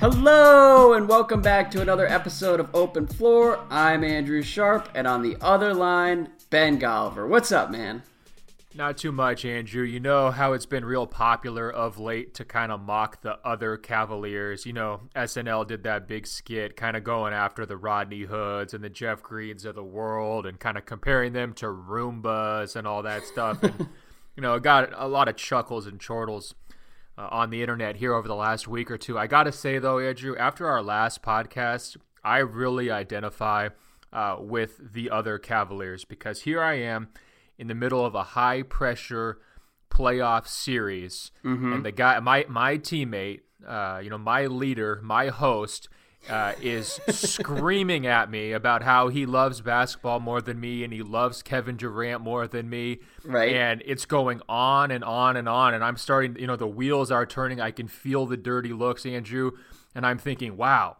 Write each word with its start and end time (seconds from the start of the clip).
Hello, 0.00 0.94
and 0.94 1.06
welcome 1.06 1.42
back 1.42 1.70
to 1.72 1.82
another 1.82 2.06
episode 2.06 2.58
of 2.58 2.74
Open 2.74 3.06
Floor. 3.06 3.62
I'm 3.68 4.02
Andrew 4.02 4.40
Sharp, 4.40 4.88
and 4.94 5.06
on 5.06 5.20
the 5.20 5.36
other 5.42 5.74
line, 5.74 6.30
Ben 6.48 6.80
Golliver. 6.80 7.28
What's 7.28 7.52
up, 7.52 7.70
man? 7.70 8.02
Not 8.74 8.96
too 8.96 9.12
much, 9.12 9.44
Andrew. 9.44 9.82
You 9.82 10.00
know 10.00 10.30
how 10.30 10.54
it's 10.54 10.64
been 10.64 10.86
real 10.86 11.06
popular 11.06 11.70
of 11.70 11.98
late 11.98 12.32
to 12.36 12.46
kind 12.46 12.72
of 12.72 12.80
mock 12.80 13.20
the 13.20 13.46
other 13.46 13.76
Cavaliers. 13.76 14.64
You 14.64 14.72
know, 14.72 15.02
SNL 15.14 15.66
did 15.66 15.82
that 15.82 16.08
big 16.08 16.26
skit 16.26 16.76
kind 16.76 16.96
of 16.96 17.04
going 17.04 17.34
after 17.34 17.66
the 17.66 17.76
Rodney 17.76 18.22
Hoods 18.22 18.72
and 18.72 18.82
the 18.82 18.88
Jeff 18.88 19.22
Greens 19.22 19.66
of 19.66 19.74
the 19.74 19.84
world 19.84 20.46
and 20.46 20.58
kind 20.58 20.78
of 20.78 20.86
comparing 20.86 21.34
them 21.34 21.52
to 21.56 21.66
Roombas 21.66 22.74
and 22.74 22.86
all 22.86 23.02
that 23.02 23.26
stuff. 23.26 23.62
And, 23.62 23.86
you 24.34 24.40
know, 24.40 24.54
it 24.54 24.62
got 24.62 24.94
a 24.94 25.06
lot 25.06 25.28
of 25.28 25.36
chuckles 25.36 25.86
and 25.86 26.00
chortles 26.00 26.54
uh, 27.20 27.28
on 27.30 27.50
the 27.50 27.60
internet 27.60 27.96
here 27.96 28.14
over 28.14 28.26
the 28.26 28.34
last 28.34 28.66
week 28.66 28.90
or 28.90 28.96
two. 28.96 29.18
I 29.18 29.26
got 29.26 29.44
to 29.44 29.52
say, 29.52 29.78
though, 29.78 29.98
Andrew, 29.98 30.36
after 30.36 30.66
our 30.66 30.82
last 30.82 31.22
podcast, 31.22 31.96
I 32.24 32.38
really 32.38 32.90
identify 32.90 33.68
uh, 34.12 34.36
with 34.40 34.92
the 34.92 35.10
other 35.10 35.38
Cavaliers 35.38 36.04
because 36.04 36.42
here 36.42 36.62
I 36.62 36.74
am 36.74 37.08
in 37.58 37.66
the 37.66 37.74
middle 37.74 38.04
of 38.04 38.14
a 38.14 38.22
high 38.22 38.62
pressure 38.62 39.38
playoff 39.90 40.46
series, 40.46 41.30
mm-hmm. 41.44 41.72
and 41.74 41.84
the 41.84 41.92
guy, 41.92 42.18
my 42.20 42.46
my 42.48 42.78
teammate, 42.78 43.40
uh, 43.66 44.00
you 44.02 44.08
know, 44.08 44.18
my 44.18 44.46
leader, 44.46 45.00
my 45.02 45.28
host. 45.28 45.88
Uh, 46.28 46.52
is 46.60 47.00
screaming 47.08 48.06
at 48.06 48.30
me 48.30 48.52
about 48.52 48.82
how 48.82 49.08
he 49.08 49.24
loves 49.26 49.62
basketball 49.62 50.20
more 50.20 50.40
than 50.40 50.60
me 50.60 50.84
and 50.84 50.92
he 50.92 51.02
loves 51.02 51.42
Kevin 51.42 51.76
Durant 51.76 52.20
more 52.20 52.46
than 52.46 52.68
me. 52.68 53.00
Right. 53.24 53.54
And 53.54 53.82
it's 53.86 54.04
going 54.04 54.42
on 54.48 54.90
and 54.90 55.02
on 55.02 55.36
and 55.36 55.48
on. 55.48 55.74
And 55.74 55.82
I'm 55.82 55.96
starting, 55.96 56.36
you 56.38 56.46
know, 56.46 56.56
the 56.56 56.68
wheels 56.68 57.10
are 57.10 57.24
turning. 57.24 57.60
I 57.60 57.70
can 57.70 57.88
feel 57.88 58.26
the 58.26 58.36
dirty 58.36 58.72
looks, 58.72 59.06
Andrew. 59.06 59.52
And 59.94 60.06
I'm 60.06 60.18
thinking, 60.18 60.56
wow, 60.56 60.98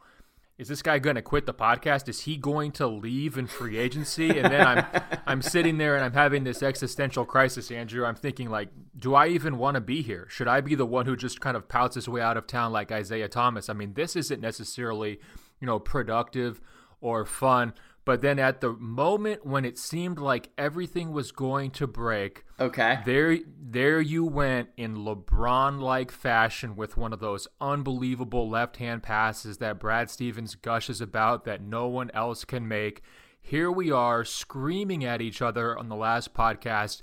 is 0.61 0.69
this 0.69 0.83
guy 0.83 0.99
going 0.99 1.17
to 1.17 1.23
quit 1.23 1.47
the 1.47 1.55
podcast? 1.55 2.07
Is 2.07 2.21
he 2.21 2.37
going 2.37 2.73
to 2.73 2.87
leave 2.87 3.39
in 3.39 3.47
free 3.47 3.79
agency? 3.79 4.39
And 4.39 4.53
then 4.53 4.67
I'm 4.67 4.85
I'm 5.27 5.41
sitting 5.41 5.79
there 5.79 5.95
and 5.97 6.05
I'm 6.05 6.13
having 6.13 6.45
this 6.45 6.63
existential 6.63 7.25
crisis, 7.25 7.71
Andrew. 7.71 8.05
I'm 8.05 8.15
thinking 8.15 8.51
like, 8.51 8.69
do 8.95 9.15
I 9.15 9.29
even 9.29 9.57
want 9.57 9.77
to 9.77 9.81
be 9.81 10.03
here? 10.03 10.27
Should 10.29 10.49
I 10.49 10.61
be 10.61 10.75
the 10.75 10.85
one 10.85 11.07
who 11.07 11.17
just 11.17 11.41
kind 11.41 11.57
of 11.57 11.67
pouts 11.67 11.95
his 11.95 12.11
way 12.11 12.21
out 12.21 12.37
of 12.37 12.47
town 12.47 12.73
like 12.73 12.93
Isaiah 12.93 13.29
Thomas? 13.29 13.71
I 13.71 13.73
mean, 13.73 13.95
this 13.95 14.17
isn't 14.17 14.43
necessarily, 14.43 15.19
you 15.61 15.67
know, 15.67 15.79
productive 15.79 16.61
or 17.01 17.25
fun. 17.25 17.73
But 18.05 18.23
then 18.23 18.39
at 18.39 18.61
the 18.61 18.73
moment 18.73 19.45
when 19.45 19.65
it 19.65 19.79
seemed 19.79 20.19
like 20.19 20.51
everything 20.57 21.13
was 21.13 21.33
going 21.33 21.71
to 21.73 21.87
break, 21.87 22.45
okay, 22.59 23.01
there 23.05 23.39
there 23.61 24.01
you 24.01 24.25
went 24.25 24.71
in 24.77 24.97
LeBron-like 24.97 26.11
fashion 26.11 26.77
with 26.77 26.97
one 26.97 27.13
of 27.13 27.21
those 27.21 27.47
unbelievable 27.61 28.49
left-hand 28.49 29.03
passes 29.03 29.59
that 29.59 29.79
Brad 29.79 30.11
Stevens 30.11 30.55
gushes 30.55 31.01
about 31.01 31.45
that 31.45 31.63
no 31.63 31.89
one 31.89 32.11
else 32.15 32.45
can 32.45 32.67
make. 32.67 33.03
Here 33.41 33.71
we 33.71 33.91
are 33.91 34.25
screaming 34.25 35.05
at 35.05 35.21
each 35.21 35.43
other 35.43 35.79
on 35.79 35.89
the 35.89 35.97
last 35.97 36.35
podcast, 36.35 37.03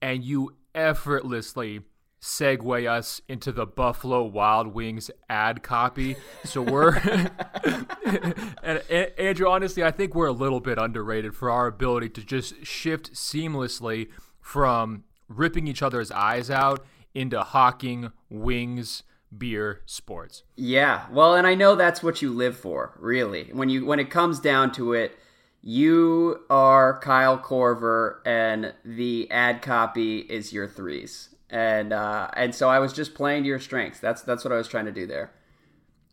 and 0.00 0.24
you 0.24 0.56
effortlessly 0.74 1.82
segue 2.22 2.88
us 2.88 3.20
into 3.28 3.50
the 3.50 3.66
Buffalo 3.66 4.22
Wild 4.22 4.68
Wings 4.68 5.10
ad 5.28 5.64
copy. 5.64 6.16
So 6.44 6.62
we're 6.62 6.96
and, 7.64 8.82
and, 8.88 9.10
Andrew, 9.18 9.48
honestly, 9.48 9.82
I 9.82 9.90
think 9.90 10.14
we're 10.14 10.28
a 10.28 10.32
little 10.32 10.60
bit 10.60 10.78
underrated 10.78 11.34
for 11.34 11.50
our 11.50 11.66
ability 11.66 12.10
to 12.10 12.22
just 12.22 12.64
shift 12.64 13.12
seamlessly 13.12 14.08
from 14.40 15.02
ripping 15.28 15.66
each 15.66 15.82
other's 15.82 16.12
eyes 16.12 16.48
out 16.48 16.84
into 17.12 17.40
hawking 17.40 18.12
wings 18.30 19.02
beer 19.36 19.80
sports. 19.84 20.44
Yeah. 20.56 21.06
Well, 21.10 21.34
and 21.34 21.46
I 21.46 21.56
know 21.56 21.74
that's 21.74 22.04
what 22.04 22.22
you 22.22 22.32
live 22.32 22.56
for, 22.56 22.96
really. 23.00 23.50
When 23.52 23.68
you 23.68 23.84
when 23.84 23.98
it 23.98 24.10
comes 24.10 24.38
down 24.38 24.70
to 24.72 24.92
it, 24.92 25.18
you 25.60 26.44
are 26.48 27.00
Kyle 27.00 27.38
Korver 27.38 28.18
and 28.24 28.74
the 28.84 29.28
ad 29.30 29.60
copy 29.60 30.18
is 30.18 30.52
your 30.52 30.68
threes 30.68 31.31
and 31.52 31.92
uh, 31.92 32.28
and 32.34 32.54
so 32.54 32.68
I 32.68 32.78
was 32.78 32.92
just 32.92 33.14
playing 33.14 33.44
to 33.44 33.48
your 33.48 33.60
strengths. 33.60 34.00
That's 34.00 34.22
that's 34.22 34.42
what 34.42 34.52
I 34.52 34.56
was 34.56 34.66
trying 34.66 34.86
to 34.86 34.92
do 34.92 35.06
there. 35.06 35.30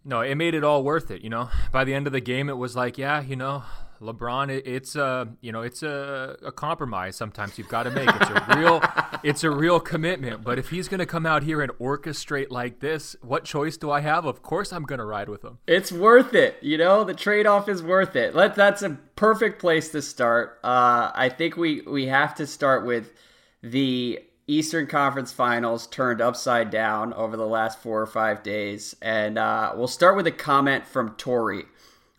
No, 0.05 0.21
it 0.21 0.35
made 0.35 0.53
it 0.53 0.63
all 0.63 0.83
worth 0.83 1.09
it. 1.11 1.21
You 1.21 1.29
know, 1.29 1.49
by 1.71 1.83
the 1.83 1.93
end 1.93 2.07
of 2.07 2.13
the 2.13 2.21
game, 2.21 2.49
it 2.49 2.57
was 2.57 2.75
like, 2.75 2.97
yeah, 2.97 3.21
you 3.21 3.35
know, 3.35 3.63
LeBron, 4.01 4.49
it, 4.49 4.65
it's 4.67 4.95
a 4.95 5.29
you 5.39 5.51
know, 5.51 5.61
it's 5.61 5.81
a, 5.81 6.37
a 6.43 6.51
compromise. 6.51 7.15
Sometimes 7.15 7.57
you've 7.57 7.69
got 7.69 7.83
to 7.83 7.91
make. 7.91 8.09
It's 8.09 8.29
a 8.29 8.45
real, 8.57 8.81
it's 9.23 9.43
a 9.45 9.49
real 9.49 9.79
commitment. 9.79 10.43
But 10.43 10.59
if 10.59 10.69
he's 10.69 10.89
going 10.89 10.99
to 10.99 11.05
come 11.05 11.25
out 11.25 11.43
here 11.43 11.61
and 11.61 11.71
orchestrate 11.73 12.49
like 12.49 12.79
this, 12.81 13.15
what 13.21 13.45
choice 13.45 13.77
do 13.77 13.89
I 13.91 14.01
have? 14.01 14.25
Of 14.25 14.41
course, 14.41 14.73
I'm 14.73 14.83
going 14.83 14.99
to 14.99 15.05
ride 15.05 15.29
with 15.29 15.43
him. 15.43 15.59
It's 15.67 15.91
worth 15.91 16.33
it. 16.33 16.57
You 16.61 16.77
know, 16.77 17.05
the 17.05 17.13
trade 17.13 17.45
off 17.45 17.69
is 17.69 17.81
worth 17.81 18.17
it. 18.17 18.35
Let 18.35 18.55
that's 18.55 18.81
a 18.81 18.97
perfect 19.15 19.59
place 19.59 19.89
to 19.89 20.01
start. 20.01 20.59
Uh, 20.65 21.11
I 21.15 21.29
think 21.29 21.55
we 21.55 21.81
we 21.81 22.07
have 22.07 22.35
to 22.35 22.47
start 22.47 22.85
with 22.85 23.13
the 23.61 24.19
Eastern 24.49 24.87
Conference 24.87 25.31
Finals 25.31 25.85
turned 25.85 26.21
upside 26.21 26.71
down 26.71 27.13
over 27.13 27.37
the 27.37 27.45
last 27.45 27.77
four 27.79 28.01
or 28.01 28.07
five 28.07 28.41
days. 28.41 28.95
And 28.99 29.37
uh, 29.37 29.73
we'll 29.75 29.87
start 29.87 30.15
with 30.15 30.25
a 30.25 30.31
comment 30.31 30.87
from 30.87 31.15
Tori, 31.15 31.65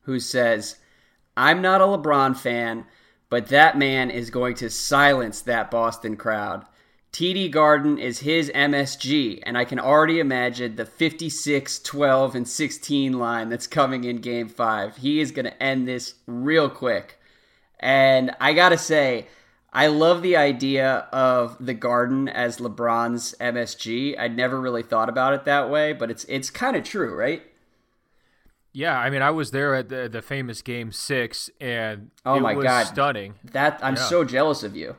who 0.02 0.20
says, 0.20 0.76
I'm 1.36 1.60
not 1.60 1.80
a 1.80 1.84
LeBron 1.84 2.36
fan, 2.36 2.86
but 3.28 3.48
that 3.48 3.76
man 3.76 4.10
is 4.10 4.30
going 4.30 4.54
to 4.56 4.70
silence 4.70 5.42
that 5.42 5.72
Boston 5.72 6.16
crowd. 6.16 6.64
TD 7.12 7.50
Garden 7.50 7.98
is 7.98 8.20
his 8.20 8.48
MSG, 8.54 9.40
and 9.42 9.58
I 9.58 9.64
can 9.64 9.80
already 9.80 10.20
imagine 10.20 10.76
the 10.76 10.86
56, 10.86 11.80
12, 11.80 12.34
and 12.36 12.46
16 12.46 13.18
line 13.18 13.48
that's 13.48 13.66
coming 13.66 14.04
in 14.04 14.18
game 14.18 14.48
five. 14.48 14.98
He 14.98 15.20
is 15.20 15.32
going 15.32 15.46
to 15.46 15.62
end 15.62 15.88
this 15.88 16.14
real 16.28 16.70
quick. 16.70 17.18
And 17.80 18.30
I 18.40 18.52
got 18.52 18.68
to 18.68 18.78
say, 18.78 19.26
I 19.72 19.86
love 19.86 20.22
the 20.22 20.36
idea 20.36 21.08
of 21.12 21.56
the 21.64 21.74
Garden 21.74 22.28
as 22.28 22.58
LeBron's 22.58 23.34
MSG. 23.40 24.18
I'd 24.18 24.36
never 24.36 24.60
really 24.60 24.82
thought 24.82 25.08
about 25.08 25.32
it 25.32 25.44
that 25.44 25.70
way, 25.70 25.92
but 25.92 26.10
it's 26.10 26.24
it's 26.24 26.50
kind 26.50 26.76
of 26.76 26.82
true, 26.82 27.14
right? 27.14 27.42
Yeah, 28.72 28.98
I 28.98 29.10
mean, 29.10 29.22
I 29.22 29.30
was 29.30 29.52
there 29.52 29.74
at 29.74 29.88
the 29.88 30.08
the 30.08 30.22
famous 30.22 30.62
Game 30.62 30.90
Six, 30.90 31.50
and 31.60 32.10
oh 32.24 32.40
my 32.40 32.54
god, 32.54 32.86
stunning! 32.86 33.34
That 33.44 33.78
I'm 33.82 33.96
yeah. 33.96 34.02
so 34.02 34.24
jealous 34.24 34.62
of 34.62 34.76
you. 34.76 34.96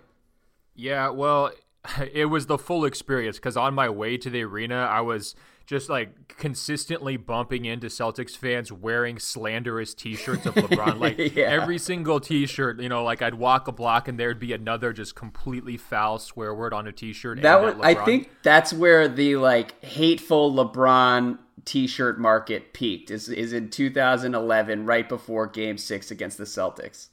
Yeah, 0.76 1.10
well, 1.10 1.52
it 2.14 2.26
was 2.26 2.46
the 2.46 2.58
full 2.58 2.86
experience 2.86 3.38
because 3.38 3.58
on 3.58 3.74
my 3.74 3.90
way 3.90 4.18
to 4.18 4.30
the 4.30 4.44
arena, 4.44 4.88
I 4.90 5.02
was 5.02 5.36
just 5.66 5.90
like 5.90 6.28
consistently 6.38 7.18
bumping 7.18 7.66
into 7.66 7.88
Celtics 7.88 8.36
fans 8.36 8.72
wearing 8.72 9.20
slanderous 9.20 9.94
T-shirts 9.94 10.46
of 10.46 10.56
LeBron. 10.56 10.92
Like 11.02 11.36
yeah. 11.36 11.46
every 11.46 11.80
single 11.80 12.20
T-shirt, 12.20 12.80
you 12.80 12.90
know, 12.90 13.04
like 13.04 13.22
I'd 13.22 13.34
walk 13.36 13.68
a 13.68 13.72
block 13.72 14.08
and 14.08 14.20
there'd 14.20 14.40
be 14.40 14.54
another 14.54 14.94
just 14.94 15.16
completely 15.16 15.78
foul 15.78 16.20
swear 16.20 16.54
word 16.54 16.74
on 16.74 16.86
a 16.88 16.92
T-shirt. 16.92 17.42
That 17.42 17.62
was, 17.62 17.76
I 17.82 17.96
think 17.96 18.30
that's 18.44 18.72
where 18.72 19.08
the 19.08 19.38
like 19.38 19.84
hateful 19.84 20.54
LeBron 20.54 21.40
T-shirt 21.66 22.20
market 22.20 22.74
peaked. 22.74 23.10
Is 23.10 23.30
is 23.30 23.54
in 23.54 23.70
2011, 23.70 24.86
right 24.86 25.08
before 25.08 25.48
Game 25.48 25.78
Six 25.78 26.12
against 26.12 26.38
the 26.38 26.44
Celtics. 26.44 27.08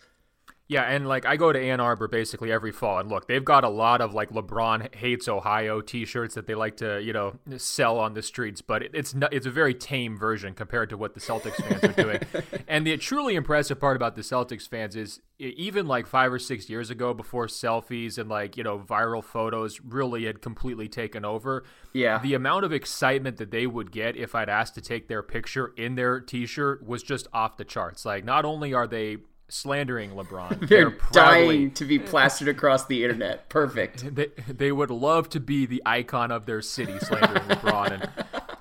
Yeah, 0.68 0.82
and 0.82 1.08
like 1.08 1.24
I 1.24 1.36
go 1.36 1.50
to 1.50 1.58
Ann 1.58 1.80
Arbor 1.80 2.08
basically 2.08 2.52
every 2.52 2.72
fall, 2.72 2.98
and 2.98 3.08
look, 3.08 3.26
they've 3.26 3.44
got 3.44 3.64
a 3.64 3.70
lot 3.70 4.02
of 4.02 4.12
like 4.12 4.28
LeBron 4.30 4.94
hates 4.94 5.26
Ohio 5.26 5.80
T-shirts 5.80 6.34
that 6.34 6.46
they 6.46 6.54
like 6.54 6.76
to 6.76 7.00
you 7.00 7.14
know 7.14 7.38
sell 7.56 7.98
on 7.98 8.12
the 8.12 8.20
streets, 8.20 8.60
but 8.60 8.82
it's 8.94 9.14
not, 9.14 9.32
it's 9.32 9.46
a 9.46 9.50
very 9.50 9.72
tame 9.72 10.18
version 10.18 10.52
compared 10.52 10.90
to 10.90 10.98
what 10.98 11.14
the 11.14 11.20
Celtics 11.20 11.56
fans 11.56 11.82
are 11.84 12.02
doing. 12.02 12.20
and 12.68 12.86
the 12.86 12.98
truly 12.98 13.34
impressive 13.34 13.80
part 13.80 13.96
about 13.96 14.14
the 14.14 14.20
Celtics 14.20 14.68
fans 14.68 14.94
is 14.94 15.20
even 15.38 15.86
like 15.86 16.06
five 16.06 16.30
or 16.30 16.38
six 16.38 16.68
years 16.68 16.90
ago, 16.90 17.14
before 17.14 17.46
selfies 17.46 18.18
and 18.18 18.28
like 18.28 18.58
you 18.58 18.62
know 18.62 18.78
viral 18.78 19.24
photos 19.24 19.80
really 19.80 20.26
had 20.26 20.42
completely 20.42 20.86
taken 20.86 21.24
over. 21.24 21.64
Yeah, 21.94 22.18
the 22.18 22.34
amount 22.34 22.66
of 22.66 22.74
excitement 22.74 23.38
that 23.38 23.50
they 23.50 23.66
would 23.66 23.90
get 23.90 24.16
if 24.16 24.34
I'd 24.34 24.50
asked 24.50 24.74
to 24.74 24.82
take 24.82 25.08
their 25.08 25.22
picture 25.22 25.72
in 25.78 25.94
their 25.94 26.20
T-shirt 26.20 26.86
was 26.86 27.02
just 27.02 27.26
off 27.32 27.56
the 27.56 27.64
charts. 27.64 28.04
Like, 28.04 28.22
not 28.22 28.44
only 28.44 28.74
are 28.74 28.86
they 28.86 29.16
slandering 29.48 30.10
LeBron. 30.10 30.60
They're, 30.68 30.90
They're 30.90 30.98
dying 31.12 31.72
to 31.72 31.84
be 31.84 31.98
plastered 31.98 32.48
across 32.48 32.86
the 32.86 33.04
internet. 33.04 33.48
Perfect. 33.48 34.04
They, 34.18 34.28
they 34.48 34.72
would 34.72 34.90
love 34.90 35.28
to 35.30 35.40
be 35.40 35.64
the 35.64 35.82
icon 35.86 36.32
of 36.32 36.44
their 36.46 36.60
city, 36.60 36.98
slandering 36.98 37.44
LeBron. 37.44 37.92
And 37.92 38.10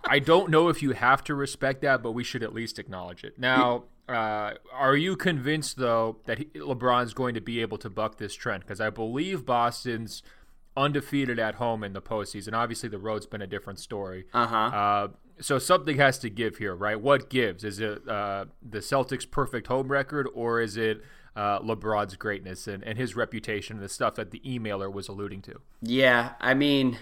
I 0.08 0.20
don't 0.20 0.52
know 0.52 0.68
if 0.68 0.84
you 0.84 0.92
have 0.92 1.24
to 1.26 1.36
respect 1.36 1.82
that, 1.82 2.04
but 2.04 2.12
we 2.12 2.24
should 2.24 2.44
at 2.44 2.54
least 2.54 2.78
acknowledge 2.78 3.24
it. 3.24 3.40
Now, 3.40 3.86
uh, 4.08 4.54
are 4.72 4.96
you 4.96 5.16
convinced, 5.16 5.78
though, 5.78 6.18
that 6.26 6.38
he, 6.38 6.46
LeBron's 6.56 7.14
going 7.14 7.34
to 7.34 7.42
be 7.42 7.62
able 7.62 7.78
to 7.80 7.90
buck 7.90 8.18
this 8.18 8.36
trend? 8.36 8.64
Because 8.64 8.80
I 8.80 8.90
believe 8.90 9.46
Boston's 9.46 10.22
undefeated 10.76 11.40
at 11.40 11.56
home 11.56 11.84
in 11.84 11.94
the 11.94 12.02
postseason. 12.02 12.54
Obviously, 12.54 12.88
the 12.90 13.00
road's 13.00 13.26
been 13.26 13.42
a 13.42 13.48
different 13.48 13.80
story. 13.80 14.26
Uh-huh. 14.34 14.56
Uh, 14.56 15.08
so 15.40 15.60
something 15.60 15.98
has 15.98 16.18
to 16.20 16.30
give 16.30 16.58
here, 16.58 16.76
right? 16.76 17.00
What 17.00 17.30
gives? 17.30 17.64
Is 17.64 17.80
it 17.80 18.08
uh, 18.08 18.46
the 18.68 18.80
Celtics' 18.80 19.30
perfect 19.30 19.68
home 19.68 19.92
record, 19.92 20.28
or 20.34 20.62
is 20.62 20.78
it 20.78 21.02
uh, 21.36 21.60
LeBron's 21.60 22.16
greatness 22.16 22.68
and, 22.68 22.84
and 22.84 22.98
his 22.98 23.16
reputation 23.16 23.78
and 23.78 23.86
the 23.86 23.90
stuff 23.90 24.16
that 24.16 24.32
the 24.32 24.42
emailer 24.46 24.92
was 24.92 25.08
alluding 25.08 25.42
to? 25.44 25.62
Yeah, 25.82 26.34
I 26.40 26.54
mean, 26.54 26.98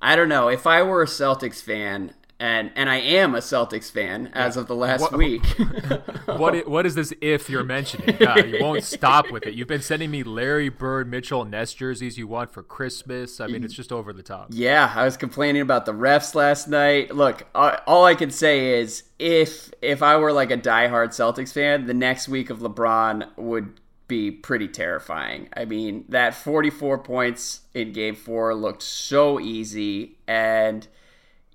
I 0.00 0.16
don't 0.16 0.28
know. 0.28 0.48
If 0.48 0.66
I 0.66 0.82
were 0.82 1.02
a 1.02 1.06
Celtics 1.06 1.62
fan 1.62 2.14
and 2.42 2.72
and 2.74 2.90
I 2.90 2.96
am 2.96 3.36
a 3.36 3.38
Celtics 3.38 3.88
fan 3.88 4.28
as 4.32 4.56
of 4.56 4.66
the 4.66 4.74
last 4.74 5.00
what, 5.00 5.12
week. 5.12 5.46
what 6.26 6.66
what 6.66 6.84
is 6.84 6.96
this 6.96 7.14
if 7.20 7.48
you're 7.48 7.62
mentioning? 7.62 8.16
God, 8.16 8.48
you 8.48 8.58
won't 8.60 8.82
stop 8.82 9.30
with 9.30 9.46
it. 9.46 9.54
You've 9.54 9.68
been 9.68 9.80
sending 9.80 10.10
me 10.10 10.24
Larry 10.24 10.68
Bird, 10.68 11.08
Mitchell 11.08 11.44
Ness 11.44 11.72
jerseys 11.72 12.18
you 12.18 12.26
want 12.26 12.52
for 12.52 12.64
Christmas. 12.64 13.40
I 13.40 13.46
mean, 13.46 13.62
it's 13.62 13.72
just 13.72 13.92
over 13.92 14.12
the 14.12 14.24
top. 14.24 14.48
Yeah, 14.50 14.92
I 14.92 15.04
was 15.04 15.16
complaining 15.16 15.62
about 15.62 15.86
the 15.86 15.94
refs 15.94 16.34
last 16.34 16.66
night. 16.66 17.14
Look, 17.14 17.46
all 17.54 18.04
I 18.04 18.16
can 18.16 18.30
say 18.30 18.80
is 18.80 19.04
if 19.20 19.72
if 19.80 20.02
I 20.02 20.16
were 20.16 20.32
like 20.32 20.50
a 20.50 20.58
diehard 20.58 21.10
Celtics 21.10 21.52
fan, 21.52 21.86
the 21.86 21.94
next 21.94 22.28
week 22.28 22.50
of 22.50 22.58
LeBron 22.58 23.36
would 23.36 23.78
be 24.08 24.32
pretty 24.32 24.66
terrifying. 24.66 25.48
I 25.56 25.64
mean, 25.64 26.06
that 26.08 26.34
44 26.34 26.98
points 26.98 27.60
in 27.72 27.92
game 27.92 28.16
4 28.16 28.52
looked 28.56 28.82
so 28.82 29.38
easy 29.38 30.18
and 30.26 30.88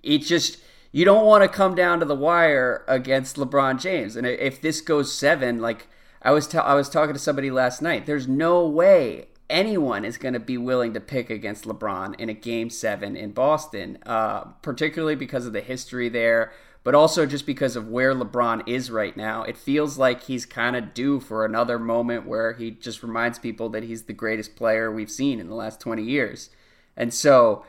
it 0.01 0.19
just 0.19 0.59
you 0.91 1.05
don't 1.05 1.25
want 1.25 1.43
to 1.43 1.49
come 1.49 1.75
down 1.75 1.99
to 1.99 2.05
the 2.05 2.15
wire 2.15 2.83
against 2.87 3.35
LeBron 3.35 3.79
James. 3.79 4.15
And 4.15 4.25
if 4.25 4.61
this 4.61 4.81
goes 4.81 5.13
7, 5.13 5.59
like 5.59 5.87
I 6.21 6.31
was 6.31 6.53
I 6.55 6.73
was 6.73 6.89
talking 6.89 7.13
to 7.13 7.19
somebody 7.19 7.51
last 7.51 7.81
night, 7.81 8.05
there's 8.05 8.27
no 8.27 8.65
way 8.67 9.27
anyone 9.49 10.03
is 10.03 10.17
going 10.17 10.33
to 10.33 10.39
be 10.39 10.57
willing 10.57 10.93
to 10.93 10.99
pick 10.99 11.29
against 11.29 11.65
LeBron 11.65 12.19
in 12.19 12.29
a 12.29 12.33
game 12.33 12.69
7 12.69 13.15
in 13.15 13.31
Boston, 13.31 13.97
uh, 14.05 14.41
particularly 14.61 15.15
because 15.15 15.45
of 15.45 15.53
the 15.53 15.61
history 15.61 16.09
there 16.09 16.51
but 16.87 16.95
also 16.95 17.25
just 17.25 17.45
because 17.45 17.75
of 17.75 17.89
where 17.89 18.15
LeBron 18.15 18.65
is 18.65 18.89
right 18.89 19.17
now. 19.17 19.43
It 19.43 19.57
feels 19.57 19.97
like 19.97 20.23
he's 20.23 20.45
kind 20.45 20.73
of 20.73 20.93
due 20.93 21.19
for 21.19 21.43
another 21.43 21.77
moment 21.77 22.25
where 22.25 22.53
he 22.53 22.71
just 22.71 23.03
reminds 23.03 23.39
people 23.39 23.67
that 23.71 23.83
he's 23.83 24.03
the 24.03 24.13
greatest 24.13 24.55
player 24.55 24.89
we've 24.89 25.11
seen 25.11 25.41
in 25.41 25.49
the 25.49 25.53
last 25.53 25.81
20 25.81 26.01
years. 26.01 26.49
And 26.95 27.13
so, 27.13 27.65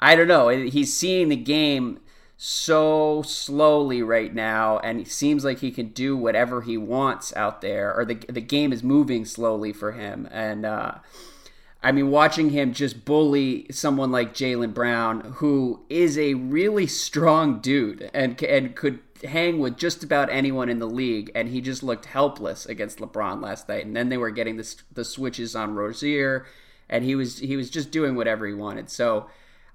I 0.00 0.14
don't 0.14 0.26
know. 0.26 0.48
He's 0.48 0.96
seeing 0.96 1.28
the 1.28 1.36
game 1.36 2.00
so 2.44 3.22
slowly 3.22 4.02
right 4.02 4.34
now, 4.34 4.80
and 4.80 4.98
it 4.98 5.06
seems 5.06 5.44
like 5.44 5.60
he 5.60 5.70
can 5.70 5.90
do 5.90 6.16
whatever 6.16 6.62
he 6.62 6.76
wants 6.76 7.32
out 7.36 7.60
there, 7.60 7.94
or 7.96 8.04
the, 8.04 8.14
the 8.14 8.40
game 8.40 8.72
is 8.72 8.82
moving 8.82 9.24
slowly 9.24 9.72
for 9.72 9.92
him. 9.92 10.28
And, 10.32 10.66
uh, 10.66 10.94
I 11.84 11.92
mean, 11.92 12.10
watching 12.10 12.50
him 12.50 12.72
just 12.72 13.04
bully 13.04 13.68
someone 13.70 14.10
like 14.10 14.34
Jaylen 14.34 14.74
Brown, 14.74 15.20
who 15.36 15.84
is 15.88 16.18
a 16.18 16.34
really 16.34 16.88
strong 16.88 17.60
dude 17.60 18.10
and 18.12 18.42
and 18.42 18.74
could 18.74 18.98
hang 19.22 19.60
with 19.60 19.76
just 19.76 20.02
about 20.02 20.28
anyone 20.28 20.68
in 20.68 20.80
the 20.80 20.88
league, 20.88 21.30
and 21.36 21.48
he 21.48 21.60
just 21.60 21.84
looked 21.84 22.06
helpless 22.06 22.66
against 22.66 22.98
LeBron 22.98 23.40
last 23.40 23.68
night. 23.68 23.86
And 23.86 23.94
then 23.94 24.08
they 24.08 24.16
were 24.16 24.30
getting 24.30 24.56
the 24.56 24.74
the 24.92 25.04
switches 25.04 25.54
on 25.54 25.76
Rozier, 25.76 26.44
and 26.88 27.04
he 27.04 27.14
was 27.14 27.38
he 27.38 27.56
was 27.56 27.70
just 27.70 27.92
doing 27.92 28.16
whatever 28.16 28.48
he 28.48 28.54
wanted. 28.54 28.90
So 28.90 29.28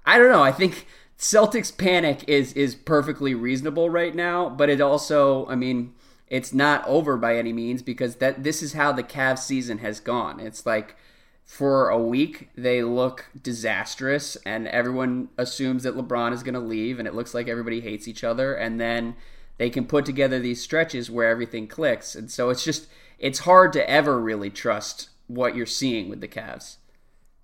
I 0.04 0.18
don't 0.18 0.30
know. 0.30 0.42
I 0.42 0.52
think 0.52 0.86
Celtics 1.18 1.76
panic 1.76 2.24
is 2.28 2.52
is 2.52 2.74
perfectly 2.76 3.34
reasonable 3.34 3.90
right 3.90 4.14
now, 4.14 4.48
but 4.48 4.70
it 4.70 4.80
also, 4.80 5.46
I 5.46 5.56
mean, 5.56 5.94
it's 6.28 6.54
not 6.54 6.86
over 6.86 7.16
by 7.16 7.36
any 7.36 7.52
means 7.52 7.82
because 7.82 8.16
that 8.16 8.44
this 8.44 8.62
is 8.62 8.74
how 8.74 8.92
the 8.92 9.02
Cavs 9.02 9.40
season 9.40 9.78
has 9.78 9.98
gone. 9.98 10.38
It's 10.38 10.64
like 10.64 10.96
for 11.44 11.88
a 11.88 11.98
week 11.98 12.50
they 12.56 12.82
look 12.82 13.26
disastrous 13.42 14.36
and 14.44 14.68
everyone 14.68 15.28
assumes 15.38 15.82
that 15.82 15.96
LeBron 15.96 16.32
is 16.32 16.42
going 16.42 16.54
to 16.54 16.60
leave 16.60 16.98
and 16.98 17.08
it 17.08 17.14
looks 17.14 17.32
like 17.32 17.48
everybody 17.48 17.80
hates 17.80 18.06
each 18.06 18.22
other 18.22 18.54
and 18.54 18.78
then 18.78 19.16
they 19.56 19.70
can 19.70 19.86
put 19.86 20.04
together 20.04 20.38
these 20.38 20.62
stretches 20.62 21.10
where 21.10 21.30
everything 21.30 21.66
clicks 21.66 22.14
and 22.14 22.30
so 22.30 22.50
it's 22.50 22.62
just 22.62 22.86
it's 23.18 23.40
hard 23.40 23.72
to 23.72 23.90
ever 23.90 24.20
really 24.20 24.50
trust 24.50 25.08
what 25.26 25.56
you're 25.56 25.64
seeing 25.64 26.10
with 26.10 26.20
the 26.20 26.28
Cavs. 26.28 26.76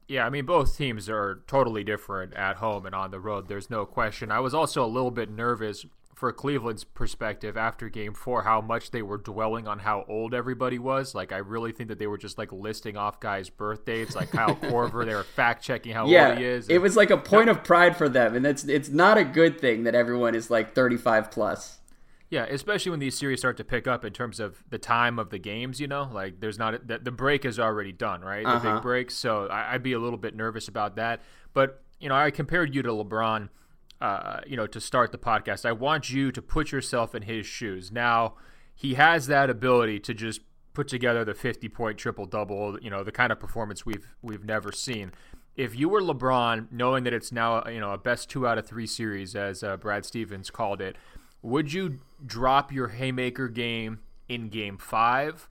Yeah, 0.07 0.27
I 0.27 0.31
mean 0.31 0.45
both 0.45 0.77
teams 0.77 1.09
are 1.09 1.43
totally 1.47 1.85
different 1.85 2.35
at 2.35 2.57
home 2.57 2.87
and 2.87 2.95
on 2.95 3.11
the 3.11 3.21
road. 3.21 3.49
There's 3.49 3.71
no 3.71 3.87
question. 3.87 4.31
I 4.31 4.41
was 4.41 4.55
also 4.55 4.85
a 4.85 4.87
little 4.87 5.11
bit 5.11 5.31
nervous 5.31 5.87
for 6.15 6.33
Cleveland's 6.33 6.85
perspective 6.85 7.57
after 7.57 7.89
game 7.89 8.15
four, 8.15 8.43
how 8.43 8.61
much 8.61 8.91
they 8.91 9.03
were 9.03 9.19
dwelling 9.19 9.67
on 9.67 9.81
how 9.81 10.05
old 10.09 10.33
everybody 10.33 10.79
was. 10.79 11.15
Like, 11.15 11.33
I 11.33 11.39
really 11.39 11.73
think 11.73 11.89
that 11.89 11.99
they 11.99 12.07
were 12.07 12.19
just 12.19 12.39
like 12.39 12.53
listing 12.53 12.97
off 12.97 13.21
guys' 13.21 13.51
birth 13.51 13.85
dates, 13.85 14.15
like 14.15 14.31
Kyle 14.31 14.57
Korver. 14.63 15.05
They 15.05 15.15
were 15.15 15.25
fact 15.25 15.63
checking 15.65 15.93
how 15.93 16.07
yeah, 16.07 16.31
old 16.31 16.39
he 16.39 16.45
is. 16.45 16.69
Yeah, 16.69 16.77
it 16.77 16.83
was 16.83 16.97
like 16.97 17.11
a 17.11 17.17
point 17.17 17.49
of 17.49 17.65
pride 17.65 17.97
for 17.97 18.09
them, 18.09 18.35
and 18.35 18.47
it's 18.47 18.65
it's 18.65 18.89
not 18.89 19.19
a 19.19 19.25
good 19.25 19.61
thing 19.61 19.85
that 19.85 19.95
everyone 19.95 20.35
is 20.35 20.51
like 20.51 20.75
35 20.75 21.31
plus. 21.31 21.79
Yeah, 22.35 22.47
especially 22.51 22.91
when 22.91 23.01
these 23.01 23.17
series 23.17 23.39
start 23.39 23.57
to 23.59 23.65
pick 23.65 23.87
up 23.87 24.05
in 24.05 24.13
terms 24.13 24.41
of 24.41 24.65
the 24.69 24.79
time 24.79 25.19
of 25.19 25.31
the 25.31 25.39
games. 25.39 25.81
You 25.81 25.87
know, 25.87 26.09
like 26.13 26.41
there's 26.41 26.59
not 26.59 26.87
the, 26.87 26.99
the 26.99 27.13
break 27.13 27.45
is 27.45 27.59
already 27.59 27.93
done, 27.93 28.23
right? 28.23 28.45
The 28.45 28.51
uh-huh. 28.51 28.75
big 28.75 28.83
break. 28.83 29.11
So 29.11 29.47
I, 29.47 29.75
I'd 29.75 29.83
be 29.83 29.93
a 29.93 29.99
little 29.99 30.19
bit 30.19 30.35
nervous 30.35 30.69
about 30.69 30.97
that. 30.97 31.23
But 31.53 31.83
you 32.01 32.09
know, 32.09 32.17
I 32.17 32.31
compared 32.31 32.75
you 32.75 32.83
to 32.83 32.91
LeBron 32.91 33.49
uh, 34.01 34.41
you 34.47 34.57
know, 34.57 34.67
to 34.67 34.81
start 34.81 35.13
the 35.13 35.19
podcast. 35.19 35.65
I 35.65 35.73
want 35.73 36.11
you 36.11 36.31
to 36.33 36.43
put 36.43 36.73
yourself 36.73 37.15
in 37.15 37.23
his 37.23 37.47
shoes. 37.47 37.91
Now, 37.91 38.35
he 38.75 38.95
has 38.95 39.29
that 39.29 39.49
ability 39.49 40.01
to 40.01 40.13
just 40.13 40.43
put 40.75 40.89
together 40.89 41.25
the 41.25 41.33
50 41.33 41.69
point 41.71 41.97
triple 41.97 42.27
double, 42.27 42.79
you 42.81 42.91
know, 42.91 43.03
the 43.03 43.13
kind 43.13 43.33
of 43.33 43.41
performance 43.41 43.87
we've 43.87 44.15
we've 44.21 44.45
never 44.45 44.73
seen. 44.73 45.13
If 45.57 45.75
you 45.75 45.89
were 45.89 46.03
LeBron, 46.03 46.73
knowing 46.73 47.05
that 47.05 47.15
it's 47.15 47.31
now 47.31 47.67
you 47.69 47.81
know 47.81 47.93
a 47.93 47.99
best 47.99 48.29
two 48.29 48.47
out 48.47 48.59
of 48.59 48.67
three 48.67 48.87
series, 48.87 49.37
as 49.37 49.63
uh, 49.63 49.77
Brad 49.77 50.05
Stevens 50.05 50.51
called 50.51 50.81
it, 50.83 50.97
would 51.45 51.73
you 51.73 52.01
drop 52.25 52.73
your 52.73 52.89
haymaker 52.89 53.49
game 53.49 54.01
in 54.29 54.49
Game 54.49 54.79
Five? 54.79 55.47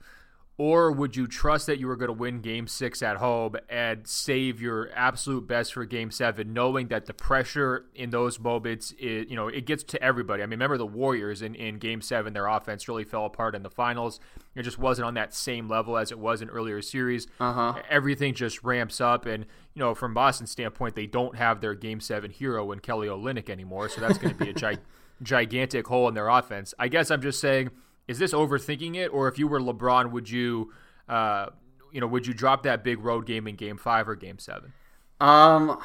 Or 0.56 0.92
would 0.92 1.16
you 1.16 1.26
trust 1.26 1.66
that 1.66 1.80
you 1.80 1.88
were 1.88 1.96
going 1.96 2.08
to 2.08 2.12
win 2.12 2.40
game 2.40 2.68
six 2.68 3.02
at 3.02 3.16
home 3.16 3.56
and 3.68 4.06
save 4.06 4.60
your 4.60 4.88
absolute 4.94 5.48
best 5.48 5.72
for 5.74 5.84
game 5.84 6.12
seven, 6.12 6.52
knowing 6.52 6.86
that 6.88 7.06
the 7.06 7.12
pressure 7.12 7.86
in 7.92 8.10
those 8.10 8.38
moments, 8.38 8.92
is, 8.92 9.28
you 9.28 9.34
know, 9.34 9.48
it 9.48 9.66
gets 9.66 9.82
to 9.82 10.00
everybody? 10.00 10.44
I 10.44 10.46
mean, 10.46 10.52
remember 10.52 10.78
the 10.78 10.86
Warriors 10.86 11.42
in, 11.42 11.56
in 11.56 11.78
game 11.78 12.00
seven, 12.00 12.34
their 12.34 12.46
offense 12.46 12.86
really 12.86 13.02
fell 13.02 13.24
apart 13.24 13.56
in 13.56 13.64
the 13.64 13.70
finals. 13.70 14.20
It 14.54 14.62
just 14.62 14.78
wasn't 14.78 15.06
on 15.06 15.14
that 15.14 15.34
same 15.34 15.68
level 15.68 15.96
as 15.96 16.12
it 16.12 16.20
was 16.20 16.40
in 16.40 16.48
earlier 16.48 16.80
series. 16.82 17.26
Uh-huh. 17.40 17.82
Everything 17.90 18.32
just 18.32 18.62
ramps 18.62 19.00
up. 19.00 19.26
And, 19.26 19.46
you 19.74 19.80
know, 19.80 19.92
from 19.92 20.14
Boston's 20.14 20.52
standpoint, 20.52 20.94
they 20.94 21.06
don't 21.06 21.34
have 21.34 21.62
their 21.62 21.74
game 21.74 21.98
seven 21.98 22.30
hero 22.30 22.70
in 22.70 22.78
Kelly 22.78 23.08
Olynyk 23.08 23.50
anymore. 23.50 23.88
So 23.88 24.00
that's 24.00 24.18
going 24.18 24.36
to 24.36 24.44
be 24.44 24.50
a 24.50 24.54
gi- 24.54 24.78
gigantic 25.24 25.86
hole 25.86 26.08
in 26.08 26.14
their 26.14 26.28
offense. 26.28 26.74
I 26.78 26.88
guess 26.88 27.10
I'm 27.10 27.22
just 27.22 27.40
saying– 27.40 27.70
is 28.06 28.18
this 28.18 28.32
overthinking 28.32 28.96
it, 28.96 29.08
or 29.08 29.28
if 29.28 29.38
you 29.38 29.48
were 29.48 29.60
LeBron, 29.60 30.10
would 30.12 30.28
you, 30.28 30.72
uh, 31.08 31.46
you 31.92 32.00
know, 32.00 32.06
would 32.06 32.26
you 32.26 32.34
drop 32.34 32.64
that 32.64 32.84
big 32.84 32.98
road 33.00 33.26
game 33.26 33.46
in 33.46 33.56
Game 33.56 33.78
Five 33.78 34.08
or 34.08 34.16
Game 34.16 34.38
Seven? 34.38 34.72
Um. 35.20 35.78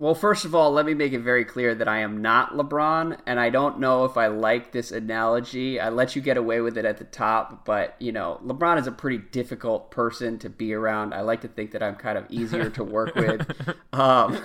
Well, 0.00 0.14
first 0.14 0.46
of 0.46 0.54
all, 0.54 0.72
let 0.72 0.86
me 0.86 0.94
make 0.94 1.12
it 1.12 1.18
very 1.18 1.44
clear 1.44 1.74
that 1.74 1.86
I 1.86 1.98
am 1.98 2.22
not 2.22 2.54
LeBron, 2.54 3.18
and 3.26 3.38
I 3.38 3.50
don't 3.50 3.80
know 3.80 4.06
if 4.06 4.16
I 4.16 4.28
like 4.28 4.72
this 4.72 4.92
analogy. 4.92 5.78
I 5.78 5.90
let 5.90 6.16
you 6.16 6.22
get 6.22 6.38
away 6.38 6.62
with 6.62 6.78
it 6.78 6.86
at 6.86 6.96
the 6.96 7.04
top, 7.04 7.66
but 7.66 7.96
you 7.98 8.10
know, 8.10 8.40
LeBron 8.42 8.80
is 8.80 8.86
a 8.86 8.92
pretty 8.92 9.18
difficult 9.18 9.90
person 9.90 10.38
to 10.38 10.48
be 10.48 10.72
around. 10.72 11.12
I 11.12 11.20
like 11.20 11.42
to 11.42 11.48
think 11.48 11.72
that 11.72 11.82
I'm 11.82 11.96
kind 11.96 12.16
of 12.16 12.24
easier 12.30 12.70
to 12.70 12.82
work 12.82 13.14
with, 13.14 13.46
um, 13.92 14.40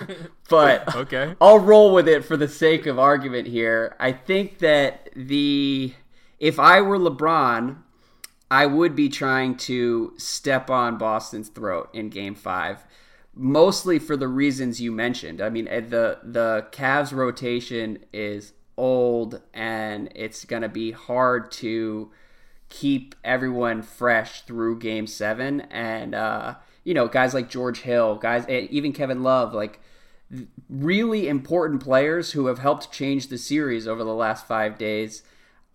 but 0.50 0.94
okay, 0.94 1.34
I'll 1.40 1.58
roll 1.58 1.94
with 1.94 2.06
it 2.06 2.26
for 2.26 2.36
the 2.36 2.48
sake 2.48 2.84
of 2.84 2.98
argument 2.98 3.48
here. 3.48 3.96
I 3.98 4.12
think 4.12 4.58
that 4.58 5.08
the 5.16 5.94
if 6.38 6.60
I 6.60 6.82
were 6.82 6.98
LeBron, 6.98 7.78
I 8.50 8.66
would 8.66 8.94
be 8.94 9.08
trying 9.08 9.56
to 9.56 10.12
step 10.18 10.68
on 10.68 10.98
Boston's 10.98 11.48
throat 11.48 11.88
in 11.94 12.10
game 12.10 12.34
five, 12.34 12.84
mostly 13.36 13.98
for 13.98 14.16
the 14.16 14.28
reasons 14.28 14.80
you 14.80 14.90
mentioned. 14.90 15.40
I 15.40 15.50
mean, 15.50 15.68
eh, 15.68 15.80
the, 15.80 16.18
the 16.24 16.66
Cavs 16.72 17.12
rotation 17.12 17.98
is 18.12 18.54
old 18.76 19.42
and 19.54 20.10
it's 20.14 20.44
going 20.44 20.62
to 20.62 20.68
be 20.68 20.92
hard 20.92 21.52
to 21.52 22.10
keep 22.68 23.14
everyone 23.22 23.82
fresh 23.82 24.42
through 24.42 24.78
game 24.78 25.06
seven. 25.06 25.60
And, 25.62 26.14
uh, 26.14 26.54
you 26.82 26.94
know, 26.94 27.06
guys 27.08 27.34
like 27.34 27.50
George 27.50 27.80
Hill, 27.82 28.16
guys, 28.16 28.46
eh, 28.48 28.66
even 28.70 28.92
Kevin 28.92 29.22
Love, 29.22 29.52
like, 29.54 29.80
really 30.68 31.28
important 31.28 31.82
players 31.82 32.32
who 32.32 32.46
have 32.46 32.58
helped 32.58 32.90
change 32.90 33.28
the 33.28 33.38
series 33.38 33.86
over 33.86 34.02
the 34.02 34.14
last 34.14 34.46
five 34.46 34.76
days 34.76 35.22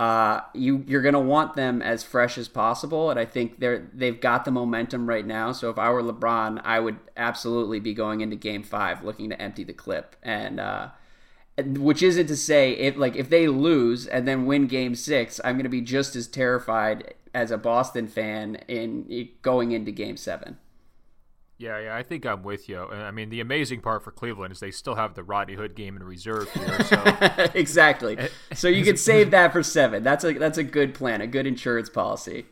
uh, 0.01 0.41
you 0.55 0.84
you're 0.88 1.03
gonna 1.03 1.20
want 1.20 1.53
them 1.53 1.79
as 1.79 2.03
fresh 2.03 2.36
as 2.39 2.48
possible, 2.48 3.12
and 3.12 3.20
I 3.20 3.25
think 3.25 3.60
they're 3.60 3.88
they've 3.93 4.20
got 4.20 4.46
the 4.46 4.51
momentum 4.51 5.08
right 5.08 5.24
now. 5.24 5.51
So 5.51 5.70
if 5.70 5.77
I 5.77 5.91
were 5.91 6.01
LeBron, 6.01 6.60
I 6.63 6.79
would 6.79 6.98
absolutely 7.15 7.79
be 7.79 7.93
going 7.93 8.22
into 8.22 8.36
Game 8.36 8.63
Five 8.63 9.03
looking 9.03 9.29
to 9.29 9.39
empty 9.39 9.63
the 9.63 9.74
clip, 9.74 10.15
and 10.24 10.60
uh, 10.60 10.88
which 11.55 12.01
isn't 12.01 12.25
to 12.25 12.36
say 12.36 12.72
if 12.72 12.98
like 12.98 13.15
if 13.15 13.29
they 13.29 13.48
lose 13.48 14.08
and 14.08 14.27
then 14.27 14.48
win 14.48 14.65
Game 14.65 14.96
Six, 14.96 15.39
I'm 15.43 15.55
gonna 15.55 15.70
be 15.70 15.81
just 15.81 16.15
as 16.15 16.25
terrified 16.25 17.13
as 17.36 17.51
a 17.51 17.58
Boston 17.60 18.08
fan 18.08 18.55
in 18.67 19.29
going 19.43 19.72
into 19.72 19.91
Game 19.91 20.17
Seven. 20.17 20.58
Yeah, 21.62 21.80
yeah, 21.80 21.96
I 21.96 22.01
think 22.01 22.25
I'm 22.25 22.41
with 22.41 22.68
you. 22.68 22.80
Uh, 22.80 22.96
I 22.96 23.12
mean, 23.12 23.30
the 23.30 23.39
amazing 23.39 23.82
part 23.82 24.03
for 24.03 24.12
Cleveland 24.12 24.51
is 24.51 24.60
they 24.60 24.72
still 24.72 24.96
have 24.96 25.13
the 25.13 25.24
Rodney 25.24 25.53
Hood 25.53 25.75
game 25.75 25.96
in 25.96 26.03
reserve 26.03 26.51
here. 26.51 26.80
So. 26.91 27.03
exactly. 27.53 28.18
Eh, 28.18 28.27
so 28.53 28.68
you 28.68 28.82
eh, 28.82 28.86
can 28.86 28.98
save 28.98 29.32
that 29.32 29.53
for 29.53 29.62
seven. 29.62 30.03
That's 30.03 30.24
a 30.24 30.34
that's 30.34 30.58
a 30.58 30.63
good 30.63 30.94
plan, 30.94 31.22
a 31.22 31.27
good 31.27 31.46
insurance 31.46 31.89
policy. 31.89 32.46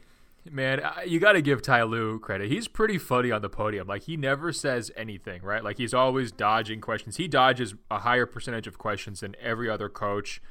Man, 0.49 0.81
you 1.05 1.19
got 1.19 1.33
to 1.33 1.41
give 1.41 1.61
Ty 1.61 1.83
Lue 1.83 2.19
credit. 2.19 2.49
He's 2.49 2.67
pretty 2.67 2.97
funny 2.97 3.31
on 3.31 3.41
the 3.41 3.49
podium. 3.49 3.87
Like 3.87 4.03
he 4.03 4.15
never 4.15 4.53
says 4.53 4.91
anything, 4.95 5.41
right? 5.41 5.63
Like 5.63 5.77
he's 5.77 5.93
always 5.93 6.31
dodging 6.31 6.79
questions. 6.79 7.17
He 7.17 7.27
dodges 7.27 7.75
a 7.91 7.99
higher 7.99 8.25
percentage 8.25 8.67
of 8.67 8.77
questions 8.77 9.21
than 9.21 9.35
every 9.41 9.69
other 9.69 9.89
coach 9.89 10.41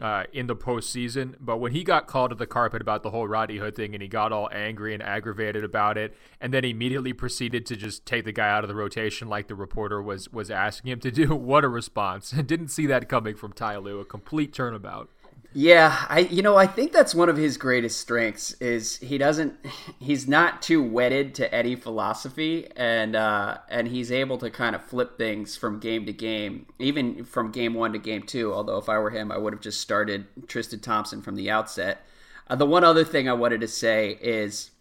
uh, 0.00 0.24
in 0.32 0.46
the 0.46 0.56
postseason. 0.56 1.34
But 1.40 1.58
when 1.58 1.72
he 1.72 1.84
got 1.84 2.06
called 2.06 2.30
to 2.30 2.36
the 2.36 2.46
carpet 2.46 2.82
about 2.82 3.02
the 3.02 3.10
whole 3.10 3.26
Roddy 3.26 3.58
Hood 3.58 3.74
thing 3.74 3.94
and 3.94 4.02
he 4.02 4.08
got 4.08 4.32
all 4.32 4.48
angry 4.52 4.94
and 4.94 5.02
aggravated 5.02 5.64
about 5.64 5.96
it, 5.96 6.14
and 6.40 6.52
then 6.52 6.64
immediately 6.64 7.12
proceeded 7.12 7.66
to 7.66 7.76
just 7.76 8.04
take 8.04 8.24
the 8.24 8.32
guy 8.32 8.48
out 8.48 8.64
of 8.64 8.68
the 8.68 8.74
rotation 8.74 9.28
like 9.28 9.48
the 9.48 9.54
reporter 9.54 10.02
was 10.02 10.30
was 10.32 10.50
asking 10.50 10.92
him 10.92 11.00
to 11.00 11.10
do, 11.10 11.34
what 11.34 11.64
a 11.64 11.68
response! 11.68 12.30
Didn't 12.46 12.68
see 12.68 12.86
that 12.86 13.08
coming 13.08 13.34
from 13.34 13.52
Ty 13.52 13.78
Lue. 13.78 14.00
A 14.00 14.04
complete 14.04 14.52
turnabout. 14.52 15.10
Yeah, 15.58 16.04
I 16.10 16.18
you 16.18 16.42
know 16.42 16.56
I 16.56 16.66
think 16.66 16.92
that's 16.92 17.14
one 17.14 17.30
of 17.30 17.38
his 17.38 17.56
greatest 17.56 17.98
strengths 17.98 18.52
is 18.60 18.98
he 18.98 19.16
doesn't 19.16 19.54
he's 19.98 20.28
not 20.28 20.60
too 20.60 20.82
wedded 20.82 21.34
to 21.36 21.54
any 21.54 21.76
philosophy 21.76 22.68
and 22.76 23.16
uh, 23.16 23.56
and 23.70 23.88
he's 23.88 24.12
able 24.12 24.36
to 24.36 24.50
kind 24.50 24.76
of 24.76 24.84
flip 24.84 25.16
things 25.16 25.56
from 25.56 25.80
game 25.80 26.04
to 26.04 26.12
game, 26.12 26.66
even 26.78 27.24
from 27.24 27.52
game 27.52 27.72
one 27.72 27.94
to 27.94 27.98
game 27.98 28.24
two. 28.24 28.52
Although 28.52 28.76
if 28.76 28.90
I 28.90 28.98
were 28.98 29.08
him, 29.08 29.32
I 29.32 29.38
would 29.38 29.54
have 29.54 29.62
just 29.62 29.80
started 29.80 30.26
Tristan 30.46 30.80
Thompson 30.80 31.22
from 31.22 31.36
the 31.36 31.50
outset. 31.50 32.04
Uh, 32.48 32.56
the 32.56 32.66
one 32.66 32.84
other 32.84 33.02
thing 33.02 33.26
I 33.26 33.32
wanted 33.32 33.62
to 33.62 33.68
say 33.68 34.18
is, 34.20 34.72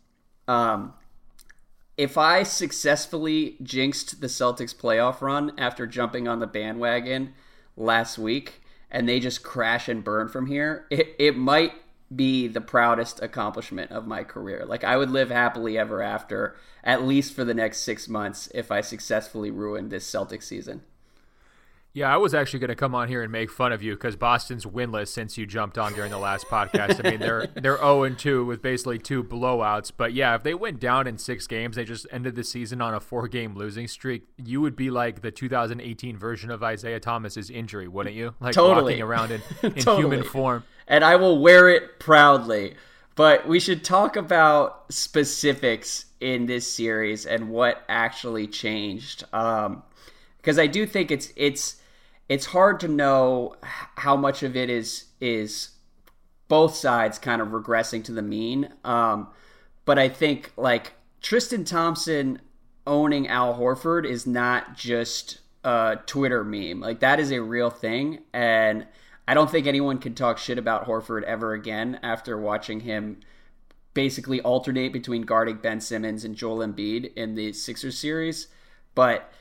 um, 0.46 0.94
if 1.96 2.18
I 2.18 2.44
successfully 2.44 3.56
jinxed 3.64 4.20
the 4.20 4.28
Celtics 4.28 4.76
playoff 4.76 5.22
run 5.22 5.54
after 5.58 5.88
jumping 5.88 6.28
on 6.28 6.40
the 6.40 6.48
bandwagon 6.48 7.34
last 7.78 8.18
week 8.18 8.62
and 8.96 9.10
they 9.10 9.20
just 9.20 9.44
crash 9.44 9.90
and 9.90 10.06
burn 10.06 10.30
from 10.30 10.48
here, 10.48 10.88
it, 10.90 11.18
it 11.20 11.36
might 11.36 11.74
be 12.16 12.48
the 12.48 12.62
proudest 12.62 13.22
accomplishment 13.22 13.92
of 13.92 14.08
my 14.08 14.24
career. 14.24 14.64
Like 14.66 14.86
I 14.86 14.96
would 14.96 15.12
live 15.12 15.30
happily 15.30 15.78
ever 15.78 16.02
after, 16.02 16.56
at 16.82 17.04
least 17.04 17.34
for 17.34 17.44
the 17.44 17.54
next 17.54 17.80
six 17.80 18.08
months, 18.08 18.50
if 18.56 18.72
I 18.72 18.80
successfully 18.80 19.52
ruined 19.52 19.92
this 19.92 20.08
Celtic 20.08 20.42
season. 20.42 20.82
Yeah, 21.96 22.14
I 22.14 22.18
was 22.18 22.34
actually 22.34 22.60
going 22.60 22.72
to 22.72 22.76
come 22.76 22.94
on 22.94 23.08
here 23.08 23.24
and 23.24 23.32
make 23.32 23.50
fun 23.50 23.72
of 23.72 23.82
you 23.82 23.94
because 23.94 24.18
Boston's 24.18 24.66
winless 24.66 25.08
since 25.08 25.38
you 25.38 25.46
jumped 25.46 25.78
on 25.78 25.94
during 25.94 26.12
the 26.12 26.18
last 26.18 26.46
podcast. 26.48 27.00
I 27.04 27.12
mean, 27.12 27.22
they're 27.22 27.48
they're 27.56 27.78
zero 27.78 28.04
and 28.04 28.20
two 28.20 28.46
with 28.46 28.62
basically 28.62 29.00
two 29.00 29.24
blowouts. 29.24 29.94
But 29.96 30.12
yeah, 30.12 30.36
if 30.36 30.44
they 30.44 30.54
went 30.54 30.82
down 30.82 31.08
in 31.08 31.18
six 31.18 31.48
games, 31.48 31.78
they 31.78 31.86
just 31.86 32.06
ended 32.12 32.36
the 32.36 32.44
season 32.44 32.82
on 32.82 32.94
a 32.94 33.00
four 33.00 33.30
game 33.30 33.56
losing 33.56 33.88
streak. 33.88 34.24
You 34.36 34.60
would 34.60 34.76
be 34.76 34.90
like 34.90 35.22
the 35.22 35.32
2018 35.32 36.18
version 36.18 36.52
of 36.52 36.62
Isaiah 36.64 37.00
Thomas's 37.00 37.50
injury, 37.50 37.88
wouldn't 37.88 38.14
you? 38.14 38.36
Like 38.42 38.56
totally. 38.56 38.96
walking 38.96 39.02
around 39.02 39.32
in, 39.32 39.42
in 39.64 39.74
totally. 39.76 40.02
human 40.02 40.24
form. 40.26 40.66
And 40.90 41.02
I 41.02 41.16
will 41.16 41.40
wear 41.40 41.70
it 41.70 42.02
proudly. 42.02 42.76
But 43.16 43.48
we 43.48 43.62
should 43.62 43.86
talk 43.86 44.18
about 44.18 44.92
specifics 44.92 46.08
in 46.20 46.46
this 46.46 46.70
series 46.70 47.26
and 47.26 47.50
what 47.50 47.86
actually 47.88 48.48
changed. 48.48 49.24
Um, 49.32 49.82
because 50.46 50.60
I 50.60 50.68
do 50.68 50.86
think 50.86 51.10
it's 51.10 51.32
it's 51.38 51.78
it's 52.28 52.48
hard 52.48 52.80
to 52.80 52.88
know 52.88 53.56
how 53.96 54.16
much 54.16 54.44
of 54.44 54.56
it 54.56 54.70
is 54.70 55.06
is 55.22 55.70
both 56.48 56.76
sides 56.76 57.18
kind 57.18 57.42
of 57.42 57.50
regressing 57.50 58.04
to 58.04 58.12
the 58.12 58.22
mean. 58.22 58.70
Um, 58.84 59.30
but 59.86 60.00
I 60.00 60.10
think 60.10 60.52
like 60.58 60.94
Tristan 61.22 61.64
Thompson 61.66 62.42
owning 62.88 63.28
Al 63.28 63.58
Horford 63.58 64.06
is 64.06 64.28
not 64.28 64.76
just 64.76 65.40
a 65.64 65.98
Twitter 66.06 66.44
meme. 66.44 66.80
Like 66.80 67.00
that 67.00 67.20
is 67.20 67.32
a 67.32 67.42
real 67.42 67.70
thing, 67.70 68.20
and 68.34 68.86
I 69.28 69.34
don't 69.34 69.50
think 69.50 69.68
anyone 69.68 69.98
can 69.98 70.14
talk 70.14 70.38
shit 70.38 70.58
about 70.58 70.86
Horford 70.86 71.24
ever 71.24 71.54
again 71.54 72.00
after 72.04 72.38
watching 72.38 72.82
him 72.82 73.22
basically 73.94 74.42
alternate 74.42 74.94
between 74.94 75.24
guarding 75.24 75.58
Ben 75.58 75.80
Simmons 75.82 76.24
and 76.26 76.36
Joel 76.36 76.58
Embiid 76.60 77.14
in 77.16 77.36
the 77.36 77.54
Sixers 77.54 77.98
series. 77.98 78.48
But 78.94 79.32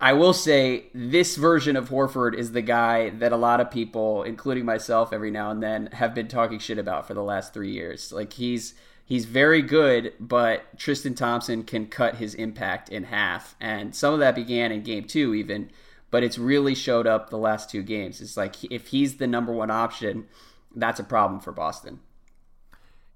I 0.00 0.14
will 0.14 0.32
say 0.32 0.86
this 0.94 1.36
version 1.36 1.76
of 1.76 1.90
Horford 1.90 2.34
is 2.34 2.52
the 2.52 2.62
guy 2.62 3.10
that 3.10 3.32
a 3.32 3.36
lot 3.36 3.60
of 3.60 3.70
people, 3.70 4.22
including 4.22 4.64
myself, 4.64 5.12
every 5.12 5.30
now 5.30 5.50
and 5.50 5.62
then 5.62 5.90
have 5.92 6.14
been 6.14 6.26
talking 6.26 6.58
shit 6.58 6.78
about 6.78 7.06
for 7.06 7.12
the 7.12 7.22
last 7.22 7.52
three 7.52 7.72
years. 7.72 8.10
Like 8.10 8.32
he's 8.32 8.74
he's 9.04 9.26
very 9.26 9.60
good, 9.60 10.14
but 10.18 10.78
Tristan 10.78 11.14
Thompson 11.14 11.64
can 11.64 11.86
cut 11.86 12.16
his 12.16 12.34
impact 12.34 12.88
in 12.88 13.04
half, 13.04 13.56
and 13.60 13.94
some 13.94 14.14
of 14.14 14.20
that 14.20 14.34
began 14.34 14.72
in 14.72 14.82
Game 14.82 15.04
Two, 15.04 15.34
even. 15.34 15.70
But 16.10 16.24
it's 16.24 16.38
really 16.38 16.74
showed 16.74 17.06
up 17.06 17.28
the 17.28 17.38
last 17.38 17.70
two 17.70 17.82
games. 17.82 18.22
It's 18.22 18.36
like 18.38 18.64
if 18.64 18.88
he's 18.88 19.18
the 19.18 19.26
number 19.26 19.52
one 19.52 19.70
option, 19.70 20.28
that's 20.74 20.98
a 20.98 21.04
problem 21.04 21.40
for 21.40 21.52
Boston. 21.52 22.00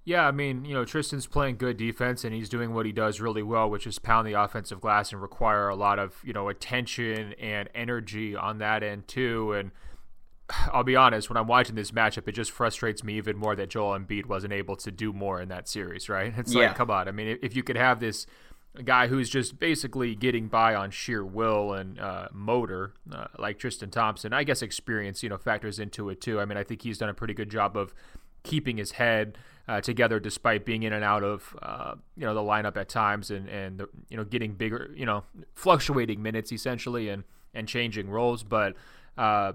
Yeah, 0.07 0.27
I 0.27 0.33
mean, 0.33 0.67
you 0.67 0.75
know, 0.75 0.85
Tristan's 0.85 1.27
playing 1.27 1.57
good 1.57 1.79
defense 1.79 2.25
and 2.25 2.35
he's 2.35 2.51
doing 2.51 2.75
what 2.75 2.85
he 2.85 2.93
does 2.93 3.21
really 3.21 3.43
well, 3.43 3.71
which 3.71 3.87
is 3.87 3.99
pound 3.99 4.29
the 4.29 4.35
offensive 4.35 4.81
glass 4.81 5.13
and 5.13 5.23
require 5.23 5.69
a 5.69 5.75
lot 5.75 5.99
of, 5.99 6.21
you 6.23 6.35
know, 6.35 6.51
attention 6.51 7.33
and 7.41 7.71
energy 7.75 8.37
on 8.37 8.59
that 8.59 8.83
end 8.83 9.09
too. 9.09 9.55
And 9.55 9.71
I'll 10.71 10.85
be 10.85 10.95
honest, 10.95 11.31
when 11.31 11.39
I'm 11.39 11.47
watching 11.47 11.75
this 11.75 11.91
matchup, 11.91 12.29
it 12.29 12.33
just 12.33 12.51
frustrates 12.51 13.03
me 13.03 13.15
even 13.15 13.39
more 13.39 13.57
that 13.57 13.71
Joel 13.71 13.99
Embiid 13.99 14.27
wasn't 14.27 14.53
able 14.53 14.77
to 14.77 14.91
do 14.91 15.11
more 15.15 15.41
in 15.41 15.49
that 15.49 15.69
series, 15.69 16.11
right? 16.11 16.35
It's 16.39 16.53
yeah. 16.53 16.67
like, 16.67 16.77
come 16.77 16.91
on. 16.91 17.09
I 17.09 17.13
mean, 17.13 17.39
if 17.41 17.57
you 17.57 17.63
could 17.63 17.79
have 17.79 17.99
this 17.99 18.27
guy 18.85 19.07
who's 19.07 19.31
just 19.31 19.59
basically 19.59 20.15
getting 20.15 20.49
by 20.49 20.75
on 20.75 20.91
sheer 20.91 21.25
will 21.25 21.73
and 21.73 21.99
uh, 21.99 22.29
motor, 22.31 22.93
uh, 23.11 23.29
like 23.39 23.59
Tristan 23.59 23.89
Thompson, 23.89 24.35
I 24.35 24.45
guess 24.45 24.61
experience, 24.61 25.23
you 25.23 25.31
know, 25.31 25.39
factors 25.39 25.79
into 25.79 26.11
it 26.11 26.21
too. 26.21 26.41
I 26.41 26.45
mean, 26.45 26.59
I 26.59 26.65
think 26.65 26.83
he's 26.83 26.99
done 26.99 27.09
a 27.09 27.15
pretty 27.15 27.33
good 27.33 27.51
job 27.51 27.75
of 27.75 27.95
keeping 28.43 28.77
his 28.77 28.93
head 28.93 29.39
uh, 29.67 29.81
together 29.81 30.21
despite 30.21 30.65
being 30.65 30.83
in 30.83 30.93
and 30.93 31.05
out 31.05 31.23
of 31.23 31.57
uh, 31.63 31.95
you 32.17 32.25
know 32.25 32.35
the 32.35 32.41
lineup 32.41 32.77
at 32.77 32.89
times 32.89 33.31
and 33.31 33.49
and 33.49 33.79
the, 33.79 33.89
you 34.09 34.17
know 34.17 34.25
getting 34.25 34.55
bigger 34.55 34.91
you 34.95 35.07
know 35.07 35.25
fluctuating 35.55 36.23
minutes 36.23 36.53
essentially 36.53 37.09
and 37.09 37.25
and 37.55 37.69
changing 37.69 38.09
roles 38.11 38.43
but 38.43 38.75
uh, 39.17 39.53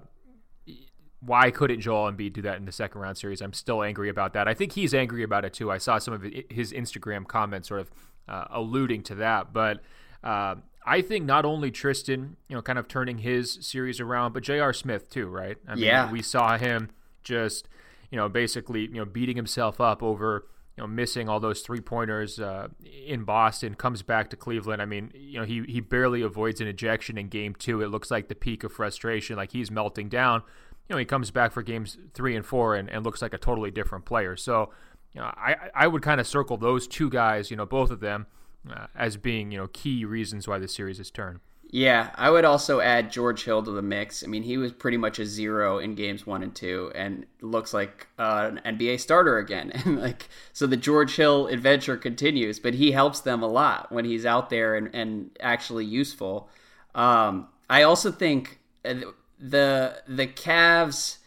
why 1.20 1.50
couldn't 1.50 1.80
Joel 1.80 2.10
Embiid 2.10 2.32
do 2.32 2.42
that 2.42 2.56
in 2.56 2.64
the 2.64 2.72
second 2.72 3.00
round 3.00 3.18
series? 3.18 3.42
I'm 3.42 3.52
still 3.52 3.82
angry 3.82 4.08
about 4.08 4.32
that. 4.32 4.48
I 4.48 4.54
think 4.54 4.72
he's 4.72 4.94
angry 4.94 5.22
about 5.22 5.44
it 5.44 5.52
too. 5.52 5.70
I 5.70 5.78
saw 5.78 5.98
some 5.98 6.14
of 6.14 6.24
his 6.48 6.72
Instagram 6.72 7.26
comments 7.26 7.68
sort 7.68 7.80
of 7.80 7.90
uh, 8.26 8.44
alluding 8.50 9.02
to 9.04 9.14
that, 9.16 9.52
but 9.52 9.82
uh, 10.24 10.54
I 10.86 11.02
think 11.02 11.26
not 11.26 11.44
only 11.44 11.70
Tristan, 11.70 12.36
you 12.48 12.56
know, 12.56 12.62
kind 12.62 12.78
of 12.78 12.88
turning 12.88 13.18
his 13.18 13.58
series 13.60 14.00
around, 14.00 14.32
but 14.32 14.42
J.R. 14.42 14.72
Smith 14.72 15.10
too, 15.10 15.28
right? 15.28 15.58
I 15.68 15.74
mean, 15.74 15.84
yeah. 15.84 16.10
we 16.10 16.22
saw 16.22 16.56
him 16.56 16.90
just 17.22 17.68
you 18.10 18.16
know, 18.16 18.28
basically, 18.28 18.82
you 18.82 18.94
know, 18.94 19.04
beating 19.04 19.36
himself 19.36 19.80
up 19.80 20.02
over, 20.02 20.46
you 20.76 20.82
know, 20.82 20.86
missing 20.86 21.28
all 21.28 21.40
those 21.40 21.60
three 21.60 21.80
pointers 21.80 22.40
uh, 22.40 22.68
in 23.06 23.24
Boston, 23.24 23.74
comes 23.74 24.02
back 24.02 24.30
to 24.30 24.36
Cleveland. 24.36 24.80
I 24.82 24.84
mean, 24.84 25.12
you 25.14 25.38
know, 25.38 25.44
he, 25.44 25.62
he 25.68 25.80
barely 25.80 26.22
avoids 26.22 26.60
an 26.60 26.66
ejection 26.66 27.18
in 27.18 27.28
game 27.28 27.54
two. 27.54 27.82
It 27.82 27.88
looks 27.88 28.10
like 28.10 28.28
the 28.28 28.34
peak 28.34 28.64
of 28.64 28.72
frustration, 28.72 29.36
like 29.36 29.52
he's 29.52 29.70
melting 29.70 30.08
down. 30.08 30.42
You 30.88 30.94
know, 30.94 30.98
he 30.98 31.04
comes 31.04 31.30
back 31.30 31.52
for 31.52 31.62
games 31.62 31.98
three 32.14 32.34
and 32.34 32.44
four 32.44 32.74
and, 32.74 32.90
and 32.90 33.04
looks 33.04 33.22
like 33.22 33.34
a 33.34 33.38
totally 33.38 33.70
different 33.70 34.04
player. 34.04 34.36
So, 34.36 34.70
you 35.12 35.20
know, 35.20 35.26
I, 35.26 35.56
I 35.74 35.86
would 35.86 36.02
kind 36.02 36.20
of 36.20 36.26
circle 36.26 36.56
those 36.56 36.88
two 36.88 37.10
guys, 37.10 37.50
you 37.50 37.56
know, 37.56 37.66
both 37.66 37.90
of 37.90 38.00
them 38.00 38.26
uh, 38.68 38.86
as 38.96 39.16
being, 39.16 39.52
you 39.52 39.58
know, 39.58 39.68
key 39.72 40.04
reasons 40.04 40.48
why 40.48 40.58
the 40.58 40.68
series 40.68 40.98
has 40.98 41.10
turned. 41.10 41.40
Yeah, 41.72 42.10
I 42.16 42.30
would 42.30 42.44
also 42.44 42.80
add 42.80 43.12
George 43.12 43.44
Hill 43.44 43.62
to 43.62 43.70
the 43.70 43.80
mix. 43.80 44.24
I 44.24 44.26
mean, 44.26 44.42
he 44.42 44.56
was 44.58 44.72
pretty 44.72 44.96
much 44.96 45.20
a 45.20 45.24
zero 45.24 45.78
in 45.78 45.94
games 45.94 46.26
one 46.26 46.42
and 46.42 46.52
two, 46.52 46.90
and 46.96 47.26
looks 47.40 47.72
like 47.72 48.08
uh, 48.18 48.50
an 48.64 48.76
NBA 48.76 48.98
starter 48.98 49.38
again. 49.38 49.70
And 49.84 50.00
like, 50.00 50.28
so 50.52 50.66
the 50.66 50.76
George 50.76 51.14
Hill 51.14 51.46
adventure 51.46 51.96
continues, 51.96 52.58
but 52.58 52.74
he 52.74 52.90
helps 52.90 53.20
them 53.20 53.42
a 53.44 53.46
lot 53.46 53.92
when 53.92 54.04
he's 54.04 54.26
out 54.26 54.50
there 54.50 54.74
and, 54.74 54.92
and 54.92 55.30
actually 55.38 55.84
useful. 55.84 56.48
Um, 56.92 57.46
I 57.68 57.82
also 57.84 58.10
think 58.10 58.58
uh, 58.84 58.94
the 59.38 60.02
the 60.08 60.26
Cavs 60.26 61.18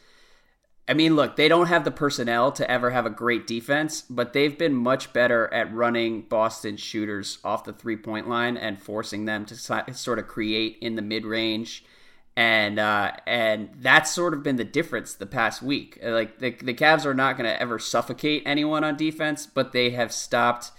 I 0.87 0.93
mean, 0.93 1.15
look, 1.15 1.37
they 1.37 1.47
don't 1.47 1.67
have 1.67 1.85
the 1.85 1.91
personnel 1.91 2.51
to 2.53 2.69
ever 2.69 2.89
have 2.89 3.05
a 3.05 3.09
great 3.09 3.47
defense, 3.47 4.01
but 4.09 4.33
they've 4.33 4.57
been 4.57 4.75
much 4.75 5.13
better 5.13 5.51
at 5.53 5.73
running 5.73 6.23
Boston 6.23 6.75
shooters 6.75 7.37
off 7.43 7.63
the 7.63 7.71
three 7.71 7.95
point 7.95 8.27
line 8.27 8.57
and 8.57 8.81
forcing 8.81 9.23
them 9.23 9.45
to 9.45 9.55
sort 9.55 10.19
of 10.19 10.27
create 10.27 10.77
in 10.81 10.95
the 10.95 11.01
mid 11.01 11.25
range. 11.25 11.85
And 12.35 12.79
uh, 12.79 13.11
and 13.25 13.69
that's 13.77 14.11
sort 14.11 14.33
of 14.33 14.43
been 14.43 14.57
the 14.57 14.63
difference 14.65 15.13
the 15.13 15.25
past 15.25 15.61
week. 15.61 15.99
Like 16.03 16.39
the 16.39 16.51
the 16.51 16.73
Cavs 16.73 17.05
are 17.05 17.13
not 17.13 17.37
going 17.37 17.49
to 17.49 17.61
ever 17.61 17.79
suffocate 17.79 18.43
anyone 18.45 18.83
on 18.83 18.97
defense, 18.97 19.45
but 19.45 19.71
they 19.71 19.91
have 19.91 20.11
stopped 20.11 20.71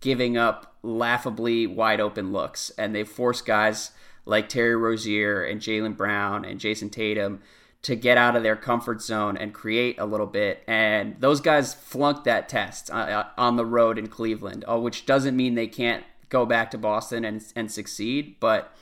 giving 0.00 0.36
up 0.36 0.74
laughably 0.82 1.66
wide 1.66 2.00
open 2.00 2.32
looks, 2.32 2.70
and 2.78 2.94
they've 2.94 3.08
forced 3.08 3.46
guys 3.46 3.92
like 4.24 4.48
Terry 4.48 4.74
Rozier 4.74 5.44
and 5.44 5.60
Jaylen 5.60 5.96
Brown 5.96 6.44
and 6.44 6.58
Jayson 6.58 6.90
Tatum 6.90 7.40
to 7.82 7.96
get 7.96 8.16
out 8.16 8.36
of 8.36 8.42
their 8.42 8.56
comfort 8.56 9.02
zone 9.02 9.36
and 9.36 9.52
create 9.52 9.98
a 9.98 10.06
little 10.06 10.26
bit. 10.26 10.62
And 10.66 11.16
those 11.18 11.40
guys 11.40 11.74
flunked 11.74 12.24
that 12.24 12.48
test 12.48 12.90
uh, 12.90 12.94
uh, 12.94 13.26
on 13.36 13.56
the 13.56 13.66
road 13.66 13.98
in 13.98 14.06
Cleveland, 14.06 14.64
uh, 14.68 14.78
which 14.78 15.04
doesn't 15.04 15.36
mean 15.36 15.54
they 15.54 15.66
can't 15.66 16.04
go 16.28 16.46
back 16.46 16.70
to 16.70 16.78
Boston 16.78 17.24
and, 17.24 17.44
and 17.56 17.70
succeed. 17.70 18.36
But 18.38 18.72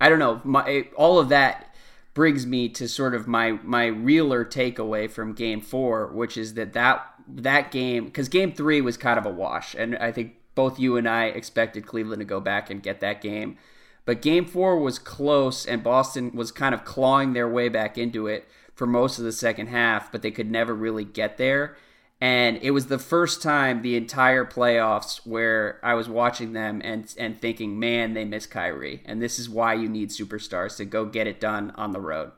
I 0.00 0.08
don't 0.08 0.20
know. 0.20 0.40
My, 0.44 0.86
all 0.96 1.18
of 1.18 1.28
that 1.30 1.74
brings 2.14 2.46
me 2.46 2.66
to 2.70 2.88
sort 2.88 3.14
of 3.14 3.28
my 3.28 3.52
my 3.62 3.86
realer 3.86 4.44
takeaway 4.44 5.10
from 5.10 5.34
Game 5.34 5.60
Four, 5.60 6.06
which 6.06 6.36
is 6.36 6.54
that 6.54 6.72
that 6.72 7.06
that 7.28 7.70
game 7.70 8.06
because 8.06 8.28
Game 8.28 8.52
Three 8.52 8.80
was 8.80 8.96
kind 8.96 9.18
of 9.18 9.26
a 9.26 9.30
wash, 9.30 9.74
and 9.74 9.96
I 9.98 10.12
think 10.12 10.34
both 10.54 10.80
you 10.80 10.96
and 10.96 11.08
I 11.08 11.26
expected 11.26 11.86
Cleveland 11.86 12.20
to 12.20 12.24
go 12.24 12.40
back 12.40 12.70
and 12.70 12.82
get 12.82 13.00
that 13.00 13.20
game. 13.20 13.58
But 14.06 14.22
game 14.22 14.46
four 14.46 14.78
was 14.78 14.98
close, 14.98 15.66
and 15.66 15.82
Boston 15.82 16.30
was 16.32 16.50
kind 16.52 16.74
of 16.74 16.84
clawing 16.86 17.34
their 17.34 17.48
way 17.48 17.68
back 17.68 17.98
into 17.98 18.26
it. 18.28 18.48
for 18.74 18.86
most 18.86 19.18
of 19.18 19.24
the 19.24 19.32
second 19.32 19.68
half, 19.68 20.12
but 20.12 20.20
they 20.20 20.30
could 20.30 20.50
never 20.50 20.74
really 20.74 21.04
get 21.04 21.38
there. 21.38 21.76
And 22.20 22.58
it 22.62 22.72
was 22.72 22.86
the 22.86 22.98
first 22.98 23.42
time 23.42 23.80
the 23.82 23.96
entire 23.96 24.44
playoffs 24.44 25.26
where 25.26 25.80
I 25.82 25.94
was 25.94 26.08
watching 26.08 26.52
them 26.52 26.80
and 26.84 27.12
and 27.18 27.40
thinking, 27.40 27.78
man, 27.78 28.14
they 28.14 28.24
miss 28.24 28.46
Kyrie, 28.46 29.02
and 29.06 29.20
this 29.20 29.38
is 29.38 29.48
why 29.50 29.74
you 29.74 29.88
need 29.88 30.10
superstars 30.10 30.76
to 30.76 30.84
go 30.84 31.04
get 31.06 31.26
it 31.26 31.40
done 31.40 31.72
on 31.76 31.92
the 31.92 32.00
road. 32.00 32.32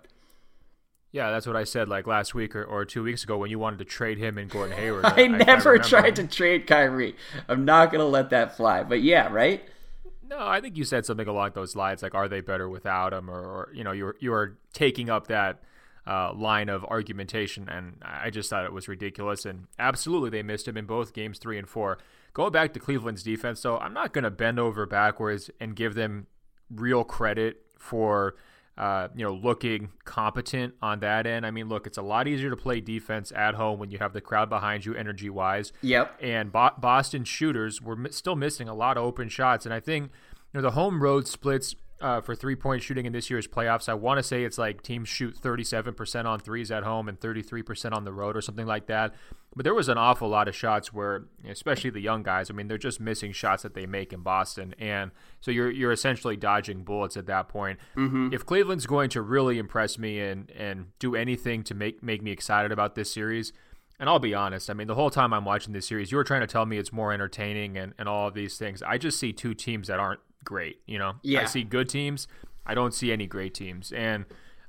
Yeah, 1.11 1.31
that's 1.31 1.47
what 1.47 1.57
I 1.57 1.65
said 1.65 1.89
like 1.89 2.07
last 2.07 2.35
week 2.35 2.55
or, 2.55 2.65
or 2.65 2.85
two 2.85 3.03
weeks 3.03 3.25
ago 3.25 3.39
when 3.39 3.51
you 3.51 3.59
wanted 3.59 3.79
to 3.79 3.85
trade 3.85 4.19
him 4.19 4.37
and 4.39 4.51
Gordon 4.51 4.77
Hayward. 4.83 5.07
I, 5.07 5.23
I 5.23 5.27
never 5.27 5.75
I 5.75 5.79
tried 5.79 6.17
to 6.17 6.27
trade 6.27 6.67
Kyrie. 6.67 7.17
I'm 7.49 7.65
not 7.65 7.91
going 7.91 8.01
to 8.01 8.07
let 8.07 8.31
that 8.31 8.57
fly. 8.57 8.83
But 8.83 9.01
yeah, 9.03 9.29
right? 9.33 9.63
No, 10.29 10.47
I 10.47 10.61
think 10.61 10.77
you 10.77 10.85
said 10.85 11.07
something 11.07 11.27
along 11.27 11.53
those 11.55 11.75
lines, 11.75 12.03
like, 12.03 12.15
"Are 12.15 12.29
they 12.29 12.41
better 12.41 12.69
without 12.69 13.13
him?" 13.13 13.31
Or, 13.31 13.41
or 13.41 13.71
you 13.73 13.83
know, 13.83 13.93
you're 13.93 14.17
you 14.21 14.33
are 14.33 14.59
taking 14.73 15.09
up 15.09 15.29
that 15.29 15.63
uh, 16.07 16.33
line 16.35 16.69
of 16.69 16.85
argumentation, 16.85 17.69
and 17.69 18.03
I 18.03 18.31
just 18.31 18.51
thought 18.51 18.65
it 18.65 18.73
was 18.73 18.89
ridiculous. 18.89 19.47
And 19.47 19.67
absolutely, 19.79 20.31
they 20.31 20.43
missed 20.43 20.69
him 20.69 20.77
in 20.77 20.85
both 20.85 21.13
games 21.13 21.39
three 21.39 21.59
and 21.59 21.69
four. 21.69 21.99
Going 22.35 22.53
back 22.53 22.73
to 22.75 22.81
Cleveland's 22.81 23.23
defense, 23.23 23.61
so 23.61 23.79
I'm 23.79 23.95
not 23.95 24.13
going 24.13 24.25
to 24.25 24.31
bend 24.31 24.59
over 24.59 24.87
backwards 24.87 25.51
and 25.61 25.75
give 25.75 25.95
them 25.95 26.27
real 26.71 27.05
credit 27.05 27.63
for 27.79 28.37
uh, 28.79 29.09
you 29.15 29.25
know, 29.25 29.35
looking 29.35 29.91
competent 30.05 30.73
on 30.81 31.01
that 31.01 31.27
end. 31.27 31.45
I 31.45 31.51
mean, 31.51 31.69
look, 31.69 31.87
it's 31.87 31.99
a 31.99 32.03
lot 32.03 32.29
easier 32.29 32.49
to 32.49 32.57
play 32.57 32.81
defense 32.81 33.33
at 33.35 33.57
home 33.57 33.81
when 33.81 33.91
you 33.91 33.99
have 33.99 34.13
the 34.13 34.21
crowd 34.21 34.49
behind 34.49 34.87
you, 34.87 34.95
energy 34.95 35.29
wise. 35.29 35.73
Yep. 35.83 36.17
And 36.23 36.53
Bo- 36.53 36.71
Boston 36.79 37.25
shooters 37.25 37.83
were 37.83 37.95
m- 37.95 38.13
still 38.13 38.37
missing 38.37 38.69
a 38.69 38.75
lot 38.75 38.97
of 38.97 39.03
open 39.03 39.29
shots, 39.29 39.67
and 39.67 39.75
I 39.75 39.81
think 39.81 40.05
you 40.53 40.59
know 40.59 40.63
the 40.63 40.71
home 40.71 41.03
road 41.03 41.27
splits 41.27 41.75
uh, 42.01 42.21
for 42.21 42.35
three 42.35 42.57
point 42.57 42.83
shooting 42.83 43.07
in 43.07 43.13
this 43.13 43.31
year's 43.31 43.47
playoffs. 43.47 43.89
I 43.89 43.95
want 43.95 44.19
to 44.19 44.23
say 44.23 44.45
it's 44.45 44.59
like 44.59 44.83
teams 44.83 45.09
shoot 45.09 45.41
37% 45.41 46.25
on 46.25 46.39
threes 46.39 46.71
at 46.71 46.85
home 46.85 47.09
and 47.09 47.19
33% 47.19 47.93
on 47.93 48.05
the 48.05 48.13
road 48.13 48.37
or 48.37 48.41
something 48.41 48.67
like 48.67 48.87
that. 48.87 49.15
But 49.57 49.65
there 49.65 49.75
was 49.75 49.89
an 49.89 49.99
awful 49.99 50.29
lot 50.29 50.47
of 50.47 50.55
shots 50.55 50.93
where, 50.93 51.25
especially 51.49 51.91
the 51.91 52.01
young 52.01 52.23
guys, 52.23 52.51
I 52.51 52.55
mean, 52.55 52.69
they're 52.69 52.79
just 52.79 53.01
missing 53.01 53.33
shots 53.33 53.63
that 53.63 53.75
they 53.75 53.87
make 53.87 54.13
in 54.13 54.21
Boston. 54.21 54.75
And 54.79 55.11
so 55.41 55.51
you're, 55.51 55.71
you're 55.71 55.91
essentially 55.91 56.37
dodging 56.37 56.85
bullets 56.85 57.17
at 57.17 57.27
that 57.27 57.49
point. 57.49 57.79
Mm-hmm. 57.97 58.33
If 58.33 58.47
Cleveland's 58.47 58.87
going 58.87 59.11
to 59.11 59.23
really 59.23 59.59
impress 59.59 59.99
me 59.99 60.21
and, 60.21 60.51
and 60.53 60.87
do 60.99 61.17
anything 61.17 61.65
to 61.65 61.75
make, 61.75 62.03
make 62.03 62.23
me 62.23 62.31
excited 62.31 62.71
about 62.71 62.95
this 62.95 63.13
series, 63.13 63.53
and 63.99 64.09
I'll 64.09 64.21
be 64.21 64.35
honest, 64.35 64.71
I 64.71 64.75
mean, 64.75 64.87
the 64.87 64.95
whole 64.95 65.11
time 65.11 65.33
I'm 65.33 65.45
watching 65.45 65.73
this 65.73 65.89
series, 65.89 66.13
you 66.13 66.19
were 66.19 66.25
trying 66.25 66.43
to 66.43 66.47
tell 66.47 66.65
me 66.65 66.79
it's 66.79 66.93
more 66.93 67.13
entertaining 67.13 67.77
and, 67.77 67.95
and 67.99 68.09
all 68.09 68.29
of 68.29 68.35
these 68.35 68.57
things. 68.57 68.81
I 68.83 68.97
just 68.97 69.19
see 69.19 69.33
two 69.33 69.55
teams 69.55 69.89
that 69.89 69.99
aren't 69.99 70.21
great. 70.49 70.81
You 70.87 70.99
know, 70.99 71.17
yeah. 71.23 71.43
I 71.43 71.45
see 71.45 71.63
good 71.63 71.91
teams. 71.91 72.27
I 72.65 72.73
don't 72.73 72.95
see 72.95 73.13
any 73.13 73.27
great 73.27 73.53
teams. 73.53 73.93
And, 73.93 74.25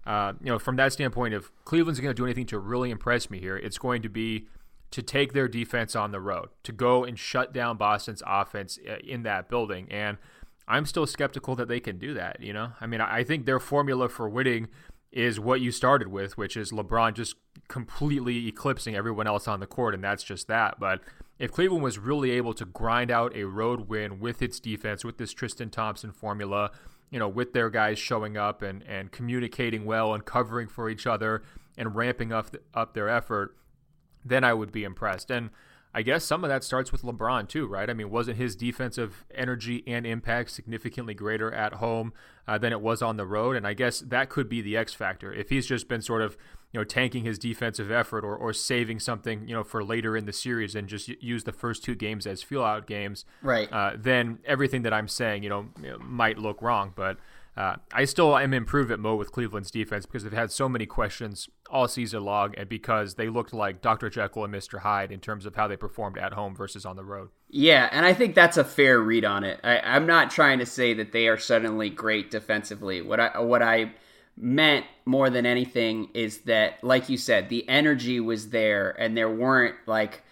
uh, 0.06 0.34
you 0.44 0.52
know, 0.52 0.60
from 0.60 0.76
that 0.76 0.92
standpoint, 0.92 1.34
if 1.34 1.52
Cleveland's 1.64 2.02
going 2.02 2.14
to 2.14 2.22
do 2.22 2.26
anything 2.26 2.46
to 2.48 2.60
really 2.60 2.92
impress 2.92 3.30
me 3.30 3.40
here, 3.40 3.56
it's 3.56 3.78
going 3.78 4.02
to 4.02 4.10
be 4.10 4.50
to 4.92 5.02
take 5.02 5.32
their 5.32 5.48
defense 5.48 5.96
on 5.96 6.12
the 6.12 6.20
road, 6.20 6.50
to 6.64 6.74
go 6.74 7.06
and 7.06 7.18
shut 7.18 7.54
down 7.54 7.78
Boston's 7.78 8.22
offense 8.28 8.78
uh, 8.90 8.98
in 9.08 9.24
that 9.24 9.48
building. 9.48 9.88
And 9.90 10.18
I'm 10.68 10.86
still 10.86 11.08
skeptical 11.08 11.56
that 11.56 11.70
they 11.70 11.80
can 11.80 11.98
do 11.98 12.14
that. 12.14 12.42
You 12.42 12.52
know, 12.52 12.74
I 12.82 12.86
mean, 12.86 13.00
I 13.00 13.24
think 13.24 13.46
their 13.46 13.60
formula 13.62 14.10
for 14.10 14.28
winning 14.28 14.68
is 15.14 15.40
what 15.40 15.62
you 15.62 15.72
started 15.72 16.10
with, 16.10 16.38
which 16.38 16.58
is 16.58 16.74
LeBron 16.74 17.14
just 17.14 17.36
completely 17.70 18.48
eclipsing 18.48 18.96
everyone 18.96 19.28
else 19.28 19.48
on 19.48 19.62
the 19.62 19.66
court, 19.66 19.96
and 19.96 20.04
that's 20.04 20.24
just 20.24 20.48
that. 20.50 20.78
But 20.78 21.00
if 21.40 21.52
Cleveland 21.52 21.84
was 21.84 21.98
really 21.98 22.32
able 22.32 22.54
to 22.54 22.66
grind 22.66 23.10
out 23.10 23.36
a 23.36 23.46
road 23.46 23.88
win 23.88 24.20
with 24.20 24.42
its 24.42 24.60
defense, 24.60 25.06
with 25.06 25.18
this 25.18 25.34
Tristan 25.34 25.70
Thompson 25.70 26.12
formula, 26.12 26.72
you 27.10 27.18
know, 27.18 27.30
with 27.30 27.54
their 27.54 27.70
guys 27.70 27.98
showing 27.98 28.38
up 28.38 28.62
and, 28.62 28.84
and 28.84 29.12
communicating 29.12 29.86
well 29.86 30.14
and 30.14 30.26
covering 30.26 30.68
for 30.68 30.90
each 30.90 31.08
other 31.08 31.42
and 31.78 31.96
ramping 31.96 32.34
up 32.34 32.56
up 32.74 32.94
their 32.94 33.10
effort, 33.10 33.56
then 34.24 34.44
I 34.44 34.54
would 34.54 34.72
be 34.72 34.84
impressed. 34.84 35.32
And 35.32 35.50
I 35.94 36.04
guess 36.04 36.24
some 36.24 36.44
of 36.44 36.50
that 36.50 36.64
starts 36.64 36.92
with 36.92 37.02
LeBron 37.02 37.48
too, 37.48 37.66
right? 37.66 37.90
I 37.90 37.94
mean, 37.94 38.12
wasn't 38.12 38.38
his 38.38 38.56
defensive 38.56 39.26
energy 39.34 39.84
and 39.88 40.06
impact 40.06 40.52
significantly 40.52 41.16
greater 41.16 41.52
at 41.52 41.76
home 41.76 42.14
uh, 42.48 42.58
than 42.60 42.72
it 42.72 42.82
was 42.82 43.02
on 43.02 43.18
the 43.18 43.26
road? 43.26 43.56
And 43.56 43.66
I 43.66 43.74
guess 43.74 44.02
that 44.02 44.30
could 44.30 44.50
be 44.50 44.62
the 44.62 44.78
X 44.78 44.94
factor. 44.94 45.34
If 45.34 45.50
he's 45.50 45.66
just 45.66 45.88
been 45.88 46.02
sort 46.02 46.22
of, 46.22 46.38
you 46.72 46.80
know, 46.80 46.84
tanking 46.84 47.24
his 47.24 47.40
defensive 47.40 47.92
effort 47.92 48.24
or, 48.24 48.36
or 48.36 48.54
saving 48.54 49.00
something, 49.00 49.48
you 49.48 49.56
know, 49.56 49.64
for 49.64 49.84
later 49.84 50.16
in 50.16 50.26
the 50.26 50.34
series 50.34 50.76
and 50.76 50.88
just 50.88 51.08
use 51.08 51.44
the 51.44 51.52
first 51.52 51.84
two 51.84 51.96
games 51.96 52.28
as 52.28 52.44
feel 52.44 52.64
out 52.64 52.86
games, 52.86 53.26
right? 53.42 53.72
Uh, 53.72 53.92
then 53.98 54.40
everything 54.46 54.84
that 54.84 54.94
I'm 54.94 55.08
saying, 55.08 55.44
you 55.44 55.50
know, 55.50 55.70
might 56.00 56.38
look 56.38 56.62
wrong. 56.62 56.94
But 56.96 57.18
uh, 57.58 57.76
I 57.92 58.06
still 58.06 58.38
am 58.38 58.54
improved 58.54 58.92
at 58.92 59.00
mo 59.00 59.16
with 59.16 59.32
Cleveland's 59.32 59.72
defense 59.72 60.06
because 60.06 60.24
they've 60.24 60.32
had 60.32 60.52
so 60.52 60.70
many 60.70 60.86
questions 60.86 61.50
all 61.72 61.88
season 61.88 62.24
long, 62.24 62.54
and 62.56 62.70
because 62.70 63.16
they 63.16 63.30
looked 63.30 63.54
like 63.54 63.82
Dr. 63.82 64.10
Jekyll 64.10 64.46
and 64.46 64.54
Mr. 64.54 64.80
Hyde 64.80 65.12
in 65.12 65.20
terms 65.20 65.46
of 65.48 65.56
how 65.56 65.68
they 65.68 65.76
performed 65.76 66.18
at 66.18 66.34
home 66.34 66.56
versus 66.56 66.86
on 66.86 66.96
the 66.96 67.04
road. 67.04 67.30
Yeah, 67.50 67.90
and 67.92 68.06
I 68.06 68.14
think 68.14 68.36
that's 68.36 68.58
a 68.58 68.64
fair 68.64 69.00
read 69.00 69.26
on 69.26 69.44
it. 69.44 69.60
I, 69.64 69.80
I'm 69.80 70.06
not 70.06 70.30
trying 70.30 70.60
to 70.60 70.66
say 70.66 70.94
that 70.94 71.12
they 71.12 71.28
are 71.28 71.38
suddenly 71.38 71.90
great 71.90 72.30
defensively. 72.30 73.02
What 73.02 73.20
I 73.20 73.40
what 73.40 73.62
I 73.64 73.94
meant 74.40 74.86
more 75.06 75.30
than 75.30 75.46
anything 75.46 76.10
is 76.14 76.40
that, 76.40 76.84
like 76.84 77.10
you 77.10 77.18
said, 77.18 77.50
the 77.50 77.68
energy 77.68 78.20
was 78.20 78.50
there, 78.50 78.92
and 79.00 79.16
there 79.16 79.30
weren't 79.30 79.76
like 79.86 80.24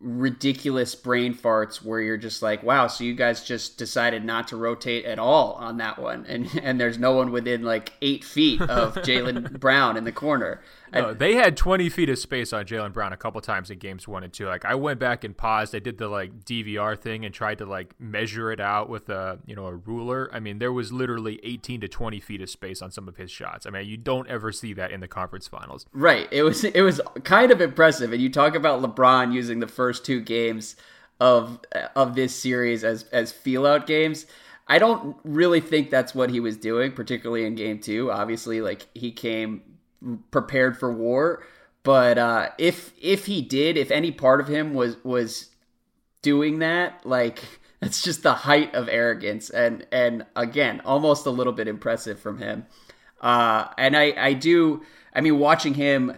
ridiculous 0.00 0.94
brain 0.94 1.34
farts 1.34 1.82
where 1.82 2.00
you're 2.00 2.18
just 2.18 2.42
like, 2.42 2.62
wow, 2.62 2.86
so 2.86 3.02
you 3.02 3.14
guys 3.14 3.42
just 3.42 3.78
decided 3.78 4.24
not 4.24 4.48
to 4.48 4.56
rotate 4.56 5.04
at 5.04 5.18
all 5.18 5.52
on 5.52 5.78
that 5.78 5.98
one, 5.98 6.26
and 6.26 6.48
and 6.62 6.80
there's 6.80 6.98
no 6.98 7.12
one 7.12 7.30
within 7.30 7.62
like 7.62 7.92
eight 8.02 8.24
feet 8.24 8.60
of 8.60 8.94
Jaylen 8.96 9.58
Brown 9.58 9.96
in 9.96 10.04
the 10.04 10.12
corner. 10.12 10.60
No, 11.00 11.14
they 11.14 11.34
had 11.34 11.56
20 11.56 11.88
feet 11.88 12.08
of 12.08 12.18
space 12.18 12.52
on 12.52 12.64
Jaylen 12.64 12.92
Brown 12.92 13.12
a 13.12 13.16
couple 13.16 13.40
times 13.40 13.70
in 13.70 13.78
games 13.78 14.06
one 14.06 14.24
and 14.24 14.32
two. 14.32 14.46
Like 14.46 14.64
I 14.64 14.74
went 14.74 15.00
back 15.00 15.24
and 15.24 15.36
paused. 15.36 15.74
I 15.74 15.78
did 15.78 15.98
the 15.98 16.08
like 16.08 16.44
DVR 16.44 16.98
thing 16.98 17.24
and 17.24 17.34
tried 17.34 17.58
to 17.58 17.66
like 17.66 17.94
measure 17.98 18.50
it 18.52 18.60
out 18.60 18.88
with 18.88 19.08
a 19.08 19.38
you 19.46 19.56
know 19.56 19.66
a 19.66 19.74
ruler. 19.74 20.30
I 20.32 20.40
mean, 20.40 20.58
there 20.58 20.72
was 20.72 20.92
literally 20.92 21.40
18 21.42 21.80
to 21.82 21.88
20 21.88 22.20
feet 22.20 22.40
of 22.40 22.50
space 22.50 22.82
on 22.82 22.90
some 22.90 23.08
of 23.08 23.16
his 23.16 23.30
shots. 23.30 23.66
I 23.66 23.70
mean, 23.70 23.86
you 23.86 23.96
don't 23.96 24.28
ever 24.28 24.52
see 24.52 24.72
that 24.74 24.90
in 24.90 25.00
the 25.00 25.08
conference 25.08 25.48
finals. 25.48 25.86
Right. 25.92 26.28
It 26.30 26.42
was 26.42 26.64
it 26.64 26.82
was 26.82 27.00
kind 27.24 27.50
of 27.50 27.60
impressive. 27.60 28.12
And 28.12 28.22
you 28.22 28.30
talk 28.30 28.54
about 28.54 28.82
LeBron 28.82 29.32
using 29.32 29.60
the 29.60 29.68
first 29.68 30.04
two 30.04 30.20
games 30.20 30.76
of 31.20 31.60
of 31.94 32.14
this 32.14 32.34
series 32.34 32.84
as 32.84 33.04
as 33.04 33.32
feel 33.32 33.66
out 33.66 33.86
games. 33.86 34.26
I 34.68 34.78
don't 34.78 35.16
really 35.22 35.60
think 35.60 35.90
that's 35.90 36.14
what 36.14 36.30
he 36.30 36.40
was 36.40 36.56
doing, 36.56 36.92
particularly 36.92 37.44
in 37.44 37.54
game 37.54 37.78
two. 37.78 38.10
Obviously, 38.10 38.60
like 38.60 38.86
he 38.94 39.12
came 39.12 39.62
prepared 40.30 40.78
for 40.78 40.92
war. 40.92 41.42
But 41.82 42.18
uh, 42.18 42.48
if 42.58 42.92
if 43.00 43.26
he 43.26 43.42
did, 43.42 43.76
if 43.76 43.90
any 43.90 44.10
part 44.10 44.40
of 44.40 44.48
him 44.48 44.74
was 44.74 44.96
was 45.04 45.50
doing 46.22 46.58
that, 46.58 47.06
like 47.06 47.44
that's 47.80 48.02
just 48.02 48.22
the 48.24 48.34
height 48.34 48.74
of 48.74 48.88
arrogance, 48.88 49.50
and 49.50 49.86
and 49.92 50.26
again, 50.34 50.82
almost 50.84 51.26
a 51.26 51.30
little 51.30 51.52
bit 51.52 51.68
impressive 51.68 52.18
from 52.18 52.38
him. 52.38 52.66
Uh, 53.20 53.68
and 53.78 53.96
I 53.96 54.14
I 54.16 54.32
do, 54.32 54.82
I 55.14 55.20
mean, 55.20 55.38
watching 55.38 55.74
him, 55.74 56.16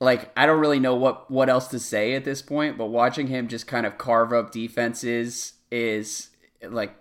like 0.00 0.32
I 0.36 0.44
don't 0.44 0.58
really 0.58 0.80
know 0.80 0.96
what 0.96 1.30
what 1.30 1.48
else 1.48 1.68
to 1.68 1.78
say 1.78 2.14
at 2.14 2.24
this 2.24 2.42
point, 2.42 2.76
but 2.76 2.86
watching 2.86 3.28
him 3.28 3.46
just 3.46 3.68
kind 3.68 3.86
of 3.86 3.98
carve 3.98 4.32
up 4.32 4.50
defenses 4.50 5.52
is 5.70 6.30
like 6.68 6.96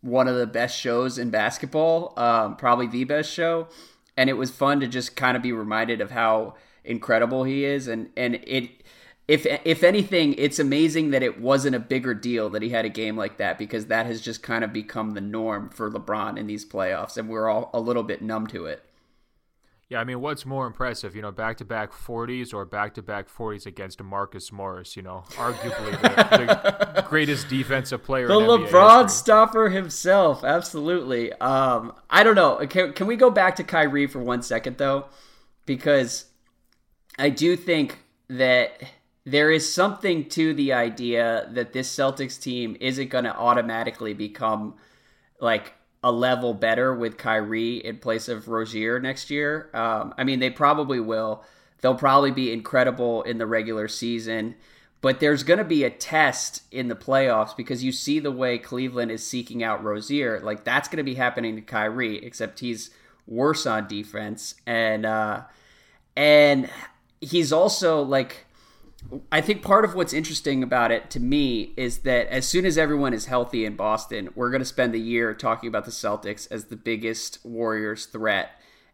one 0.00 0.28
of 0.28 0.36
the 0.36 0.46
best 0.46 0.78
shows 0.78 1.18
in 1.18 1.30
basketball, 1.30 2.14
um, 2.16 2.54
probably 2.54 2.86
the 2.86 3.02
best 3.02 3.32
show 3.32 3.66
and 4.18 4.28
it 4.28 4.34
was 4.34 4.50
fun 4.50 4.80
to 4.80 4.88
just 4.88 5.14
kind 5.14 5.36
of 5.36 5.42
be 5.42 5.52
reminded 5.52 6.00
of 6.00 6.10
how 6.10 6.56
incredible 6.84 7.44
he 7.44 7.64
is 7.64 7.86
and 7.86 8.10
and 8.16 8.34
it 8.46 8.82
if 9.28 9.46
if 9.64 9.84
anything 9.84 10.34
it's 10.34 10.58
amazing 10.58 11.10
that 11.10 11.22
it 11.22 11.40
wasn't 11.40 11.74
a 11.74 11.78
bigger 11.78 12.14
deal 12.14 12.50
that 12.50 12.60
he 12.62 12.70
had 12.70 12.84
a 12.84 12.88
game 12.88 13.16
like 13.16 13.36
that 13.36 13.56
because 13.58 13.86
that 13.86 14.06
has 14.06 14.20
just 14.20 14.42
kind 14.42 14.64
of 14.64 14.72
become 14.72 15.12
the 15.12 15.20
norm 15.20 15.70
for 15.70 15.90
LeBron 15.90 16.36
in 16.36 16.48
these 16.48 16.64
playoffs 16.64 17.16
and 17.16 17.28
we're 17.28 17.48
all 17.48 17.70
a 17.72 17.80
little 17.80 18.02
bit 18.02 18.20
numb 18.20 18.46
to 18.48 18.66
it. 18.66 18.84
Yeah, 19.90 20.00
I 20.00 20.04
mean, 20.04 20.20
what's 20.20 20.44
more 20.44 20.66
impressive, 20.66 21.16
you 21.16 21.22
know, 21.22 21.32
back-to-back 21.32 21.92
40s 21.92 22.52
or 22.52 22.66
back-to-back 22.66 23.26
40s 23.30 23.64
against 23.64 24.02
Marcus 24.02 24.52
Morris, 24.52 24.96
you 24.96 25.02
know, 25.02 25.24
arguably 25.30 25.98
the, 26.02 26.92
the 26.94 27.02
greatest 27.08 27.48
defensive 27.48 28.04
player. 28.04 28.26
The 28.26 28.34
LeBron 28.34 29.08
stopper 29.08 29.70
himself, 29.70 30.44
absolutely. 30.44 31.32
Um, 31.32 31.94
I 32.10 32.22
don't 32.22 32.34
know. 32.34 32.66
Can, 32.66 32.92
can 32.92 33.06
we 33.06 33.16
go 33.16 33.30
back 33.30 33.56
to 33.56 33.64
Kyrie 33.64 34.06
for 34.06 34.18
one 34.18 34.42
second 34.42 34.76
though, 34.76 35.06
because 35.64 36.26
I 37.18 37.30
do 37.30 37.56
think 37.56 37.98
that 38.28 38.82
there 39.24 39.50
is 39.50 39.72
something 39.72 40.28
to 40.30 40.52
the 40.52 40.74
idea 40.74 41.48
that 41.52 41.72
this 41.72 41.94
Celtics 41.94 42.38
team 42.38 42.76
isn't 42.78 43.08
going 43.08 43.24
to 43.24 43.34
automatically 43.34 44.12
become 44.12 44.74
like 45.40 45.72
a 46.02 46.12
level 46.12 46.54
better 46.54 46.94
with 46.94 47.18
Kyrie 47.18 47.76
in 47.76 47.98
place 47.98 48.28
of 48.28 48.48
Rozier 48.48 49.00
next 49.00 49.30
year. 49.30 49.70
Um, 49.74 50.14
I 50.16 50.24
mean, 50.24 50.38
they 50.38 50.50
probably 50.50 51.00
will. 51.00 51.44
They'll 51.80 51.94
probably 51.94 52.30
be 52.30 52.52
incredible 52.52 53.22
in 53.22 53.38
the 53.38 53.46
regular 53.46 53.88
season, 53.88 54.54
but 55.00 55.20
there's 55.20 55.42
going 55.42 55.58
to 55.58 55.64
be 55.64 55.84
a 55.84 55.90
test 55.90 56.62
in 56.72 56.88
the 56.88 56.96
playoffs 56.96 57.56
because 57.56 57.84
you 57.84 57.92
see 57.92 58.18
the 58.18 58.32
way 58.32 58.58
Cleveland 58.58 59.10
is 59.10 59.26
seeking 59.26 59.62
out 59.62 59.84
Rozier. 59.84 60.40
Like 60.40 60.64
that's 60.64 60.88
going 60.88 60.98
to 60.98 61.02
be 61.04 61.14
happening 61.14 61.56
to 61.56 61.62
Kyrie, 61.62 62.24
except 62.24 62.60
he's 62.60 62.90
worse 63.26 63.66
on 63.66 63.86
defense 63.86 64.54
and. 64.66 65.04
uh 65.04 65.42
and 66.18 66.68
he's 67.20 67.52
also 67.52 68.02
like 68.02 68.44
I 69.30 69.40
think 69.40 69.62
part 69.62 69.84
of 69.84 69.94
what's 69.94 70.12
interesting 70.12 70.62
about 70.62 70.90
it 70.90 71.10
to 71.10 71.20
me 71.20 71.72
is 71.76 71.98
that 71.98 72.26
as 72.28 72.46
soon 72.46 72.66
as 72.66 72.76
everyone 72.76 73.14
is 73.14 73.26
healthy 73.26 73.64
in 73.64 73.76
Boston, 73.76 74.30
we're 74.34 74.50
going 74.50 74.60
to 74.60 74.66
spend 74.66 74.92
the 74.92 75.00
year 75.00 75.32
talking 75.34 75.68
about 75.68 75.84
the 75.84 75.90
Celtics 75.90 76.50
as 76.50 76.66
the 76.66 76.76
biggest 76.76 77.38
Warriors 77.44 78.06
threat. 78.06 78.50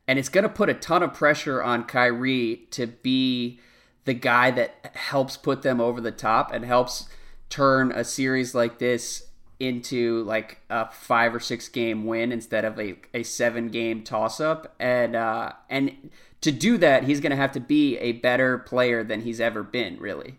And 0.06 0.18
it's 0.18 0.28
going 0.28 0.42
to 0.42 0.50
put 0.50 0.68
a 0.68 0.74
ton 0.74 1.02
of 1.02 1.14
pressure 1.14 1.62
on 1.62 1.84
Kyrie 1.84 2.66
to 2.72 2.86
be 2.86 3.60
the 4.04 4.14
guy 4.14 4.50
that 4.50 4.92
helps 4.94 5.36
put 5.36 5.62
them 5.62 5.80
over 5.80 6.00
the 6.00 6.12
top 6.12 6.52
and 6.52 6.64
helps 6.64 7.08
turn 7.48 7.90
a 7.90 8.04
series 8.04 8.54
like 8.54 8.78
this 8.78 9.28
into 9.58 10.22
like 10.24 10.60
a 10.68 10.90
five 10.90 11.34
or 11.34 11.40
six 11.40 11.68
game 11.68 12.04
win 12.04 12.30
instead 12.30 12.64
of 12.64 12.78
a, 12.78 12.96
a 13.14 13.22
seven 13.22 13.68
game 13.68 14.02
toss 14.02 14.40
up. 14.40 14.74
And, 14.78 15.16
uh, 15.16 15.52
and, 15.70 16.10
to 16.44 16.52
do 16.52 16.76
that, 16.76 17.04
he's 17.04 17.20
going 17.20 17.30
to 17.30 17.36
have 17.36 17.52
to 17.52 17.60
be 17.60 17.96
a 17.98 18.12
better 18.12 18.58
player 18.58 19.02
than 19.02 19.22
he's 19.22 19.40
ever 19.40 19.62
been, 19.62 19.98
really. 19.98 20.36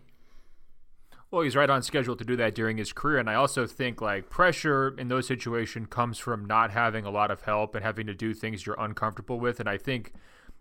Well, 1.32 1.42
he's 1.42 1.56
right 1.56 1.68
on 1.68 1.82
schedule 1.82 2.14
to 2.14 2.24
do 2.24 2.36
that 2.36 2.54
during 2.54 2.76
his 2.76 2.92
career. 2.92 3.18
And 3.18 3.28
I 3.28 3.34
also 3.34 3.66
think 3.66 4.00
like 4.00 4.30
pressure 4.30 4.94
in 4.96 5.08
those 5.08 5.26
situations 5.26 5.88
comes 5.90 6.18
from 6.18 6.44
not 6.44 6.70
having 6.70 7.04
a 7.04 7.10
lot 7.10 7.32
of 7.32 7.42
help 7.42 7.74
and 7.74 7.84
having 7.84 8.06
to 8.06 8.14
do 8.14 8.34
things 8.34 8.64
you're 8.64 8.76
uncomfortable 8.78 9.40
with. 9.40 9.58
And 9.58 9.68
I 9.68 9.78
think 9.78 10.12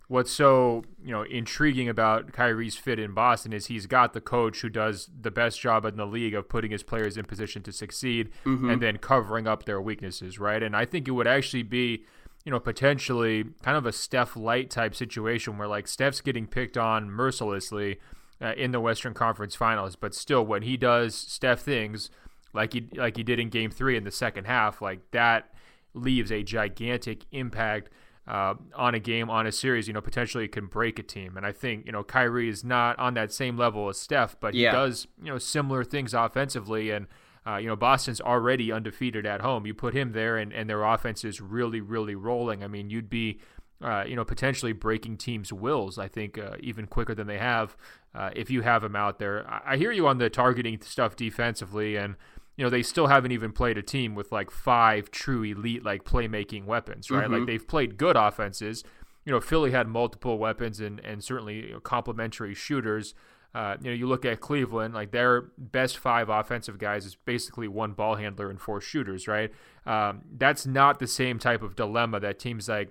what's 0.08 0.32
so, 0.32 0.84
you 1.04 1.12
know, 1.12 1.22
intriguing 1.22 1.88
about 1.88 2.32
Kyrie's 2.32 2.76
fit 2.76 2.98
in 2.98 3.14
Boston 3.14 3.54
is 3.54 3.68
he's 3.68 3.86
got 3.86 4.14
the 4.14 4.22
coach 4.22 4.62
who 4.62 4.70
does 4.70 5.12
the 5.22 5.30
best 5.30 5.62
job 5.62 5.86
in 5.86 5.96
the 5.96 6.08
league 6.08 6.34
of 6.34 6.50
putting 6.50 6.72
his 6.72 6.82
players 6.82 7.18
in 7.18 7.26
position 7.26 7.62
to 7.62 7.72
succeed 7.72 8.32
mm-hmm. 8.44 8.68
and 8.72 8.82
then 8.82 8.98
covering 8.98 9.46
up 9.46 9.66
their 9.66 9.80
weaknesses, 9.80 10.40
right? 10.40 10.64
And 10.64 10.76
I 10.76 10.86
think 10.86 11.08
it 11.08 11.12
would 11.12 11.28
actually 11.28 11.64
be 11.64 12.04
you 12.46 12.52
know, 12.52 12.60
potentially 12.60 13.44
kind 13.64 13.76
of 13.76 13.86
a 13.86 13.92
Steph 13.92 14.38
light 14.38 14.70
type 14.70 14.96
situation 14.96 15.58
where 15.58 15.68
like 15.68 15.88
Steph's 15.88 16.22
getting 16.22 16.46
picked 16.46 16.78
on 16.78 17.10
mercilessly 17.10 18.00
uh, 18.40 18.54
in 18.56 18.72
the 18.72 18.80
Western 18.80 19.16
Conference 19.16 19.56
Finals, 19.56 19.96
but 19.96 20.14
still 20.14 20.46
when 20.46 20.62
he 20.62 20.78
does 20.78 21.16
Steph 21.16 21.62
things 21.62 22.12
like 22.54 22.74
he 22.74 22.88
like 22.96 23.18
he 23.18 23.24
did 23.24 23.40
in 23.40 23.50
Game 23.50 23.72
Three 23.72 23.98
in 23.98 24.04
the 24.04 24.12
second 24.12 24.46
half, 24.46 24.82
like 24.82 25.00
that 25.12 25.54
leaves 25.94 26.32
a 26.32 26.44
gigantic 26.44 27.26
impact. 27.32 27.90
Uh, 28.28 28.56
on 28.74 28.96
a 28.96 29.00
game, 29.00 29.30
on 29.30 29.46
a 29.46 29.52
series, 29.52 29.88
you 29.88 29.94
know, 29.94 30.02
potentially 30.02 30.48
can 30.48 30.66
break 30.66 30.98
a 30.98 31.04
team. 31.04 31.38
And 31.38 31.46
I 31.46 31.52
think, 31.52 31.86
you 31.86 31.92
know, 31.92 32.04
Kyrie 32.04 32.50
is 32.50 32.64
not 32.64 32.98
on 32.98 33.14
that 33.14 33.32
same 33.32 33.56
level 33.56 33.88
as 33.88 34.00
Steph, 34.00 34.36
but 34.40 34.56
he 34.56 34.64
yeah. 34.64 34.72
does, 34.72 35.06
you 35.22 35.30
know, 35.30 35.38
similar 35.38 35.84
things 35.84 36.12
offensively. 36.16 36.90
And 36.90 37.06
uh, 37.48 37.58
you 37.58 37.68
know, 37.68 37.76
Boston's 37.76 38.20
already 38.20 38.72
undefeated 38.72 39.26
at 39.26 39.42
home. 39.42 39.66
You 39.66 39.74
put 39.74 39.94
him 39.94 40.14
there, 40.14 40.38
and, 40.38 40.52
and 40.52 40.70
their 40.70 40.84
offense 40.84 41.24
is 41.24 41.40
really, 41.40 41.80
really 41.80 42.16
rolling. 42.16 42.64
I 42.64 42.68
mean, 42.68 42.90
you'd 42.90 43.10
be, 43.10 43.40
uh, 43.82 44.04
you 44.08 44.16
know, 44.16 44.26
potentially 44.26 44.74
breaking 44.74 45.18
teams' 45.18 45.54
wills. 45.54 46.00
I 46.00 46.08
think 46.08 46.40
uh, 46.40 46.56
even 46.60 46.88
quicker 46.88 47.14
than 47.14 47.28
they 47.28 47.38
have 47.38 47.78
uh, 48.16 48.32
if 48.36 48.50
you 48.50 48.62
have 48.62 48.84
him 48.84 48.96
out 48.96 49.20
there. 49.20 49.48
I, 49.48 49.74
I 49.74 49.78
hear 49.78 49.92
you 49.92 50.08
on 50.08 50.18
the 50.18 50.30
targeting 50.30 50.82
stuff 50.82 51.16
defensively, 51.16 51.96
and 51.98 52.16
you 52.58 52.64
know 52.64 52.70
they 52.70 52.82
still 52.82 53.08
haven't 53.08 53.32
even 53.32 53.52
played 53.52 53.78
a 53.78 53.84
team 53.84 54.16
with 54.16 54.32
like 54.32 54.50
five 54.50 55.12
true 55.12 55.44
elite 55.44 55.84
like 55.84 56.04
playmaking 56.04 56.66
weapons, 56.66 57.12
right? 57.12 57.26
Mm-hmm. 57.26 57.34
Like 57.34 57.46
they've 57.46 57.68
played 57.68 57.98
good 57.98 58.16
offenses. 58.16 58.84
You 59.24 59.32
know, 59.32 59.42
Philly 59.42 59.72
had 59.72 59.88
multiple 59.88 60.40
weapons 60.40 60.80
and 60.80 61.00
and 61.02 61.24
certainly 61.24 61.68
you 61.68 61.74
know, 61.74 61.80
complementary 61.80 62.56
shooters. 62.56 63.14
Uh, 63.56 63.78
you 63.82 63.90
know, 63.90 63.96
you 63.96 64.06
look 64.06 64.26
at 64.26 64.42
Cleveland, 64.42 64.94
like 64.94 65.12
their 65.12 65.44
best 65.58 65.98
five 65.98 66.28
offensive 66.28 66.78
guys 66.78 67.06
is 67.06 67.16
basically 67.16 67.70
one 67.70 67.94
ball 67.94 68.16
handler 68.16 68.50
and 68.50 68.60
four 68.60 68.82
shooters, 68.82 69.30
right? 69.30 69.50
Um, 69.86 70.24
that's 70.38 70.66
not 70.66 71.00
the 71.00 71.08
same 71.08 71.40
type 71.40 71.62
of 71.62 71.74
dilemma 71.74 72.20
that 72.20 72.38
teams 72.38 72.68
like 72.68 72.90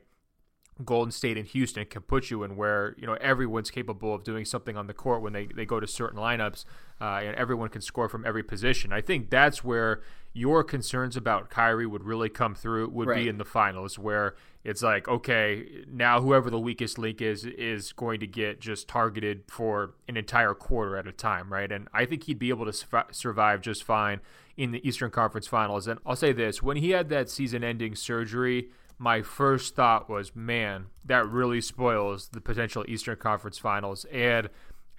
Golden 0.85 1.13
State 1.13 1.39
and 1.39 1.47
Houston 1.47 1.85
can 1.85 2.03
put 2.03 2.31
you 2.31 2.43
in, 2.43 2.57
where 2.57 2.95
you 2.99 3.07
know 3.07 3.15
everyone's 3.15 3.71
capable 3.71 4.13
of 4.13 4.25
doing 4.25 4.45
something 4.45 4.77
on 4.77 4.87
the 4.87 4.95
court 4.95 5.23
when 5.23 5.33
they, 5.33 5.47
they 5.47 5.65
go 5.65 5.79
to 5.79 5.87
certain 5.87 6.19
lineups, 6.19 6.65
uh, 7.01 7.21
and 7.23 7.37
everyone 7.37 7.69
can 7.69 7.81
score 7.81 8.09
from 8.09 8.25
every 8.27 8.43
position. 8.43 8.93
I 8.93 9.01
think 9.01 9.31
that's 9.31 9.63
where 9.63 10.03
your 10.33 10.65
concerns 10.65 11.17
about 11.17 11.49
Kyrie 11.49 11.87
would 11.87 12.03
really 12.03 12.29
come 12.29 12.57
through. 12.57 12.89
Would 12.89 13.07
right. 13.07 13.23
be 13.23 13.29
in 13.29 13.39
the 13.39 13.45
finals, 13.45 14.01
where 14.01 14.35
it's 14.65 14.83
like, 14.83 15.07
okay, 15.07 15.85
now 15.87 16.21
whoever 16.21 16.51
the 16.51 16.59
weakest 16.59 16.99
link 16.99 17.23
is 17.23 17.45
is 17.45 17.93
going 17.93 18.19
to 18.19 18.27
get 18.27 18.61
just 18.61 18.89
targeted 18.89 19.45
for 19.47 19.95
an 20.09 20.17
entire 20.17 20.55
quarter 20.55 20.97
at 20.97 21.07
a 21.07 21.13
time, 21.13 21.53
right? 21.53 21.71
And 21.71 21.87
I 21.93 22.05
think 22.05 22.25
he'd 22.25 22.39
be 22.41 22.49
able 22.49 22.71
to 22.71 23.07
survive 23.13 23.61
just 23.61 23.85
fine 23.85 24.21
in 24.57 24.73
the 24.73 24.87
Eastern 24.87 25.13
Conference 25.13 25.47
Finals. 25.47 25.87
And 25.87 26.01
I'll 26.05 26.17
say 26.17 26.33
this: 26.33 26.65
when 26.65 26.79
he 26.79 26.91
had 26.91 27.11
that 27.11 27.31
season-ending 27.31 27.95
surgery, 27.95 28.71
my 28.99 29.23
first 29.23 29.75
thought 29.75 30.09
was, 30.09 30.35
man, 30.35 30.87
that 31.05 31.29
really 31.29 31.61
spoils 31.61 32.29
the 32.29 32.41
potential 32.41 32.85
Eastern 32.89 33.17
Conference 33.17 33.59
Finals. 33.59 34.05
And 34.07 34.49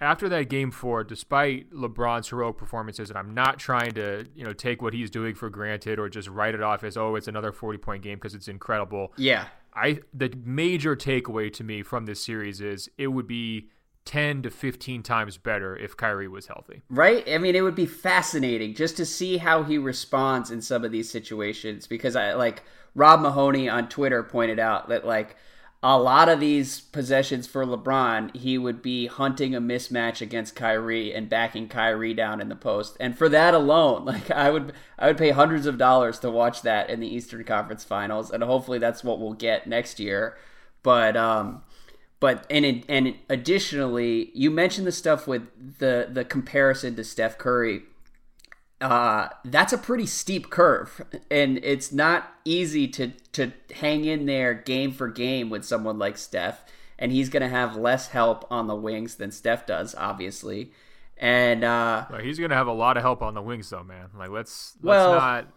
after 0.00 0.28
that 0.28 0.48
game 0.48 0.70
four, 0.70 1.04
despite 1.04 1.70
LeBron's 1.72 2.28
heroic 2.28 2.58
performances, 2.58 3.08
and 3.08 3.18
I'm 3.18 3.32
not 3.32 3.58
trying 3.58 3.92
to, 3.92 4.26
you 4.34 4.44
know, 4.44 4.52
take 4.52 4.82
what 4.82 4.92
he's 4.92 5.10
doing 5.10 5.34
for 5.34 5.48
granted 5.48 5.98
or 5.98 6.08
just 6.08 6.28
write 6.28 6.54
it 6.54 6.62
off 6.62 6.84
as, 6.84 6.96
oh, 6.96 7.14
it's 7.14 7.28
another 7.28 7.52
40 7.52 7.78
point 7.78 8.02
game 8.02 8.16
because 8.16 8.34
it's 8.34 8.48
incredible. 8.48 9.12
Yeah. 9.16 9.46
I 9.74 10.00
the 10.14 10.32
major 10.44 10.96
takeaway 10.96 11.52
to 11.52 11.64
me 11.64 11.82
from 11.82 12.06
this 12.06 12.22
series 12.22 12.60
is 12.60 12.88
it 12.96 13.08
would 13.08 13.26
be 13.26 13.68
10 14.06 14.42
to 14.42 14.50
15 14.50 15.02
times 15.02 15.36
better 15.36 15.76
if 15.76 15.96
Kyrie 15.96 16.28
was 16.28 16.46
healthy. 16.46 16.82
Right? 16.88 17.28
I 17.28 17.38
mean, 17.38 17.56
it 17.56 17.60
would 17.60 17.74
be 17.74 17.86
fascinating 17.86 18.74
just 18.74 18.96
to 18.98 19.04
see 19.04 19.36
how 19.36 19.64
he 19.64 19.78
responds 19.78 20.50
in 20.50 20.62
some 20.62 20.84
of 20.84 20.92
these 20.92 21.10
situations 21.10 21.86
because 21.86 22.16
I 22.16 22.34
like 22.34 22.62
Rob 22.96 23.20
Mahoney 23.20 23.68
on 23.68 23.88
Twitter 23.88 24.22
pointed 24.22 24.58
out 24.58 24.88
that 24.88 25.06
like 25.06 25.36
a 25.82 25.98
lot 25.98 26.30
of 26.30 26.40
these 26.40 26.80
possessions 26.80 27.46
for 27.46 27.64
LeBron, 27.64 28.34
he 28.34 28.56
would 28.56 28.80
be 28.80 29.06
hunting 29.06 29.54
a 29.54 29.60
mismatch 29.60 30.22
against 30.22 30.56
Kyrie 30.56 31.14
and 31.14 31.28
backing 31.28 31.68
Kyrie 31.68 32.14
down 32.14 32.40
in 32.40 32.48
the 32.48 32.56
post. 32.56 32.96
And 32.98 33.16
for 33.16 33.28
that 33.28 33.52
alone, 33.52 34.04
like 34.06 34.30
I 34.30 34.50
would 34.50 34.72
I 34.98 35.08
would 35.08 35.18
pay 35.18 35.30
hundreds 35.30 35.66
of 35.66 35.76
dollars 35.76 36.18
to 36.20 36.30
watch 36.30 36.62
that 36.62 36.88
in 36.88 37.00
the 37.00 37.14
Eastern 37.14 37.44
Conference 37.44 37.84
Finals 37.84 38.30
and 38.30 38.42
hopefully 38.42 38.78
that's 38.78 39.04
what 39.04 39.20
we'll 39.20 39.34
get 39.34 39.66
next 39.66 40.00
year. 40.00 40.36
But 40.82 41.18
um 41.18 41.62
but 42.18 42.46
and 42.50 42.82
and 42.88 43.14
additionally, 43.28 44.30
you 44.34 44.50
mentioned 44.50 44.86
the 44.86 44.92
stuff 44.92 45.26
with 45.26 45.78
the 45.78 46.08
the 46.10 46.24
comparison 46.24 46.96
to 46.96 47.04
Steph 47.04 47.36
Curry 47.36 47.82
uh, 48.80 49.28
that's 49.44 49.72
a 49.72 49.78
pretty 49.78 50.06
steep 50.06 50.50
curve, 50.50 51.02
and 51.30 51.58
it's 51.62 51.92
not 51.92 52.34
easy 52.44 52.86
to 52.88 53.12
to 53.32 53.52
hang 53.76 54.04
in 54.04 54.26
there 54.26 54.52
game 54.54 54.92
for 54.92 55.08
game 55.08 55.48
with 55.48 55.64
someone 55.64 55.98
like 55.98 56.18
Steph. 56.18 56.64
And 56.98 57.12
he's 57.12 57.28
going 57.28 57.42
to 57.42 57.48
have 57.48 57.76
less 57.76 58.08
help 58.08 58.50
on 58.50 58.68
the 58.68 58.74
wings 58.74 59.16
than 59.16 59.30
Steph 59.30 59.66
does, 59.66 59.94
obviously. 59.94 60.72
And 61.18 61.62
uh, 61.62 62.06
well, 62.10 62.20
he's 62.20 62.38
going 62.38 62.48
to 62.50 62.56
have 62.56 62.66
a 62.66 62.72
lot 62.72 62.96
of 62.96 63.02
help 63.02 63.22
on 63.22 63.34
the 63.34 63.42
wings, 63.42 63.68
though, 63.70 63.82
man. 63.82 64.08
Like 64.16 64.30
let's 64.30 64.74
let's 64.82 64.84
well, 64.84 65.12
not 65.14 65.48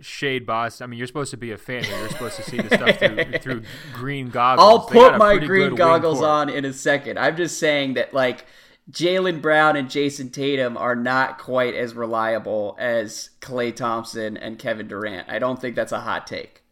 shade 0.00 0.46
boss. 0.46 0.80
I 0.80 0.86
mean, 0.86 0.98
you're 0.98 1.06
supposed 1.06 1.30
to 1.30 1.36
be 1.36 1.52
a 1.52 1.58
fan. 1.58 1.84
Here. 1.84 1.98
You're 1.98 2.10
supposed 2.10 2.36
to 2.36 2.42
see 2.42 2.58
the 2.58 2.68
stuff 2.74 2.98
through, 2.98 3.38
through 3.40 3.62
green 3.94 4.28
goggles. 4.28 4.66
I'll 4.66 4.86
put 4.86 5.16
my 5.18 5.38
green 5.38 5.74
goggles 5.74 6.22
on 6.22 6.50
in 6.50 6.64
a 6.64 6.72
second. 6.72 7.18
I'm 7.18 7.36
just 7.36 7.58
saying 7.58 7.94
that 7.94 8.12
like 8.12 8.44
Jaylen 8.90 9.42
Brown 9.42 9.76
and 9.76 9.88
Jayson 9.88 10.30
Tatum 10.30 10.76
are 10.76 10.96
not 10.96 11.38
quite 11.38 11.74
as 11.74 11.94
reliable 11.94 12.74
as 12.78 13.30
Klay 13.40 13.74
Thompson 13.74 14.36
and 14.36 14.58
Kevin 14.58 14.88
Durant. 14.88 15.28
I 15.28 15.38
don't 15.38 15.60
think 15.60 15.76
that's 15.76 15.92
a 15.92 16.00
hot 16.00 16.26
take. 16.26 16.62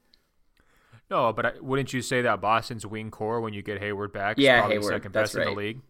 No, 1.10 1.32
but 1.32 1.46
I, 1.46 1.52
wouldn't 1.60 1.92
you 1.92 2.02
say 2.02 2.22
that 2.22 2.40
Boston's 2.40 2.86
wing 2.86 3.10
core 3.10 3.40
when 3.40 3.52
you 3.52 3.62
get 3.62 3.80
Hayward 3.80 4.12
back? 4.12 4.38
Yeah, 4.38 4.60
probably 4.60 4.76
Hayward. 4.76 4.92
Second 4.92 5.12
best 5.12 5.34
right. 5.34 5.46
in 5.46 5.54
the 5.54 5.60
league. 5.60 5.80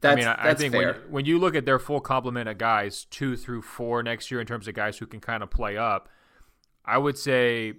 That's, 0.00 0.12
I 0.12 0.16
mean, 0.16 0.28
I, 0.28 0.50
I 0.50 0.54
think 0.54 0.74
when, 0.74 0.94
when 1.10 1.24
you 1.24 1.38
look 1.38 1.56
at 1.56 1.66
their 1.66 1.80
full 1.80 2.00
complement 2.00 2.48
of 2.48 2.56
guys, 2.56 3.04
two 3.10 3.36
through 3.36 3.62
four 3.62 4.02
next 4.02 4.30
year 4.30 4.40
in 4.40 4.46
terms 4.46 4.68
of 4.68 4.74
guys 4.74 4.98
who 4.98 5.06
can 5.06 5.20
kind 5.20 5.42
of 5.42 5.50
play 5.50 5.76
up, 5.76 6.08
I 6.84 6.98
would 6.98 7.18
say 7.18 7.74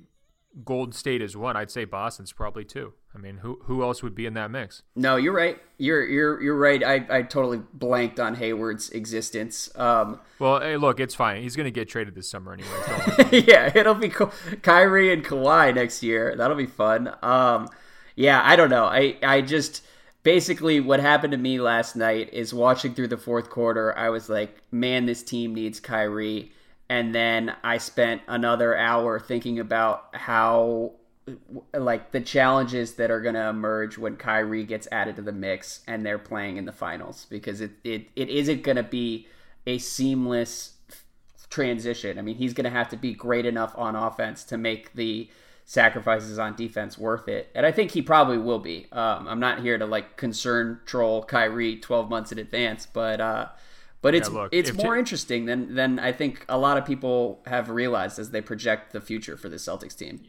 Golden 0.63 0.93
State 0.93 1.21
is 1.21 1.35
one. 1.35 1.57
I'd 1.57 1.71
say 1.71 1.85
Boston's 1.85 2.31
probably 2.31 2.63
two. 2.63 2.93
I 3.15 3.17
mean, 3.17 3.37
who 3.37 3.59
who 3.63 3.81
else 3.81 4.03
would 4.03 4.13
be 4.13 4.25
in 4.25 4.33
that 4.35 4.51
mix? 4.51 4.83
No, 4.95 5.15
you're 5.15 5.33
right. 5.33 5.59
You're 5.77 6.05
you're 6.05 6.41
you're 6.41 6.57
right. 6.57 6.83
I, 6.83 7.05
I 7.09 7.21
totally 7.23 7.61
blanked 7.73 8.19
on 8.19 8.35
Hayward's 8.35 8.89
existence. 8.91 9.69
Um, 9.75 10.19
well, 10.39 10.59
hey, 10.59 10.77
look, 10.77 10.99
it's 10.99 11.15
fine. 11.15 11.41
He's 11.41 11.55
going 11.55 11.65
to 11.65 11.71
get 11.71 11.89
traded 11.89 12.15
this 12.15 12.29
summer 12.29 12.53
anyway. 12.53 13.43
yeah, 13.47 13.71
it'll 13.75 13.95
be 13.95 14.09
cool. 14.09 14.31
Kyrie 14.61 15.11
and 15.11 15.23
Kawhi 15.23 15.73
next 15.73 16.03
year. 16.03 16.35
That'll 16.35 16.57
be 16.57 16.65
fun. 16.65 17.15
Um, 17.23 17.69
yeah, 18.15 18.41
I 18.43 18.55
don't 18.55 18.69
know. 18.69 18.85
I 18.85 19.17
I 19.23 19.41
just 19.41 19.83
basically 20.23 20.79
what 20.79 20.99
happened 20.99 21.31
to 21.31 21.37
me 21.37 21.59
last 21.59 21.95
night 21.95 22.33
is 22.33 22.53
watching 22.53 22.93
through 22.93 23.09
the 23.09 23.17
fourth 23.17 23.49
quarter. 23.49 23.97
I 23.97 24.09
was 24.09 24.29
like, 24.29 24.61
man, 24.71 25.05
this 25.05 25.23
team 25.23 25.53
needs 25.53 25.79
Kyrie. 25.79 26.51
And 26.93 27.15
then 27.15 27.55
I 27.63 27.79
spent 27.79 28.21
another 28.27 28.77
hour 28.77 29.19
thinking 29.19 29.57
about 29.57 30.09
how 30.13 30.91
like 31.73 32.11
the 32.11 32.21
challenges 32.21 32.93
that 32.95 33.09
are 33.09 33.19
going 33.19 33.33
to 33.33 33.49
emerge 33.49 33.97
when 33.97 34.15
Kyrie 34.15 34.63
gets 34.63 34.87
added 34.91 35.15
to 35.15 35.23
the 35.23 35.31
mix 35.31 35.79
and 35.87 36.05
they're 36.05 36.19
playing 36.19 36.57
in 36.57 36.65
the 36.65 36.71
finals 36.71 37.25
because 37.31 37.61
it 37.61 37.71
it, 37.83 38.09
it 38.15 38.29
isn't 38.29 38.61
going 38.61 38.75
to 38.75 38.83
be 38.83 39.25
a 39.65 39.79
seamless 39.79 40.73
transition. 41.49 42.19
I 42.19 42.21
mean, 42.21 42.35
he's 42.35 42.53
going 42.53 42.65
to 42.65 42.69
have 42.69 42.89
to 42.89 42.97
be 42.97 43.11
great 43.13 43.47
enough 43.47 43.73
on 43.75 43.95
offense 43.95 44.43
to 44.43 44.57
make 44.59 44.93
the 44.93 45.31
sacrifices 45.65 46.37
on 46.37 46.55
defense 46.55 46.99
worth 46.99 47.27
it? 47.27 47.49
And 47.55 47.65
I 47.65 47.71
think 47.71 47.89
he 47.89 48.03
probably 48.03 48.37
will 48.37 48.59
be. 48.59 48.85
Um, 48.91 49.27
I'm 49.27 49.39
not 49.39 49.61
here 49.61 49.79
to 49.79 49.87
like 49.87 50.15
concern 50.15 50.81
troll 50.85 51.23
Kyrie 51.23 51.77
12 51.77 52.07
months 52.07 52.31
in 52.31 52.37
advance, 52.37 52.85
but 52.85 53.19
uh, 53.19 53.47
but 54.03 54.13
it's 54.13 54.29
yeah, 54.29 54.35
look, 54.35 54.49
it's 54.51 54.73
more 54.73 54.93
t- 54.93 54.99
interesting 54.99 55.45
than 55.45 55.75
than 55.75 55.97
I 55.97 56.11
think 56.11 56.45
a 56.49 56.57
lot 56.57 56.77
of 56.77 56.85
people 56.85 57.41
have 57.47 57.69
realized 57.69 58.19
as 58.19 58.29
they 58.31 58.41
project 58.41 58.91
the 58.91 59.01
future 59.01 59.37
for 59.37 59.47
the 59.47 59.55
Celtics 59.55 59.97
team. 59.97 60.21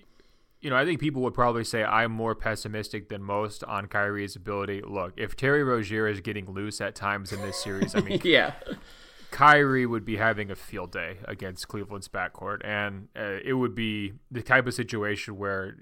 You 0.61 0.71
know, 0.71 0.77
I 0.77 0.85
think 0.87 1.01
people 1.01 1.21
would 1.23 1.35
probably 1.35 1.65
say 1.65 1.83
I'm 1.85 2.13
more 2.13 2.35
pessimistic 2.35 3.09
than 3.11 3.23
most 3.23 3.65
on 3.65 3.87
Kyrie's 3.89 4.37
ability. 4.37 4.81
Look, 4.81 5.13
if 5.17 5.37
Terry 5.37 5.63
Rozier 5.63 6.07
is 6.07 6.21
getting 6.21 6.51
loose 6.51 6.81
at 6.81 6.95
times 6.95 7.33
in 7.33 7.43
this 7.43 7.63
series, 7.63 7.95
I 7.95 8.01
mean, 8.01 8.21
yeah, 8.25 8.55
Kyrie 9.35 9.85
would 9.85 10.05
be 10.05 10.17
having 10.17 10.53
a 10.53 10.55
field 10.55 10.93
day 10.93 11.17
against 11.25 11.67
Cleveland's 11.67 12.07
backcourt, 12.07 12.65
and 12.65 13.09
uh, 13.17 13.39
it 13.45 13.55
would 13.55 13.75
be 13.75 14.13
the 14.31 14.43
type 14.43 14.65
of 14.69 14.75
situation 14.75 15.37
where 15.37 15.77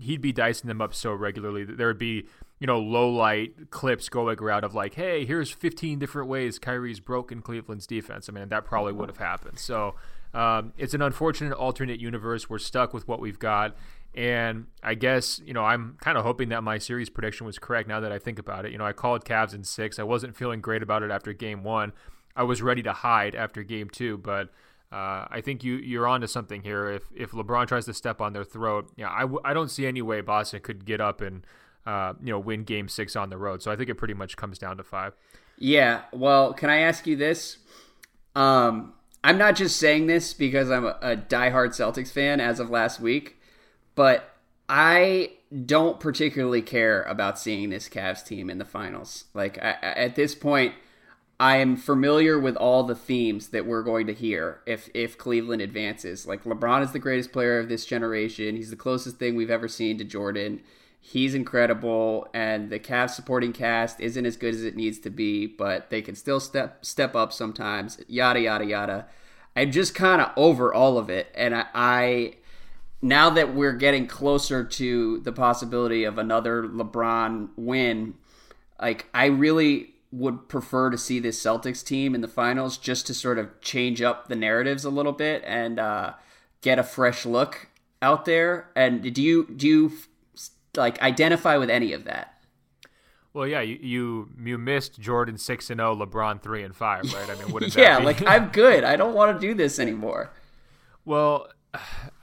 he'd 0.00 0.20
be 0.20 0.32
dicing 0.32 0.66
them 0.66 0.82
up 0.82 0.92
so 0.92 1.12
regularly 1.12 1.62
that 1.62 1.78
there 1.78 1.86
would 1.86 1.98
be, 1.98 2.26
you 2.58 2.66
know, 2.66 2.80
low 2.80 3.08
light 3.08 3.70
clips 3.70 4.08
going 4.08 4.40
around 4.40 4.64
of 4.64 4.74
like, 4.74 4.94
hey, 4.94 5.24
here's 5.24 5.52
15 5.52 6.00
different 6.00 6.28
ways 6.28 6.58
Kyrie's 6.58 6.98
broken 6.98 7.42
Cleveland's 7.42 7.86
defense. 7.86 8.28
I 8.28 8.32
mean, 8.32 8.48
that 8.48 8.64
probably 8.64 8.92
would 8.92 9.08
have 9.08 9.18
happened. 9.18 9.60
So 9.60 9.94
um, 10.34 10.72
it's 10.76 10.92
an 10.92 11.00
unfortunate 11.00 11.52
alternate 11.52 12.00
universe. 12.00 12.50
We're 12.50 12.58
stuck 12.58 12.92
with 12.92 13.06
what 13.06 13.20
we've 13.20 13.38
got. 13.38 13.76
And 14.16 14.66
I 14.82 14.94
guess, 14.94 15.40
you 15.44 15.54
know, 15.54 15.62
I'm 15.62 15.96
kind 16.00 16.18
of 16.18 16.24
hoping 16.24 16.48
that 16.48 16.64
my 16.64 16.78
series 16.78 17.08
prediction 17.08 17.46
was 17.46 17.56
correct 17.60 17.88
now 17.88 18.00
that 18.00 18.10
I 18.10 18.18
think 18.18 18.40
about 18.40 18.66
it. 18.66 18.72
You 18.72 18.78
know, 18.78 18.86
I 18.86 18.92
called 18.92 19.24
Cavs 19.24 19.54
in 19.54 19.62
six. 19.62 20.00
I 20.00 20.02
wasn't 20.02 20.34
feeling 20.34 20.60
great 20.60 20.82
about 20.82 21.04
it 21.04 21.12
after 21.12 21.32
game 21.32 21.62
one. 21.62 21.92
I 22.36 22.42
was 22.42 22.62
ready 22.62 22.82
to 22.82 22.92
hide 22.92 23.34
after 23.34 23.62
game 23.62 23.88
two, 23.88 24.18
but 24.18 24.50
uh, 24.92 25.26
I 25.30 25.40
think 25.42 25.64
you 25.64 25.76
you're 25.76 26.06
onto 26.06 26.26
something 26.26 26.62
here. 26.62 26.88
If 26.90 27.02
if 27.14 27.32
LeBron 27.32 27.66
tries 27.66 27.86
to 27.86 27.94
step 27.94 28.20
on 28.20 28.32
their 28.32 28.44
throat, 28.44 28.92
yeah, 28.96 29.10
I 29.10 29.22
w- 29.22 29.40
I 29.44 29.54
don't 29.54 29.70
see 29.70 29.86
any 29.86 30.02
way 30.02 30.20
Boston 30.20 30.60
could 30.60 30.84
get 30.84 31.00
up 31.00 31.20
and 31.20 31.44
uh, 31.86 32.12
you 32.22 32.30
know 32.30 32.38
win 32.38 32.64
Game 32.64 32.88
Six 32.88 33.16
on 33.16 33.30
the 33.30 33.38
road. 33.38 33.62
So 33.62 33.72
I 33.72 33.76
think 33.76 33.90
it 33.90 33.96
pretty 33.96 34.14
much 34.14 34.36
comes 34.36 34.58
down 34.58 34.76
to 34.76 34.84
five. 34.84 35.14
Yeah. 35.58 36.02
Well, 36.12 36.52
can 36.52 36.70
I 36.70 36.78
ask 36.78 37.06
you 37.06 37.16
this? 37.16 37.58
Um, 38.34 38.92
I'm 39.24 39.38
not 39.38 39.56
just 39.56 39.78
saying 39.78 40.06
this 40.06 40.34
because 40.34 40.70
I'm 40.70 40.84
a, 40.84 40.98
a 41.00 41.16
diehard 41.16 41.70
Celtics 41.70 42.12
fan 42.12 42.40
as 42.40 42.60
of 42.60 42.70
last 42.70 43.00
week, 43.00 43.38
but 43.94 44.36
I 44.68 45.32
don't 45.64 45.98
particularly 45.98 46.62
care 46.62 47.02
about 47.04 47.38
seeing 47.38 47.70
this 47.70 47.88
Cavs 47.88 48.24
team 48.24 48.50
in 48.50 48.58
the 48.58 48.64
finals. 48.64 49.24
Like 49.32 49.58
I, 49.58 49.76
at 49.82 50.14
this 50.14 50.34
point 50.34 50.74
I 51.38 51.58
am 51.58 51.76
familiar 51.76 52.38
with 52.38 52.56
all 52.56 52.84
the 52.84 52.94
themes 52.94 53.48
that 53.48 53.66
we're 53.66 53.82
going 53.82 54.06
to 54.06 54.14
hear 54.14 54.60
if 54.64 54.88
if 54.94 55.18
Cleveland 55.18 55.60
advances. 55.60 56.26
Like 56.26 56.44
LeBron 56.44 56.82
is 56.82 56.92
the 56.92 56.98
greatest 56.98 57.32
player 57.32 57.58
of 57.58 57.68
this 57.68 57.84
generation. 57.84 58.56
He's 58.56 58.70
the 58.70 58.76
closest 58.76 59.18
thing 59.18 59.36
we've 59.36 59.50
ever 59.50 59.68
seen 59.68 59.98
to 59.98 60.04
Jordan. 60.04 60.62
He's 60.98 61.34
incredible, 61.34 62.26
and 62.34 62.70
the 62.70 62.80
Cavs 62.80 63.10
supporting 63.10 63.52
cast 63.52 64.00
isn't 64.00 64.26
as 64.26 64.36
good 64.36 64.54
as 64.54 64.64
it 64.64 64.74
needs 64.74 64.98
to 65.00 65.10
be, 65.10 65.46
but 65.46 65.90
they 65.90 66.02
can 66.02 66.14
still 66.14 66.40
step 66.40 66.84
step 66.84 67.14
up 67.14 67.32
sometimes. 67.32 68.00
Yada 68.08 68.40
yada 68.40 68.64
yada. 68.64 69.06
I'm 69.54 69.70
just 69.70 69.94
kind 69.94 70.20
of 70.20 70.32
over 70.36 70.72
all 70.72 70.98
of 70.98 71.10
it, 71.10 71.28
and 71.34 71.54
I, 71.54 71.66
I 71.74 72.34
now 73.02 73.28
that 73.30 73.54
we're 73.54 73.74
getting 73.74 74.06
closer 74.06 74.64
to 74.64 75.20
the 75.20 75.32
possibility 75.32 76.04
of 76.04 76.16
another 76.16 76.62
LeBron 76.62 77.50
win, 77.56 78.14
like 78.80 79.06
I 79.12 79.26
really 79.26 79.95
would 80.16 80.48
prefer 80.48 80.88
to 80.90 80.96
see 80.96 81.18
this 81.18 81.40
Celtics 81.40 81.84
team 81.84 82.14
in 82.14 82.22
the 82.22 82.28
finals 82.28 82.78
just 82.78 83.06
to 83.06 83.14
sort 83.14 83.38
of 83.38 83.60
change 83.60 84.00
up 84.00 84.28
the 84.28 84.36
narratives 84.36 84.84
a 84.84 84.90
little 84.90 85.12
bit 85.12 85.42
and 85.46 85.78
uh, 85.78 86.14
get 86.62 86.78
a 86.78 86.82
fresh 86.82 87.26
look 87.26 87.68
out 88.00 88.24
there. 88.24 88.70
And 88.74 89.14
do 89.14 89.22
you 89.22 89.46
do 89.54 89.66
you 89.66 89.92
like 90.74 91.00
identify 91.02 91.56
with 91.56 91.70
any 91.70 91.92
of 91.92 92.04
that? 92.04 92.34
Well, 93.34 93.46
yeah, 93.46 93.60
you 93.60 93.78
you, 93.82 94.30
you 94.42 94.56
missed 94.56 94.98
Jordan 94.98 95.36
six 95.36 95.68
and 95.68 95.78
zero, 95.78 95.94
LeBron 95.94 96.40
three 96.40 96.62
and 96.62 96.74
five, 96.74 97.12
right? 97.12 97.28
I 97.28 97.34
mean, 97.34 97.52
what 97.52 97.76
yeah, 97.76 97.98
like 97.98 98.26
I'm 98.26 98.48
good. 98.48 98.82
I 98.84 98.96
don't 98.96 99.14
want 99.14 99.38
to 99.38 99.46
do 99.46 99.52
this 99.52 99.78
anymore. 99.78 100.30
Well, 101.04 101.48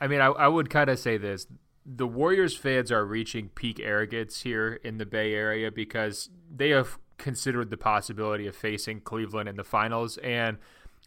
I 0.01 0.07
mean, 0.07 0.19
I, 0.19 0.27
I 0.27 0.47
would 0.47 0.71
kind 0.71 0.89
of 0.89 0.97
say 0.97 1.17
this: 1.17 1.45
the 1.85 2.07
Warriors 2.07 2.57
fans 2.57 2.91
are 2.91 3.05
reaching 3.05 3.49
peak 3.49 3.79
arrogance 3.79 4.41
here 4.41 4.79
in 4.83 4.97
the 4.97 5.05
Bay 5.05 5.35
Area 5.35 5.69
because 5.69 6.31
they 6.51 6.69
have 6.69 6.97
considered 7.17 7.69
the 7.69 7.77
possibility 7.77 8.47
of 8.47 8.55
facing 8.55 9.01
Cleveland 9.01 9.49
in 9.49 9.55
the 9.55 9.63
finals. 9.63 10.17
And 10.17 10.57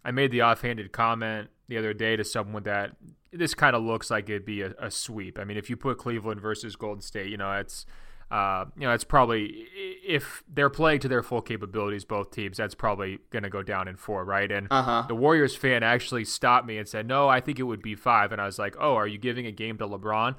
I 0.05 0.11
made 0.11 0.31
the 0.31 0.43
offhanded 0.43 0.93
comment 0.93 1.49
the 1.69 1.79
other 1.79 1.93
day 1.93 2.17
to 2.17 2.25
someone 2.25 2.63
that 2.65 2.93
this 3.33 3.55
kind 3.55 3.77
of 3.77 3.83
looks 3.83 4.11
like 4.11 4.29
it'd 4.29 4.45
be 4.45 4.63
a, 4.63 4.75
a, 4.79 4.91
sweep. 4.91 5.39
I 5.39 5.45
mean, 5.45 5.57
if 5.57 5.69
you 5.69 5.77
put 5.77 5.99
Cleveland 5.99 6.41
versus 6.41 6.77
Golden 6.77 7.03
State, 7.03 7.29
you 7.31 7.37
know, 7.37 7.53
it's 7.53 7.87
uh, 8.31 8.65
you 8.77 8.87
know, 8.87 8.93
it's 8.93 9.05
probably 9.05 9.69
if 10.05 10.43
they're 10.53 10.71
playing 10.71 10.99
to 11.01 11.09
their 11.09 11.23
full 11.23 11.43
capabilities, 11.43 12.05
both 12.05 12.33
teams, 12.33 12.57
that's 12.57 12.75
probably 12.75 13.21
going 13.31 13.45
to 13.45 13.51
go 13.51 13.63
down 13.63 13.87
in 13.87 13.95
four, 13.95 14.25
right? 14.25 14.51
And 14.51 14.67
uh-huh. 14.69 15.05
the 15.07 15.15
Warriors 15.15 15.55
fan 15.55 15.85
actually 15.85 16.25
stopped 16.25 16.67
me 16.67 16.77
and 16.77 16.89
said, 16.89 17.07
"No, 17.07 17.29
I 17.29 17.41
think 17.41 17.61
it 17.61 17.63
would 17.63 17.83
be 17.83 17.95
five. 17.95 18.33
And 18.33 18.41
I 18.41 18.47
was 18.47 18.59
like, 18.59 18.75
"Oh, 18.81 18.97
are 18.97 19.07
you 19.07 19.19
giving 19.19 19.47
a 19.47 19.53
game 19.53 19.79
to 19.79 19.87
LeBron?" 19.87 20.35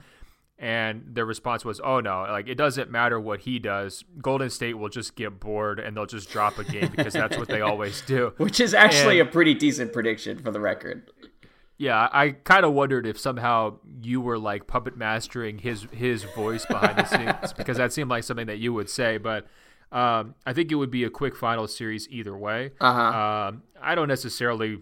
And 0.59 1.03
their 1.13 1.25
response 1.25 1.63
was, 1.63 1.79
"Oh 1.83 1.99
no, 1.99 2.25
like 2.29 2.47
it 2.47 2.55
doesn't 2.55 2.89
matter 2.89 3.19
what 3.19 3.41
he 3.41 3.59
does. 3.59 4.03
Golden 4.21 4.49
State 4.49 4.73
will 4.73 4.89
just 4.89 5.15
get 5.15 5.39
bored 5.39 5.79
and 5.79 5.95
they'll 5.95 6.07
just 6.07 6.31
drop 6.31 6.57
a 6.57 6.63
game 6.63 6.91
because 6.95 7.13
that's 7.13 7.37
what 7.37 7.47
they 7.47 7.61
always 7.61 8.01
do." 8.01 8.33
Which 8.37 8.59
is 8.59 8.73
actually 8.73 9.19
and, 9.19 9.29
a 9.29 9.31
pretty 9.31 9.53
decent 9.53 9.93
prediction 9.93 10.39
for 10.39 10.49
the 10.49 10.59
record. 10.59 11.11
Yeah, 11.77 12.09
I 12.11 12.31
kind 12.31 12.65
of 12.65 12.73
wondered 12.73 13.05
if 13.05 13.19
somehow 13.19 13.77
you 14.01 14.19
were 14.19 14.39
like 14.39 14.65
puppet 14.65 14.97
mastering 14.97 15.59
his 15.59 15.85
his 15.91 16.23
voice 16.23 16.65
behind 16.65 16.97
the 16.97 17.05
scenes 17.05 17.53
because 17.57 17.77
that 17.77 17.93
seemed 17.93 18.09
like 18.09 18.23
something 18.23 18.47
that 18.47 18.57
you 18.57 18.73
would 18.73 18.89
say. 18.89 19.19
But 19.19 19.45
um, 19.91 20.33
I 20.45 20.53
think 20.53 20.71
it 20.71 20.75
would 20.75 20.89
be 20.89 21.03
a 21.03 21.09
quick 21.09 21.35
final 21.35 21.67
series 21.67 22.07
either 22.09 22.35
way. 22.35 22.71
Uh-huh. 22.81 22.99
Um, 22.99 23.63
I 23.79 23.93
don't 23.93 24.07
necessarily 24.07 24.81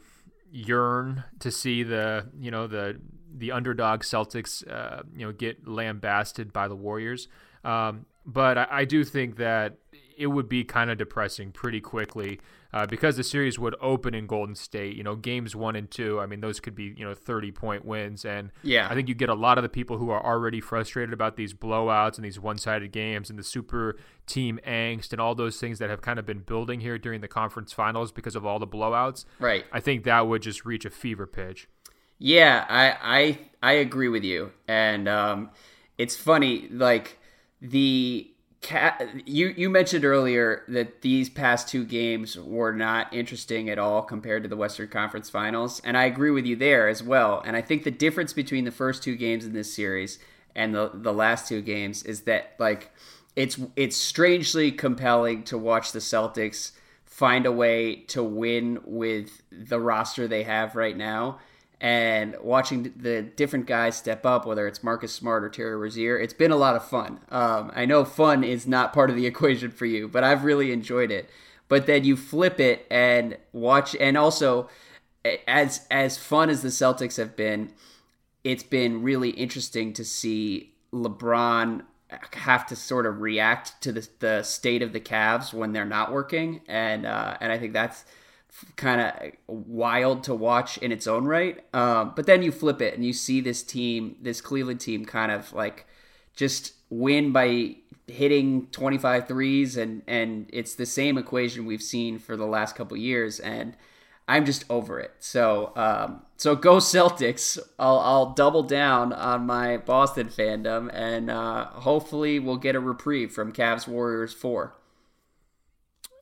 yearn 0.51 1.25
to 1.39 1.51
see 1.51 1.83
the 1.83 2.27
you 2.39 2.49
know 2.49 2.65
the 2.65 2.97
the 3.37 3.51
underdog 3.51 4.01
Celtics, 4.01 4.67
uh, 4.69 5.03
you 5.15 5.25
know, 5.25 5.31
get 5.31 5.67
lambasted 5.67 6.53
by 6.53 6.67
the 6.67 6.75
Warriors. 6.75 7.27
Um, 7.63 8.05
but 8.25 8.57
I, 8.57 8.67
I, 8.69 8.85
do 8.85 9.03
think 9.03 9.37
that 9.37 9.77
it 10.17 10.27
would 10.27 10.47
be 10.47 10.63
kind 10.63 10.89
of 10.89 10.97
depressing 10.97 11.51
pretty 11.51 11.81
quickly 11.81 12.39
uh, 12.73 12.85
because 12.85 13.17
the 13.17 13.23
series 13.23 13.57
would 13.57 13.75
open 13.81 14.13
in 14.13 14.27
Golden 14.27 14.53
State. 14.53 14.95
You 14.95 15.03
know, 15.03 15.15
games 15.15 15.55
one 15.55 15.75
and 15.75 15.89
two. 15.89 16.19
I 16.19 16.25
mean, 16.25 16.41
those 16.41 16.59
could 16.59 16.75
be 16.75 16.93
you 16.95 17.05
know 17.05 17.13
thirty 17.13 17.51
point 17.51 17.85
wins, 17.85 18.25
and 18.25 18.51
yeah, 18.63 18.87
I 18.89 18.93
think 18.93 19.07
you 19.07 19.15
get 19.15 19.29
a 19.29 19.33
lot 19.33 19.57
of 19.57 19.63
the 19.63 19.69
people 19.69 19.97
who 19.97 20.09
are 20.09 20.23
already 20.23 20.61
frustrated 20.61 21.13
about 21.13 21.37
these 21.37 21.53
blowouts 21.53 22.17
and 22.17 22.25
these 22.25 22.39
one 22.39 22.57
sided 22.57 22.91
games 22.91 23.29
and 23.29 23.39
the 23.39 23.43
super 23.43 23.97
team 24.27 24.59
angst 24.65 25.11
and 25.11 25.21
all 25.21 25.35
those 25.35 25.59
things 25.59 25.79
that 25.79 25.89
have 25.89 26.01
kind 26.01 26.19
of 26.19 26.25
been 26.25 26.39
building 26.39 26.81
here 26.81 26.97
during 26.97 27.21
the 27.21 27.27
conference 27.27 27.73
finals 27.73 28.11
because 28.11 28.35
of 28.35 28.45
all 28.45 28.59
the 28.59 28.67
blowouts. 28.67 29.25
Right. 29.39 29.65
I 29.71 29.79
think 29.79 30.03
that 30.03 30.27
would 30.27 30.41
just 30.41 30.65
reach 30.65 30.85
a 30.85 30.89
fever 30.89 31.25
pitch. 31.25 31.67
Yeah, 32.17 32.65
I 32.69 33.39
I 33.61 33.71
I 33.71 33.71
agree 33.73 34.07
with 34.07 34.23
you, 34.23 34.51
and 34.67 35.07
um, 35.07 35.49
it's 35.97 36.15
funny 36.15 36.67
like 36.71 37.17
the 37.61 38.29
cat. 38.61 39.05
You 39.25 39.53
you 39.57 39.69
mentioned 39.69 40.05
earlier 40.05 40.63
that 40.69 41.01
these 41.01 41.29
past 41.29 41.67
two 41.67 41.83
games 41.85 42.37
were 42.37 42.71
not 42.71 43.13
interesting 43.13 43.69
at 43.69 43.77
all 43.79 44.01
compared 44.01 44.43
to 44.43 44.49
the 44.49 44.55
Western 44.55 44.87
Conference 44.87 45.29
Finals, 45.29 45.81
and 45.83 45.97
I 45.97 46.05
agree 46.05 46.31
with 46.31 46.45
you 46.45 46.55
there 46.55 46.87
as 46.87 47.03
well. 47.03 47.41
And 47.45 47.55
I 47.57 47.61
think 47.61 47.83
the 47.83 47.91
difference 47.91 48.31
between 48.33 48.63
the 48.65 48.71
first 48.71 49.03
two 49.03 49.15
games 49.17 49.45
in 49.45 49.53
this 49.53 49.73
series 49.73 50.17
and 50.55 50.73
the 50.73 50.91
the 50.93 51.13
last 51.13 51.47
two 51.49 51.61
games 51.61 52.03
is 52.03 52.21
that 52.21 52.55
like 52.59 52.91
it's 53.35 53.59
it's 53.75 53.97
strangely 53.97 54.71
compelling 54.71 55.43
to 55.43 55.57
watch 55.57 55.91
the 55.91 55.99
Celtics 55.99 56.71
find 57.05 57.45
a 57.45 57.51
way 57.51 57.95
to 57.95 58.23
win 58.23 58.79
with 58.85 59.41
the 59.51 59.79
roster 59.79 60.27
they 60.27 60.43
have 60.43 60.75
right 60.75 60.95
now 60.97 61.39
and 61.85 62.35
watching 62.41 62.91
the 62.95 63.21
different 63.21 63.67
guys 63.67 63.95
step 63.95 64.25
up, 64.25 64.47
whether 64.47 64.67
it's 64.67 64.81
Marcus 64.81 65.13
Smart 65.13 65.43
or 65.43 65.49
Terry 65.49 65.75
Rozier, 65.75 66.17
it's 66.17 66.33
been 66.33 66.49
a 66.49 66.55
lot 66.55 66.75
of 66.75 66.83
fun. 66.83 67.19
Um, 67.29 67.71
I 67.75 67.85
know 67.85 68.03
fun 68.03 68.43
is 68.43 68.65
not 68.65 68.91
part 68.91 69.11
of 69.11 69.15
the 69.15 69.25
equation 69.27 69.69
for 69.69 69.85
you, 69.85 70.07
but 70.07 70.23
I've 70.23 70.43
really 70.43 70.71
enjoyed 70.71 71.11
it. 71.11 71.29
But 71.67 71.85
then 71.85 72.03
you 72.03 72.17
flip 72.17 72.59
it 72.59 72.87
and 72.89 73.37
watch, 73.53 73.95
and 73.99 74.17
also 74.17 74.67
as 75.47 75.85
as 75.91 76.17
fun 76.17 76.49
as 76.49 76.63
the 76.63 76.69
Celtics 76.69 77.17
have 77.17 77.35
been, 77.35 77.71
it's 78.43 78.63
been 78.63 79.03
really 79.03 79.29
interesting 79.29 79.93
to 79.93 80.03
see 80.03 80.73
LeBron 80.91 81.83
have 82.33 82.65
to 82.65 82.75
sort 82.75 83.05
of 83.05 83.21
react 83.21 83.79
to 83.81 83.91
the, 83.91 84.09
the 84.19 84.41
state 84.41 84.81
of 84.81 84.91
the 84.91 84.99
Cavs 84.99 85.53
when 85.53 85.71
they're 85.71 85.85
not 85.85 86.11
working, 86.11 86.61
and 86.67 87.05
uh, 87.05 87.37
and 87.39 87.51
I 87.51 87.59
think 87.59 87.73
that's 87.73 88.05
kind 88.75 89.01
of 89.01 89.31
wild 89.47 90.23
to 90.23 90.35
watch 90.35 90.77
in 90.77 90.91
its 90.91 91.07
own 91.07 91.25
right. 91.25 91.63
Um, 91.73 92.13
but 92.15 92.25
then 92.25 92.41
you 92.41 92.51
flip 92.51 92.81
it 92.81 92.93
and 92.93 93.05
you 93.05 93.13
see 93.13 93.41
this 93.41 93.63
team, 93.63 94.15
this 94.21 94.41
Cleveland 94.41 94.81
team, 94.81 95.05
kind 95.05 95.31
of 95.31 95.53
like 95.53 95.85
just 96.35 96.73
win 96.89 97.31
by 97.31 97.75
hitting 98.07 98.67
25 98.67 99.27
threes 99.27 99.75
and 99.77 100.03
and 100.05 100.47
it's 100.53 100.75
the 100.75 100.85
same 100.85 101.17
equation 101.17 101.65
we've 101.65 101.81
seen 101.81 102.19
for 102.19 102.37
the 102.37 102.45
last 102.45 102.75
couple 102.75 102.95
years 102.95 103.39
and 103.39 103.75
I'm 104.27 104.45
just 104.45 104.65
over 104.69 104.99
it. 104.99 105.13
So, 105.19 105.71
um, 105.75 106.23
so 106.37 106.55
go 106.55 106.77
Celtics. 106.77 107.59
I'll, 107.77 107.99
I'll 107.99 108.33
double 108.33 108.63
down 108.63 109.13
on 109.13 109.45
my 109.45 109.77
Boston 109.77 110.29
fandom, 110.29 110.89
and 110.93 111.29
uh, 111.29 111.65
hopefully 111.65 112.39
we'll 112.39 112.57
get 112.57 112.75
a 112.75 112.79
reprieve 112.79 113.31
from 113.31 113.53
Cavs 113.53 113.87
Warriors 113.87 114.33
four. 114.33 114.73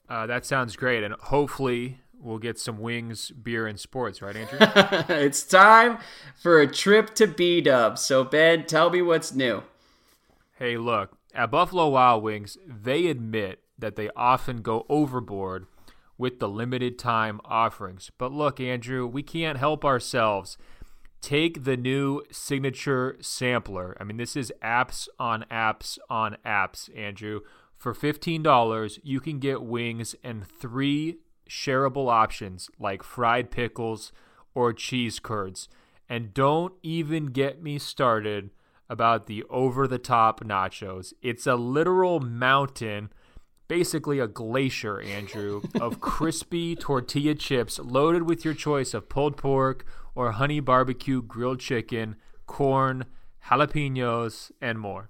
Uh, 0.10 0.26
that 0.28 0.46
sounds 0.46 0.76
great, 0.76 1.04
and 1.04 1.14
hopefully 1.14 2.00
we'll 2.24 2.40
get 2.40 2.58
some 2.58 2.80
wings, 2.80 3.32
beer, 3.32 3.68
and 3.68 3.80
sports. 3.80 4.22
Right, 4.22 4.36
Andrew? 4.36 4.60
it's 5.16 5.44
time 5.44 5.98
for 6.42 6.60
a 6.62 6.68
trip 6.68 7.14
to 7.16 7.28
B 7.28 7.62
Dub. 7.62 7.98
So 7.98 8.24
Ben, 8.24 8.66
tell 8.66 8.90
me 8.90 9.02
what's 9.02 9.34
new. 9.34 9.64
Hey, 10.58 10.78
look 10.78 11.18
at 11.36 11.52
Buffalo 11.52 11.90
Wild 11.90 12.24
Wings. 12.24 12.58
They 12.66 13.08
admit 13.08 13.60
that 13.78 13.96
they 13.96 14.10
often 14.16 14.62
go 14.62 14.86
overboard 14.88 15.68
with 16.18 16.40
the 16.40 16.48
limited 16.48 16.98
time 16.98 17.42
offerings. 17.44 18.12
But 18.18 18.32
look, 18.32 18.60
Andrew, 18.60 19.06
we 19.06 19.24
can't 19.24 19.58
help 19.58 19.84
ourselves. 19.84 20.58
Take 21.22 21.64
the 21.64 21.78
new 21.78 22.22
signature 22.32 23.18
sampler. 23.22 23.98
I 24.00 24.04
mean, 24.04 24.18
this 24.18 24.36
is 24.36 24.52
apps 24.62 25.08
on 25.20 25.46
apps 25.50 25.98
on 26.10 26.38
apps, 26.46 26.96
Andrew. 26.98 27.42
For 27.78 27.94
$15, 27.94 29.00
you 29.04 29.20
can 29.20 29.40
get 29.40 29.64
wings 29.64 30.16
and 30.24 30.48
three 30.48 31.18
shareable 31.50 32.12
options 32.12 32.70
like 32.80 33.04
fried 33.04 33.52
pickles 33.52 34.12
or 34.54 34.74
cheese 34.74 35.20
curds. 35.20 35.68
And 36.10 36.34
don't 36.34 36.74
even 36.84 37.28
get 37.28 37.62
me 37.62 37.80
started 37.80 38.52
about 38.90 39.28
the 39.28 39.44
over 39.50 39.88
the 39.88 39.98
top 39.98 40.44
nachos. 40.44 41.14
It's 41.22 41.48
a 41.48 41.56
literal 41.56 42.20
mountain 42.20 43.10
basically 43.68 44.20
a 44.20 44.28
glacier, 44.28 45.02
Andrew, 45.02 45.62
of 45.80 46.00
crispy 46.02 46.76
tortilla 46.76 47.34
chips 47.34 47.80
loaded 47.80 48.24
with 48.24 48.46
your 48.46 48.54
choice 48.54 48.94
of 48.94 49.10
pulled 49.10 49.38
pork 49.38 49.86
or 50.16 50.34
honey 50.34 50.60
barbecue 50.60 51.22
grilled 51.22 51.60
chicken, 51.60 52.16
corn, 52.46 53.06
jalapenos, 53.48 54.52
and 54.62 54.80
more. 54.80 55.10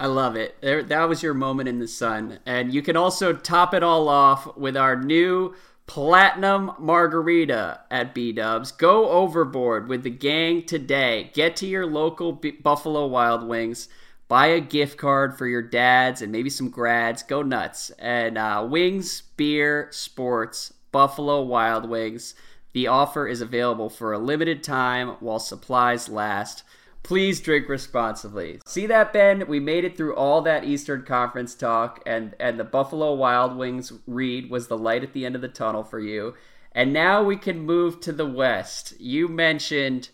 I 0.00 0.06
love 0.06 0.34
it. 0.34 0.56
There, 0.60 0.82
that 0.82 1.08
was 1.08 1.22
your 1.22 1.34
moment 1.34 1.68
in 1.68 1.78
the 1.78 1.86
sun. 1.86 2.40
And 2.46 2.74
you 2.74 2.82
can 2.82 2.96
also 2.96 3.32
top 3.32 3.74
it 3.74 3.82
all 3.82 4.08
off 4.08 4.56
with 4.56 4.76
our 4.76 4.96
new 4.96 5.54
platinum 5.86 6.72
margarita 6.78 7.80
at 7.90 8.14
B 8.14 8.32
Dubs. 8.32 8.72
Go 8.72 9.10
overboard 9.10 9.88
with 9.88 10.02
the 10.02 10.10
gang 10.10 10.64
today. 10.64 11.30
Get 11.34 11.54
to 11.56 11.66
your 11.66 11.86
local 11.86 12.32
B- 12.32 12.50
Buffalo 12.50 13.06
Wild 13.06 13.46
Wings 13.46 13.88
buy 14.30 14.46
a 14.46 14.60
gift 14.60 14.96
card 14.96 15.36
for 15.36 15.48
your 15.48 15.60
dads 15.60 16.22
and 16.22 16.30
maybe 16.30 16.48
some 16.48 16.70
grads. 16.70 17.24
Go 17.24 17.42
nuts. 17.42 17.90
And 17.98 18.38
uh, 18.38 18.64
wings, 18.70 19.22
beer, 19.36 19.88
sports, 19.90 20.72
Buffalo 20.92 21.42
Wild 21.42 21.90
Wings. 21.90 22.36
The 22.72 22.86
offer 22.86 23.26
is 23.26 23.40
available 23.40 23.90
for 23.90 24.12
a 24.12 24.20
limited 24.20 24.62
time 24.62 25.16
while 25.18 25.40
supplies 25.40 26.08
last. 26.08 26.62
Please 27.02 27.40
drink 27.40 27.68
responsibly. 27.68 28.60
See 28.66 28.86
that, 28.86 29.12
Ben? 29.12 29.48
We 29.48 29.58
made 29.58 29.84
it 29.84 29.96
through 29.96 30.14
all 30.14 30.42
that 30.42 30.64
Eastern 30.64 31.02
Conference 31.02 31.54
talk, 31.54 32.00
and, 32.06 32.34
and 32.38 32.58
the 32.58 32.64
Buffalo 32.64 33.14
Wild 33.14 33.56
Wings 33.56 33.92
read 34.06 34.50
was 34.50 34.68
the 34.68 34.78
light 34.78 35.02
at 35.02 35.12
the 35.12 35.24
end 35.24 35.34
of 35.34 35.40
the 35.40 35.48
tunnel 35.48 35.82
for 35.82 35.98
you. 35.98 36.34
And 36.72 36.92
now 36.92 37.22
we 37.22 37.36
can 37.36 37.60
move 37.60 38.00
to 38.00 38.12
the 38.12 38.26
West. 38.26 39.00
You 39.00 39.28
mentioned 39.28 40.10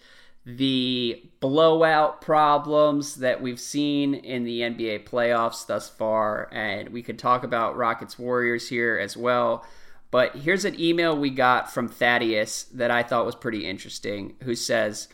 the 0.46 1.22
blowout 1.40 2.20
problems 2.20 3.16
that 3.16 3.42
we've 3.42 3.58
seen 3.58 4.14
in 4.14 4.44
the 4.44 4.60
NBA 4.60 5.08
playoffs 5.08 5.66
thus 5.66 5.88
far. 5.88 6.48
And 6.52 6.90
we 6.90 7.02
could 7.02 7.18
talk 7.18 7.42
about 7.42 7.76
Rockets 7.76 8.18
Warriors 8.18 8.68
here 8.68 8.96
as 8.96 9.16
well. 9.16 9.66
But 10.12 10.36
here's 10.36 10.64
an 10.64 10.80
email 10.80 11.16
we 11.16 11.30
got 11.30 11.72
from 11.72 11.88
Thaddeus 11.88 12.64
that 12.72 12.92
I 12.92 13.02
thought 13.02 13.26
was 13.26 13.34
pretty 13.34 13.66
interesting, 13.66 14.36
who 14.44 14.54
says, 14.54 15.08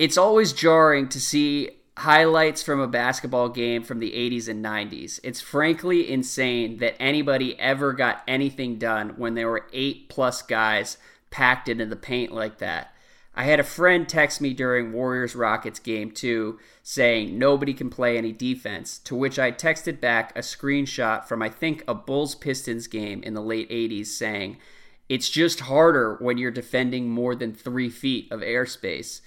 It's 0.00 0.16
always 0.16 0.54
jarring 0.54 1.10
to 1.10 1.20
see 1.20 1.68
highlights 1.98 2.62
from 2.62 2.80
a 2.80 2.88
basketball 2.88 3.50
game 3.50 3.82
from 3.82 3.98
the 3.98 4.12
80s 4.12 4.48
and 4.48 4.64
90s. 4.64 5.20
It's 5.22 5.42
frankly 5.42 6.10
insane 6.10 6.78
that 6.78 6.96
anybody 6.98 7.60
ever 7.60 7.92
got 7.92 8.22
anything 8.26 8.78
done 8.78 9.10
when 9.18 9.34
there 9.34 9.50
were 9.50 9.66
eight 9.74 10.08
plus 10.08 10.40
guys 10.40 10.96
packed 11.28 11.68
into 11.68 11.84
the 11.84 11.96
paint 11.96 12.32
like 12.32 12.56
that. 12.60 12.94
I 13.34 13.44
had 13.44 13.60
a 13.60 13.62
friend 13.62 14.08
text 14.08 14.40
me 14.40 14.54
during 14.54 14.94
Warriors 14.94 15.36
Rockets 15.36 15.78
game 15.78 16.12
2 16.12 16.58
saying 16.82 17.38
nobody 17.38 17.74
can 17.74 17.90
play 17.90 18.16
any 18.16 18.32
defense, 18.32 18.96
to 19.00 19.14
which 19.14 19.38
I 19.38 19.52
texted 19.52 20.00
back 20.00 20.34
a 20.34 20.40
screenshot 20.40 21.26
from 21.26 21.42
I 21.42 21.50
think 21.50 21.84
a 21.86 21.92
Bulls 21.94 22.34
Pistons 22.34 22.86
game 22.86 23.22
in 23.22 23.34
the 23.34 23.42
late 23.42 23.68
80s 23.68 24.06
saying, 24.06 24.56
It's 25.10 25.28
just 25.28 25.60
harder 25.60 26.16
when 26.20 26.38
you're 26.38 26.50
defending 26.50 27.10
more 27.10 27.34
than 27.34 27.52
three 27.52 27.90
feet 27.90 28.32
of 28.32 28.40
airspace. 28.40 29.20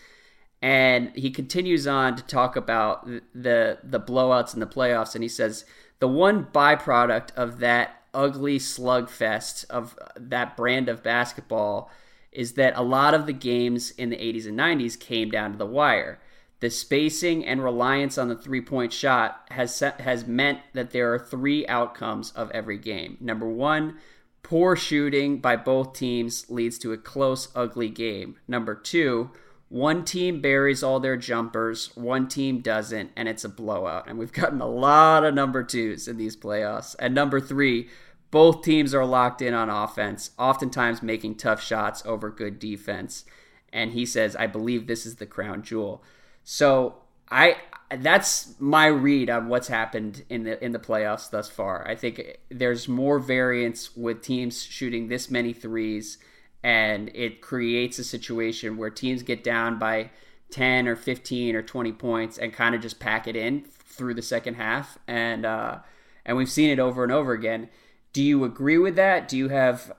And 0.64 1.12
he 1.14 1.30
continues 1.30 1.86
on 1.88 2.16
to 2.16 2.24
talk 2.24 2.56
about 2.56 3.06
the 3.06 3.80
the 3.84 4.00
blowouts 4.00 4.54
in 4.54 4.62
the 4.62 4.66
playoffs, 4.66 5.14
and 5.14 5.22
he 5.22 5.28
says 5.28 5.66
the 6.00 6.08
one 6.08 6.46
byproduct 6.46 7.36
of 7.36 7.60
that 7.60 8.02
ugly 8.14 8.60
slugfest 8.60 9.66
of 9.70 9.98
uh, 10.02 10.06
that 10.16 10.56
brand 10.56 10.88
of 10.88 11.04
basketball 11.04 11.92
is 12.32 12.54
that 12.54 12.78
a 12.78 12.82
lot 12.82 13.14
of 13.14 13.26
the 13.26 13.34
games 13.34 13.92
in 13.92 14.10
the 14.10 14.16
80s 14.16 14.48
and 14.48 14.58
90s 14.58 14.98
came 14.98 15.30
down 15.30 15.52
to 15.52 15.58
the 15.58 15.66
wire. 15.66 16.20
The 16.62 16.70
spacing 16.70 17.46
and 17.46 17.62
reliance 17.62 18.18
on 18.18 18.30
the 18.30 18.36
three 18.36 18.62
point 18.62 18.94
shot 18.94 19.46
has 19.52 19.76
set, 19.76 20.00
has 20.00 20.26
meant 20.26 20.60
that 20.72 20.92
there 20.92 21.14
are 21.14 21.20
three 21.20 21.68
outcomes 21.68 22.32
of 22.32 22.50
every 22.52 22.78
game. 22.78 23.18
Number 23.20 23.50
one, 23.50 23.98
poor 24.44 24.78
shooting 24.78 25.40
by 25.40 25.58
both 25.58 25.94
teams 25.94 26.50
leads 26.50 26.78
to 26.80 26.94
a 26.94 26.98
close, 26.98 27.50
ugly 27.54 27.90
game. 27.90 28.38
Number 28.48 28.76
two, 28.76 29.32
one 29.74 30.06
team 30.06 30.40
buries 30.40 30.84
all 30.84 31.00
their 31.00 31.18
jumpers, 31.18 31.90
one 31.96 32.28
team 32.28 32.60
doesn't, 32.60 33.10
and 33.16 33.28
it's 33.28 33.44
a 33.44 33.50
blowout. 33.50 34.08
And 34.08 34.20
we've 34.20 34.32
gotten 34.32 34.62
a 34.62 34.68
lot 34.68 35.26
of 35.26 35.34
number 35.34 35.64
twos 35.64 36.08
in 36.08 36.16
these 36.18 36.38
playoffs. 36.38 36.96
And 37.00 37.16
number 37.16 37.42
three, 37.42 37.90
both 38.30 38.62
teams 38.62 38.94
are 38.94 39.04
locked 39.04 39.42
in 39.42 39.56
on 39.56 39.72
offense, 39.72 40.30
oftentimes 40.38 41.02
making 41.02 41.38
tough 41.38 41.60
shots 41.60 42.04
over 42.06 42.30
good 42.30 42.60
defense. 42.60 43.26
And 43.72 43.94
he 43.94 44.06
says, 44.06 44.36
I 44.36 44.46
believe 44.46 44.86
this 44.86 45.08
is 45.08 45.16
the 45.16 45.26
crown 45.26 45.64
jewel. 45.64 46.04
So 46.44 46.98
I 47.32 47.56
that's 47.98 48.54
my 48.60 48.86
read 48.86 49.32
on 49.32 49.48
what's 49.48 49.70
happened 49.70 50.24
in 50.30 50.44
the 50.44 50.64
in 50.64 50.72
the 50.74 50.78
playoffs 50.78 51.32
thus 51.32 51.50
far. 51.50 51.88
I 51.88 51.96
think 51.96 52.38
there's 52.52 52.88
more 52.88 53.18
variance 53.18 53.98
with 53.98 54.22
teams 54.22 54.62
shooting 54.62 55.08
this 55.08 55.32
many 55.32 55.52
threes 55.52 56.20
and 56.64 57.12
it 57.14 57.42
creates 57.42 58.00
a 58.00 58.04
situation 58.04 58.78
where 58.78 58.90
teams 58.90 59.22
get 59.22 59.44
down 59.44 59.78
by 59.78 60.10
10 60.52 60.88
or 60.88 60.96
15 60.96 61.56
or 61.56 61.62
20 61.62 61.92
points 61.94 62.38
and 62.38 62.54
kind 62.54 62.74
of 62.74 62.82
just 62.82 63.00
pack 63.00 63.28
it 63.28 63.36
in 63.36 63.62
through 63.62 64.14
the 64.14 64.22
second 64.22 64.56
half 64.56 64.98
and 65.08 65.46
uh, 65.46 65.80
and 66.26 66.38
we've 66.38 66.50
seen 66.50 66.70
it 66.70 66.80
over 66.80 67.04
and 67.04 67.12
over 67.12 67.34
again 67.34 67.70
do 68.14 68.22
you 68.22 68.44
agree 68.44 68.78
with 68.78 68.96
that? 68.96 69.28
Do 69.28 69.38
you 69.38 69.50
have 69.50 69.92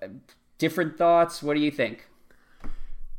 different 0.58 0.96
thoughts? 0.96 1.42
What 1.42 1.54
do 1.54 1.60
you 1.60 1.70
think? 1.70 2.08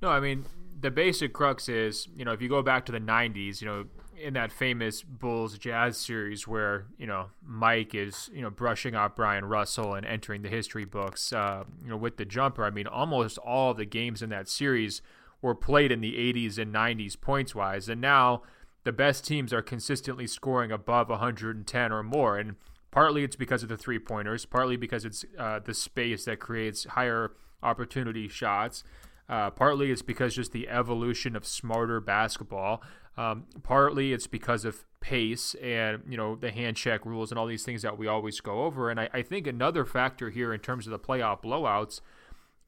No, 0.02 0.10
I 0.10 0.22
mean, 0.22 0.46
the 0.80 0.90
basic 0.90 1.34
crux 1.34 1.70
is, 1.70 2.08
you 2.16 2.26
know, 2.26 2.32
if 2.32 2.42
you 2.42 2.50
go 2.50 2.62
back 2.62 2.86
to 2.86 2.92
the 2.92 3.00
90s, 3.00 3.62
you 3.62 3.68
know, 3.68 3.86
in 4.17 4.34
that 4.34 4.51
famous 4.51 5.04
Bulls 5.04 5.58
Jazz 5.58 5.97
series 5.97 6.47
where, 6.47 6.86
you 6.97 7.08
know, 7.08 7.28
Mike 7.45 7.93
is, 7.93 8.30
you 8.34 8.41
know, 8.41 8.49
brushing 8.49 8.95
off 8.95 9.15
Bryon 9.15 9.45
Russell 9.45 9.93
and 9.93 10.06
entering 10.06 10.41
the 10.41 10.49
history 10.49 10.86
books, 10.86 11.34
uh, 11.34 11.63
you 11.84 11.89
know, 11.89 11.97
with 11.97 12.17
the 12.17 12.25
jumper, 12.25 12.63
I 12.63 12.69
mean, 12.69 12.88
almost 12.88 13.38
all 13.38 13.71
of 13.71 13.78
the 13.78 13.86
games 13.86 14.21
in 14.21 14.30
that 14.30 14.47
series 14.47 15.01
were 15.41 15.56
played 15.56 15.91
in 15.91 16.01
the 16.01 16.13
80s 16.13 16.58
and 16.58 16.73
90s 16.73 17.19
points 17.19 17.54
wise. 17.54 17.89
And 17.89 18.01
now 18.01 18.43
the 18.84 18.91
best 18.91 19.25
teams 19.25 19.51
are 19.54 19.62
consistently 19.62 20.28
scoring 20.28 20.71
above 20.71 21.10
110 21.10 21.91
or 21.91 22.04
more. 22.04 22.38
And 22.38 22.56
Partly 22.95 23.25
it's 23.25 23.36
because 23.36 23.62
of 23.62 23.67
the 23.67 23.75
three 23.75 23.99
pointers, 23.99 24.45
partly 24.45 24.78
because 24.78 25.04
it's 25.04 25.25
uh, 25.38 25.60
the 25.60 25.73
space 25.73 26.23
that 26.23 26.39
creates 26.39 26.86
higher 26.86 27.34
opportunity 27.62 28.30
shots. 28.30 28.86
Uh, 29.28 29.49
partly 29.49 29.91
it's 29.91 30.01
because 30.01 30.34
just 30.34 30.54
the 30.54 30.69
evolution 30.69 31.36
of 31.36 31.45
smarter 31.45 31.99
basketball. 31.99 32.82
Um, 33.17 33.45
partly 33.63 34.12
it's 34.12 34.28
because 34.28 34.65
of 34.65 34.86
pace 34.99 35.53
and 35.61 36.01
you 36.09 36.18
know 36.18 36.36
the 36.36 36.51
hand 36.51 36.76
check 36.76 37.05
rules 37.05 37.32
and 37.32 37.39
all 37.39 37.45
these 37.45 37.63
things 37.63 37.82
that 37.84 37.97
we 37.97 38.07
always 38.07 38.41
go 38.41 38.63
over. 38.63 38.89
And 38.89 38.99
I, 38.99 39.09
I 39.13 39.22
think 39.22 39.47
another 39.47 39.86
factor 39.86 40.30
here 40.30 40.53
in 40.53 40.59
terms 40.59 40.88
of 40.88 40.91
the 40.91 40.99
playoff 40.99 41.43
blowouts, 41.43 42.01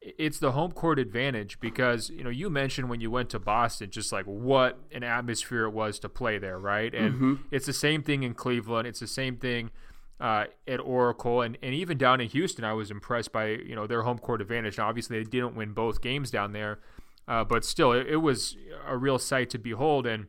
it's 0.02 0.40
the 0.40 0.52
home 0.52 0.72
court 0.72 1.00
advantage 1.00 1.60
because 1.60 2.10
you 2.10 2.24
know 2.24 2.30
you 2.30 2.50
mentioned 2.50 2.90
when 2.90 3.02
you 3.02 3.12
went 3.12 3.30
to 3.32 3.40
Boston 3.40 3.90
just 3.90 4.12
like 4.12 4.26
what 4.26 4.80
an 4.92 5.04
atmosphere 5.04 5.66
it 5.66 5.72
was 5.72 6.00
to 6.00 6.10
play 6.10 6.38
there, 6.38 6.60
right? 6.60 6.94
And 6.94 7.14
mm-hmm. 7.16 7.34
it's 7.52 7.66
the 7.66 7.74
same 7.74 8.04
thing 8.04 8.24
in 8.24 8.34
Cleveland. 8.34 8.88
It's 8.88 9.00
the 9.00 9.08
same 9.08 9.38
thing 9.38 9.72
uh, 10.20 10.46
at 10.68 10.80
Oracle 10.80 11.42
and, 11.42 11.58
and 11.62 11.74
even 11.74 11.98
down 11.98 12.22
in 12.22 12.30
Houston, 12.30 12.64
I 12.64 12.74
was 12.74 12.90
impressed 12.90 13.32
by 13.32 13.50
you 13.50 13.76
know 13.76 13.88
their 13.88 14.04
home 14.04 14.20
court 14.20 14.42
advantage. 14.42 14.78
Now, 14.78 14.88
obviously, 14.88 15.18
they 15.18 15.30
didn't 15.30 15.56
win 15.56 15.74
both 15.74 16.02
games 16.02 16.32
down 16.32 16.54
there, 16.54 16.80
uh, 17.28 17.44
but 17.44 17.64
still, 17.64 17.92
it, 17.92 18.08
it, 18.08 18.18
was 18.18 18.58
a 18.86 18.98
real 18.98 19.20
sight 19.20 19.50
to 19.52 19.58
behold. 19.58 20.08
And 20.08 20.28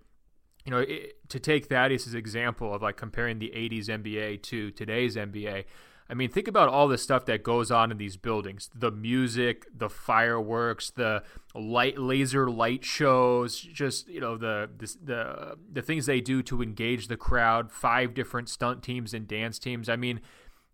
you 0.68 0.74
know, 0.74 0.80
it, 0.80 1.16
to 1.30 1.40
take 1.40 1.72
an 1.72 1.90
example 2.14 2.74
of 2.74 2.82
like 2.82 2.98
comparing 2.98 3.38
the 3.38 3.50
'80s 3.56 3.86
NBA 3.86 4.42
to 4.42 4.70
today's 4.70 5.16
NBA, 5.16 5.64
I 6.10 6.14
mean, 6.14 6.28
think 6.28 6.46
about 6.46 6.68
all 6.68 6.88
the 6.88 6.98
stuff 6.98 7.24
that 7.24 7.42
goes 7.42 7.70
on 7.70 7.90
in 7.90 7.96
these 7.96 8.18
buildings 8.18 8.68
the 8.74 8.90
music, 8.90 9.64
the 9.74 9.88
fireworks, 9.88 10.90
the 10.90 11.22
light 11.54 11.96
laser 11.96 12.50
light 12.50 12.84
shows, 12.84 13.58
just, 13.58 14.08
you 14.08 14.20
know, 14.20 14.36
the, 14.36 14.68
the, 14.76 14.96
the, 15.02 15.58
the 15.72 15.80
things 15.80 16.04
they 16.04 16.20
do 16.20 16.42
to 16.42 16.60
engage 16.60 17.08
the 17.08 17.16
crowd, 17.16 17.72
five 17.72 18.12
different 18.12 18.50
stunt 18.50 18.82
teams 18.82 19.14
and 19.14 19.26
dance 19.26 19.58
teams. 19.58 19.88
I 19.88 19.96
mean, 19.96 20.20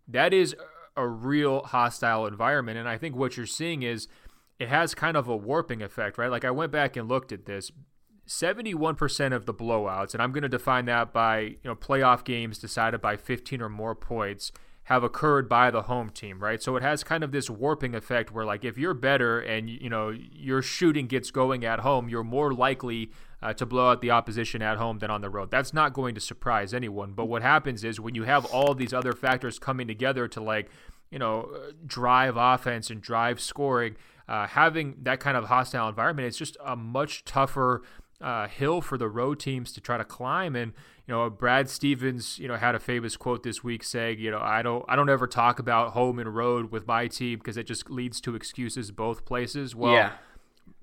that 0.09 0.33
is 0.33 0.57
a 0.97 1.07
real 1.07 1.61
hostile 1.61 2.27
environment. 2.27 2.77
And 2.77 2.89
I 2.89 2.97
think 2.97 3.15
what 3.15 3.37
you're 3.37 3.45
seeing 3.45 3.83
is 3.83 4.09
it 4.59 4.67
has 4.67 4.93
kind 4.93 5.15
of 5.15 5.29
a 5.29 5.37
warping 5.37 5.81
effect, 5.81 6.17
right? 6.17 6.29
Like 6.29 6.43
I 6.43 6.51
went 6.51 6.73
back 6.73 6.97
and 6.97 7.07
looked 7.07 7.31
at 7.31 7.45
this. 7.45 7.71
71% 8.27 9.33
of 9.33 9.45
the 9.45 9.53
blowouts, 9.53 10.13
and 10.13 10.21
I'm 10.21 10.31
going 10.31 10.43
to 10.43 10.49
define 10.49 10.85
that 10.85 11.13
by, 11.13 11.39
you 11.39 11.57
know, 11.63 11.75
playoff 11.75 12.23
games 12.23 12.57
decided 12.57 13.01
by 13.01 13.17
15 13.17 13.61
or 13.61 13.69
more 13.69 13.95
points 13.95 14.51
have 14.85 15.03
occurred 15.03 15.49
by 15.49 15.71
the 15.71 15.83
home 15.83 16.09
team, 16.09 16.39
right? 16.39 16.61
So 16.61 16.75
it 16.75 16.83
has 16.83 17.03
kind 17.03 17.23
of 17.23 17.31
this 17.31 17.49
warping 17.49 17.95
effect 17.95 18.31
where 18.31 18.45
like 18.45 18.63
if 18.63 18.77
you're 18.77 18.93
better 18.93 19.39
and 19.39 19.67
you 19.67 19.89
know 19.89 20.09
your 20.09 20.61
shooting 20.61 21.07
gets 21.07 21.31
going 21.31 21.65
at 21.65 21.79
home, 21.79 22.07
you're 22.07 22.23
more 22.23 22.53
likely 22.53 23.09
uh, 23.41 23.53
to 23.53 23.65
blow 23.65 23.89
out 23.89 24.01
the 24.01 24.11
opposition 24.11 24.61
at 24.61 24.77
home 24.77 24.99
than 24.99 25.09
on 25.09 25.21
the 25.21 25.29
road. 25.29 25.49
That's 25.49 25.73
not 25.73 25.93
going 25.93 26.13
to 26.15 26.21
surprise 26.21 26.71
anyone. 26.71 27.13
But 27.13 27.25
what 27.25 27.41
happens 27.41 27.83
is 27.83 27.99
when 27.99 28.13
you 28.13 28.23
have 28.23 28.45
all 28.45 28.75
these 28.75 28.93
other 28.93 29.13
factors 29.13 29.57
coming 29.57 29.87
together 29.87 30.27
to 30.29 30.41
like, 30.41 30.69
you 31.09 31.17
know, 31.17 31.49
drive 31.85 32.37
offense 32.37 32.91
and 32.91 33.01
drive 33.01 33.41
scoring, 33.41 33.95
uh, 34.27 34.45
having 34.45 34.97
that 35.01 35.19
kind 35.19 35.35
of 35.35 35.45
hostile 35.45 35.89
environment, 35.89 36.27
it's 36.27 36.37
just 36.37 36.57
a 36.63 36.75
much 36.75 37.25
tougher 37.25 37.81
uh, 38.21 38.47
hill 38.47 38.81
for 38.81 38.97
the 38.97 39.07
road 39.07 39.39
teams 39.39 39.71
to 39.73 39.81
try 39.81 39.97
to 39.97 40.03
climb. 40.03 40.55
And 40.55 40.73
you 41.07 41.13
know, 41.13 41.29
Brad 41.29 41.69
Stevens, 41.69 42.39
you 42.39 42.47
know, 42.47 42.55
had 42.55 42.73
a 42.73 42.79
famous 42.79 43.15
quote 43.15 43.43
this 43.43 43.63
week 43.63 43.83
saying, 43.83 44.19
you 44.19 44.31
know, 44.31 44.39
I 44.39 44.61
don't, 44.63 44.83
I 44.87 44.95
don't 44.95 45.09
ever 45.09 45.27
talk 45.27 45.59
about 45.59 45.91
home 45.91 46.17
and 46.17 46.33
road 46.35 46.71
with 46.71 46.87
my 46.87 47.07
team 47.07 47.37
because 47.37 47.57
it 47.57 47.67
just 47.67 47.89
leads 47.89 48.19
to 48.21 48.35
excuses 48.35 48.91
both 48.91 49.25
places. 49.25 49.75
Well, 49.75 49.93
yeah. 49.93 50.13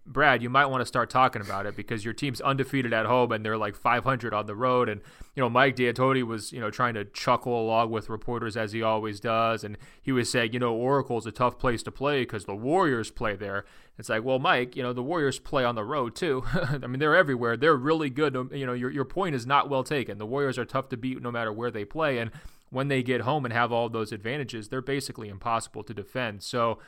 Brad, 0.04 0.42
you 0.42 0.50
might 0.50 0.66
want 0.66 0.80
to 0.80 0.86
start 0.86 1.10
talking 1.10 1.40
about 1.40 1.64
it 1.64 1.76
because 1.76 2.04
your 2.04 2.12
team's 2.12 2.40
undefeated 2.40 2.92
at 2.92 3.06
home 3.06 3.30
and 3.30 3.44
they're 3.44 3.56
like 3.56 3.76
500 3.76 4.34
on 4.34 4.46
the 4.46 4.54
road. 4.54 4.88
And 4.88 5.00
you 5.36 5.42
know, 5.42 5.48
Mike 5.48 5.76
D'Antoni 5.76 6.24
was 6.24 6.52
you 6.52 6.60
know 6.60 6.70
trying 6.70 6.94
to 6.94 7.04
chuckle 7.04 7.58
along 7.58 7.90
with 7.90 8.08
reporters 8.08 8.56
as 8.56 8.72
he 8.72 8.82
always 8.82 9.20
does, 9.20 9.62
and 9.62 9.78
he 10.02 10.10
was 10.10 10.30
saying, 10.30 10.52
you 10.52 10.58
know, 10.58 10.74
Oracle's 10.74 11.26
a 11.26 11.32
tough 11.32 11.58
place 11.58 11.82
to 11.84 11.92
play 11.92 12.22
because 12.22 12.46
the 12.46 12.54
Warriors 12.54 13.10
play 13.10 13.36
there. 13.36 13.64
It's 13.96 14.08
like, 14.08 14.24
well, 14.24 14.38
Mike, 14.38 14.74
you 14.74 14.82
know, 14.82 14.92
the 14.92 15.02
Warriors 15.02 15.38
play 15.38 15.64
on 15.64 15.76
the 15.76 15.84
road 15.84 16.16
too. 16.16 16.44
I 16.52 16.86
mean, 16.86 16.98
they're 16.98 17.16
everywhere. 17.16 17.56
They're 17.56 17.76
really 17.76 18.10
good. 18.10 18.36
Um, 18.36 18.50
you 18.52 18.66
know, 18.66 18.72
your 18.72 18.90
your 18.90 19.04
point 19.04 19.36
is 19.36 19.46
not 19.46 19.70
well 19.70 19.84
taken. 19.84 20.18
The 20.18 20.26
Warriors 20.26 20.58
are 20.58 20.64
tough 20.64 20.88
to 20.88 20.96
beat 20.96 21.22
no 21.22 21.30
matter 21.30 21.52
where 21.52 21.70
they 21.70 21.84
play, 21.84 22.18
and 22.18 22.32
when 22.70 22.88
they 22.88 23.02
get 23.02 23.20
home 23.20 23.44
and 23.44 23.52
have 23.52 23.70
all 23.70 23.88
those 23.88 24.12
advantages, 24.12 24.68
they're 24.68 24.80
basically 24.80 25.28
impossible 25.28 25.84
to 25.84 25.94
defend. 25.94 26.42
So 26.42 26.78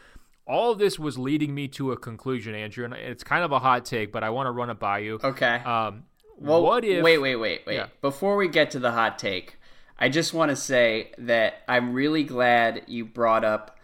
all 0.46 0.72
of 0.72 0.78
this 0.78 0.98
was 0.98 1.18
leading 1.18 1.54
me 1.54 1.68
to 1.68 1.92
a 1.92 1.96
conclusion, 1.96 2.54
Andrew, 2.54 2.84
and 2.84 2.94
it's 2.94 3.24
kind 3.24 3.44
of 3.44 3.52
a 3.52 3.58
hot 3.58 3.84
take, 3.84 4.12
but 4.12 4.22
I 4.22 4.30
want 4.30 4.46
to 4.46 4.50
run 4.50 4.70
it 4.70 4.78
by 4.78 4.98
you. 4.98 5.18
Okay. 5.22 5.56
Um, 5.64 6.04
well, 6.38 6.62
what 6.62 6.84
if? 6.84 7.02
Wait, 7.02 7.18
wait, 7.18 7.36
wait, 7.36 7.62
wait. 7.66 7.74
Yeah. 7.74 7.86
Before 8.00 8.36
we 8.36 8.48
get 8.48 8.70
to 8.72 8.78
the 8.78 8.92
hot 8.92 9.18
take, 9.18 9.56
I 9.98 10.08
just 10.08 10.34
want 10.34 10.50
to 10.50 10.56
say 10.56 11.12
that 11.18 11.62
I'm 11.68 11.94
really 11.94 12.24
glad 12.24 12.82
you 12.86 13.04
brought 13.04 13.44
up 13.44 13.78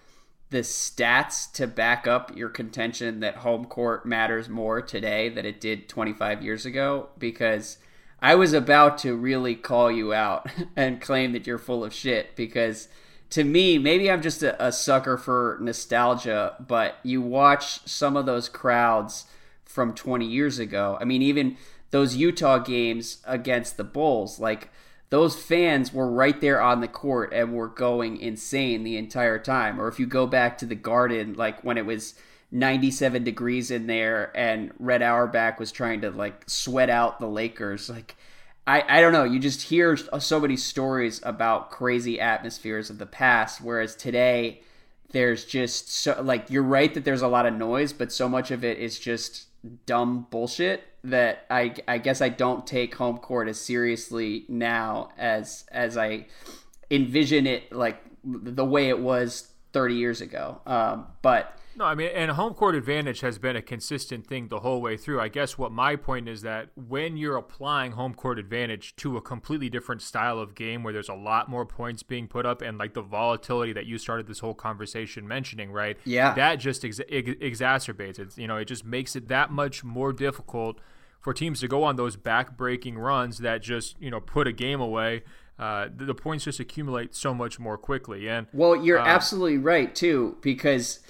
the 0.51 0.59
stats 0.59 1.51
to 1.53 1.67
back 1.67 2.07
up 2.07 2.37
your 2.37 2.49
contention 2.49 3.21
that 3.21 3.37
home 3.37 3.65
court 3.65 4.05
matters 4.05 4.49
more 4.49 4.83
today 4.83 5.29
than 5.29 5.47
it 5.47 5.61
did 5.61 5.89
25 5.89 6.43
years 6.43 6.67
ago 6.67 7.09
because 7.19 7.79
I 8.21 8.35
was 8.35 8.53
about 8.53 8.99
to 8.99 9.15
really 9.15 9.55
call 9.55 9.93
you 9.93 10.13
out 10.13 10.51
and 10.77 11.01
claim 11.01 11.33
that 11.33 11.47
you're 11.47 11.59
full 11.59 11.85
of 11.85 11.95
shit 11.95 12.35
because 12.35 12.89
to 13.31 13.45
me, 13.45 13.78
maybe 13.78 14.11
I'm 14.11 14.22
just 14.22 14.43
a, 14.43 14.64
a, 14.64 14.72
sucker 14.72 15.16
for 15.16 15.59
nostalgia, 15.61 16.57
but 16.61 16.97
you 17.03 17.22
watch 17.22 17.87
some 17.89 18.16
of 18.16 18.26
those 18.26 18.49
crowds 18.49 19.26
from 19.64 19.95
20 19.95 20.26
years 20.26 20.59
ago. 20.59 20.99
I 21.01 21.05
mean, 21.05 21.22
even 21.22 21.57
those 21.91 22.16
Utah 22.16 22.59
games 22.59 23.18
against 23.24 23.76
the 23.76 23.85
Bulls, 23.85 24.41
like 24.41 24.70
those 25.11 25.41
fans 25.41 25.93
were 25.93 26.11
right 26.11 26.41
there 26.41 26.61
on 26.61 26.81
the 26.81 26.89
court 26.89 27.33
and 27.33 27.53
were 27.53 27.68
going 27.68 28.16
insane 28.16 28.83
the 28.83 28.97
entire 28.97 29.39
time. 29.39 29.81
Or 29.81 29.89
if 29.89 30.01
you 30.01 30.07
go 30.07 30.26
back 30.26 30.59
to 30.59 30.66
the 30.66 30.74
Garden, 30.74 31.35
like 31.35 31.62
when 31.62 31.78
it 31.78 31.87
was 31.87 32.14
97 32.51 33.22
degrees 33.22 33.70
in 33.70 33.87
there 33.87 34.33
and 34.37 34.72
Red 34.78 35.03
Auerbach 35.03 35.61
was 35.61 35.70
trying 35.70 36.01
to 36.01 36.11
like 36.11 36.45
sweat 36.49 36.91
out 36.91 37.20
the 37.20 37.28
Lakers, 37.28 37.89
like 37.89 38.16
I, 38.67 38.85
I 38.89 39.01
don't 39.01 39.13
know. 39.13 39.25
You 39.25 39.39
just 39.39 39.63
hear 39.63 39.97
so 39.97 40.41
many 40.41 40.57
stories 40.57 41.21
about 41.25 41.71
crazy 41.71 42.21
atmospheres 42.21 42.91
of 42.91 42.99
the 42.99 43.07
past, 43.07 43.61
whereas 43.61 43.97
today 43.97 44.63
there's 45.13 45.45
just 45.45 45.93
so 45.93 46.21
like 46.23 46.51
you're 46.51 46.63
right 46.63 46.93
that 46.95 47.05
there's 47.05 47.23
a 47.23 47.29
lot 47.29 47.47
of 47.47 47.55
noise, 47.55 47.93
but 47.93 48.13
so 48.13 48.29
much 48.29 48.51
of 48.51 48.65
it 48.65 48.79
is 48.79 48.99
just 48.99 49.47
dumb 49.87 50.27
bullshit 50.31 50.85
that 51.05 51.47
I 51.51 51.75
I 51.89 51.99
guess 51.99 52.21
I 52.21 52.29
don't 52.29 52.67
take 52.67 52.95
home 52.95 53.19
court 53.19 53.49
as 53.49 53.59
seriously 53.59 54.45
now 54.49 55.11
as 55.19 55.65
as 55.71 55.97
I 55.97 56.27
envision 56.91 57.47
it 57.47 57.73
like 57.73 58.03
the 58.25 58.65
way 58.65 58.89
it 58.89 58.99
was 58.99 59.49
30 59.73 59.95
years 59.95 60.21
ago. 60.21 60.61
Um, 60.67 61.07
but 61.23 61.57
no, 61.81 61.87
I 61.87 61.95
mean, 61.95 62.11
and 62.14 62.31
home 62.33 62.53
court 62.53 62.74
advantage 62.74 63.20
has 63.20 63.39
been 63.39 63.57
a 63.57 63.62
consistent 63.62 64.26
thing 64.26 64.49
the 64.49 64.61
whole 64.61 64.83
way 64.83 64.99
through. 64.99 65.18
I 65.18 65.28
guess 65.28 65.57
what 65.57 65.72
my 65.72 65.97
point 65.97 66.28
is 66.28 66.43
that 66.43 66.68
when 66.76 67.16
you're 67.16 67.39
applying 67.39 67.93
home 67.93 68.12
court 68.12 68.39
advantage 68.39 68.95
to 68.97 69.16
a 69.16 69.22
completely 69.22 69.70
different 69.70 70.03
style 70.03 70.39
of 70.39 70.55
game 70.55 70.83
where 70.83 70.93
there's 70.93 71.09
a 71.09 71.14
lot 71.14 71.49
more 71.49 71.64
points 71.64 72.03
being 72.03 72.28
put 72.28 72.45
up 72.45 72.61
and 72.61 72.76
like 72.76 72.93
the 72.93 73.01
volatility 73.01 73.72
that 73.72 73.87
you 73.87 73.97
started 73.97 74.26
this 74.26 74.41
whole 74.41 74.53
conversation 74.53 75.26
mentioning, 75.26 75.72
right? 75.72 75.97
Yeah. 76.05 76.35
That 76.35 76.57
just 76.57 76.85
ex- 76.85 77.01
ex- 77.09 77.31
exacerbates 77.31 78.18
it. 78.18 78.37
You 78.37 78.47
know, 78.47 78.59
it 78.59 78.66
just 78.66 78.85
makes 78.85 79.16
it 79.16 79.28
that 79.28 79.51
much 79.51 79.83
more 79.83 80.12
difficult 80.12 80.78
for 81.18 81.33
teams 81.33 81.61
to 81.61 81.68
go 81.68 81.83
on 81.83 81.97
those 81.97 82.14
back-breaking 82.14 82.99
runs 82.99 83.39
that 83.39 83.62
just, 83.62 83.97
you 83.99 84.11
know, 84.11 84.20
put 84.20 84.47
a 84.47 84.53
game 84.53 84.83
away. 84.83 85.22
Uh, 85.59 85.89
the, 85.95 86.05
the, 86.07 86.14
points 86.14 86.45
just 86.45 86.61
accumulate 86.61 87.14
so 87.14 87.35
much 87.35 87.59
more 87.59 87.76
quickly. 87.76 88.28
And 88.28 88.47
well, 88.53 88.76
you're 88.76 88.99
uh, 88.99 89.07
absolutely 89.07 89.59
right 89.59 89.95
too, 89.95 90.37
because 90.41 91.01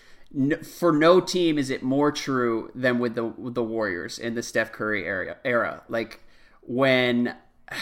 for 0.62 0.92
no 0.92 1.20
team 1.20 1.58
is 1.58 1.70
it 1.70 1.82
more 1.82 2.12
true 2.12 2.70
than 2.74 2.98
with 2.98 3.14
the 3.14 3.24
with 3.24 3.54
the 3.54 3.64
Warriors 3.64 4.18
in 4.18 4.34
the 4.34 4.42
Steph 4.42 4.70
Curry 4.72 5.04
era. 5.04 5.36
Era 5.44 5.82
like 5.88 6.20
when 6.62 7.34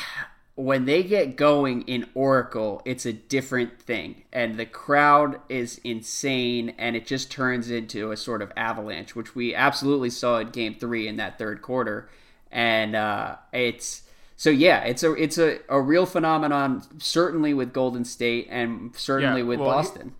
when 0.55 0.86
they 0.86 1.05
get 1.05 1.36
going 1.36 1.82
in 1.82 2.09
Oracle, 2.14 2.82
it's 2.84 3.07
a 3.07 3.12
different 3.12 3.80
thing, 3.80 4.24
and 4.32 4.57
the 4.57 4.66
crowd 4.66 5.40
is 5.49 5.80
insane, 5.84 6.74
and 6.78 6.96
it 6.96 7.07
just 7.07 7.30
turns 7.30 7.70
into 7.70 8.11
a 8.11 8.16
sort 8.16 8.42
of 8.42 8.51
avalanche, 8.57 9.14
which 9.14 9.36
we 9.36 9.55
absolutely 9.55 10.11
saw 10.11 10.38
in 10.38 10.49
Game 10.49 10.74
Three 10.74 11.07
in 11.07 11.16
that 11.16 11.38
third 11.38 11.62
quarter, 11.62 12.09
and 12.51 12.96
uh, 12.96 13.36
it's. 13.53 14.03
So 14.36 14.51
yeah, 14.51 14.84
it's 14.84 15.03
a 15.03 15.12
it's 15.14 15.36
a, 15.36 15.59
a 15.68 15.80
real 15.80 16.07
phenomenon, 16.07 16.82
certainly 16.99 17.53
with 17.53 17.72
Golden 17.72 18.05
State 18.05 18.46
and 18.49 18.94
certainly 18.94 19.40
yeah, 19.40 19.49
with 19.49 19.59
well, 19.59 19.70
Boston. 19.70 20.14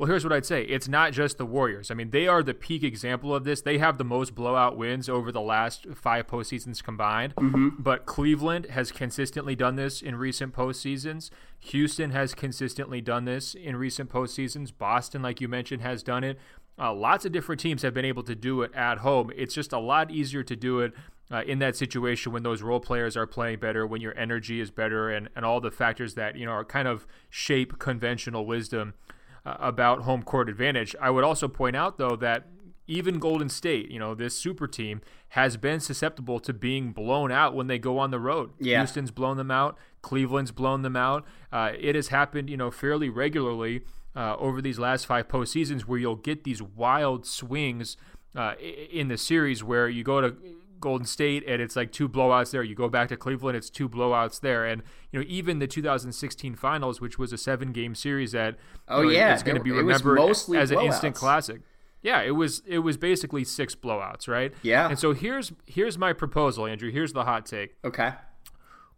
Well, 0.00 0.08
here's 0.08 0.24
what 0.24 0.32
I'd 0.32 0.46
say. 0.46 0.62
It's 0.62 0.88
not 0.88 1.12
just 1.12 1.36
the 1.36 1.44
Warriors. 1.44 1.90
I 1.90 1.94
mean, 1.94 2.08
they 2.08 2.26
are 2.26 2.42
the 2.42 2.54
peak 2.54 2.82
example 2.82 3.34
of 3.34 3.44
this. 3.44 3.60
They 3.60 3.76
have 3.76 3.98
the 3.98 4.04
most 4.04 4.34
blowout 4.34 4.78
wins 4.78 5.10
over 5.10 5.30
the 5.30 5.42
last 5.42 5.88
five 5.94 6.26
postseasons 6.26 6.82
combined. 6.82 7.34
Mm-hmm. 7.36 7.82
But 7.82 8.06
Cleveland 8.06 8.64
has 8.70 8.92
consistently 8.92 9.54
done 9.54 9.76
this 9.76 10.00
in 10.00 10.16
recent 10.16 10.54
postseasons. 10.54 11.28
Houston 11.58 12.12
has 12.12 12.32
consistently 12.32 13.02
done 13.02 13.26
this 13.26 13.54
in 13.54 13.76
recent 13.76 14.08
postseasons. 14.08 14.72
Boston, 14.74 15.20
like 15.20 15.38
you 15.38 15.48
mentioned, 15.48 15.82
has 15.82 16.02
done 16.02 16.24
it. 16.24 16.38
Uh, 16.78 16.94
lots 16.94 17.26
of 17.26 17.32
different 17.32 17.60
teams 17.60 17.82
have 17.82 17.92
been 17.92 18.06
able 18.06 18.22
to 18.22 18.34
do 18.34 18.62
it 18.62 18.74
at 18.74 19.00
home. 19.00 19.30
It's 19.36 19.54
just 19.54 19.70
a 19.70 19.78
lot 19.78 20.10
easier 20.10 20.42
to 20.42 20.56
do 20.56 20.80
it 20.80 20.94
uh, 21.30 21.42
in 21.46 21.58
that 21.58 21.76
situation 21.76 22.32
when 22.32 22.42
those 22.42 22.62
role 22.62 22.80
players 22.80 23.18
are 23.18 23.26
playing 23.26 23.58
better, 23.58 23.86
when 23.86 24.00
your 24.00 24.16
energy 24.16 24.62
is 24.62 24.70
better, 24.70 25.10
and, 25.10 25.28
and 25.36 25.44
all 25.44 25.60
the 25.60 25.70
factors 25.70 26.14
that 26.14 26.36
you 26.36 26.46
know 26.46 26.52
are 26.52 26.64
kind 26.64 26.88
of 26.88 27.06
shape 27.28 27.78
conventional 27.78 28.46
wisdom 28.46 28.94
uh, 29.44 29.56
about 29.58 30.02
home 30.02 30.22
court 30.22 30.48
advantage. 30.48 30.94
I 31.00 31.10
would 31.10 31.24
also 31.24 31.48
point 31.48 31.76
out, 31.76 31.98
though, 31.98 32.16
that 32.16 32.46
even 32.86 33.18
Golden 33.18 33.48
State, 33.48 33.90
you 33.90 33.98
know, 33.98 34.14
this 34.14 34.36
super 34.36 34.66
team 34.66 35.00
has 35.30 35.56
been 35.56 35.78
susceptible 35.78 36.40
to 36.40 36.52
being 36.52 36.92
blown 36.92 37.30
out 37.30 37.54
when 37.54 37.68
they 37.68 37.78
go 37.78 37.98
on 37.98 38.10
the 38.10 38.18
road. 38.18 38.50
Yeah. 38.58 38.78
Houston's 38.78 39.12
blown 39.12 39.36
them 39.36 39.50
out. 39.50 39.78
Cleveland's 40.02 40.50
blown 40.50 40.82
them 40.82 40.96
out. 40.96 41.24
Uh, 41.52 41.72
it 41.78 41.94
has 41.94 42.08
happened, 42.08 42.50
you 42.50 42.56
know, 42.56 42.70
fairly 42.70 43.08
regularly 43.08 43.82
uh, 44.16 44.34
over 44.36 44.60
these 44.60 44.78
last 44.78 45.06
five 45.06 45.28
postseasons 45.28 45.82
where 45.82 45.98
you'll 45.98 46.16
get 46.16 46.42
these 46.42 46.60
wild 46.60 47.26
swings 47.26 47.96
uh, 48.34 48.54
in 48.58 49.08
the 49.08 49.16
series 49.16 49.62
where 49.62 49.88
you 49.88 50.02
go 50.02 50.20
to 50.20 50.34
Golden 50.80 51.06
State, 51.06 51.44
and 51.46 51.60
it's 51.60 51.76
like 51.76 51.92
two 51.92 52.08
blowouts 52.08 52.50
there. 52.50 52.62
You 52.62 52.74
go 52.74 52.88
back 52.88 53.08
to 53.08 53.16
Cleveland, 53.16 53.56
it's 53.56 53.70
two 53.70 53.88
blowouts 53.88 54.40
there, 54.40 54.66
and 54.66 54.82
you 55.12 55.20
know 55.20 55.26
even 55.28 55.58
the 55.58 55.66
2016 55.66 56.54
Finals, 56.56 57.00
which 57.00 57.18
was 57.18 57.32
a 57.32 57.38
seven-game 57.38 57.94
series 57.94 58.32
that 58.32 58.56
oh 58.88 59.02
know, 59.02 59.10
yeah, 59.10 59.32
it's 59.32 59.42
going 59.42 59.56
to 59.56 59.62
be 59.62 59.70
remembered 59.70 60.18
as 60.18 60.46
blowouts. 60.46 60.70
an 60.70 60.80
instant 60.80 61.14
classic. 61.14 61.62
Yeah, 62.02 62.22
it 62.22 62.32
was 62.32 62.62
it 62.66 62.78
was 62.78 62.96
basically 62.96 63.44
six 63.44 63.74
blowouts, 63.74 64.26
right? 64.26 64.52
Yeah. 64.62 64.88
And 64.88 64.98
so 64.98 65.12
here's 65.12 65.52
here's 65.66 65.98
my 65.98 66.12
proposal, 66.12 66.66
Andrew. 66.66 66.90
Here's 66.90 67.12
the 67.12 67.24
hot 67.24 67.46
take. 67.46 67.76
Okay. 67.84 68.12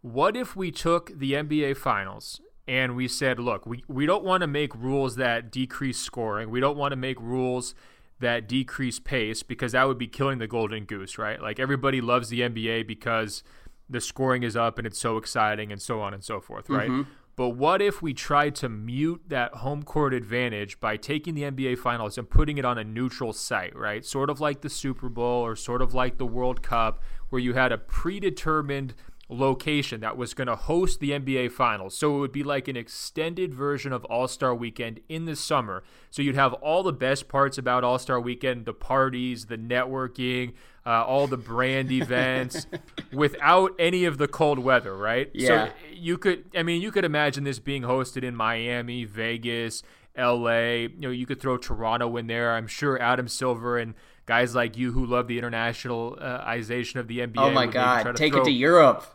What 0.01 0.35
if 0.35 0.55
we 0.55 0.71
took 0.71 1.17
the 1.17 1.33
NBA 1.33 1.77
Finals 1.77 2.41
and 2.67 2.95
we 2.95 3.07
said, 3.07 3.39
look, 3.39 3.65
we, 3.65 3.83
we 3.87 4.05
don't 4.05 4.23
want 4.23 4.41
to 4.41 4.47
make 4.47 4.73
rules 4.75 5.15
that 5.17 5.51
decrease 5.51 5.99
scoring. 5.99 6.49
We 6.49 6.59
don't 6.59 6.77
want 6.77 6.91
to 6.91 6.95
make 6.95 7.19
rules 7.19 7.75
that 8.19 8.47
decrease 8.47 8.99
pace 8.99 9.43
because 9.43 9.73
that 9.73 9.87
would 9.87 9.97
be 9.97 10.07
killing 10.07 10.37
the 10.37 10.47
golden 10.47 10.85
goose, 10.85 11.17
right? 11.17 11.41
Like 11.41 11.59
everybody 11.59 12.01
loves 12.01 12.29
the 12.29 12.41
NBA 12.41 12.87
because 12.87 13.43
the 13.89 14.01
scoring 14.01 14.43
is 14.43 14.55
up 14.55 14.77
and 14.77 14.87
it's 14.87 14.99
so 14.99 15.17
exciting 15.17 15.71
and 15.71 15.81
so 15.81 16.01
on 16.01 16.13
and 16.13 16.23
so 16.23 16.39
forth, 16.39 16.69
right? 16.69 16.89
Mm-hmm. 16.89 17.09
But 17.35 17.49
what 17.49 17.81
if 17.81 18.01
we 18.01 18.13
tried 18.13 18.53
to 18.55 18.69
mute 18.69 19.23
that 19.27 19.55
home 19.55 19.81
court 19.81 20.13
advantage 20.13 20.79
by 20.79 20.97
taking 20.97 21.33
the 21.33 21.41
NBA 21.41 21.79
Finals 21.79 22.17
and 22.17 22.29
putting 22.29 22.59
it 22.59 22.65
on 22.65 22.77
a 22.77 22.83
neutral 22.83 23.33
site, 23.33 23.75
right? 23.75 24.05
Sort 24.05 24.29
of 24.29 24.39
like 24.39 24.61
the 24.61 24.69
Super 24.69 25.09
Bowl 25.09 25.43
or 25.43 25.55
sort 25.55 25.81
of 25.81 25.95
like 25.95 26.17
the 26.17 26.27
World 26.27 26.61
Cup, 26.61 27.01
where 27.29 27.41
you 27.41 27.53
had 27.53 27.71
a 27.71 27.77
predetermined 27.77 28.93
location 29.29 30.01
that 30.01 30.17
was 30.17 30.33
going 30.33 30.47
to 30.47 30.55
host 30.55 30.99
the 30.99 31.11
NBA 31.11 31.51
Finals. 31.51 31.97
So 31.97 32.17
it 32.17 32.19
would 32.19 32.31
be 32.31 32.43
like 32.43 32.67
an 32.67 32.75
extended 32.75 33.53
version 33.53 33.93
of 33.93 34.03
All 34.05 34.27
Star 34.27 34.53
Weekend 34.53 34.99
in 35.09 35.25
the 35.25 35.35
summer. 35.35 35.83
So 36.09 36.21
you'd 36.21 36.35
have 36.35 36.53
all 36.53 36.83
the 36.83 36.93
best 36.93 37.27
parts 37.27 37.57
about 37.57 37.83
All 37.83 37.99
Star 37.99 38.19
Weekend 38.19 38.65
the 38.65 38.73
parties, 38.73 39.45
the 39.45 39.57
networking, 39.57 40.53
uh, 40.85 41.03
all 41.03 41.27
the 41.27 41.37
brand 41.37 41.91
events 41.91 42.67
without 43.11 43.71
any 43.79 44.05
of 44.05 44.17
the 44.17 44.27
cold 44.27 44.59
weather, 44.59 44.95
right? 44.95 45.29
Yeah. 45.33 45.67
So 45.67 45.73
you 45.93 46.17
could, 46.17 46.45
I 46.55 46.63
mean, 46.63 46.81
you 46.81 46.91
could 46.91 47.05
imagine 47.05 47.43
this 47.43 47.59
being 47.59 47.83
hosted 47.83 48.23
in 48.23 48.35
Miami, 48.35 49.05
Vegas, 49.05 49.83
LA. 50.17 50.59
You 50.59 50.99
know, 50.99 51.09
you 51.09 51.25
could 51.25 51.39
throw 51.39 51.57
Toronto 51.57 52.15
in 52.17 52.27
there. 52.27 52.53
I'm 52.53 52.67
sure 52.67 53.01
Adam 53.01 53.27
Silver 53.27 53.77
and 53.77 53.95
guys 54.25 54.55
like 54.55 54.77
you 54.77 54.91
who 54.91 55.05
love 55.05 55.27
the 55.27 55.39
internationalization 55.39 56.95
of 56.95 57.07
the 57.07 57.19
NBA. 57.19 57.33
Oh 57.37 57.51
my 57.51 57.67
God! 57.67 58.15
Take 58.15 58.33
throw, 58.33 58.41
it 58.41 58.45
to 58.45 58.51
Europe. 58.51 59.05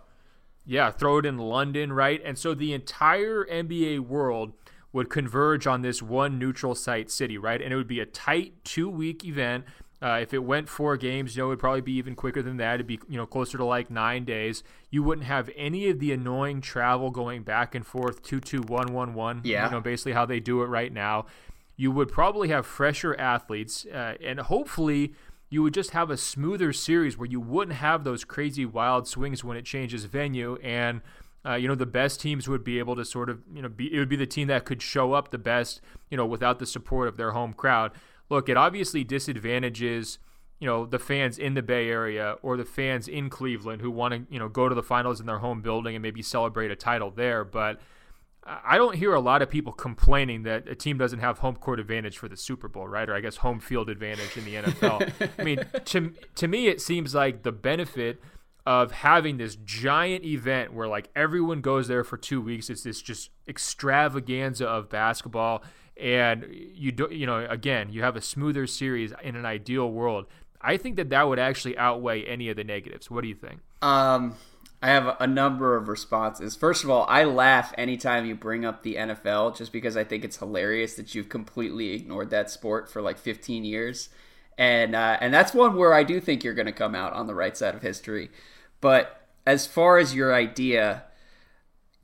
Yeah, 0.64 0.90
throw 0.90 1.18
it 1.18 1.26
in 1.26 1.38
London, 1.38 1.92
right? 1.92 2.20
And 2.24 2.38
so 2.38 2.54
the 2.54 2.74
entire 2.74 3.44
NBA 3.46 4.00
world 4.00 4.52
would 4.92 5.10
converge 5.10 5.66
on 5.66 5.82
this 5.82 6.02
one 6.02 6.38
neutral 6.38 6.74
site 6.74 7.10
city, 7.10 7.38
right? 7.38 7.60
And 7.60 7.72
it 7.72 7.76
would 7.76 7.88
be 7.88 8.00
a 8.00 8.06
tight 8.06 8.64
two 8.64 8.88
week 8.88 9.24
event. 9.24 9.64
Uh, 10.00 10.20
if 10.22 10.32
it 10.32 10.38
went 10.38 10.68
four 10.68 10.96
games, 10.96 11.34
you 11.34 11.42
know, 11.42 11.46
it 11.46 11.48
would 11.50 11.58
probably 11.58 11.80
be 11.80 11.94
even 11.94 12.14
quicker 12.14 12.40
than 12.40 12.58
that. 12.58 12.74
It'd 12.74 12.86
be, 12.86 13.00
you 13.08 13.16
know, 13.16 13.26
closer 13.26 13.58
to 13.58 13.64
like 13.64 13.90
nine 13.90 14.24
days. 14.24 14.62
You 14.90 15.02
wouldn't 15.02 15.26
have 15.26 15.50
any 15.56 15.88
of 15.88 15.98
the 15.98 16.12
annoying 16.12 16.60
travel 16.60 17.10
going 17.10 17.42
back 17.42 17.74
and 17.74 17.84
forth, 17.84 18.22
two, 18.22 18.38
two, 18.38 18.62
one, 18.62 18.92
one, 18.92 19.14
one. 19.14 19.40
Yeah. 19.42 19.66
You 19.66 19.72
know, 19.72 19.80
basically 19.80 20.12
how 20.12 20.24
they 20.24 20.38
do 20.38 20.62
it 20.62 20.66
right 20.66 20.92
now 20.92 21.26
you 21.78 21.92
would 21.92 22.08
probably 22.08 22.48
have 22.48 22.66
fresher 22.66 23.14
athletes, 23.18 23.86
uh, 23.86 24.14
and 24.20 24.40
hopefully 24.40 25.14
you 25.48 25.62
would 25.62 25.72
just 25.72 25.92
have 25.92 26.10
a 26.10 26.16
smoother 26.16 26.72
series 26.74 27.16
where 27.16 27.28
you 27.28 27.40
wouldn't 27.40 27.78
have 27.78 28.04
those 28.04 28.24
crazy 28.24 28.66
wild 28.66 29.08
swings 29.08 29.42
when 29.42 29.56
it 29.56 29.64
changes 29.64 30.04
venue 30.04 30.56
and. 30.62 31.00
Uh, 31.46 31.54
you 31.54 31.68
know 31.68 31.76
the 31.76 31.86
best 31.86 32.20
teams 32.20 32.48
would 32.48 32.64
be 32.64 32.80
able 32.80 32.96
to 32.96 33.04
sort 33.04 33.30
of 33.30 33.40
you 33.54 33.62
know 33.62 33.68
be 33.68 33.94
it 33.94 33.98
would 34.00 34.08
be 34.08 34.16
the 34.16 34.26
team 34.26 34.48
that 34.48 34.64
could 34.64 34.82
show 34.82 35.12
up 35.12 35.30
the 35.30 35.38
best 35.38 35.80
you 36.10 36.16
know 36.16 36.26
without 36.26 36.58
the 36.58 36.66
support 36.66 37.06
of 37.06 37.16
their 37.16 37.30
home 37.30 37.52
crowd 37.52 37.92
look 38.28 38.48
it 38.48 38.56
obviously 38.56 39.04
disadvantages 39.04 40.18
you 40.58 40.66
know 40.66 40.84
the 40.84 40.98
fans 40.98 41.38
in 41.38 41.54
the 41.54 41.62
bay 41.62 41.88
area 41.88 42.36
or 42.42 42.56
the 42.56 42.64
fans 42.64 43.06
in 43.06 43.30
cleveland 43.30 43.80
who 43.80 43.90
want 43.90 44.12
to 44.12 44.32
you 44.32 44.38
know 44.38 44.48
go 44.48 44.68
to 44.68 44.74
the 44.74 44.82
finals 44.82 45.20
in 45.20 45.26
their 45.26 45.38
home 45.38 45.62
building 45.62 45.94
and 45.94 46.02
maybe 46.02 46.22
celebrate 46.22 46.72
a 46.72 46.76
title 46.76 47.10
there 47.10 47.44
but 47.44 47.80
I 48.64 48.78
don't 48.78 48.94
hear 48.94 49.12
a 49.12 49.20
lot 49.20 49.42
of 49.42 49.50
people 49.50 49.72
complaining 49.72 50.44
that 50.44 50.68
a 50.68 50.74
team 50.74 50.96
doesn't 50.96 51.18
have 51.18 51.38
home 51.38 51.56
court 51.56 51.78
advantage 51.80 52.16
for 52.16 52.28
the 52.28 52.36
Super 52.36 52.68
Bowl, 52.68 52.88
right? 52.88 53.08
Or 53.08 53.14
I 53.14 53.20
guess 53.20 53.36
home 53.36 53.60
field 53.60 53.90
advantage 53.90 54.36
in 54.36 54.44
the 54.44 54.54
NFL. 54.54 55.30
I 55.38 55.42
mean, 55.42 55.60
to 55.86 56.14
to 56.36 56.48
me, 56.48 56.68
it 56.68 56.80
seems 56.80 57.14
like 57.14 57.42
the 57.42 57.52
benefit 57.52 58.22
of 58.64 58.92
having 58.92 59.38
this 59.38 59.56
giant 59.56 60.24
event 60.24 60.72
where 60.72 60.88
like 60.88 61.08
everyone 61.14 61.60
goes 61.60 61.88
there 61.88 62.04
for 62.04 62.16
two 62.16 62.40
weeks. 62.40 62.70
It's 62.70 62.82
this 62.82 63.02
just 63.02 63.30
extravaganza 63.46 64.66
of 64.66 64.88
basketball, 64.88 65.62
and 65.96 66.46
you 66.50 66.92
do 66.92 67.08
you 67.10 67.26
know 67.26 67.46
again 67.50 67.90
you 67.90 68.02
have 68.02 68.16
a 68.16 68.20
smoother 68.22 68.66
series 68.66 69.12
in 69.22 69.36
an 69.36 69.44
ideal 69.44 69.90
world. 69.90 70.26
I 70.60 70.76
think 70.76 70.96
that 70.96 71.10
that 71.10 71.28
would 71.28 71.38
actually 71.38 71.78
outweigh 71.78 72.24
any 72.24 72.48
of 72.48 72.56
the 72.56 72.64
negatives. 72.64 73.10
What 73.10 73.22
do 73.22 73.28
you 73.28 73.34
think? 73.34 73.60
Um, 73.80 74.34
I 74.80 74.88
have 74.88 75.16
a 75.18 75.26
number 75.26 75.76
of 75.76 75.88
responses. 75.88 76.54
First 76.54 76.84
of 76.84 76.90
all, 76.90 77.04
I 77.08 77.24
laugh 77.24 77.74
anytime 77.76 78.26
you 78.26 78.36
bring 78.36 78.64
up 78.64 78.82
the 78.82 78.94
NFL 78.94 79.56
just 79.56 79.72
because 79.72 79.96
I 79.96 80.04
think 80.04 80.24
it's 80.24 80.36
hilarious 80.36 80.94
that 80.94 81.14
you've 81.14 81.28
completely 81.28 81.94
ignored 81.94 82.30
that 82.30 82.50
sport 82.50 82.88
for 82.88 83.02
like 83.02 83.18
15 83.18 83.64
years. 83.64 84.08
And 84.56 84.94
uh, 84.94 85.16
and 85.20 85.34
that's 85.34 85.54
one 85.54 85.76
where 85.76 85.94
I 85.94 86.04
do 86.04 86.20
think 86.20 86.42
you're 86.42 86.54
going 86.54 86.66
to 86.66 86.72
come 86.72 86.94
out 86.94 87.12
on 87.12 87.26
the 87.26 87.34
right 87.34 87.56
side 87.56 87.74
of 87.74 87.82
history. 87.82 88.30
But 88.80 89.28
as 89.46 89.66
far 89.66 89.98
as 89.98 90.14
your 90.14 90.34
idea, 90.34 91.04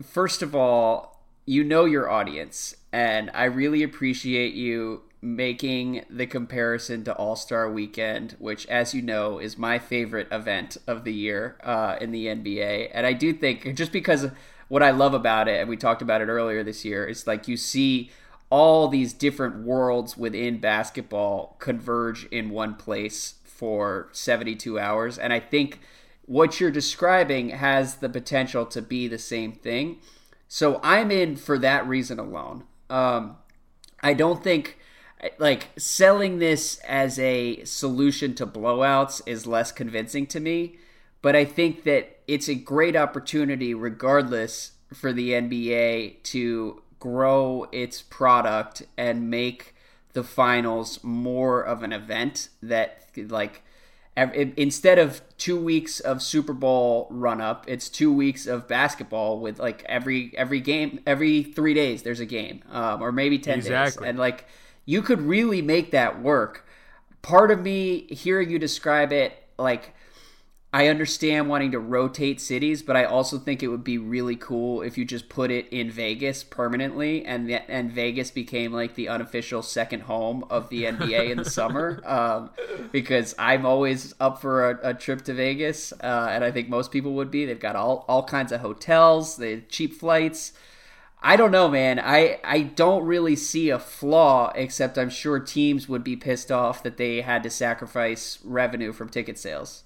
first 0.02 0.42
of 0.42 0.54
all, 0.54 1.24
you 1.46 1.62
know 1.62 1.84
your 1.84 2.08
audience, 2.08 2.74
and 2.92 3.30
I 3.34 3.44
really 3.44 3.82
appreciate 3.82 4.54
you 4.54 5.02
making 5.24 6.04
the 6.10 6.26
comparison 6.26 7.02
to 7.04 7.14
All 7.14 7.34
Star 7.34 7.70
Weekend, 7.70 8.36
which, 8.38 8.66
as 8.66 8.94
you 8.94 9.00
know, 9.00 9.38
is 9.38 9.56
my 9.56 9.78
favorite 9.78 10.28
event 10.30 10.76
of 10.86 11.04
the 11.04 11.14
year 11.14 11.56
uh, 11.64 11.96
in 12.00 12.12
the 12.12 12.26
NBA. 12.26 12.90
And 12.92 13.06
I 13.06 13.14
do 13.14 13.32
think 13.32 13.74
just 13.74 13.90
because 13.90 14.28
what 14.68 14.82
I 14.82 14.90
love 14.90 15.14
about 15.14 15.48
it, 15.48 15.60
and 15.60 15.68
we 15.68 15.76
talked 15.76 16.02
about 16.02 16.20
it 16.20 16.26
earlier 16.26 16.62
this 16.62 16.84
year, 16.84 17.06
is 17.06 17.26
like 17.26 17.48
you 17.48 17.56
see 17.56 18.10
all 18.50 18.86
these 18.88 19.14
different 19.14 19.64
worlds 19.64 20.16
within 20.16 20.58
basketball 20.58 21.56
converge 21.58 22.26
in 22.26 22.50
one 22.50 22.74
place 22.74 23.36
for 23.44 24.08
72 24.12 24.78
hours. 24.78 25.18
And 25.18 25.32
I 25.32 25.40
think 25.40 25.80
what 26.26 26.60
you're 26.60 26.70
describing 26.70 27.48
has 27.48 27.96
the 27.96 28.08
potential 28.08 28.66
to 28.66 28.82
be 28.82 29.08
the 29.08 29.18
same 29.18 29.52
thing. 29.52 29.98
So 30.48 30.80
I'm 30.82 31.10
in 31.10 31.36
for 31.36 31.58
that 31.58 31.86
reason 31.86 32.18
alone. 32.18 32.64
Um, 32.90 33.36
I 34.02 34.12
don't 34.12 34.44
think 34.44 34.78
like 35.38 35.68
selling 35.76 36.38
this 36.38 36.78
as 36.86 37.18
a 37.18 37.64
solution 37.64 38.34
to 38.34 38.46
blowouts 38.46 39.22
is 39.26 39.46
less 39.46 39.72
convincing 39.72 40.26
to 40.26 40.40
me 40.40 40.76
but 41.22 41.34
i 41.34 41.44
think 41.44 41.84
that 41.84 42.18
it's 42.26 42.48
a 42.48 42.54
great 42.54 42.96
opportunity 42.96 43.74
regardless 43.74 44.72
for 44.92 45.12
the 45.12 45.30
nba 45.30 46.22
to 46.22 46.82
grow 46.98 47.66
its 47.72 48.02
product 48.02 48.82
and 48.96 49.30
make 49.30 49.74
the 50.14 50.24
finals 50.24 51.02
more 51.02 51.60
of 51.60 51.82
an 51.82 51.92
event 51.92 52.48
that 52.62 53.08
like 53.28 53.62
instead 54.16 54.98
of 54.98 55.20
two 55.36 55.60
weeks 55.60 55.98
of 55.98 56.22
super 56.22 56.52
bowl 56.52 57.08
run 57.10 57.40
up 57.40 57.64
it's 57.66 57.88
two 57.88 58.12
weeks 58.12 58.46
of 58.46 58.68
basketball 58.68 59.40
with 59.40 59.58
like 59.58 59.84
every 59.84 60.32
every 60.38 60.60
game 60.60 61.00
every 61.04 61.42
three 61.42 61.74
days 61.74 62.02
there's 62.04 62.20
a 62.20 62.26
game 62.26 62.62
um, 62.70 63.02
or 63.02 63.10
maybe 63.10 63.38
10 63.38 63.58
exactly. 63.58 64.04
days 64.04 64.08
and 64.08 64.18
like 64.18 64.46
you 64.84 65.02
could 65.02 65.20
really 65.20 65.62
make 65.62 65.90
that 65.90 66.20
work. 66.20 66.66
Part 67.22 67.50
of 67.50 67.60
me 67.60 68.06
hearing 68.10 68.50
you 68.50 68.58
describe 68.58 69.12
it, 69.12 69.32
like, 69.58 69.94
I 70.74 70.88
understand 70.88 71.48
wanting 71.48 71.70
to 71.70 71.78
rotate 71.78 72.40
cities, 72.40 72.82
but 72.82 72.96
I 72.96 73.04
also 73.04 73.38
think 73.38 73.62
it 73.62 73.68
would 73.68 73.84
be 73.84 73.96
really 73.96 74.34
cool 74.34 74.82
if 74.82 74.98
you 74.98 75.04
just 75.04 75.28
put 75.28 75.52
it 75.52 75.68
in 75.68 75.88
Vegas 75.88 76.42
permanently, 76.42 77.24
and 77.24 77.48
and 77.48 77.92
Vegas 77.92 78.32
became 78.32 78.72
like 78.72 78.96
the 78.96 79.08
unofficial 79.08 79.62
second 79.62 80.00
home 80.00 80.44
of 80.50 80.70
the 80.70 80.82
NBA 80.82 81.30
in 81.30 81.38
the 81.38 81.44
summer. 81.44 82.02
Um, 82.14 82.50
because 82.92 83.34
I'm 83.38 83.64
always 83.66 84.14
up 84.20 84.40
for 84.40 84.70
a, 84.70 84.90
a 84.90 84.94
trip 84.94 85.22
to 85.22 85.34
Vegas, 85.34 85.92
uh, 85.92 86.28
and 86.30 86.44
I 86.44 86.50
think 86.50 86.68
most 86.68 86.90
people 86.90 87.14
would 87.14 87.30
be. 87.30 87.44
They've 87.44 87.58
got 87.58 87.76
all 87.76 88.04
all 88.08 88.24
kinds 88.24 88.50
of 88.50 88.60
hotels, 88.60 89.36
they 89.36 89.60
cheap 89.62 89.94
flights. 89.94 90.52
I 91.26 91.36
don't 91.36 91.50
know, 91.50 91.70
man. 91.70 91.98
I 91.98 92.38
I 92.44 92.60
don't 92.60 93.06
really 93.06 93.34
see 93.34 93.70
a 93.70 93.78
flaw, 93.78 94.52
except 94.54 94.98
I'm 94.98 95.08
sure 95.08 95.40
teams 95.40 95.88
would 95.88 96.04
be 96.04 96.16
pissed 96.16 96.52
off 96.52 96.82
that 96.82 96.98
they 96.98 97.22
had 97.22 97.42
to 97.44 97.50
sacrifice 97.50 98.38
revenue 98.44 98.92
from 98.92 99.08
ticket 99.08 99.38
sales. 99.38 99.84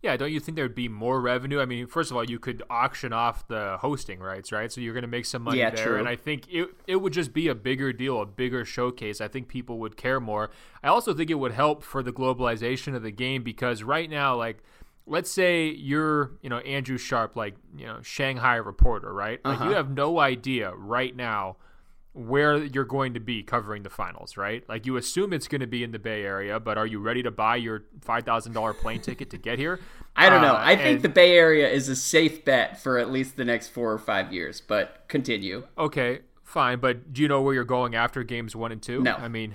Yeah, 0.00 0.16
don't 0.16 0.30
you 0.30 0.38
think 0.38 0.54
there 0.54 0.64
would 0.64 0.76
be 0.76 0.88
more 0.88 1.20
revenue? 1.20 1.60
I 1.60 1.64
mean, 1.64 1.88
first 1.88 2.12
of 2.12 2.16
all, 2.16 2.22
you 2.22 2.38
could 2.38 2.62
auction 2.70 3.12
off 3.12 3.48
the 3.48 3.78
hosting 3.80 4.20
rights, 4.20 4.52
right? 4.52 4.70
So 4.70 4.80
you're 4.80 4.94
going 4.94 5.02
to 5.02 5.08
make 5.08 5.26
some 5.26 5.42
money 5.42 5.58
yeah, 5.58 5.70
there, 5.70 5.84
true. 5.84 5.98
and 5.98 6.08
I 6.08 6.14
think 6.14 6.46
it 6.48 6.68
it 6.86 6.96
would 6.96 7.12
just 7.12 7.32
be 7.32 7.48
a 7.48 7.54
bigger 7.56 7.92
deal, 7.92 8.22
a 8.22 8.26
bigger 8.26 8.64
showcase. 8.64 9.20
I 9.20 9.26
think 9.26 9.48
people 9.48 9.78
would 9.80 9.96
care 9.96 10.20
more. 10.20 10.52
I 10.84 10.88
also 10.88 11.14
think 11.14 11.30
it 11.30 11.34
would 11.34 11.50
help 11.50 11.82
for 11.82 12.04
the 12.04 12.12
globalization 12.12 12.94
of 12.94 13.02
the 13.02 13.10
game 13.10 13.42
because 13.42 13.82
right 13.82 14.08
now, 14.08 14.36
like 14.36 14.62
let's 15.08 15.30
say 15.30 15.68
you're, 15.68 16.32
you 16.42 16.50
know, 16.50 16.58
Andrew 16.58 16.98
Sharp, 16.98 17.36
like, 17.36 17.54
you 17.76 17.86
know, 17.86 18.00
Shanghai 18.02 18.56
reporter, 18.56 19.12
right? 19.12 19.40
Like 19.44 19.60
uh-huh. 19.60 19.70
you 19.70 19.76
have 19.76 19.90
no 19.90 20.18
idea 20.20 20.72
right 20.74 21.14
now 21.14 21.56
where 22.18 22.56
you're 22.56 22.84
going 22.84 23.14
to 23.14 23.20
be 23.20 23.42
covering 23.42 23.82
the 23.82 23.90
finals, 23.90 24.36
right? 24.36 24.68
Like 24.68 24.86
you 24.86 24.96
assume 24.96 25.32
it's 25.32 25.46
going 25.46 25.60
to 25.60 25.66
be 25.66 25.84
in 25.84 25.92
the 25.92 25.98
Bay 25.98 26.24
Area, 26.24 26.58
but 26.58 26.76
are 26.76 26.86
you 26.86 26.98
ready 26.98 27.22
to 27.22 27.30
buy 27.30 27.56
your 27.56 27.84
five 28.00 28.24
thousand 28.24 28.52
dollar 28.52 28.74
plane 28.74 29.00
ticket 29.00 29.30
to 29.30 29.38
get 29.38 29.58
here? 29.58 29.78
I 30.16 30.28
don't 30.28 30.42
know. 30.42 30.54
Uh, 30.54 30.62
I 30.64 30.74
think 30.74 30.96
and, 30.96 31.02
the 31.02 31.08
Bay 31.08 31.36
Area 31.36 31.68
is 31.68 31.88
a 31.88 31.94
safe 31.94 32.44
bet 32.44 32.80
for 32.80 32.98
at 32.98 33.12
least 33.12 33.36
the 33.36 33.44
next 33.44 33.68
four 33.68 33.92
or 33.92 33.98
five 33.98 34.32
years. 34.32 34.60
But 34.60 35.04
continue. 35.06 35.64
Okay, 35.76 36.20
fine. 36.42 36.80
But 36.80 37.12
do 37.12 37.22
you 37.22 37.28
know 37.28 37.40
where 37.40 37.54
you're 37.54 37.64
going 37.64 37.94
after 37.94 38.24
games 38.24 38.56
one 38.56 38.72
and 38.72 38.82
two? 38.82 39.00
No. 39.00 39.14
I 39.14 39.28
mean, 39.28 39.54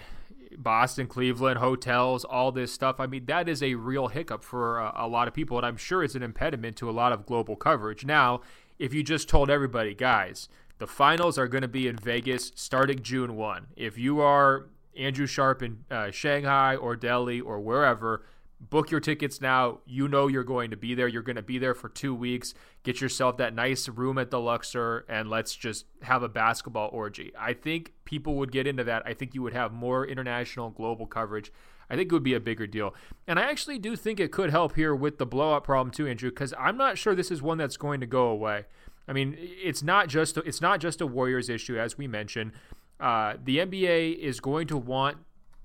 Boston, 0.57 1.07
Cleveland, 1.07 1.59
hotels, 1.59 2.23
all 2.23 2.51
this 2.51 2.71
stuff. 2.71 2.99
I 2.99 3.07
mean, 3.07 3.25
that 3.25 3.49
is 3.49 3.61
a 3.61 3.75
real 3.75 4.07
hiccup 4.07 4.43
for 4.43 4.79
a, 4.79 4.93
a, 4.95 5.07
lot 5.07 5.27
of 5.27 5.33
people, 5.33 5.57
and 5.57 5.65
I'm 5.65 5.77
sure 5.77 6.03
it's 6.03 6.15
an 6.15 6.23
impediment 6.23 6.77
to 6.77 6.89
a 6.89 6.91
lot 6.91 7.11
of 7.11 7.25
global 7.25 7.55
coverage. 7.55 8.05
Now, 8.05 8.41
if 8.79 8.93
you 8.93 9.03
just 9.03 9.29
told 9.29 9.49
everybody, 9.49 9.93
guys, 9.93 10.49
The 10.79 10.87
finals 10.87 11.37
are 11.37 11.47
going 11.47 11.61
to 11.61 11.67
be 11.67 11.87
in 11.87 11.95
Vegas 11.95 12.51
starting 12.55 13.01
June 13.03 13.35
1. 13.35 13.67
If 13.77 13.97
you 13.97 14.19
are 14.19 14.67
Andrew 14.97 15.27
Sharp 15.27 15.61
in 15.63 15.85
uh, 15.89 16.11
Shanghai 16.11 16.75
or 16.75 16.95
Delhi 16.95 17.39
or 17.39 17.59
wherever, 17.59 18.23
book 18.69 18.91
your 18.91 18.99
tickets 18.99 19.41
now. 19.41 19.79
You 19.85 20.07
know 20.07 20.27
you're 20.27 20.43
going 20.43 20.71
to 20.71 20.77
be 20.77 20.95
there. 20.95 21.07
You're 21.07 21.21
going 21.21 21.35
to 21.35 21.41
be 21.41 21.57
there 21.57 21.73
for 21.73 21.89
two 21.89 22.15
weeks. 22.15 22.53
Get 22.83 23.01
yourself 23.01 23.37
that 23.37 23.53
nice 23.53 23.87
room 23.87 24.17
at 24.17 24.31
the 24.31 24.39
Luxor 24.39 25.05
and 25.09 25.29
let's 25.29 25.55
just 25.55 25.85
have 26.01 26.23
a 26.23 26.29
basketball 26.29 26.89
orgy. 26.91 27.31
I 27.37 27.53
think 27.53 27.93
people 28.05 28.35
would 28.35 28.51
get 28.51 28.67
into 28.67 28.83
that. 28.85 29.03
I 29.05 29.13
think 29.13 29.33
you 29.33 29.41
would 29.41 29.53
have 29.53 29.73
more 29.73 30.05
international, 30.05 30.69
global 30.69 31.05
coverage. 31.05 31.51
I 31.89 31.95
think 31.95 32.11
it 32.11 32.13
would 32.13 32.23
be 32.23 32.33
a 32.33 32.39
bigger 32.39 32.65
deal. 32.65 32.95
And 33.27 33.37
I 33.37 33.43
actually 33.43 33.77
do 33.77 33.95
think 33.95 34.19
it 34.19 34.31
could 34.31 34.49
help 34.49 34.75
here 34.75 34.95
with 34.95 35.17
the 35.17 35.25
blowout 35.25 35.63
problem 35.63 35.91
too, 35.91 36.07
Andrew, 36.07 36.29
because 36.29 36.53
I'm 36.57 36.77
not 36.77 36.97
sure 36.97 37.13
this 37.13 37.31
is 37.31 37.41
one 37.41 37.57
that's 37.57 37.77
going 37.77 37.99
to 37.99 38.07
go 38.07 38.27
away. 38.27 38.65
I 39.07 39.13
mean, 39.13 39.35
it's 39.37 39.83
not 39.83 40.07
just 40.07 40.37
it's 40.37 40.61
not 40.61 40.79
just 40.79 41.01
a 41.01 41.07
Warriors 41.07 41.49
issue, 41.49 41.77
as 41.77 41.97
we 41.97 42.07
mentioned. 42.07 42.53
Uh, 42.99 43.35
the 43.43 43.57
NBA 43.57 44.17
is 44.17 44.39
going 44.39 44.67
to 44.67 44.77
want 44.77 45.17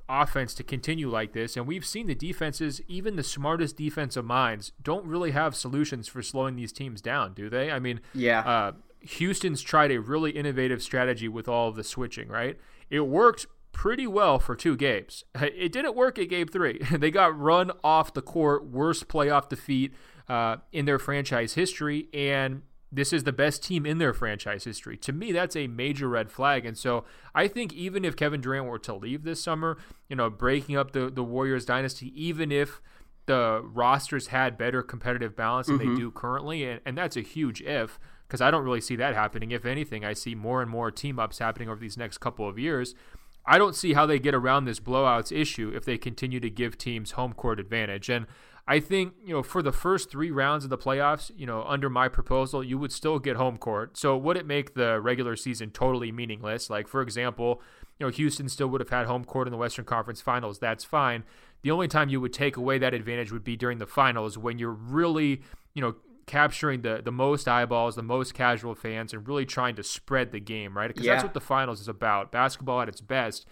offense 0.08 0.54
to 0.54 0.62
continue 0.62 1.08
like 1.08 1.32
this. 1.32 1.56
And 1.56 1.66
we've 1.66 1.84
seen 1.84 2.06
the 2.06 2.14
defenses, 2.14 2.80
even 2.88 3.16
the 3.16 3.22
smartest 3.22 3.76
defensive 3.76 4.24
minds, 4.24 4.72
don't 4.82 5.06
really 5.06 5.32
have 5.32 5.54
solutions 5.54 6.08
for 6.08 6.22
slowing 6.22 6.56
these 6.56 6.72
teams 6.72 7.00
down, 7.00 7.34
do 7.34 7.48
they? 7.48 7.70
I 7.70 7.78
mean, 7.78 8.00
yeah. 8.14 8.40
Uh, 8.40 8.72
Houston's 9.00 9.62
tried 9.62 9.92
a 9.92 10.00
really 10.00 10.32
innovative 10.32 10.82
strategy 10.82 11.28
with 11.28 11.48
all 11.48 11.68
of 11.68 11.76
the 11.76 11.84
switching, 11.84 12.28
right? 12.28 12.58
It 12.90 13.00
worked 13.00 13.46
pretty 13.72 14.06
well 14.06 14.38
for 14.38 14.56
two 14.56 14.76
games. 14.76 15.24
It 15.40 15.72
didn't 15.72 15.94
work 15.94 16.18
at 16.18 16.28
game 16.28 16.48
three. 16.48 16.78
they 16.92 17.10
got 17.10 17.38
run 17.38 17.70
off 17.84 18.12
the 18.14 18.22
court, 18.22 18.66
worst 18.66 19.08
playoff 19.08 19.48
defeat 19.48 19.92
uh, 20.28 20.56
in 20.72 20.84
their 20.84 20.98
franchise 20.98 21.54
history. 21.54 22.08
And 22.12 22.62
this 22.90 23.12
is 23.12 23.24
the 23.24 23.32
best 23.32 23.62
team 23.62 23.84
in 23.84 23.98
their 23.98 24.14
franchise 24.14 24.64
history. 24.64 24.96
To 24.98 25.12
me, 25.12 25.32
that's 25.32 25.56
a 25.56 25.66
major 25.66 26.08
red 26.08 26.30
flag. 26.30 26.64
And 26.64 26.76
so 26.76 27.04
I 27.34 27.46
think 27.46 27.72
even 27.74 28.04
if 28.04 28.16
Kevin 28.16 28.40
Durant 28.40 28.66
were 28.66 28.78
to 28.80 28.94
leave 28.94 29.24
this 29.24 29.42
summer, 29.42 29.76
you 30.08 30.16
know, 30.16 30.30
breaking 30.30 30.76
up 30.76 30.92
the, 30.92 31.10
the 31.10 31.22
Warriors 31.22 31.66
dynasty, 31.66 32.12
even 32.14 32.50
if 32.50 32.80
the 33.26 33.60
rosters 33.62 34.28
had 34.28 34.56
better 34.56 34.82
competitive 34.82 35.36
balance 35.36 35.66
than 35.66 35.78
mm-hmm. 35.78 35.94
they 35.94 36.00
do 36.00 36.10
currently, 36.10 36.64
and, 36.64 36.80
and 36.86 36.96
that's 36.96 37.16
a 37.16 37.20
huge 37.20 37.60
if, 37.60 37.98
because 38.26 38.40
I 38.40 38.50
don't 38.50 38.64
really 38.64 38.80
see 38.80 38.96
that 38.96 39.14
happening. 39.14 39.50
If 39.50 39.66
anything, 39.66 40.04
I 40.04 40.14
see 40.14 40.34
more 40.34 40.62
and 40.62 40.70
more 40.70 40.90
team 40.90 41.18
ups 41.18 41.38
happening 41.38 41.68
over 41.68 41.80
these 41.80 41.98
next 41.98 42.18
couple 42.18 42.48
of 42.48 42.58
years. 42.58 42.94
I 43.44 43.58
don't 43.58 43.74
see 43.74 43.94
how 43.94 44.06
they 44.06 44.18
get 44.18 44.34
around 44.34 44.64
this 44.64 44.80
blowouts 44.80 45.30
issue 45.30 45.72
if 45.74 45.84
they 45.84 45.96
continue 45.98 46.40
to 46.40 46.50
give 46.50 46.76
teams 46.76 47.12
home 47.12 47.32
court 47.32 47.60
advantage. 47.60 48.08
And 48.10 48.26
I 48.70 48.80
think, 48.80 49.14
you 49.24 49.32
know, 49.32 49.42
for 49.42 49.62
the 49.62 49.72
first 49.72 50.10
three 50.10 50.30
rounds 50.30 50.62
of 50.62 50.68
the 50.68 50.76
playoffs, 50.76 51.30
you 51.34 51.46
know, 51.46 51.64
under 51.66 51.88
my 51.88 52.06
proposal, 52.08 52.62
you 52.62 52.76
would 52.76 52.92
still 52.92 53.18
get 53.18 53.36
home 53.36 53.56
court. 53.56 53.96
So 53.96 54.14
would 54.14 54.36
it 54.36 54.46
make 54.46 54.74
the 54.74 55.00
regular 55.00 55.36
season 55.36 55.70
totally 55.70 56.12
meaningless? 56.12 56.68
Like, 56.68 56.86
for 56.86 57.00
example, 57.00 57.62
you 57.98 58.04
know, 58.04 58.10
Houston 58.10 58.46
still 58.50 58.68
would 58.68 58.82
have 58.82 58.90
had 58.90 59.06
home 59.06 59.24
court 59.24 59.48
in 59.48 59.52
the 59.52 59.56
Western 59.56 59.86
Conference 59.86 60.20
Finals. 60.20 60.58
That's 60.58 60.84
fine. 60.84 61.24
The 61.62 61.70
only 61.70 61.88
time 61.88 62.10
you 62.10 62.20
would 62.20 62.34
take 62.34 62.58
away 62.58 62.76
that 62.76 62.92
advantage 62.92 63.32
would 63.32 63.42
be 63.42 63.56
during 63.56 63.78
the 63.78 63.86
finals 63.86 64.36
when 64.36 64.58
you're 64.58 64.70
really, 64.70 65.40
you 65.72 65.80
know, 65.80 65.94
capturing 66.26 66.82
the 66.82 67.00
the 67.02 67.10
most 67.10 67.48
eyeballs, 67.48 67.96
the 67.96 68.02
most 68.02 68.34
casual 68.34 68.74
fans, 68.74 69.14
and 69.14 69.26
really 69.26 69.46
trying 69.46 69.76
to 69.76 69.82
spread 69.82 70.30
the 70.30 70.40
game, 70.40 70.76
right? 70.76 70.88
Because 70.88 71.06
yeah. 71.06 71.14
that's 71.14 71.24
what 71.24 71.32
the 71.32 71.40
finals 71.40 71.80
is 71.80 71.88
about. 71.88 72.30
Basketball 72.30 72.82
at 72.82 72.88
its 72.88 73.00
best. 73.00 73.46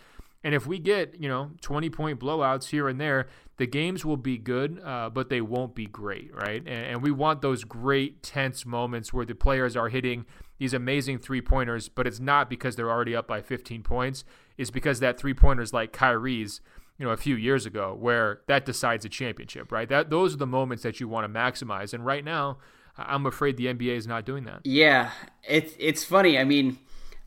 And 0.47 0.55
if 0.55 0.65
we 0.65 0.79
get, 0.79 1.21
you 1.21 1.29
know, 1.29 1.51
20 1.61 1.91
point 1.91 2.21
blowouts 2.21 2.69
here 2.69 2.89
and 2.89 3.01
there, 3.01 3.27
the 3.57 3.67
games 3.67 4.05
will 4.05 4.17
be 4.17 4.39
good, 4.39 4.81
uh, 4.85 5.11
but 5.11 5.29
they 5.29 5.41
won't 5.41 5.75
be 5.75 5.87
great, 5.87 6.33
right? 6.33 6.63
And, 6.65 6.69
and, 6.69 7.03
we 7.03 7.11
want 7.11 7.43
those 7.43 7.65
great, 7.65 8.23
tense 8.23 8.65
moments 8.65 9.13
where 9.13 9.27
the 9.27 9.35
players 9.35 9.77
are 9.77 9.89
hitting 9.89 10.25
these 10.59 10.73
amazing 10.73 11.19
three 11.19 11.41
pointers, 11.41 11.89
but 11.89 12.07
it's 12.07 12.21
not 12.21 12.49
because 12.49 12.77
they're 12.77 12.93
already 12.93 13.17
up 13.17 13.27
by 13.27 13.43
15 13.43 13.83
points. 13.83 14.23
It's 14.57 14.71
because 14.71 15.01
that 15.01 15.19
three 15.19 15.35
pointers 15.35 15.73
like 15.73 15.93
Kyrie's, 15.93 16.61
you 16.97 17.07
know, 17.07 17.11
a 17.11 17.17
few 17.17 17.35
years 17.35 17.67
ago, 17.67 17.97
where 17.99 18.43
that 18.47 18.65
decides 18.65 19.05
a 19.05 19.09
championship, 19.09 19.73
right? 19.73 19.89
That 19.89 20.11
those 20.11 20.33
are 20.33 20.39
the 20.39 20.47
moments 20.47 20.85
that 20.85 21.01
you 21.01 21.09
want 21.09 21.25
to 21.25 21.39
maximize. 21.41 21.93
And 21.93 22.07
right 22.07 22.25
now, 22.25 22.59
I'm 22.97 23.27
afraid 23.27 23.57
the 23.57 23.67
NBA 23.67 23.97
is 23.97 24.07
not 24.07 24.25
doing 24.25 24.45
that. 24.45 24.61
Yeah, 24.63 25.11
it's 25.43 25.75
it's 25.81 26.05
funny. 26.05 26.39
I 26.39 26.45
mean, 26.45 26.79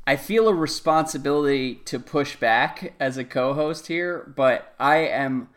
I 0.10 0.16
feel 0.16 0.48
a 0.48 0.56
responsibility 0.56 1.76
to 1.86 2.00
push 2.00 2.36
back 2.36 2.96
as 3.00 3.16
a 3.18 3.24
co-host 3.24 3.86
here, 3.86 4.34
but 4.36 4.74
I 4.80 5.02
am 5.02 5.50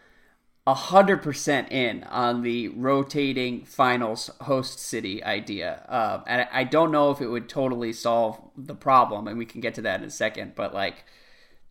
hundred 0.66 1.22
percent 1.22 1.72
in 1.72 2.04
on 2.04 2.42
the 2.42 2.68
rotating 2.68 3.64
finals 3.64 4.28
host 4.42 4.78
city 4.78 5.24
idea, 5.24 5.86
uh, 5.88 6.22
and 6.26 6.46
I 6.52 6.64
don't 6.64 6.92
know 6.92 7.10
if 7.10 7.22
it 7.22 7.28
would 7.28 7.48
totally 7.48 7.94
solve 7.94 8.38
the 8.54 8.74
problem, 8.74 9.26
and 9.26 9.38
we 9.38 9.46
can 9.46 9.62
get 9.62 9.72
to 9.76 9.82
that 9.82 10.00
in 10.02 10.06
a 10.06 10.10
second. 10.10 10.52
But 10.54 10.74
like, 10.74 11.06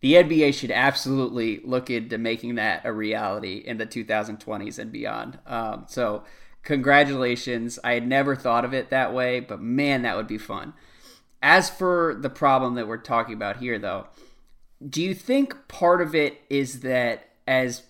the 0.00 0.14
NBA 0.14 0.52
should 0.52 0.72
absolutely 0.72 1.60
look 1.62 1.88
into 1.88 2.18
making 2.18 2.56
that 2.56 2.84
a 2.84 2.92
reality 2.92 3.58
in 3.58 3.78
the 3.78 3.86
2020s 3.86 4.80
and 4.80 4.90
beyond. 4.90 5.38
Um, 5.46 5.84
so, 5.86 6.24
congratulations! 6.64 7.78
I 7.84 7.92
had 7.92 8.08
never 8.08 8.34
thought 8.34 8.64
of 8.64 8.74
it 8.74 8.90
that 8.90 9.14
way, 9.14 9.38
but 9.38 9.60
man, 9.60 10.02
that 10.02 10.16
would 10.16 10.26
be 10.26 10.36
fun. 10.36 10.74
As 11.42 11.68
for 11.68 12.14
the 12.14 12.30
problem 12.30 12.76
that 12.76 12.86
we're 12.86 12.98
talking 12.98 13.34
about 13.34 13.56
here, 13.56 13.78
though, 13.78 14.06
do 14.88 15.02
you 15.02 15.14
think 15.14 15.68
part 15.68 16.00
of 16.00 16.14
it 16.14 16.40
is 16.48 16.80
that 16.80 17.30
as 17.46 17.82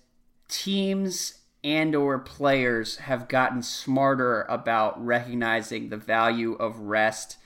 teams 0.48 1.38
and 1.62 1.94
or 1.94 2.18
players 2.18 2.96
have 2.96 3.28
gotten 3.28 3.62
smarter 3.62 4.42
about 4.42 5.04
recognizing 5.04 5.88
the 5.88 5.96
value 5.96 6.54
of 6.54 6.78
rest 6.78 7.36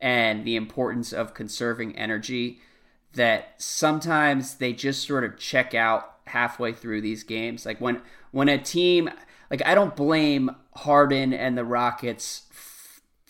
and 0.00 0.44
the 0.44 0.56
importance 0.56 1.12
of 1.12 1.34
conserving 1.34 1.96
energy 1.96 2.60
that 3.14 3.54
sometimes 3.58 4.54
they 4.54 4.72
just 4.72 5.06
sort 5.06 5.24
of 5.24 5.38
check 5.38 5.74
out 5.74 6.14
halfway 6.26 6.72
through 6.72 7.00
these 7.00 7.24
games? 7.24 7.66
Like 7.66 7.80
when 7.80 8.00
when 8.30 8.48
a 8.48 8.58
team 8.58 9.10
like 9.50 9.62
I 9.66 9.74
don't 9.74 9.96
blame 9.96 10.50
Harden 10.76 11.32
and 11.32 11.58
the 11.58 11.64
Rockets 11.64 12.42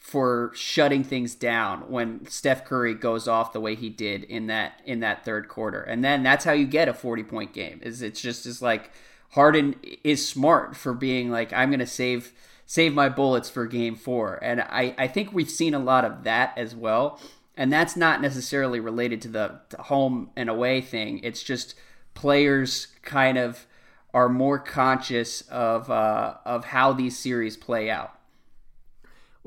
for 0.09 0.51
shutting 0.55 1.05
things 1.05 1.35
down 1.35 1.81
when 1.91 2.27
Steph 2.29 2.65
Curry 2.65 2.95
goes 2.95 3.29
off 3.29 3.53
the 3.53 3.61
way 3.61 3.75
he 3.75 3.91
did 3.91 4.25
in 4.25 4.47
that 4.47 4.81
in 4.87 5.01
that 5.01 5.23
third 5.23 5.49
quarter. 5.49 5.83
And 5.83 6.03
then 6.03 6.23
that's 6.23 6.47
how 6.47 6.53
you 6.53 6.67
get 6.67 6.89
a 6.89 6.95
40 6.95 7.25
point 7.25 7.53
game. 7.53 7.79
Is 7.83 8.01
it's 8.01 8.23
just 8.23 8.47
as 8.47 8.63
like 8.63 8.91
Harden 9.33 9.77
is 10.03 10.27
smart 10.27 10.75
for 10.79 10.95
being 10.95 11.31
like 11.31 11.53
I'm 11.53 11.69
going 11.69 11.81
to 11.81 11.87
save 11.87 12.33
save 12.65 12.95
my 12.95 13.11
bullets 13.11 13.51
for 13.51 13.67
game 13.67 13.97
4. 13.97 14.39
And 14.43 14.63
I 14.63 14.95
I 14.97 15.09
think 15.09 15.35
we've 15.35 15.51
seen 15.51 15.75
a 15.75 15.79
lot 15.79 16.07
of 16.07 16.25
that 16.25 16.57
as 16.57 16.75
well. 16.75 17.21
And 17.55 17.71
that's 17.71 17.95
not 17.95 18.23
necessarily 18.23 18.81
related 18.81 19.21
to 19.23 19.29
the, 19.29 19.61
the 19.69 19.83
home 19.83 20.31
and 20.37 20.49
away 20.49 20.81
thing. 20.81 21.21
It's 21.23 21.43
just 21.43 21.75
players 22.15 22.87
kind 23.03 23.37
of 23.37 23.67
are 24.15 24.31
more 24.31 24.59
conscious 24.59 25.43
of 25.43 25.91
uh, 25.91 26.37
of 26.47 26.65
how 26.65 26.95
these 26.95 27.19
series 27.19 27.59
play 27.59 27.91
out. 27.91 28.18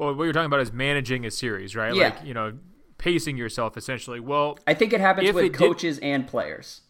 Well, 0.01 0.15
what 0.15 0.23
you're 0.23 0.33
talking 0.33 0.47
about 0.47 0.61
is 0.61 0.73
managing 0.73 1.27
a 1.27 1.31
series, 1.31 1.75
right? 1.75 1.93
Yeah. 1.93 2.05
Like, 2.05 2.25
you 2.25 2.33
know, 2.33 2.57
pacing 2.97 3.37
yourself 3.37 3.77
essentially. 3.77 4.19
Well, 4.19 4.57
I 4.65 4.73
think 4.73 4.93
it 4.93 4.99
happens 4.99 5.31
with 5.31 5.45
it 5.45 5.53
coaches 5.53 5.99
did, 5.99 6.05
and 6.05 6.27
players. 6.27 6.81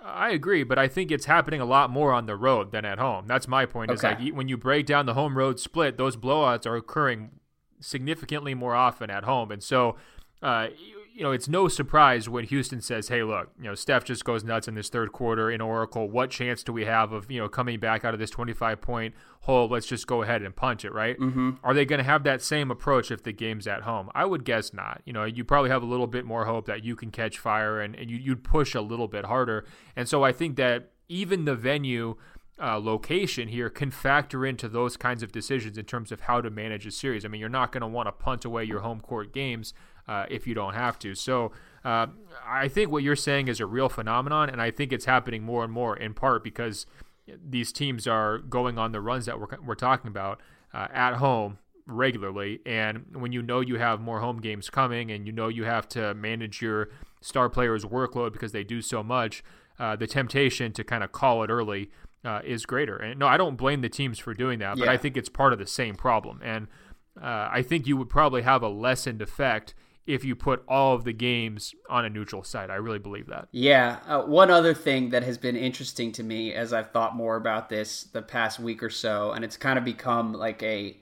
I 0.00 0.30
agree, 0.30 0.62
but 0.62 0.78
I 0.78 0.86
think 0.86 1.10
it's 1.10 1.24
happening 1.24 1.60
a 1.60 1.64
lot 1.64 1.90
more 1.90 2.12
on 2.12 2.26
the 2.26 2.36
road 2.36 2.70
than 2.70 2.84
at 2.84 3.00
home. 3.00 3.26
That's 3.26 3.48
my 3.48 3.66
point. 3.66 3.90
Okay. 3.90 3.96
Is 3.96 4.02
like 4.04 4.36
when 4.36 4.46
you 4.46 4.56
break 4.56 4.86
down 4.86 5.04
the 5.06 5.14
home 5.14 5.36
road 5.36 5.58
split, 5.58 5.96
those 5.96 6.16
blowouts 6.16 6.64
are 6.64 6.76
occurring 6.76 7.40
significantly 7.80 8.54
more 8.54 8.76
often 8.76 9.10
at 9.10 9.24
home, 9.24 9.50
and 9.50 9.60
so 9.60 9.96
uh, 10.40 10.68
you 11.14 11.22
know, 11.22 11.30
it's 11.30 11.48
no 11.48 11.68
surprise 11.68 12.28
when 12.28 12.44
Houston 12.44 12.80
says, 12.80 13.06
"Hey, 13.06 13.22
look, 13.22 13.48
you 13.56 13.64
know, 13.64 13.76
Steph 13.76 14.02
just 14.02 14.24
goes 14.24 14.42
nuts 14.42 14.66
in 14.66 14.74
this 14.74 14.88
third 14.88 15.12
quarter 15.12 15.48
in 15.48 15.60
Oracle. 15.60 16.10
What 16.10 16.28
chance 16.28 16.64
do 16.64 16.72
we 16.72 16.86
have 16.86 17.12
of 17.12 17.30
you 17.30 17.38
know 17.38 17.48
coming 17.48 17.78
back 17.78 18.04
out 18.04 18.14
of 18.14 18.20
this 18.20 18.30
25 18.30 18.80
point 18.80 19.14
hole? 19.42 19.68
Let's 19.68 19.86
just 19.86 20.08
go 20.08 20.22
ahead 20.22 20.42
and 20.42 20.54
punch 20.54 20.84
it, 20.84 20.92
right? 20.92 21.16
Mm-hmm. 21.16 21.50
Are 21.62 21.72
they 21.72 21.84
going 21.84 21.98
to 21.98 22.04
have 22.04 22.24
that 22.24 22.42
same 22.42 22.68
approach 22.68 23.12
if 23.12 23.22
the 23.22 23.32
game's 23.32 23.68
at 23.68 23.82
home? 23.82 24.10
I 24.12 24.24
would 24.24 24.44
guess 24.44 24.74
not. 24.74 25.02
You 25.04 25.12
know, 25.12 25.24
you 25.24 25.44
probably 25.44 25.70
have 25.70 25.84
a 25.84 25.86
little 25.86 26.08
bit 26.08 26.24
more 26.24 26.46
hope 26.46 26.66
that 26.66 26.82
you 26.82 26.96
can 26.96 27.12
catch 27.12 27.38
fire 27.38 27.80
and, 27.80 27.94
and 27.94 28.10
you, 28.10 28.16
you'd 28.16 28.42
push 28.42 28.74
a 28.74 28.80
little 28.80 29.08
bit 29.08 29.26
harder. 29.26 29.64
And 29.94 30.08
so 30.08 30.24
I 30.24 30.32
think 30.32 30.56
that 30.56 30.90
even 31.08 31.44
the 31.44 31.54
venue. 31.54 32.16
Uh, 32.56 32.78
location 32.78 33.48
here 33.48 33.68
can 33.68 33.90
factor 33.90 34.46
into 34.46 34.68
those 34.68 34.96
kinds 34.96 35.24
of 35.24 35.32
decisions 35.32 35.76
in 35.76 35.84
terms 35.84 36.12
of 36.12 36.20
how 36.20 36.40
to 36.40 36.50
manage 36.50 36.86
a 36.86 36.90
series. 36.92 37.24
I 37.24 37.28
mean, 37.28 37.40
you're 37.40 37.48
not 37.48 37.72
going 37.72 37.80
to 37.80 37.86
want 37.88 38.06
to 38.06 38.12
punt 38.12 38.44
away 38.44 38.62
your 38.62 38.78
home 38.78 39.00
court 39.00 39.34
games 39.34 39.74
uh, 40.08 40.26
if 40.28 40.46
you 40.46 40.54
don't 40.54 40.74
have 40.74 40.98
to. 41.00 41.14
So 41.14 41.52
uh, 41.84 42.06
I 42.46 42.68
think 42.68 42.90
what 42.90 43.02
you're 43.02 43.16
saying 43.16 43.48
is 43.48 43.60
a 43.60 43.66
real 43.66 43.88
phenomenon, 43.88 44.48
and 44.48 44.60
I 44.60 44.70
think 44.70 44.92
it's 44.92 45.04
happening 45.04 45.42
more 45.42 45.64
and 45.64 45.72
more 45.72 45.96
in 45.96 46.14
part 46.14 46.42
because 46.42 46.86
these 47.26 47.72
teams 47.72 48.06
are 48.06 48.38
going 48.38 48.78
on 48.78 48.92
the 48.92 49.00
runs 49.00 49.26
that 49.26 49.40
we're, 49.40 49.48
we're 49.64 49.74
talking 49.74 50.08
about 50.08 50.40
uh, 50.72 50.88
at 50.92 51.14
home 51.14 51.58
regularly. 51.86 52.60
And 52.66 53.06
when 53.12 53.32
you 53.32 53.42
know 53.42 53.60
you 53.60 53.78
have 53.78 54.00
more 54.00 54.20
home 54.20 54.40
games 54.40 54.70
coming 54.70 55.10
and 55.10 55.26
you 55.26 55.32
know 55.32 55.48
you 55.48 55.64
have 55.64 55.88
to 55.90 56.14
manage 56.14 56.62
your 56.62 56.88
star 57.20 57.48
players' 57.48 57.84
workload 57.84 58.32
because 58.32 58.52
they 58.52 58.64
do 58.64 58.82
so 58.82 59.02
much, 59.02 59.42
uh, 59.78 59.96
the 59.96 60.06
temptation 60.06 60.72
to 60.72 60.84
kind 60.84 61.02
of 61.02 61.12
call 61.12 61.42
it 61.42 61.50
early 61.50 61.90
uh, 62.24 62.40
is 62.44 62.64
greater. 62.64 62.96
And 62.96 63.18
no, 63.18 63.26
I 63.26 63.36
don't 63.36 63.56
blame 63.56 63.80
the 63.80 63.88
teams 63.88 64.18
for 64.18 64.34
doing 64.34 64.58
that, 64.60 64.78
but 64.78 64.86
yeah. 64.86 64.92
I 64.92 64.96
think 64.96 65.16
it's 65.16 65.28
part 65.28 65.52
of 65.52 65.58
the 65.58 65.66
same 65.66 65.94
problem. 65.94 66.40
And 66.42 66.68
uh, 67.20 67.48
I 67.52 67.62
think 67.62 67.86
you 67.86 67.96
would 67.96 68.08
probably 68.08 68.42
have 68.42 68.62
a 68.62 68.68
lessened 68.68 69.20
effect 69.20 69.74
if 70.06 70.24
you 70.24 70.36
put 70.36 70.62
all 70.68 70.94
of 70.94 71.04
the 71.04 71.12
games 71.12 71.74
on 71.88 72.04
a 72.04 72.10
neutral 72.10 72.42
site. 72.42 72.70
I 72.70 72.74
really 72.74 72.98
believe 72.98 73.26
that. 73.28 73.48
Yeah. 73.52 73.98
Uh, 74.06 74.22
one 74.22 74.50
other 74.50 74.74
thing 74.74 75.10
that 75.10 75.22
has 75.22 75.38
been 75.38 75.56
interesting 75.56 76.12
to 76.12 76.22
me 76.22 76.52
as 76.52 76.72
I've 76.72 76.90
thought 76.90 77.16
more 77.16 77.36
about 77.36 77.68
this 77.68 78.04
the 78.04 78.22
past 78.22 78.58
week 78.58 78.82
or 78.82 78.90
so, 78.90 79.32
and 79.32 79.44
it's 79.44 79.56
kind 79.56 79.78
of 79.78 79.84
become 79.84 80.32
like 80.32 80.62
a 80.62 80.98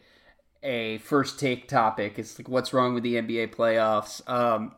a 0.62 0.98
first 0.98 1.40
take 1.40 1.66
topic. 1.66 2.18
It's 2.18 2.38
like 2.38 2.48
what's 2.48 2.72
wrong 2.72 2.94
with 2.94 3.02
the 3.02 3.14
NBA 3.14 3.54
playoffs. 3.54 4.28
Um, 4.30 4.74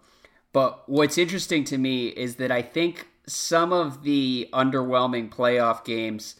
but 0.52 0.88
what's 0.88 1.18
interesting 1.18 1.64
to 1.64 1.78
me 1.78 2.08
is 2.08 2.36
that 2.36 2.50
I 2.50 2.62
think 2.62 3.08
some 3.26 3.72
of 3.72 4.02
the 4.02 4.48
underwhelming 4.52 5.30
playoff 5.30 5.84
games 5.84 6.36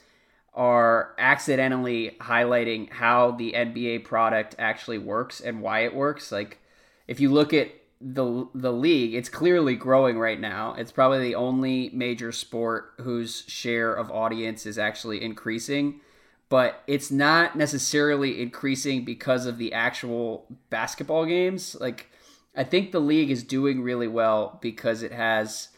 are 0.55 1.14
accidentally 1.18 2.16
highlighting 2.20 2.91
how 2.93 3.32
the 3.32 3.53
NBA 3.53 4.05
product 4.05 4.55
actually 4.59 4.99
works 4.99 5.41
and 5.41 5.61
why 5.61 5.80
it 5.80 5.95
works. 5.95 6.30
Like 6.30 6.61
if 7.07 7.20
you 7.20 7.30
look 7.32 7.52
at 7.52 7.70
the 8.00 8.48
the 8.55 8.72
league, 8.72 9.14
it's 9.14 9.28
clearly 9.28 9.76
growing 9.76 10.18
right 10.18 10.40
now. 10.40 10.74
It's 10.74 10.92
probably 10.92 11.20
the 11.20 11.34
only 11.34 11.90
major 11.92 12.32
sport 12.32 12.92
whose 13.00 13.44
share 13.46 13.94
of 13.94 14.11
audience 14.11 14.66
is 14.66 14.78
actually 14.78 15.22
increasing, 15.22 16.00
but 16.48 16.82
it's 16.86 17.11
not 17.11 17.57
necessarily 17.57 18.42
increasing 18.42 19.05
because 19.05 19.46
of 19.46 19.59
the 19.59 19.72
actual 19.72 20.46
basketball 20.70 21.24
games. 21.24 21.76
Like 21.80 22.11
I 22.55 22.64
think 22.64 22.92
the 22.92 23.00
league 23.00 23.30
is 23.30 23.42
doing 23.42 23.82
really 23.82 24.09
well 24.09 24.59
because 24.61 25.02
it 25.02 25.12
has 25.12 25.68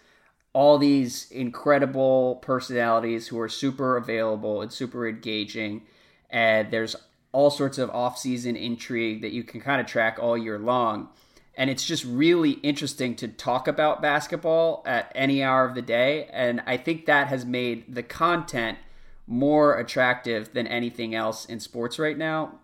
all 0.53 0.79
these 0.79 1.31
incredible 1.31 2.37
personalities 2.37 3.29
who 3.29 3.39
are 3.39 3.49
super 3.49 3.97
available 3.97 4.63
and 4.63 4.73
super 4.73 5.07
engaging 5.07 5.83
and 6.31 6.71
there's 6.71 6.97
all 7.37 7.51
sorts 7.51 7.77
of 7.77 7.91
off-season 7.91 8.57
intrigue 8.57 9.21
that 9.21 9.31
you 9.31 9.45
can 9.45 9.61
kind 9.61 9.79
of 9.79 9.87
track 9.87 10.17
all 10.19 10.39
year 10.39 10.59
long. 10.59 11.07
And 11.55 11.69
it's 11.69 11.85
just 11.85 12.03
really 12.03 12.53
interesting 12.53 13.15
to 13.17 13.29
talk 13.29 13.69
about 13.69 14.01
basketball 14.01 14.83
at 14.87 15.13
any 15.15 15.43
hour 15.43 15.67
of 15.67 15.75
the 15.75 15.83
day 15.83 16.31
and 16.33 16.63
i 16.67 16.79
think 16.79 17.07
that 17.07 17.29
has 17.29 17.45
made 17.45 17.95
the 17.95 18.03
content 18.03 18.79
more 19.27 19.79
attractive 19.79 20.55
than 20.55 20.67
anything 20.67 21.15
else 21.15 21.45
in 21.45 21.61
sports 21.61 21.99
right 21.99 22.17
now. 22.17 22.59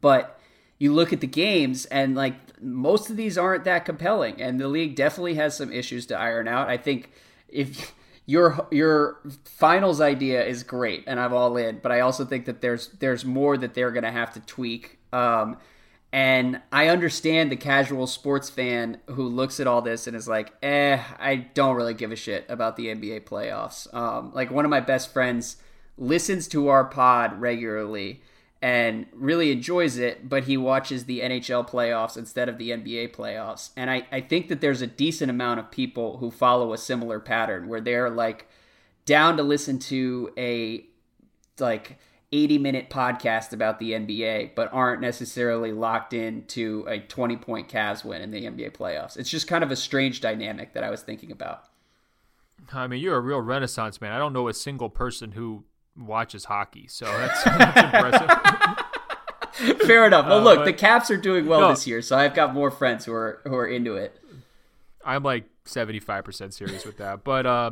But 0.00 0.40
you 0.78 0.94
look 0.94 1.12
at 1.12 1.20
the 1.20 1.26
games 1.26 1.84
and 1.86 2.14
like 2.14 2.62
most 2.62 3.10
of 3.10 3.16
these 3.16 3.36
aren't 3.36 3.64
that 3.64 3.84
compelling 3.84 4.40
and 4.40 4.58
the 4.58 4.68
league 4.68 4.94
definitely 4.94 5.34
has 5.34 5.54
some 5.54 5.70
issues 5.70 6.06
to 6.06 6.18
iron 6.18 6.48
out. 6.48 6.68
I 6.68 6.78
think 6.78 7.10
if 7.48 7.92
your 8.28 8.68
your 8.70 9.18
finals 9.44 10.00
idea 10.00 10.44
is 10.44 10.62
great 10.62 11.02
and 11.06 11.18
i'm 11.18 11.32
all 11.32 11.56
in 11.56 11.80
but 11.82 11.90
i 11.90 12.00
also 12.00 12.24
think 12.24 12.44
that 12.44 12.60
there's 12.60 12.88
there's 13.00 13.24
more 13.24 13.56
that 13.56 13.74
they're 13.74 13.90
going 13.90 14.04
to 14.04 14.10
have 14.12 14.32
to 14.32 14.40
tweak 14.40 14.98
um, 15.12 15.56
and 16.12 16.62
I 16.72 16.88
understand 16.88 17.52
the 17.52 17.56
casual 17.56 18.06
sports 18.06 18.48
fan 18.48 18.98
who 19.06 19.28
looks 19.28 19.60
at 19.60 19.66
all 19.66 19.82
this 19.82 20.06
and 20.06 20.16
is 20.16 20.26
like, 20.26 20.54
eh, 20.62 21.02
I 21.18 21.36
don't 21.36 21.76
really 21.76 21.92
give 21.92 22.12
a 22.12 22.16
shit 22.16 22.46
about 22.48 22.76
the 22.76 22.86
NBA 22.86 23.24
playoffs. 23.24 23.92
Um, 23.94 24.32
like, 24.32 24.50
one 24.50 24.64
of 24.64 24.70
my 24.70 24.80
best 24.80 25.12
friends 25.12 25.56
listens 25.98 26.48
to 26.48 26.68
our 26.68 26.84
pod 26.84 27.40
regularly 27.40 28.22
and 28.60 29.06
really 29.12 29.52
enjoys 29.52 29.98
it, 29.98 30.28
but 30.28 30.44
he 30.44 30.56
watches 30.56 31.04
the 31.04 31.20
NHL 31.20 31.68
playoffs 31.68 32.16
instead 32.16 32.48
of 32.48 32.58
the 32.58 32.70
NBA 32.70 33.14
playoffs. 33.14 33.70
And 33.76 33.88
I, 33.88 34.06
I 34.10 34.20
think 34.20 34.48
that 34.48 34.60
there's 34.60 34.82
a 34.82 34.86
decent 34.86 35.30
amount 35.30 35.60
of 35.60 35.70
people 35.70 36.18
who 36.18 36.30
follow 36.30 36.72
a 36.72 36.78
similar 36.78 37.20
pattern 37.20 37.68
where 37.68 37.80
they're 37.80 38.10
like 38.10 38.48
down 39.06 39.36
to 39.36 39.42
listen 39.44 39.78
to 39.78 40.32
a 40.36 40.84
like 41.60 41.98
80 42.32 42.58
minute 42.58 42.90
podcast 42.90 43.52
about 43.52 43.78
the 43.78 43.92
NBA, 43.92 44.56
but 44.56 44.72
aren't 44.72 45.00
necessarily 45.00 45.72
locked 45.72 46.12
into 46.12 46.84
a 46.88 46.98
20 46.98 47.36
point 47.36 47.68
Cavs 47.68 48.04
win 48.04 48.22
in 48.22 48.32
the 48.32 48.42
NBA 48.42 48.72
playoffs. 48.72 49.16
It's 49.16 49.30
just 49.30 49.46
kind 49.46 49.62
of 49.62 49.70
a 49.70 49.76
strange 49.76 50.20
dynamic 50.20 50.74
that 50.74 50.82
I 50.82 50.90
was 50.90 51.02
thinking 51.02 51.30
about. 51.30 51.64
I 52.72 52.88
mean, 52.88 53.00
you're 53.00 53.16
a 53.16 53.20
real 53.20 53.40
renaissance 53.40 54.00
man. 54.00 54.12
I 54.12 54.18
don't 54.18 54.32
know 54.32 54.48
a 54.48 54.54
single 54.54 54.90
person 54.90 55.32
who 55.32 55.64
watches 55.98 56.44
hockey, 56.44 56.86
so 56.88 57.04
that's, 57.06 57.44
that's 57.44 57.94
impressive. 57.94 58.30
Fair 59.86 60.06
enough. 60.06 60.26
Well, 60.26 60.38
uh, 60.38 60.42
look, 60.42 60.58
but, 60.60 60.64
the 60.64 60.72
Caps 60.72 61.10
are 61.10 61.16
doing 61.16 61.46
well 61.46 61.60
no, 61.60 61.70
this 61.70 61.86
year, 61.86 62.00
so 62.02 62.16
I've 62.16 62.34
got 62.34 62.54
more 62.54 62.70
friends 62.70 63.04
who 63.04 63.12
are 63.12 63.40
who 63.44 63.54
are 63.54 63.66
into 63.66 63.94
it. 63.94 64.18
I'm 65.04 65.22
like 65.22 65.46
75% 65.64 66.52
serious 66.52 66.84
with 66.84 66.98
that, 66.98 67.24
but 67.24 67.46
uh, 67.46 67.70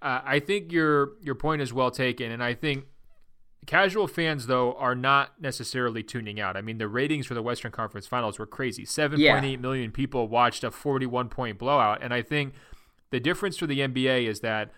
I 0.00 0.40
think 0.40 0.72
your 0.72 1.12
your 1.22 1.34
point 1.34 1.62
is 1.62 1.72
well 1.72 1.90
taken, 1.90 2.30
and 2.30 2.42
I 2.42 2.54
think 2.54 2.86
Casual 3.64 4.08
fans, 4.08 4.48
though, 4.48 4.72
are 4.74 4.96
not 4.96 5.40
necessarily 5.40 6.02
tuning 6.02 6.40
out. 6.40 6.56
I 6.56 6.62
mean, 6.62 6.78
the 6.78 6.88
ratings 6.88 7.26
for 7.26 7.34
the 7.34 7.42
Western 7.42 7.70
Conference 7.70 8.08
Finals 8.08 8.36
were 8.36 8.46
crazy. 8.46 8.84
7.8 8.84 9.18
yeah. 9.18 9.56
million 9.56 9.92
people 9.92 10.26
watched 10.26 10.64
a 10.64 10.72
41 10.72 11.28
point 11.28 11.58
blowout. 11.58 12.02
And 12.02 12.12
I 12.12 12.22
think 12.22 12.54
the 13.10 13.20
difference 13.20 13.56
for 13.56 13.68
the 13.68 13.78
NBA 13.78 14.26
is 14.26 14.40
that, 14.40 14.72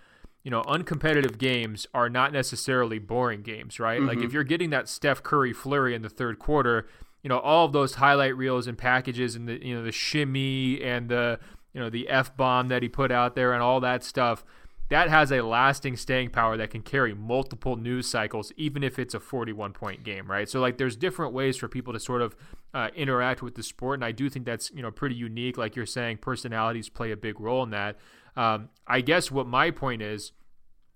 you 0.44 0.50
know, 0.50 0.62
uncompetitive 0.62 1.38
games 1.38 1.86
are 1.92 2.08
not 2.08 2.32
necessarily 2.32 2.98
boring 2.98 3.42
games, 3.42 3.80
right? 3.80 3.98
Mm-hmm. 3.98 4.08
Like 4.08 4.18
if 4.18 4.32
you're 4.32 4.44
getting 4.44 4.70
that 4.70 4.88
Steph 4.88 5.22
Curry 5.22 5.52
flurry 5.52 5.94
in 5.94 6.02
the 6.02 6.08
third 6.08 6.38
quarter, 6.38 6.86
you 7.22 7.28
know, 7.28 7.38
all 7.38 7.64
of 7.64 7.72
those 7.72 7.94
highlight 7.94 8.36
reels 8.36 8.66
and 8.66 8.78
packages 8.78 9.34
and 9.34 9.48
the, 9.48 9.66
you 9.66 9.74
know, 9.74 9.82
the 9.82 9.92
shimmy 9.92 10.80
and 10.82 11.08
the, 11.08 11.40
you 11.72 11.80
know, 11.80 11.90
the 11.90 12.08
F 12.08 12.36
bomb 12.36 12.68
that 12.68 12.82
he 12.82 12.88
put 12.88 13.10
out 13.10 13.34
there 13.34 13.52
and 13.52 13.62
all 13.62 13.80
that 13.80 14.04
stuff 14.04 14.44
that 14.90 15.08
has 15.08 15.32
a 15.32 15.40
lasting 15.40 15.96
staying 15.96 16.30
power 16.30 16.56
that 16.56 16.70
can 16.70 16.82
carry 16.82 17.14
multiple 17.14 17.76
news 17.76 18.06
cycles, 18.06 18.52
even 18.56 18.82
if 18.82 18.98
it's 18.98 19.14
a 19.14 19.20
41 19.20 19.72
point 19.72 20.04
game, 20.04 20.30
right? 20.30 20.48
So, 20.48 20.60
like, 20.60 20.76
there's 20.76 20.96
different 20.96 21.32
ways 21.32 21.56
for 21.56 21.68
people 21.68 21.92
to 21.94 22.00
sort 22.00 22.20
of 22.20 22.36
uh, 22.74 22.90
interact 22.94 23.42
with 23.42 23.54
the 23.54 23.62
sport, 23.62 23.98
and 23.98 24.04
I 24.04 24.12
do 24.12 24.28
think 24.28 24.44
that's 24.44 24.70
you 24.72 24.82
know 24.82 24.90
pretty 24.90 25.14
unique. 25.14 25.56
Like 25.56 25.74
you're 25.74 25.86
saying, 25.86 26.18
personalities 26.18 26.88
play 26.88 27.12
a 27.12 27.16
big 27.16 27.40
role 27.40 27.62
in 27.62 27.70
that. 27.70 27.96
Um, 28.36 28.68
I 28.86 29.00
guess 29.00 29.30
what 29.30 29.46
my 29.46 29.70
point 29.70 30.02
is, 30.02 30.32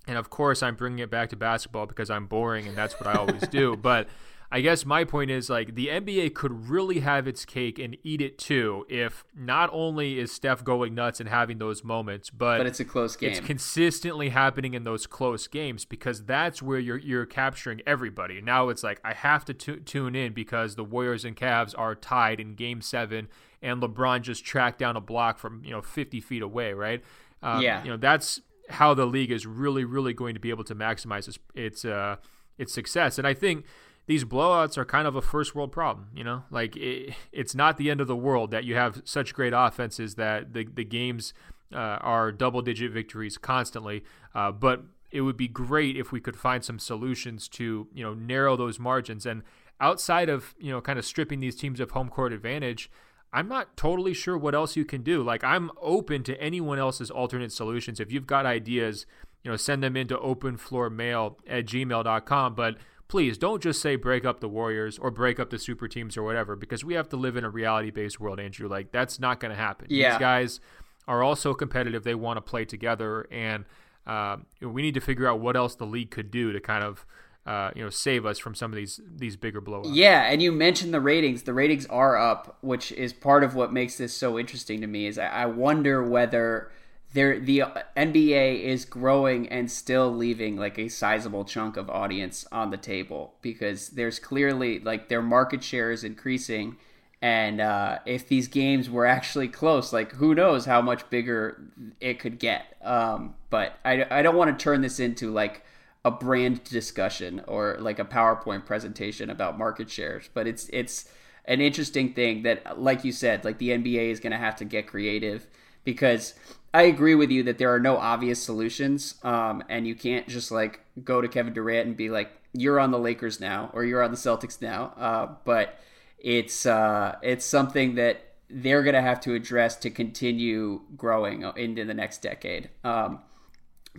and 0.07 0.17
of 0.19 0.31
course 0.31 0.63
I'm 0.63 0.75
bringing 0.75 1.01
it 1.01 1.11
back 1.11 1.31
to 1.31 1.37
basketball 1.37 1.87
because 1.87 2.11
I'm 2.11 2.27
boring 2.27 2.67
and 2.67 2.77
that's 2.77 2.99
what 3.01 3.07
I 3.07 3.15
always 3.15 3.47
do, 3.49 3.77
but 3.83 4.09
I 4.51 4.63
guess 4.63 4.87
my 4.87 5.05
point 5.05 5.31
is 5.31 5.51
like 5.51 5.75
the 5.75 5.89
NBA 5.89 6.35
could 6.35 6.71
really 6.71 7.01
have 7.01 7.29
its 7.29 7.45
cake 7.45 7.79
and 7.79 7.99
eat 8.03 8.23
it 8.23 8.39
too 8.39 8.87
if 8.89 9.25
not 9.37 9.69
only 9.73 10.19
is 10.19 10.33
Steph 10.33 10.65
going 10.65 10.95
nuts 10.95 11.21
and 11.21 11.29
having 11.29 11.59
those 11.59 11.85
moments, 11.85 12.31
but, 12.31 12.57
but 12.57 12.67
it's 12.67 12.81
a 12.81 12.85
close 12.85 13.15
game. 13.15 13.31
It's 13.31 13.41
consistently 13.41 14.31
happening 14.31 14.73
in 14.73 14.85
those 14.85 15.07
close 15.07 15.47
games 15.49 15.85
because 15.85 16.25
that's 16.25 16.63
where 16.63 16.79
you're 16.79 16.97
you're 16.97 17.27
capturing 17.27 17.83
everybody. 17.87 18.41
Now 18.41 18.71
it's 18.71 18.83
like 18.83 19.01
I 19.05 19.13
have 19.13 19.45
to 19.47 19.55
t- 19.55 19.81
tune 19.81 20.15
in 20.15 20.33
because 20.33 20.77
the 20.77 20.85
Warriors 20.85 21.27
and 21.27 21.37
Cavs 21.37 21.75
are 21.77 21.95
tied 21.95 22.41
in 22.41 22.55
Game 22.55 22.81
Seven, 22.81 23.29
and 23.61 23.83
LeBron 23.83 24.23
just 24.23 24.47
tracked 24.47 24.79
down 24.79 24.97
a 24.97 25.01
block 25.03 25.39
from 25.39 25.63
you 25.63 25.73
know 25.73 25.83
50 25.83 26.21
feet 26.23 26.43
away, 26.43 26.73
right? 26.73 27.03
Um, 27.43 27.63
yeah, 27.63 27.83
you 27.85 27.91
know 27.91 27.97
that's 27.97 28.41
how 28.69 28.95
the 28.95 29.07
league 29.07 29.31
is 29.31 29.47
really 29.47 29.85
really 29.85 30.13
going 30.13 30.35
to 30.35 30.41
be 30.41 30.51
able 30.51 30.65
to 30.65 30.75
maximize 30.75 31.29
its 31.29 31.39
its, 31.55 31.85
uh, 31.85 32.17
its 32.59 32.73
success, 32.73 33.19
and 33.19 33.27
I 33.27 33.35
think 33.35 33.65
these 34.07 34.25
blowouts 34.25 34.79
are 34.79 34.85
kind 34.85 35.07
of 35.07 35.15
a 35.15 35.23
first 35.23 35.55
world 35.55 35.71
problem. 35.71 36.09
You 36.15 36.25
know, 36.25 36.45
like 36.51 36.77
it, 36.77 37.15
it's 37.31 37.55
not 37.55 37.77
the 37.77 37.91
end 37.91 38.01
of 38.01 38.07
the 38.07 38.17
world 38.17 38.51
that 38.51 38.65
you 38.65 38.75
have 38.75 39.03
such 39.05 39.35
great 39.35 39.53
offenses 39.55 40.17
that 40.17 40.53
the 40.53 40.65
the 40.65 40.85
games 40.85 41.35
uh, 41.73 41.77
are 42.01 42.33
double 42.33 42.63
digit 42.63 42.91
victories 42.91 43.39
constantly. 43.39 44.05
Uh, 44.35 44.51
but 44.51 44.85
it 45.11 45.23
would 45.23 45.37
be 45.37 45.49
great 45.49 45.97
if 45.97 46.13
we 46.13 46.21
could 46.21 46.37
find 46.37 46.65
some 46.65 46.79
solutions 46.79 47.49
to 47.49 47.89
you 47.95 48.03
know 48.03 48.15
narrow 48.15 48.57
those 48.57 48.79
margins 48.79 49.27
and 49.27 49.43
outside 49.81 50.29
of 50.29 50.55
you 50.59 50.71
know 50.71 50.81
kind 50.81 50.99
of 50.99 51.05
stripping 51.05 51.41
these 51.41 51.57
teams 51.57 51.81
of 51.81 51.91
home 51.93 52.09
court 52.09 52.33
advantage. 52.33 52.91
I'm 53.33 53.49
not 53.49 53.77
totally 53.77 54.15
sure 54.15 54.39
what 54.39 54.55
else 54.55 54.77
you 54.77 54.85
can 54.85 55.03
do. 55.03 55.23
Like 55.23 55.45
I'm 55.45 55.71
open 55.81 56.23
to 56.25 56.41
anyone 56.41 56.79
else's 56.79 57.11
alternate 57.11 57.53
solutions. 57.53 58.01
If 58.01 58.11
you've 58.11 58.27
got 58.27 58.47
ideas, 58.47 59.07
you 59.45 59.51
know, 59.51 59.57
send 59.57 59.83
them 59.83 59.97
into 59.97 60.17
openfloormail 60.17 61.37
at 61.47 61.67
gmail.com. 61.67 62.55
But 62.55 62.77
please 63.09 63.39
don't 63.39 63.63
just 63.63 63.81
say 63.81 63.97
break 63.97 64.25
up 64.25 64.41
the 64.41 64.49
Warriors 64.49 64.99
or 64.99 65.11
break 65.11 65.39
up 65.39 65.51
the 65.51 65.59
super 65.59 65.89
teams 65.89 66.17
or 66.17 66.23
whatever, 66.23 66.57
because 66.57 66.85
we 66.85 66.95
have 66.95 67.09
to 67.11 67.17
live 67.17 67.37
in 67.37 67.45
a 67.45 67.51
reality 67.51 67.91
based 67.91 68.21
world, 68.21 68.41
Andrew. 68.41 68.69
Like 68.69 68.93
that's 68.93 69.19
not 69.19 69.41
going 69.41 69.51
to 69.51 69.57
happen. 69.57 69.89
Yeah. 69.91 70.13
These 70.13 70.21
guys 70.21 70.61
are 71.07 71.23
also 71.23 71.55
competitive. 71.55 72.05
They 72.05 72.15
want 72.15 72.37
to 72.37 72.43
play 72.43 72.65
together, 72.65 73.27
and 73.31 73.65
uh, 74.07 74.39
we 74.61 74.83
need 74.83 74.95
to 74.95 75.01
figure 75.01 75.27
out 75.27 75.41
what 75.41 75.57
else 75.57 75.75
the 75.75 75.87
league 75.87 76.11
could 76.11 76.31
do 76.31 76.53
to 76.53 76.61
kind 76.61 76.85
of. 76.85 77.05
Uh, 77.49 77.71
you 77.75 77.83
know, 77.83 77.89
save 77.89 78.27
us 78.27 78.39
from 78.39 78.55
some 78.55 78.71
of 78.71 78.77
these 78.77 79.01
these 79.17 79.35
bigger 79.35 79.63
blowouts. 79.63 79.89
Yeah, 79.91 80.31
and 80.31 80.43
you 80.43 80.53
mentioned 80.53 80.93
the 80.93 81.01
ratings. 81.01 81.45
The 81.45 81.55
ratings 81.55 81.87
are 81.87 82.15
up, 82.15 82.59
which 82.61 82.93
is 82.93 83.15
part 83.15 83.43
of 83.43 83.55
what 83.55 83.73
makes 83.73 83.97
this 83.97 84.15
so 84.15 84.39
interesting 84.39 84.83
to 84.83 84.87
me. 84.87 85.07
Is 85.07 85.19
I, 85.19 85.29
I 85.29 85.47
wonder 85.47 86.07
whether 86.07 86.71
there 87.15 87.41
the 87.41 87.63
NBA 87.97 88.65
is 88.65 88.85
growing 88.85 89.49
and 89.49 89.71
still 89.71 90.15
leaving 90.15 90.59
like 90.59 90.79
a 90.79 90.89
sizable 90.89 91.47
chunk 91.47 91.79
of 91.79 91.89
audience 91.89 92.47
on 92.53 92.69
the 92.71 92.77
table 92.77 93.33
because 93.41 93.89
there's 93.91 94.19
clearly 94.19 94.79
like 94.81 95.09
their 95.09 95.23
market 95.23 95.65
share 95.65 95.91
is 95.91 96.05
increasing 96.05 96.77
and 97.23 97.63
uh, 97.63 97.99
if 98.05 98.29
these 98.29 98.47
games 98.47 98.91
were 98.91 99.07
actually 99.07 99.49
close 99.49 99.91
like 99.91 100.13
who 100.13 100.35
knows 100.35 100.67
how 100.67 100.83
much 100.83 101.09
bigger 101.09 101.63
it 101.99 102.19
could 102.19 102.39
get 102.39 102.77
um, 102.83 103.35
but 103.49 103.79
I, 103.87 104.05
I 104.11 104.21
don't 104.21 104.37
want 104.37 104.57
to 104.57 104.63
turn 104.63 104.83
this 104.83 105.01
into 105.01 105.31
like 105.31 105.65
a 106.09 106.11
brand 106.11 106.65
discussion 106.65 107.43
or 107.47 107.77
like 107.81 107.99
a 107.99 108.05
PowerPoint 108.05 108.65
presentation 108.67 109.31
about 109.31 109.59
market 109.59 109.91
shares 109.91 110.29
but 110.35 110.47
it's 110.47 110.69
it's 110.73 111.09
an 111.49 111.63
interesting 111.63 112.13
thing 112.13 112.43
that, 112.43 112.81
like 112.81 113.05
you 113.05 113.11
said, 113.11 113.45
like 113.45 113.59
the 113.59 113.71
NBA 113.71 114.11
is 114.11 114.21
going 114.21 114.33
to 114.33 114.39
have 114.39 114.57
to 114.57 114.67
get 114.67 114.87
creative 114.87 115.47
because 115.83 116.35
I 116.75 116.83
agree 116.83 117.15
with 117.15 117.31
you 117.31 117.43
that 117.45 117.57
there 117.57 117.75
are 117.75 117.81
no 117.81 117.97
obvious 117.97 118.41
solutions, 118.41 119.15
um, 119.23 119.65
and 119.71 119.87
you 119.87 119.95
can't 119.95 120.29
just 120.29 120.51
like 120.53 120.81
go 121.03 121.23
to 121.23 121.27
Kevin 121.27 121.55
Durant 121.55 121.89
and 121.89 121.97
be 121.97 122.11
like, 122.11 122.31
"You're 122.53 122.79
on 122.79 122.91
the 122.91 122.99
Lakers 122.99 123.41
now," 123.41 123.71
or 123.73 123.85
"You're 123.85 124.03
on 124.03 124.11
the 124.11 124.19
Celtics 124.19 124.61
now." 124.61 124.93
Uh, 124.99 125.35
but 125.45 125.81
it's 126.19 126.67
uh, 126.67 127.17
it's 127.23 127.47
something 127.47 127.95
that 127.95 128.27
they're 128.51 128.83
going 128.83 128.95
to 128.95 129.01
have 129.01 129.21
to 129.23 129.33
address 129.33 129.77
to 129.77 129.91
continue 129.91 130.83
growing 130.99 131.45
into 131.57 131.87
the 131.87 131.95
next 131.95 132.21
decade. 132.21 132.69
Um, 132.85 133.21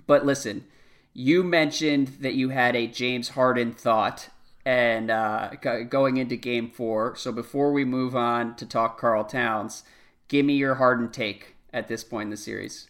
but 0.05 0.24
listen, 0.24 0.66
you 1.14 1.43
mentioned 1.43 2.18
that 2.22 2.36
you 2.36 2.49
had 2.49 2.76
a 2.76 2.88
James 2.88 3.30
Harden 3.30 3.74
thought 3.74 4.30
and 4.66 5.10
uh, 5.10 5.51
going 5.89 6.18
into 6.18 6.36
game 6.36 6.70
four. 6.70 7.16
So 7.16 7.32
before 7.32 7.72
we 7.72 7.86
move 7.86 8.16
on 8.16 8.55
to 8.57 8.66
talk 8.66 8.99
Karl 8.99 9.24
Towns, 9.24 9.84
give 10.28 10.45
me 10.45 10.53
your 10.53 10.76
Harden 10.76 11.10
take 11.10 11.55
at 11.74 11.88
this 11.88 12.03
point 12.03 12.28
in 12.28 12.30
the 12.32 12.38
series. 12.38 12.88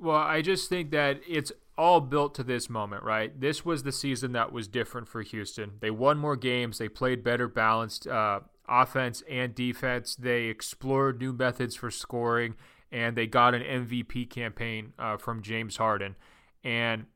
Well, 0.00 0.16
I 0.16 0.42
just 0.42 0.68
think 0.68 0.90
that 0.92 1.20
it's 1.28 1.52
all 1.76 2.00
built 2.00 2.34
to 2.34 2.42
this 2.42 2.68
moment, 2.68 3.04
right? 3.04 3.38
This 3.40 3.64
was 3.64 3.84
the 3.84 3.92
season 3.92 4.32
that 4.32 4.52
was 4.52 4.66
different 4.66 5.08
for 5.08 5.22
Houston. 5.22 5.72
They 5.80 5.90
won 5.90 6.18
more 6.18 6.36
games, 6.36 6.78
they 6.78 6.88
played 6.88 7.22
better 7.22 7.46
balanced 7.46 8.06
uh, 8.06 8.40
offense 8.68 9.22
and 9.28 9.54
defense, 9.54 10.16
they 10.16 10.44
explored 10.44 11.20
new 11.20 11.32
methods 11.32 11.76
for 11.76 11.90
scoring, 11.90 12.56
and 12.90 13.16
they 13.16 13.26
got 13.26 13.54
an 13.54 13.62
MVP 13.62 14.28
campaign 14.30 14.92
uh, 14.98 15.16
from 15.16 15.42
James 15.42 15.76
Harden. 15.76 16.16
And 16.64 17.06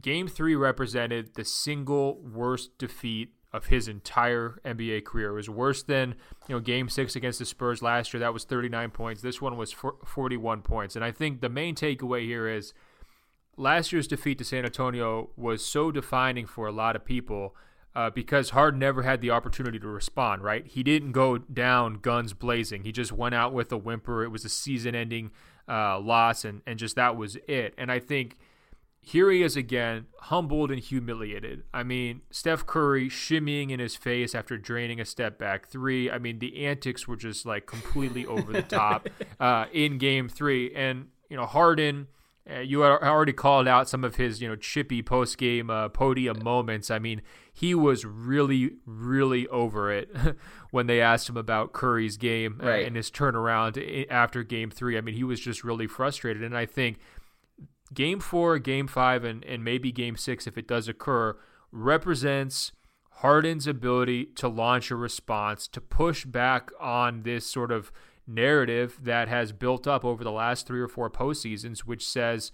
Game 0.00 0.28
three 0.28 0.54
represented 0.54 1.34
the 1.34 1.44
single 1.44 2.20
worst 2.20 2.76
defeat 2.78 3.32
of 3.52 3.66
his 3.66 3.88
entire 3.88 4.60
NBA 4.64 5.04
career. 5.04 5.30
It 5.30 5.34
was 5.34 5.50
worse 5.50 5.82
than 5.82 6.14
you 6.48 6.54
know 6.54 6.60
Game 6.60 6.88
six 6.88 7.16
against 7.16 7.38
the 7.38 7.44
Spurs 7.44 7.82
last 7.82 8.12
year. 8.12 8.20
That 8.20 8.34
was 8.34 8.44
39 8.44 8.90
points. 8.90 9.22
This 9.22 9.40
one 9.40 9.56
was 9.56 9.72
41 9.72 10.62
points. 10.62 10.96
And 10.96 11.04
I 11.04 11.12
think 11.12 11.40
the 11.40 11.48
main 11.48 11.74
takeaway 11.74 12.24
here 12.24 12.48
is 12.48 12.74
last 13.56 13.92
year's 13.92 14.06
defeat 14.06 14.38
to 14.38 14.44
San 14.44 14.64
Antonio 14.64 15.30
was 15.36 15.64
so 15.64 15.90
defining 15.90 16.46
for 16.46 16.66
a 16.66 16.72
lot 16.72 16.96
of 16.96 17.04
people. 17.04 17.56
Uh, 17.94 18.10
because 18.10 18.50
Harden 18.50 18.78
never 18.78 19.02
had 19.02 19.20
the 19.20 19.30
opportunity 19.30 19.76
to 19.80 19.88
respond, 19.88 20.42
right? 20.42 20.64
He 20.64 20.84
didn't 20.84 21.10
go 21.10 21.38
down 21.38 21.94
guns 21.94 22.32
blazing. 22.32 22.84
He 22.84 22.92
just 22.92 23.10
went 23.10 23.34
out 23.34 23.52
with 23.52 23.72
a 23.72 23.76
whimper. 23.76 24.22
It 24.22 24.28
was 24.28 24.44
a 24.44 24.48
season 24.48 24.94
ending 24.94 25.32
uh, 25.68 25.98
loss, 25.98 26.44
and, 26.44 26.62
and 26.64 26.78
just 26.78 26.94
that 26.94 27.16
was 27.16 27.38
it. 27.48 27.74
And 27.76 27.90
I 27.90 27.98
think 27.98 28.36
here 29.00 29.30
he 29.30 29.42
is 29.42 29.56
again, 29.56 30.06
humbled 30.22 30.70
and 30.70 30.80
humiliated. 30.80 31.62
I 31.72 31.82
mean, 31.82 32.22
Steph 32.30 32.66
Curry 32.66 33.08
shimmying 33.08 33.70
in 33.70 33.80
his 33.80 33.96
face 33.96 34.34
after 34.34 34.58
draining 34.58 35.00
a 35.00 35.04
step 35.04 35.38
back 35.38 35.66
three. 35.66 36.10
I 36.10 36.18
mean, 36.18 36.40
the 36.40 36.66
antics 36.66 37.08
were 37.08 37.16
just 37.16 37.46
like 37.46 37.66
completely 37.66 38.26
over 38.26 38.52
the 38.52 38.62
top 38.62 39.08
uh, 39.40 39.66
in 39.72 39.98
game 39.98 40.28
three. 40.28 40.74
And, 40.74 41.06
you 41.30 41.36
know, 41.36 41.46
Harden, 41.46 42.08
uh, 42.50 42.60
you 42.60 42.84
already 42.84 43.32
called 43.32 43.68
out 43.68 43.88
some 43.88 44.04
of 44.04 44.16
his, 44.16 44.40
you 44.42 44.48
know, 44.48 44.56
chippy 44.56 45.02
post 45.02 45.38
game 45.38 45.70
uh, 45.70 45.88
podium 45.88 46.42
moments. 46.42 46.90
I 46.90 46.98
mean, 46.98 47.22
he 47.52 47.74
was 47.74 48.04
really, 48.04 48.72
really 48.84 49.46
over 49.48 49.92
it 49.92 50.14
when 50.70 50.86
they 50.86 51.00
asked 51.00 51.28
him 51.28 51.36
about 51.36 51.72
Curry's 51.72 52.16
game 52.16 52.60
uh, 52.62 52.66
right. 52.66 52.86
and 52.86 52.96
his 52.96 53.10
turnaround 53.10 54.06
after 54.10 54.42
game 54.42 54.70
three. 54.70 54.98
I 54.98 55.00
mean, 55.00 55.14
he 55.14 55.24
was 55.24 55.40
just 55.40 55.64
really 55.64 55.86
frustrated. 55.86 56.42
And 56.42 56.56
I 56.56 56.66
think 56.66 56.98
game 57.92 58.20
four, 58.20 58.58
game 58.58 58.86
five, 58.86 59.24
and, 59.24 59.44
and 59.44 59.64
maybe 59.64 59.92
game 59.92 60.16
six, 60.16 60.46
if 60.46 60.58
it 60.58 60.68
does 60.68 60.88
occur, 60.88 61.36
represents 61.72 62.72
Harden's 63.10 63.66
ability 63.66 64.26
to 64.36 64.48
launch 64.48 64.90
a 64.90 64.96
response, 64.96 65.66
to 65.68 65.80
push 65.80 66.24
back 66.24 66.70
on 66.80 67.22
this 67.22 67.46
sort 67.46 67.72
of 67.72 67.90
narrative 68.26 68.98
that 69.02 69.28
has 69.28 69.52
built 69.52 69.86
up 69.86 70.04
over 70.04 70.22
the 70.22 70.30
last 70.30 70.66
three 70.66 70.80
or 70.80 70.88
four 70.88 71.10
postseasons, 71.10 71.80
which 71.80 72.06
says 72.06 72.52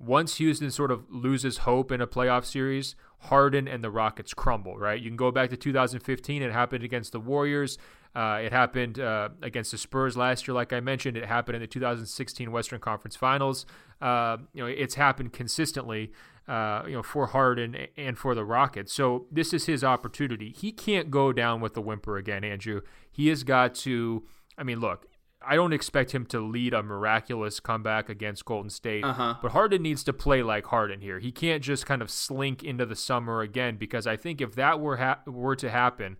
once 0.00 0.36
Houston 0.36 0.70
sort 0.70 0.90
of 0.90 1.04
loses 1.10 1.58
hope 1.58 1.92
in 1.92 2.00
a 2.00 2.06
playoff 2.06 2.46
series, 2.46 2.96
Harden 3.24 3.68
and 3.68 3.84
the 3.84 3.90
Rockets 3.90 4.32
crumble, 4.32 4.78
right? 4.78 5.00
You 5.00 5.10
can 5.10 5.16
go 5.16 5.30
back 5.30 5.50
to 5.50 5.56
2015. 5.56 6.42
It 6.42 6.52
happened 6.52 6.82
against 6.82 7.12
the 7.12 7.20
Warriors. 7.20 7.76
Uh, 8.16 8.40
it 8.42 8.50
happened 8.50 8.98
uh, 8.98 9.28
against 9.42 9.70
the 9.70 9.78
Spurs 9.78 10.16
last 10.16 10.48
year, 10.48 10.54
like 10.54 10.72
I 10.72 10.80
mentioned. 10.80 11.18
It 11.18 11.26
happened 11.26 11.56
in 11.56 11.60
the 11.60 11.68
2016 11.68 12.50
Western 12.50 12.80
Conference 12.80 13.14
Finals. 13.14 13.66
Uh, 14.00 14.38
you 14.54 14.62
know, 14.62 14.66
it's 14.66 14.94
happened 14.94 15.32
consistently. 15.32 16.12
Uh, 16.48 16.82
you 16.84 16.94
know, 16.94 17.02
for 17.02 17.28
Harden 17.28 17.76
and 17.96 18.18
for 18.18 18.34
the 18.34 18.44
Rockets. 18.44 18.92
So 18.92 19.26
this 19.30 19.52
is 19.52 19.66
his 19.66 19.84
opportunity. 19.84 20.50
He 20.50 20.72
can't 20.72 21.08
go 21.08 21.32
down 21.32 21.60
with 21.60 21.74
the 21.74 21.80
whimper 21.80 22.16
again, 22.16 22.42
Andrew. 22.42 22.80
He 23.08 23.28
has 23.28 23.44
got 23.44 23.76
to. 23.76 24.24
I 24.58 24.64
mean, 24.64 24.80
look, 24.80 25.06
I 25.42 25.56
don't 25.56 25.72
expect 25.72 26.10
him 26.10 26.26
to 26.26 26.40
lead 26.40 26.74
a 26.74 26.82
miraculous 26.82 27.60
comeback 27.60 28.08
against 28.08 28.44
Golden 28.44 28.68
State, 28.68 29.04
uh-huh. 29.04 29.36
but 29.40 29.52
Harden 29.52 29.82
needs 29.82 30.04
to 30.04 30.12
play 30.12 30.42
like 30.42 30.66
Harden 30.66 31.00
here. 31.00 31.18
He 31.18 31.32
can't 31.32 31.62
just 31.62 31.86
kind 31.86 32.02
of 32.02 32.10
slink 32.10 32.62
into 32.62 32.84
the 32.84 32.96
summer 32.96 33.40
again 33.40 33.76
because 33.76 34.06
I 34.06 34.16
think 34.16 34.40
if 34.40 34.54
that 34.56 34.80
were 34.80 34.98
ha- 34.98 35.20
were 35.26 35.56
to 35.56 35.70
happen, 35.70 36.18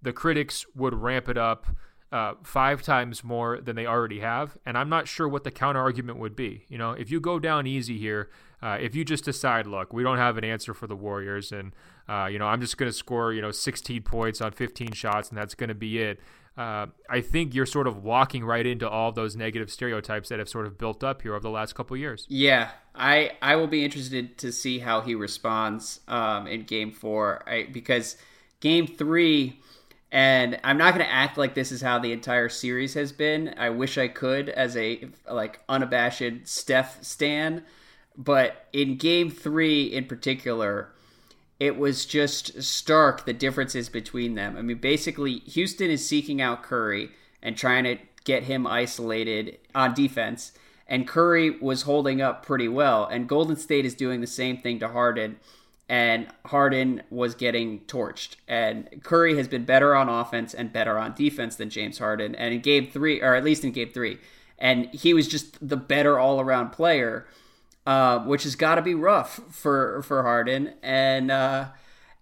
the 0.00 0.12
critics 0.12 0.64
would 0.74 0.94
ramp 0.94 1.28
it 1.28 1.36
up 1.36 1.66
uh, 2.16 2.34
five 2.42 2.80
times 2.80 3.22
more 3.22 3.60
than 3.60 3.76
they 3.76 3.84
already 3.84 4.20
have. 4.20 4.56
And 4.64 4.78
I'm 4.78 4.88
not 4.88 5.06
sure 5.06 5.28
what 5.28 5.44
the 5.44 5.50
counter 5.50 5.80
argument 5.80 6.18
would 6.18 6.34
be. 6.34 6.64
You 6.66 6.78
know, 6.78 6.92
if 6.92 7.10
you 7.10 7.20
go 7.20 7.38
down 7.38 7.66
easy 7.66 7.98
here, 7.98 8.30
uh, 8.62 8.78
if 8.80 8.94
you 8.94 9.04
just 9.04 9.26
decide, 9.26 9.66
look, 9.66 9.92
we 9.92 10.02
don't 10.02 10.16
have 10.16 10.38
an 10.38 10.44
answer 10.44 10.72
for 10.72 10.86
the 10.86 10.96
Warriors, 10.96 11.52
and 11.52 11.74
uh, 12.08 12.26
you 12.32 12.38
know, 12.38 12.46
I'm 12.46 12.62
just 12.62 12.78
going 12.78 12.90
to 12.90 12.96
score, 12.96 13.34
you 13.34 13.42
know, 13.42 13.50
16 13.50 14.00
points 14.02 14.40
on 14.40 14.52
15 14.52 14.92
shots, 14.92 15.28
and 15.28 15.36
that's 15.36 15.54
going 15.54 15.68
to 15.68 15.74
be 15.74 15.98
it. 15.98 16.18
Uh, 16.56 16.86
I 17.10 17.20
think 17.20 17.54
you're 17.54 17.66
sort 17.66 17.86
of 17.86 18.02
walking 18.02 18.46
right 18.46 18.66
into 18.66 18.88
all 18.88 19.12
those 19.12 19.36
negative 19.36 19.70
stereotypes 19.70 20.30
that 20.30 20.38
have 20.38 20.48
sort 20.48 20.64
of 20.64 20.78
built 20.78 21.04
up 21.04 21.20
here 21.20 21.34
over 21.34 21.42
the 21.42 21.50
last 21.50 21.74
couple 21.74 21.98
years. 21.98 22.24
Yeah, 22.30 22.70
I 22.94 23.32
I 23.42 23.56
will 23.56 23.66
be 23.66 23.84
interested 23.84 24.38
to 24.38 24.50
see 24.52 24.78
how 24.78 25.02
he 25.02 25.14
responds 25.14 26.00
um, 26.08 26.46
in 26.46 26.62
Game 26.62 26.92
Four, 26.92 27.46
I, 27.46 27.68
because 27.70 28.16
Game 28.60 28.86
Three 28.86 29.60
and 30.16 30.58
I'm 30.64 30.78
not 30.78 30.94
going 30.94 31.04
to 31.04 31.12
act 31.12 31.36
like 31.36 31.52
this 31.52 31.70
is 31.70 31.82
how 31.82 31.98
the 31.98 32.10
entire 32.10 32.48
series 32.48 32.94
has 32.94 33.12
been. 33.12 33.54
I 33.58 33.68
wish 33.68 33.98
I 33.98 34.08
could 34.08 34.48
as 34.48 34.74
a 34.74 35.10
like 35.30 35.60
unabashed 35.68 36.46
Steph 36.48 37.04
stan, 37.04 37.62
but 38.16 38.64
in 38.72 38.96
game 38.96 39.30
3 39.30 39.82
in 39.84 40.06
particular, 40.06 40.90
it 41.60 41.76
was 41.76 42.06
just 42.06 42.62
stark 42.62 43.26
the 43.26 43.34
differences 43.34 43.90
between 43.90 44.36
them. 44.36 44.56
I 44.56 44.62
mean, 44.62 44.78
basically 44.78 45.40
Houston 45.40 45.90
is 45.90 46.08
seeking 46.08 46.40
out 46.40 46.62
Curry 46.62 47.10
and 47.42 47.54
trying 47.54 47.84
to 47.84 47.98
get 48.24 48.44
him 48.44 48.66
isolated 48.66 49.58
on 49.74 49.92
defense, 49.92 50.52
and 50.88 51.06
Curry 51.06 51.50
was 51.50 51.82
holding 51.82 52.22
up 52.22 52.42
pretty 52.42 52.68
well, 52.68 53.04
and 53.04 53.28
Golden 53.28 53.56
State 53.56 53.84
is 53.84 53.94
doing 53.94 54.22
the 54.22 54.26
same 54.26 54.56
thing 54.56 54.78
to 54.78 54.88
Harden 54.88 55.36
and 55.88 56.26
Harden 56.46 57.02
was 57.10 57.34
getting 57.34 57.80
torched. 57.80 58.36
And 58.48 59.02
Curry 59.02 59.36
has 59.36 59.48
been 59.48 59.64
better 59.64 59.94
on 59.94 60.08
offense 60.08 60.52
and 60.54 60.72
better 60.72 60.98
on 60.98 61.14
defense 61.14 61.56
than 61.56 61.70
James 61.70 61.98
Harden. 61.98 62.34
And 62.34 62.54
in 62.54 62.60
game 62.60 62.90
three, 62.90 63.20
or 63.20 63.34
at 63.34 63.44
least 63.44 63.64
in 63.64 63.72
game 63.72 63.90
three, 63.90 64.18
and 64.58 64.86
he 64.86 65.14
was 65.14 65.28
just 65.28 65.66
the 65.66 65.76
better 65.76 66.18
all 66.18 66.40
around 66.40 66.70
player, 66.70 67.26
uh, 67.86 68.20
which 68.20 68.44
has 68.44 68.56
got 68.56 68.76
to 68.76 68.82
be 68.82 68.94
rough 68.94 69.40
for 69.50 70.02
for 70.02 70.22
Harden. 70.22 70.74
And 70.82 71.30
uh, 71.30 71.68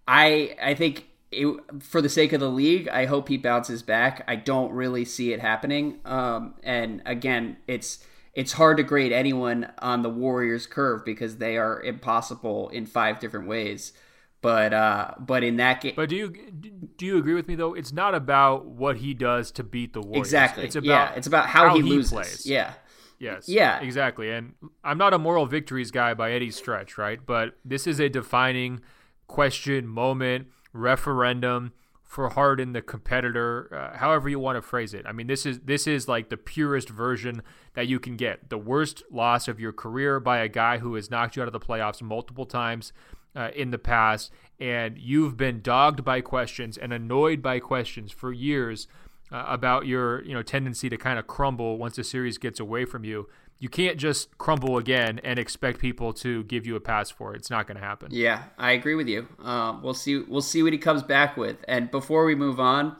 I 0.07 0.57
I 0.63 0.75
think. 0.75 1.07
It, 1.37 1.49
for 1.81 2.01
the 2.01 2.09
sake 2.09 2.33
of 2.33 2.39
the 2.39 2.49
league, 2.49 2.87
I 2.87 3.07
hope 3.07 3.29
he 3.29 3.37
bounces 3.37 3.83
back. 3.83 4.23
I 4.29 4.37
don't 4.37 4.71
really 4.71 5.05
see 5.05 5.33
it 5.33 5.41
happening. 5.41 5.99
Um, 6.05 6.55
and 6.63 7.03
again, 7.05 7.57
it's 7.67 8.07
it's 8.35 8.53
hard 8.53 8.77
to 8.79 8.83
grade 8.83 9.13
anyone 9.13 9.71
on 9.79 10.03
the 10.03 10.11
Warriors 10.11 10.67
curve 10.67 11.05
because 11.05 11.37
they 11.37 11.57
are 11.57 11.81
impossible 11.83 12.69
in 12.71 12.87
five 12.87 13.21
different 13.21 13.47
ways. 13.47 13.93
But 14.41 14.75
uh, 14.75 15.13
but 15.19 15.43
in 15.43 15.57
that 15.57 15.81
game, 15.81 15.95
but 15.97 16.11
do 16.11 16.17
you 16.17 16.29
do 16.29 17.07
you 17.07 17.17
agree 17.17 17.33
with 17.33 17.49
me 17.49 17.55
though? 17.55 17.73
It's 17.73 17.93
not 17.93 18.15
about 18.15 18.67
what 18.67 18.99
he 18.99 19.15
does 19.15 19.51
to 19.53 19.65
beat 19.65 19.95
the 19.95 20.03
Warriors. 20.03 20.27
Exactly. 20.27 20.65
It's 20.65 20.77
about 20.77 20.87
yeah. 20.87 21.15
It's 21.15 21.27
about 21.27 21.47
how, 21.47 21.71
how 21.71 21.77
he, 21.77 21.83
loses. 21.83 22.13
plays. 22.13 22.47
Yeah. 22.47 22.75
Yes. 23.19 23.49
Yeah. 23.49 23.81
Exactly. 23.81 24.31
And 24.31 24.53
I'm 24.83 24.99
not 24.99 25.15
a 25.15 25.19
moral 25.19 25.47
victories 25.47 25.91
guy 25.91 26.13
by 26.13 26.33
any 26.33 26.51
stretch, 26.51 26.99
right? 26.99 27.25
But 27.25 27.57
this 27.65 27.87
is 27.87 27.99
a 27.99 28.11
defining 28.11 28.81
question, 29.29 29.87
moment, 29.87 30.49
referendum 30.75 31.73
for 32.15 32.29
Harden, 32.29 32.75
the 32.75 32.81
competitor, 32.81 33.69
uh, 33.75 33.99
however 33.99 34.29
you 34.29 34.39
want 34.39 34.57
to 34.57 34.63
phrase 34.63 34.95
it. 34.95 35.05
I 35.05 35.11
mean, 35.11 35.27
this 35.27 35.45
is 35.45 35.59
this 35.65 35.89
is 35.89 36.07
like 36.07 36.29
the 36.29 36.37
purest 36.37 36.89
version 36.89 37.43
that 37.75 37.89
you 37.89 37.99
can 37.99 38.17
get. 38.17 38.51
The 38.51 38.57
worst 38.57 39.03
loss 39.11 39.49
of 39.49 39.59
your 39.59 39.73
career 39.73 40.21
by 40.21 40.39
a 40.39 40.49
guy 40.49 40.79
who 40.79 40.95
has 40.95 41.11
knocked 41.11 41.35
you 41.35 41.43
out 41.43 41.49
of 41.49 41.53
the 41.53 41.59
playoffs 41.59 42.01
multiple 42.01 42.47
times 42.47 42.93
uh, 43.35 43.51
in 43.57 43.73
the 43.73 43.79
past, 43.79 44.31
and 44.61 44.97
you've 44.97 45.37
been 45.37 45.61
dogged 45.61 46.05
by 46.05 46.21
questions 46.21 46.79
and 46.79 46.93
annoyed 46.93 47.43
by 47.43 47.59
questions 47.59 48.13
for 48.13 48.33
years 48.33 48.87
uh, 49.33 49.45
about 49.49 49.87
your 49.87 50.23
you 50.25 50.35
know 50.35 50.43
tendency 50.43 50.89
to 50.89 50.97
kind 50.97 51.19
of 51.19 51.27
crumble 51.27 51.79
once 51.79 51.99
a 51.99 52.05
series 52.05 52.39
gets 52.39 52.61
away 52.61 52.85
from 52.85 53.05
you 53.05 53.29
you 53.59 53.69
can't 53.69 53.97
just 53.97 54.37
crumble 54.37 54.77
again 54.77 55.21
and 55.25 55.39
expect 55.39 55.79
people 55.79 56.13
to 56.13 56.45
give 56.45 56.67
you 56.67 56.77
a 56.77 56.81
pass 56.81 57.11
for 57.11 57.35
it. 57.35 57.39
It's 57.39 57.51
not 57.51 57.67
going 57.67 57.77
to 57.77 57.83
happen. 57.83 58.09
Yeah, 58.11 58.45
I 58.59 58.73
agree 58.73 58.95
with 58.95 59.09
you. 59.09 59.29
Uh, 59.43 59.79
we'll 59.83 59.95
see. 59.95 60.19
We'll 60.19 60.43
see 60.43 60.63
what 60.63 60.73
he 60.73 60.79
comes 60.79 61.03
back 61.03 61.37
with. 61.37 61.65
And 61.69 61.91
before 61.91 62.25
we 62.25 62.35
move 62.35 62.61
on, 62.61 62.97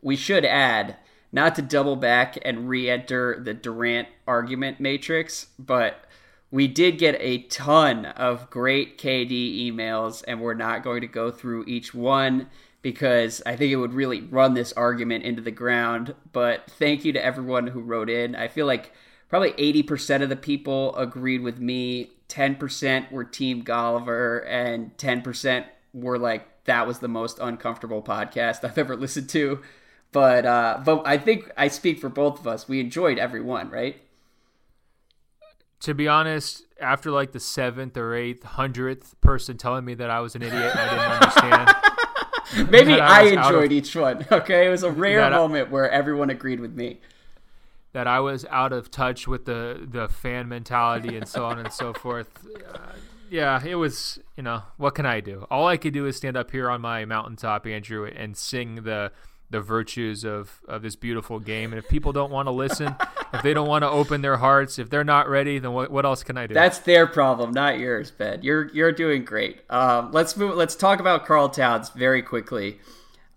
we 0.00 0.16
should 0.16 0.44
add 0.44 0.96
not 1.30 1.54
to 1.56 1.62
double 1.62 1.96
back 1.96 2.38
and 2.42 2.68
re-enter 2.68 3.38
the 3.42 3.52
Durant 3.52 4.08
argument 4.26 4.80
matrix, 4.80 5.48
but 5.58 6.04
we 6.50 6.66
did 6.66 6.96
get 6.96 7.16
a 7.20 7.42
ton 7.42 8.06
of 8.06 8.48
great 8.48 8.96
KD 8.96 9.70
emails, 9.70 10.24
and 10.26 10.40
we're 10.40 10.54
not 10.54 10.82
going 10.82 11.02
to 11.02 11.06
go 11.06 11.30
through 11.30 11.64
each 11.66 11.92
one 11.92 12.48
because 12.88 13.42
I 13.44 13.54
think 13.54 13.70
it 13.70 13.76
would 13.76 13.92
really 13.92 14.22
run 14.22 14.54
this 14.54 14.72
argument 14.72 15.22
into 15.22 15.42
the 15.42 15.50
ground. 15.50 16.14
But 16.32 16.70
thank 16.70 17.04
you 17.04 17.12
to 17.12 17.22
everyone 17.22 17.66
who 17.66 17.82
wrote 17.82 18.08
in. 18.08 18.34
I 18.34 18.48
feel 18.48 18.64
like 18.64 18.94
probably 19.28 19.52
80% 19.52 20.22
of 20.22 20.30
the 20.30 20.36
people 20.36 20.96
agreed 20.96 21.42
with 21.42 21.58
me, 21.60 22.12
10% 22.30 23.12
were 23.12 23.24
Team 23.24 23.62
Golliver, 23.62 24.42
and 24.48 24.96
10% 24.96 25.66
were 25.92 26.18
like, 26.18 26.64
that 26.64 26.86
was 26.86 27.00
the 27.00 27.08
most 27.08 27.38
uncomfortable 27.40 28.00
podcast 28.00 28.64
I've 28.64 28.78
ever 28.78 28.96
listened 28.96 29.28
to. 29.30 29.60
But 30.10 30.46
uh, 30.46 30.80
but 30.82 31.06
I 31.06 31.18
think 31.18 31.52
I 31.58 31.68
speak 31.68 31.98
for 31.98 32.08
both 32.08 32.40
of 32.40 32.46
us. 32.46 32.66
We 32.66 32.80
enjoyed 32.80 33.18
every 33.18 33.42
one, 33.42 33.68
right? 33.68 34.00
to 35.80 35.94
be 35.94 36.08
honest, 36.08 36.64
after 36.80 37.10
like 37.10 37.32
the 37.32 37.40
seventh 37.40 37.96
or 37.96 38.14
eighth, 38.14 38.42
hundredth 38.42 39.20
person 39.20 39.56
telling 39.56 39.84
me 39.84 39.94
that 39.94 40.10
I 40.10 40.20
was 40.20 40.34
an 40.34 40.42
idiot, 40.42 40.74
I 40.74 40.88
didn't 40.88 41.52
understand. 41.54 41.87
Maybe 42.70 43.00
I, 43.00 43.20
I 43.20 43.22
enjoyed 43.24 43.66
of, 43.66 43.72
each 43.72 43.94
one. 43.94 44.26
Okay, 44.32 44.66
it 44.66 44.70
was 44.70 44.82
a 44.82 44.90
rare 44.90 45.30
moment 45.30 45.68
I, 45.68 45.70
where 45.70 45.90
everyone 45.90 46.30
agreed 46.30 46.60
with 46.60 46.74
me. 46.74 47.00
That 47.92 48.06
I 48.06 48.20
was 48.20 48.44
out 48.50 48.72
of 48.72 48.90
touch 48.90 49.26
with 49.26 49.44
the 49.44 49.86
the 49.90 50.08
fan 50.08 50.48
mentality 50.48 51.16
and 51.16 51.26
so 51.26 51.44
on 51.44 51.58
and 51.58 51.72
so 51.72 51.92
forth. 51.94 52.28
Uh, 52.72 52.78
yeah, 53.30 53.62
it 53.64 53.74
was. 53.74 54.18
You 54.36 54.42
know, 54.42 54.62
what 54.76 54.94
can 54.94 55.06
I 55.06 55.20
do? 55.20 55.46
All 55.50 55.66
I 55.66 55.76
could 55.76 55.92
do 55.92 56.06
is 56.06 56.16
stand 56.16 56.36
up 56.36 56.50
here 56.50 56.70
on 56.70 56.80
my 56.80 57.04
mountaintop, 57.04 57.66
Andrew, 57.66 58.06
and 58.06 58.36
sing 58.36 58.82
the 58.84 59.12
the 59.50 59.60
virtues 59.60 60.24
of, 60.24 60.60
of 60.68 60.82
this 60.82 60.96
beautiful 60.96 61.38
game. 61.38 61.72
And 61.72 61.78
if 61.78 61.88
people 61.88 62.12
don't 62.12 62.30
want 62.30 62.46
to 62.46 62.50
listen, 62.50 62.94
if 63.32 63.42
they 63.42 63.54
don't 63.54 63.68
want 63.68 63.82
to 63.82 63.88
open 63.88 64.20
their 64.20 64.36
hearts, 64.36 64.78
if 64.78 64.90
they're 64.90 65.04
not 65.04 65.28
ready, 65.28 65.58
then 65.58 65.72
what, 65.72 65.90
what 65.90 66.04
else 66.04 66.22
can 66.22 66.36
I 66.36 66.46
do? 66.46 66.54
That's 66.54 66.80
their 66.80 67.06
problem, 67.06 67.52
not 67.52 67.78
yours, 67.78 68.10
Ben. 68.10 68.42
You're 68.42 68.68
you're 68.74 68.92
doing 68.92 69.24
great. 69.24 69.60
Um, 69.70 70.12
let's 70.12 70.36
move. 70.36 70.54
Let's 70.56 70.76
talk 70.76 71.00
about 71.00 71.26
Karl 71.26 71.48
Towns 71.48 71.90
very 71.90 72.22
quickly. 72.22 72.78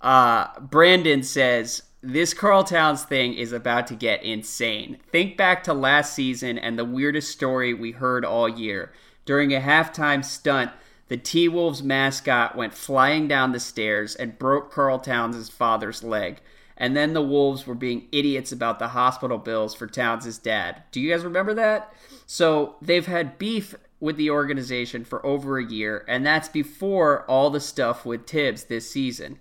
Uh, 0.02 0.48
Brandon 0.60 1.24
says 1.24 1.84
this 2.02 2.34
Karl 2.34 2.64
Towns 2.64 3.04
thing 3.04 3.34
is 3.34 3.54
about 3.54 3.88
to 3.88 3.96
get 3.96 4.24
insane. 4.24 4.98
Think 5.12 5.38
back 5.38 5.64
to 5.66 5.74
last 5.74 6.14
season 6.14 6.58
and 6.58 6.78
the 6.78 6.86
weirdest 6.86 7.32
story 7.32 7.74
we 7.74 7.92
heard 7.92 8.26
all 8.26 8.50
year. 8.50 8.92
During 9.26 9.54
a 9.54 9.60
halftime 9.60 10.26
stunt, 10.26 10.72
the 11.12 11.18
T 11.18 11.50
Wolves 11.50 11.84
mascot 11.84 12.56
went 12.56 12.74
flying 12.74 13.28
down 13.28 13.52
the 13.52 13.60
stairs 13.60 14.16
and 14.16 14.40
broke 14.40 14.72
Karl 14.72 14.98
Towns' 14.98 15.50
father's 15.50 16.06
leg. 16.06 16.40
And 16.78 16.96
then 16.96 17.12
the 17.12 17.22
Wolves 17.22 17.68
were 17.68 17.76
being 17.76 18.08
idiots 18.14 18.54
about 18.54 18.80
the 18.80 18.88
hospital 18.88 19.38
bills 19.38 19.76
for 19.76 19.88
Towns' 19.88 20.38
dad. 20.38 20.84
Do 20.94 21.02
you 21.02 21.12
guys 21.12 21.26
remember 21.26 21.54
that? 21.56 21.94
So 22.26 22.78
they've 22.82 23.06
had 23.06 23.38
beef 23.38 23.76
with 24.00 24.16
the 24.16 24.30
organization 24.30 25.04
for 25.04 25.26
over 25.26 25.58
a 25.58 25.70
year, 25.70 26.06
and 26.08 26.26
that's 26.26 26.48
before 26.48 27.26
all 27.26 27.50
the 27.50 27.60
stuff 27.60 28.06
with 28.06 28.26
Thibs 28.26 28.64
this 28.64 28.90
season. 28.90 29.38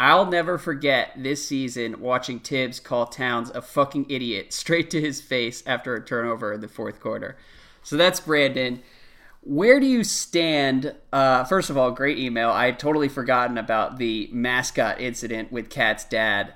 I'll 0.00 0.24
never 0.24 0.56
forget 0.56 1.10
this 1.18 1.46
season 1.46 2.00
watching 2.00 2.38
Thibs 2.40 2.80
call 2.80 3.08
Towns 3.08 3.50
a 3.50 3.60
fucking 3.60 4.06
idiot 4.08 4.52
straight 4.54 4.88
to 4.92 5.02
his 5.02 5.20
face 5.20 5.62
after 5.66 5.94
a 5.94 6.02
turnover 6.02 6.54
in 6.54 6.62
the 6.62 6.66
fourth 6.66 6.98
quarter. 6.98 7.36
So 7.82 7.98
that's 7.98 8.20
Brandon. 8.20 8.82
Where 9.46 9.78
do 9.78 9.86
you 9.86 10.04
stand? 10.04 10.94
Uh, 11.12 11.44
first 11.44 11.68
of 11.68 11.76
all, 11.76 11.90
great 11.90 12.18
email. 12.18 12.48
I 12.48 12.66
had 12.66 12.78
totally 12.78 13.08
forgotten 13.08 13.58
about 13.58 13.98
the 13.98 14.28
mascot 14.32 15.00
incident 15.00 15.52
with 15.52 15.68
KAT's 15.68 16.04
dad, 16.04 16.54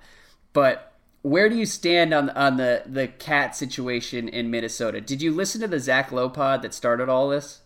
but 0.55 0.95
where 1.22 1.51
do 1.51 1.57
you 1.57 1.66
stand 1.66 2.14
on 2.14 2.30
on 2.30 2.57
the 2.57 2.82
the 2.86 3.09
KAT 3.09 3.55
situation 3.55 4.26
in 4.28 4.51
Minnesota? 4.51 5.03
Did 5.03 5.20
you 5.20 5.34
listen 5.34 5.61
to 5.61 5.68
the 5.68 5.80
Zach 5.80 6.11
Lowe 6.11 6.30
pod 6.30 6.62
that 6.62 6.72
started 6.72 7.11
all 7.11 7.28
this? 7.28 7.61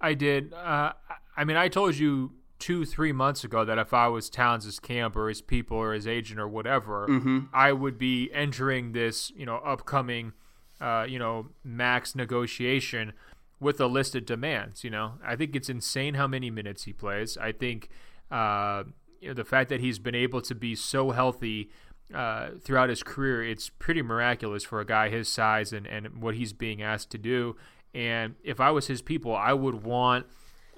I 0.00 0.12
did. 0.12 0.52
Uh, 0.52 0.92
I 1.36 1.44
mean, 1.44 1.56
I 1.56 1.68
told 1.68 1.96
you 1.96 2.32
two, 2.58 2.84
three 2.84 3.12
months 3.12 3.44
ago 3.44 3.64
that 3.64 3.78
if 3.78 3.94
I 3.94 4.08
was 4.08 4.28
Towns' 4.28 4.78
camp 4.78 5.16
or 5.16 5.28
his 5.28 5.40
people 5.40 5.76
or 5.76 5.92
his 5.92 6.06
agent 6.06 6.40
or 6.40 6.48
whatever, 6.48 7.06
mm-hmm. 7.08 7.40
I 7.52 7.72
would 7.72 7.98
be 7.98 8.30
entering 8.32 8.92
this, 8.92 9.30
you 9.36 9.46
know, 9.46 9.56
upcoming, 9.56 10.32
uh, 10.80 11.06
you 11.08 11.18
know, 11.18 11.48
max 11.64 12.14
negotiation 12.14 13.12
with 13.60 13.80
a 13.80 13.86
list 13.86 14.14
of 14.14 14.26
demands. 14.26 14.84
You 14.84 14.90
know, 14.90 15.14
I 15.24 15.36
think 15.36 15.56
it's 15.56 15.68
insane 15.68 16.14
how 16.14 16.26
many 16.26 16.50
minutes 16.50 16.84
he 16.84 16.92
plays. 16.92 17.36
I 17.36 17.52
think 17.52 17.88
uh, 18.30 18.84
you 19.20 19.28
know, 19.28 19.34
the 19.34 19.44
fact 19.44 19.68
that 19.70 19.80
he's 19.80 19.98
been 19.98 20.14
able 20.14 20.40
to 20.42 20.54
be 20.54 20.74
so 20.74 21.10
healthy 21.10 21.70
uh, 22.14 22.50
throughout 22.62 22.88
his 22.88 23.02
career, 23.02 23.42
it's 23.44 23.68
pretty 23.68 24.02
miraculous 24.02 24.64
for 24.64 24.80
a 24.80 24.86
guy 24.86 25.08
his 25.08 25.28
size 25.28 25.72
and, 25.72 25.86
and 25.86 26.22
what 26.22 26.34
he's 26.34 26.52
being 26.52 26.82
asked 26.82 27.10
to 27.10 27.18
do. 27.18 27.56
And 27.94 28.34
if 28.42 28.60
I 28.60 28.70
was 28.70 28.86
his 28.86 29.02
people, 29.02 29.34
I 29.34 29.52
would 29.52 29.82
want. 29.82 30.26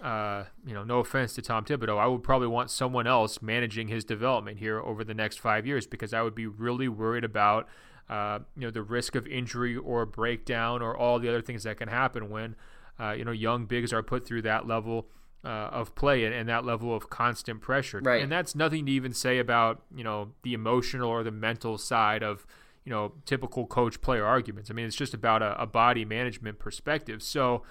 Uh, 0.01 0.45
you 0.67 0.73
know, 0.73 0.83
no 0.83 1.01
offense 1.01 1.35
to 1.35 1.43
Tom 1.43 1.65
Thibodeau, 1.65 1.99
I 1.99 2.07
would 2.07 2.23
probably 2.23 2.49
want 2.49 2.71
someone 2.71 3.07
else 3.07 3.43
managing 3.43 3.89
his 3.89 4.03
development 4.03 4.59
here 4.59 4.81
over 4.81 5.05
the 5.05 5.13
next 5.13 5.39
five 5.39 5.67
years 5.67 5.87
because 5.87 6.15
I 6.15 6.23
would 6.23 6.35
be 6.35 6.47
really 6.47 6.89
worried 6.89 7.25
about, 7.25 7.69
uh, 8.09 8.39
you 8.57 8.63
know, 8.63 8.71
the 8.71 8.83
risk 8.83 9.15
of 9.15 9.27
injury 9.27 9.77
or 9.77 10.07
breakdown 10.07 10.81
or 10.81 10.97
all 10.97 11.19
the 11.19 11.29
other 11.29 11.43
things 11.43 11.65
that 11.65 11.77
can 11.77 11.89
happen 11.89 12.31
when 12.31 12.57
uh, 13.01 13.13
you 13.13 13.25
know, 13.25 13.31
young 13.31 13.65
bigs 13.65 13.93
are 13.93 14.03
put 14.03 14.27
through 14.27 14.43
that 14.43 14.67
level 14.67 15.09
uh, 15.43 15.49
of 15.49 15.95
play 15.95 16.25
and, 16.25 16.35
and, 16.35 16.49
that 16.49 16.67
level 16.67 16.95
of 16.95 17.09
constant 17.09 17.63
pressure. 17.63 18.01
Right. 18.03 18.23
And 18.23 18.31
that's 18.31 18.55
nothing 18.55 18.85
to 18.87 18.93
even 18.93 19.15
say 19.15 19.39
about, 19.39 19.83
you 19.95 20.05
know, 20.05 20.33
the 20.43 20.53
emotional 20.53 21.09
or 21.09 21.23
the 21.23 21.31
mental 21.31 21.79
side 21.79 22.23
of, 22.23 22.47
you 22.85 22.91
know, 22.91 23.13
typical 23.25 23.67
coach 23.67 24.03
player 24.03 24.27
arguments. 24.27 24.71
I 24.71 24.75
mean, 24.75 24.85
it's 24.85 24.97
just 24.97 25.15
about 25.15 25.41
a, 25.41 25.61
a 25.61 25.67
body 25.67 26.05
management 26.05 26.59
perspective. 26.59 27.23
So, 27.23 27.63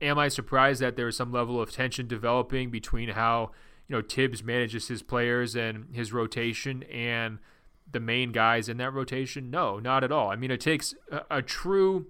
am 0.00 0.18
I 0.18 0.28
surprised 0.28 0.80
that 0.80 0.96
there 0.96 1.08
is 1.08 1.16
some 1.16 1.32
level 1.32 1.60
of 1.60 1.70
tension 1.70 2.06
developing 2.06 2.70
between 2.70 3.10
how, 3.10 3.50
you 3.88 3.96
know, 3.96 4.02
Thibs 4.02 4.42
manages 4.42 4.88
his 4.88 5.02
players 5.02 5.54
and 5.54 5.88
his 5.92 6.12
rotation 6.12 6.82
and 6.84 7.38
the 7.90 8.00
main 8.00 8.32
guys 8.32 8.68
in 8.68 8.76
that 8.78 8.92
rotation? 8.92 9.50
No, 9.50 9.78
not 9.78 10.04
at 10.04 10.12
all. 10.12 10.30
I 10.30 10.36
mean, 10.36 10.50
it 10.50 10.60
takes 10.60 10.94
a, 11.10 11.22
a 11.30 11.42
true 11.42 12.06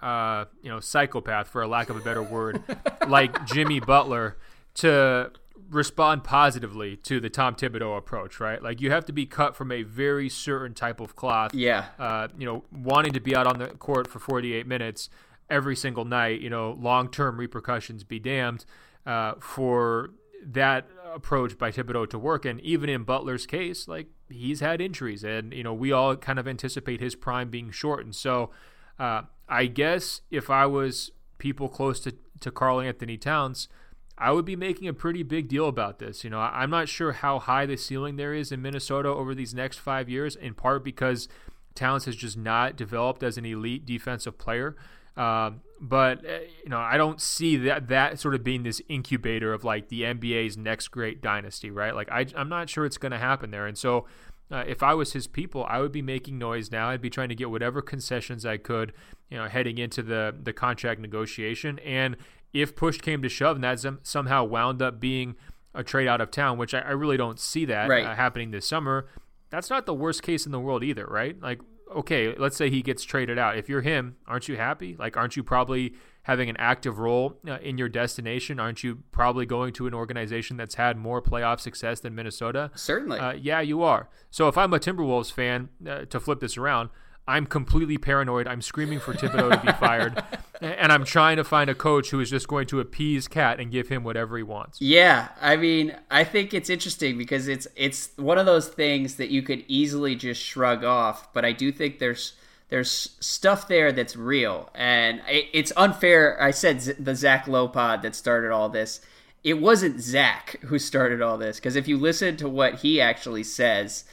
uh, 0.00 0.46
you 0.62 0.70
know, 0.70 0.80
psychopath, 0.80 1.48
for 1.48 1.62
a 1.62 1.68
lack 1.68 1.88
of 1.90 1.96
a 1.96 2.00
better 2.00 2.22
word, 2.22 2.62
like 3.08 3.46
Jimmy 3.46 3.78
Butler, 3.78 4.36
to 4.74 5.30
respond 5.70 6.24
positively 6.24 6.96
to 6.96 7.20
the 7.20 7.30
Tom 7.30 7.54
Thibodeau 7.54 7.96
approach, 7.96 8.40
right? 8.40 8.62
Like 8.62 8.80
you 8.80 8.90
have 8.90 9.04
to 9.06 9.12
be 9.12 9.26
cut 9.26 9.56
from 9.56 9.70
a 9.72 9.82
very 9.82 10.28
certain 10.28 10.74
type 10.74 11.00
of 11.00 11.16
cloth. 11.16 11.54
Yeah. 11.54 11.86
Uh, 11.98 12.28
you 12.36 12.44
know, 12.44 12.64
wanting 12.72 13.12
to 13.12 13.20
be 13.20 13.34
out 13.34 13.46
on 13.46 13.58
the 13.58 13.68
court 13.68 14.08
for 14.08 14.18
48 14.18 14.66
minutes 14.66 15.08
every 15.48 15.76
single 15.76 16.04
night, 16.04 16.40
you 16.40 16.50
know, 16.50 16.76
long 16.80 17.08
term 17.08 17.38
repercussions 17.38 18.04
be 18.04 18.18
damned 18.18 18.64
uh, 19.06 19.34
for 19.40 20.10
that 20.44 20.88
approach 21.14 21.58
by 21.58 21.70
Thibodeau 21.70 22.08
to 22.10 22.18
work. 22.18 22.44
And 22.44 22.60
even 22.60 22.88
in 22.88 23.04
Butler's 23.04 23.46
case, 23.46 23.86
like 23.86 24.08
he's 24.28 24.60
had 24.60 24.80
injuries, 24.80 25.24
and 25.24 25.52
you 25.52 25.62
know, 25.62 25.74
we 25.74 25.92
all 25.92 26.16
kind 26.16 26.38
of 26.38 26.48
anticipate 26.48 27.00
his 27.00 27.14
prime 27.14 27.50
being 27.50 27.70
shortened. 27.70 28.16
So 28.16 28.50
uh, 28.98 29.22
I 29.48 29.66
guess 29.66 30.22
if 30.30 30.50
I 30.50 30.66
was 30.66 31.12
people 31.38 31.68
close 31.68 32.00
to, 32.00 32.14
to 32.40 32.50
Karl-Anthony 32.50 33.16
Towns, 33.16 33.68
I 34.16 34.30
would 34.30 34.44
be 34.44 34.56
making 34.56 34.86
a 34.88 34.92
pretty 34.92 35.22
big 35.22 35.48
deal 35.48 35.66
about 35.66 35.98
this. 35.98 36.22
You 36.22 36.30
know, 36.30 36.38
I'm 36.38 36.70
not 36.70 36.88
sure 36.88 37.12
how 37.12 37.38
high 37.38 37.66
the 37.66 37.76
ceiling 37.76 38.16
there 38.16 38.32
is 38.32 38.52
in 38.52 38.62
Minnesota 38.62 39.08
over 39.08 39.34
these 39.34 39.54
next 39.54 39.78
five 39.78 40.08
years, 40.08 40.36
in 40.36 40.54
part 40.54 40.84
because 40.84 41.28
Towns 41.74 42.04
has 42.04 42.16
just 42.16 42.36
not 42.36 42.76
developed 42.76 43.22
as 43.22 43.36
an 43.36 43.44
elite 43.44 43.84
defensive 43.86 44.38
player. 44.38 44.76
Uh, 45.16 45.52
but 45.80 46.24
uh, 46.24 46.38
you 46.62 46.70
know, 46.70 46.78
I 46.78 46.96
don't 46.96 47.20
see 47.20 47.56
that 47.56 47.88
that 47.88 48.18
sort 48.18 48.34
of 48.34 48.44
being 48.44 48.62
this 48.62 48.80
incubator 48.88 49.52
of 49.52 49.64
like 49.64 49.88
the 49.88 50.02
NBA's 50.02 50.56
next 50.56 50.88
great 50.88 51.20
dynasty, 51.20 51.70
right? 51.70 51.94
Like 51.94 52.10
I, 52.10 52.26
I'm 52.36 52.48
not 52.48 52.70
sure 52.70 52.86
it's 52.86 52.98
going 52.98 53.12
to 53.12 53.18
happen 53.18 53.50
there, 53.50 53.66
and 53.66 53.76
so 53.76 54.06
uh, 54.50 54.64
if 54.66 54.82
I 54.82 54.94
was 54.94 55.12
his 55.12 55.26
people, 55.26 55.64
I 55.68 55.80
would 55.80 55.92
be 55.92 56.02
making 56.02 56.38
noise 56.38 56.70
now. 56.70 56.90
I'd 56.90 57.00
be 57.00 57.10
trying 57.10 57.30
to 57.30 57.34
get 57.34 57.50
whatever 57.50 57.80
concessions 57.80 58.44
I 58.44 58.58
could, 58.58 58.92
you 59.30 59.38
know, 59.38 59.48
heading 59.48 59.78
into 59.78 60.02
the 60.02 60.34
the 60.40 60.52
contract 60.52 61.00
negotiation. 61.00 61.78
And 61.80 62.16
if 62.52 62.76
push 62.76 62.98
came 63.00 63.22
to 63.22 63.28
shove, 63.28 63.56
and 63.56 63.64
that 63.64 63.84
somehow 64.02 64.44
wound 64.44 64.82
up 64.82 65.00
being 65.00 65.36
a 65.74 65.82
trade 65.82 66.06
out 66.06 66.20
of 66.20 66.30
town, 66.30 66.58
which 66.58 66.74
I, 66.74 66.80
I 66.80 66.90
really 66.90 67.16
don't 67.16 67.40
see 67.40 67.64
that 67.64 67.88
right. 67.88 68.04
uh, 68.04 68.14
happening 68.14 68.50
this 68.50 68.68
summer, 68.68 69.08
that's 69.48 69.70
not 69.70 69.86
the 69.86 69.94
worst 69.94 70.22
case 70.22 70.44
in 70.44 70.52
the 70.52 70.60
world 70.60 70.84
either, 70.84 71.06
right? 71.06 71.40
Like, 71.40 71.60
okay, 71.96 72.34
let's 72.36 72.56
say 72.56 72.70
he 72.70 72.82
gets 72.82 73.04
traded 73.04 73.38
out. 73.38 73.56
If 73.56 73.68
you're 73.68 73.82
him, 73.82 74.16
aren't 74.26 74.48
you 74.48 74.56
happy? 74.56 74.96
Like, 74.98 75.16
aren't 75.16 75.36
you 75.36 75.42
probably 75.42 75.94
having 76.24 76.48
an 76.48 76.56
active 76.58 76.98
role 76.98 77.38
uh, 77.48 77.58
in 77.58 77.78
your 77.78 77.88
destination? 77.88 78.60
Aren't 78.60 78.84
you 78.84 79.02
probably 79.10 79.46
going 79.46 79.72
to 79.74 79.86
an 79.86 79.94
organization 79.94 80.56
that's 80.56 80.76
had 80.76 80.96
more 80.96 81.20
playoff 81.20 81.60
success 81.60 82.00
than 82.00 82.14
Minnesota? 82.14 82.70
Certainly. 82.74 83.18
Uh, 83.18 83.32
yeah, 83.32 83.60
you 83.60 83.82
are. 83.82 84.08
So 84.30 84.48
if 84.48 84.56
I'm 84.56 84.72
a 84.72 84.78
Timberwolves 84.78 85.32
fan, 85.32 85.68
uh, 85.86 86.04
to 86.06 86.20
flip 86.20 86.40
this 86.40 86.56
around, 86.56 86.90
I'm 87.26 87.46
completely 87.46 87.98
paranoid. 87.98 88.48
I'm 88.48 88.62
screaming 88.62 88.98
for 88.98 89.14
Thibodeau 89.14 89.50
to 89.52 89.66
be 89.66 89.72
fired, 89.80 90.22
and 90.60 90.90
I'm 90.90 91.04
trying 91.04 91.36
to 91.36 91.44
find 91.44 91.70
a 91.70 91.74
coach 91.74 92.10
who 92.10 92.18
is 92.18 92.30
just 92.30 92.48
going 92.48 92.66
to 92.68 92.80
appease 92.80 93.28
KAT 93.28 93.60
and 93.60 93.70
give 93.70 93.88
him 93.88 94.02
whatever 94.02 94.36
he 94.36 94.42
wants. 94.42 94.80
Yeah, 94.80 95.28
I 95.40 95.56
mean, 95.56 95.96
I 96.10 96.24
think 96.24 96.52
it's 96.52 96.68
interesting 96.68 97.16
because 97.16 97.46
it's 97.46 97.68
it's 97.76 98.10
one 98.16 98.38
of 98.38 98.46
those 98.46 98.68
things 98.68 99.16
that 99.16 99.30
you 99.30 99.42
could 99.42 99.64
easily 99.68 100.16
just 100.16 100.42
shrug 100.42 100.82
off, 100.82 101.32
but 101.32 101.44
I 101.44 101.52
do 101.52 101.70
think 101.70 102.00
there's 102.00 102.34
there's 102.70 103.16
stuff 103.20 103.68
there 103.68 103.92
that's 103.92 104.16
real, 104.16 104.70
and 104.74 105.22
it, 105.28 105.46
it's 105.52 105.72
unfair. 105.76 106.42
I 106.42 106.50
said 106.50 106.80
the 106.98 107.14
Zach 107.14 107.46
Lowe 107.46 107.68
pod 107.68 108.02
that 108.02 108.16
started 108.16 108.50
all 108.50 108.68
this. 108.68 109.00
It 109.44 109.60
wasn't 109.60 110.00
Zach 110.00 110.58
who 110.62 110.78
started 110.78 111.22
all 111.22 111.38
this 111.38 111.56
because 111.56 111.76
if 111.76 111.86
you 111.86 111.98
listen 111.98 112.36
to 112.38 112.48
what 112.48 112.76
he 112.76 113.00
actually 113.00 113.44
says 113.44 114.04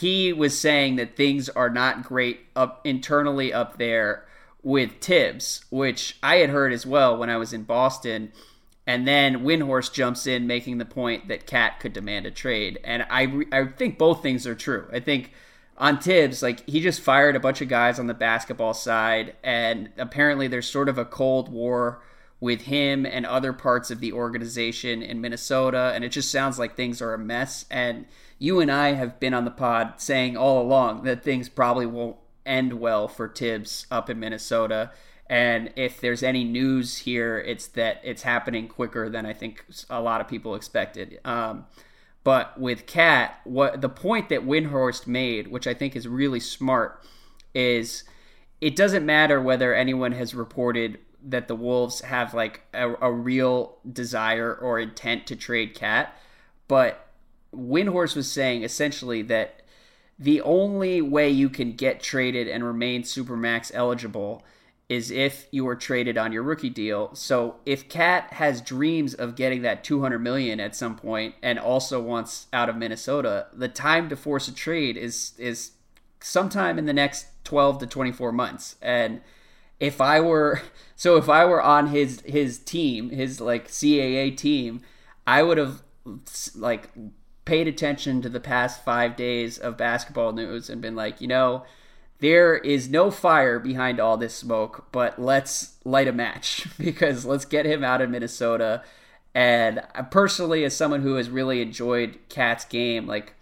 he 0.00 0.32
was 0.32 0.58
saying 0.58 0.96
that 0.96 1.14
things 1.14 1.48
are 1.50 1.70
not 1.70 2.02
great 2.02 2.40
up 2.56 2.80
internally 2.84 3.52
up 3.52 3.78
there 3.78 4.24
with 4.60 4.90
Thibs, 5.00 5.64
which 5.70 6.18
I 6.20 6.38
had 6.38 6.50
heard 6.50 6.72
as 6.72 6.84
well 6.84 7.16
when 7.16 7.30
I 7.30 7.36
was 7.36 7.52
in 7.52 7.62
Boston. 7.62 8.32
And 8.88 9.06
then 9.06 9.44
Windhorst 9.44 9.92
jumps 9.92 10.26
in, 10.26 10.48
making 10.48 10.78
the 10.78 10.84
point 10.84 11.28
that 11.28 11.46
KAT 11.46 11.78
could 11.78 11.92
demand 11.92 12.26
a 12.26 12.32
trade. 12.32 12.80
And 12.82 13.06
I, 13.08 13.44
I 13.52 13.66
think 13.66 13.96
both 13.96 14.20
things 14.20 14.48
are 14.48 14.56
true. 14.56 14.88
I 14.92 14.98
think 14.98 15.30
on 15.78 16.00
Thibs, 16.00 16.42
like 16.42 16.68
he 16.68 16.80
just 16.80 17.00
fired 17.00 17.36
a 17.36 17.40
bunch 17.40 17.60
of 17.60 17.68
guys 17.68 18.00
on 18.00 18.08
the 18.08 18.14
basketball 18.14 18.74
side, 18.74 19.36
and 19.44 19.90
apparently 19.96 20.48
there's 20.48 20.68
sort 20.68 20.88
of 20.88 20.98
a 20.98 21.04
cold 21.04 21.48
war 21.48 22.02
with 22.44 22.60
him 22.60 23.06
and 23.06 23.24
other 23.24 23.54
parts 23.54 23.90
of 23.90 24.00
the 24.00 24.12
organization 24.12 25.02
in 25.02 25.18
Minnesota, 25.18 25.92
and 25.94 26.04
it 26.04 26.10
just 26.10 26.30
sounds 26.30 26.58
like 26.58 26.76
things 26.76 27.00
are 27.00 27.14
a 27.14 27.18
mess. 27.18 27.64
And 27.70 28.04
you 28.38 28.60
and 28.60 28.70
I 28.70 28.92
have 28.92 29.18
been 29.18 29.32
on 29.32 29.46
the 29.46 29.50
pod 29.50 29.94
saying 29.96 30.36
all 30.36 30.60
along 30.60 31.04
that 31.04 31.24
things 31.24 31.48
probably 31.48 31.86
won't 31.86 32.18
end 32.44 32.74
well 32.74 33.08
for 33.08 33.30
Thibs 33.30 33.86
up 33.90 34.10
in 34.10 34.20
Minnesota. 34.20 34.90
And 35.26 35.72
if 35.74 36.02
there's 36.02 36.22
any 36.22 36.44
news 36.44 36.98
here, 36.98 37.38
it's 37.38 37.66
that 37.68 38.02
it's 38.04 38.24
happening 38.24 38.68
quicker 38.68 39.08
than 39.08 39.24
I 39.24 39.32
think 39.32 39.64
a 39.88 40.02
lot 40.02 40.20
of 40.20 40.28
people 40.28 40.54
expected. 40.54 41.20
Um, 41.24 41.64
but 42.24 42.60
with 42.60 42.84
KAT, 42.84 43.40
what 43.44 43.80
the 43.80 43.88
point 43.88 44.28
that 44.28 44.46
Windhorst 44.46 45.06
made, 45.06 45.48
which 45.48 45.66
I 45.66 45.72
think 45.72 45.96
is 45.96 46.06
really 46.06 46.40
smart, 46.40 47.02
is 47.54 48.04
it 48.60 48.76
doesn't 48.76 49.06
matter 49.06 49.40
whether 49.40 49.72
anyone 49.74 50.12
has 50.12 50.34
reported 50.34 50.98
that 51.24 51.48
the 51.48 51.54
Wolves 51.54 52.02
have 52.02 52.34
like 52.34 52.62
a, 52.72 52.94
a 53.00 53.12
real 53.12 53.78
desire 53.90 54.54
or 54.54 54.78
intent 54.78 55.26
to 55.28 55.36
trade 55.36 55.74
KAT, 55.74 56.14
but 56.68 57.08
Windhorst 57.52 58.16
was 58.16 58.30
saying 58.30 58.62
essentially 58.62 59.22
that 59.22 59.62
the 60.18 60.40
only 60.42 61.02
way 61.02 61.28
you 61.28 61.48
can 61.48 61.72
get 61.72 62.00
traded 62.00 62.48
and 62.48 62.64
remain 62.64 63.02
supermax 63.02 63.70
eligible 63.74 64.44
is 64.88 65.10
if 65.10 65.46
you 65.50 65.66
are 65.66 65.74
traded 65.74 66.18
on 66.18 66.30
your 66.30 66.42
rookie 66.42 66.70
deal. 66.70 67.14
So 67.14 67.56
if 67.64 67.88
KAT 67.88 68.34
has 68.34 68.60
dreams 68.60 69.14
of 69.14 69.34
getting 69.34 69.62
that 69.62 69.82
200 69.82 70.18
million 70.18 70.60
at 70.60 70.76
some 70.76 70.94
point 70.94 71.34
and 71.42 71.58
also 71.58 72.00
wants 72.00 72.46
out 72.52 72.68
of 72.68 72.76
Minnesota, 72.76 73.46
the 73.52 73.68
time 73.68 74.08
to 74.10 74.16
force 74.16 74.46
a 74.46 74.54
trade 74.54 74.96
is 74.96 75.32
is 75.38 75.72
sometime 76.20 76.78
in 76.78 76.86
the 76.86 76.92
next 76.92 77.26
12 77.44 77.78
to 77.80 77.86
24 77.86 78.32
months. 78.32 78.76
And 78.80 79.20
if 79.80 80.00
I 80.00 80.20
were 80.20 80.62
so 80.96 81.16
if 81.16 81.28
I 81.28 81.44
were 81.44 81.62
on 81.62 81.88
his 81.88 82.20
his 82.22 82.58
team, 82.58 83.10
his 83.10 83.40
like 83.40 83.68
CAA 83.68 84.36
team, 84.36 84.82
I 85.26 85.42
would 85.42 85.58
have 85.58 85.82
like 86.54 86.90
paid 87.44 87.68
attention 87.68 88.22
to 88.22 88.28
the 88.28 88.40
past 88.40 88.84
five 88.84 89.16
days 89.16 89.58
of 89.58 89.76
basketball 89.76 90.32
news 90.32 90.70
and 90.70 90.80
been 90.80 90.96
like, 90.96 91.20
you 91.20 91.26
know, 91.26 91.64
there 92.20 92.56
is 92.56 92.88
no 92.88 93.10
fire 93.10 93.58
behind 93.58 94.00
all 94.00 94.16
this 94.16 94.34
smoke, 94.34 94.86
but 94.92 95.18
let's 95.18 95.76
light 95.84 96.08
a 96.08 96.12
match 96.12 96.66
because 96.78 97.24
let's 97.24 97.44
get 97.44 97.66
him 97.66 97.84
out 97.84 98.00
of 98.00 98.10
Minnesota. 98.10 98.82
And 99.34 99.82
personally, 100.10 100.64
as 100.64 100.76
someone 100.76 101.02
who 101.02 101.16
has 101.16 101.28
really 101.28 101.60
enjoyed 101.60 102.18
KAT's 102.28 102.64
game, 102.64 103.06
like 103.06 103.34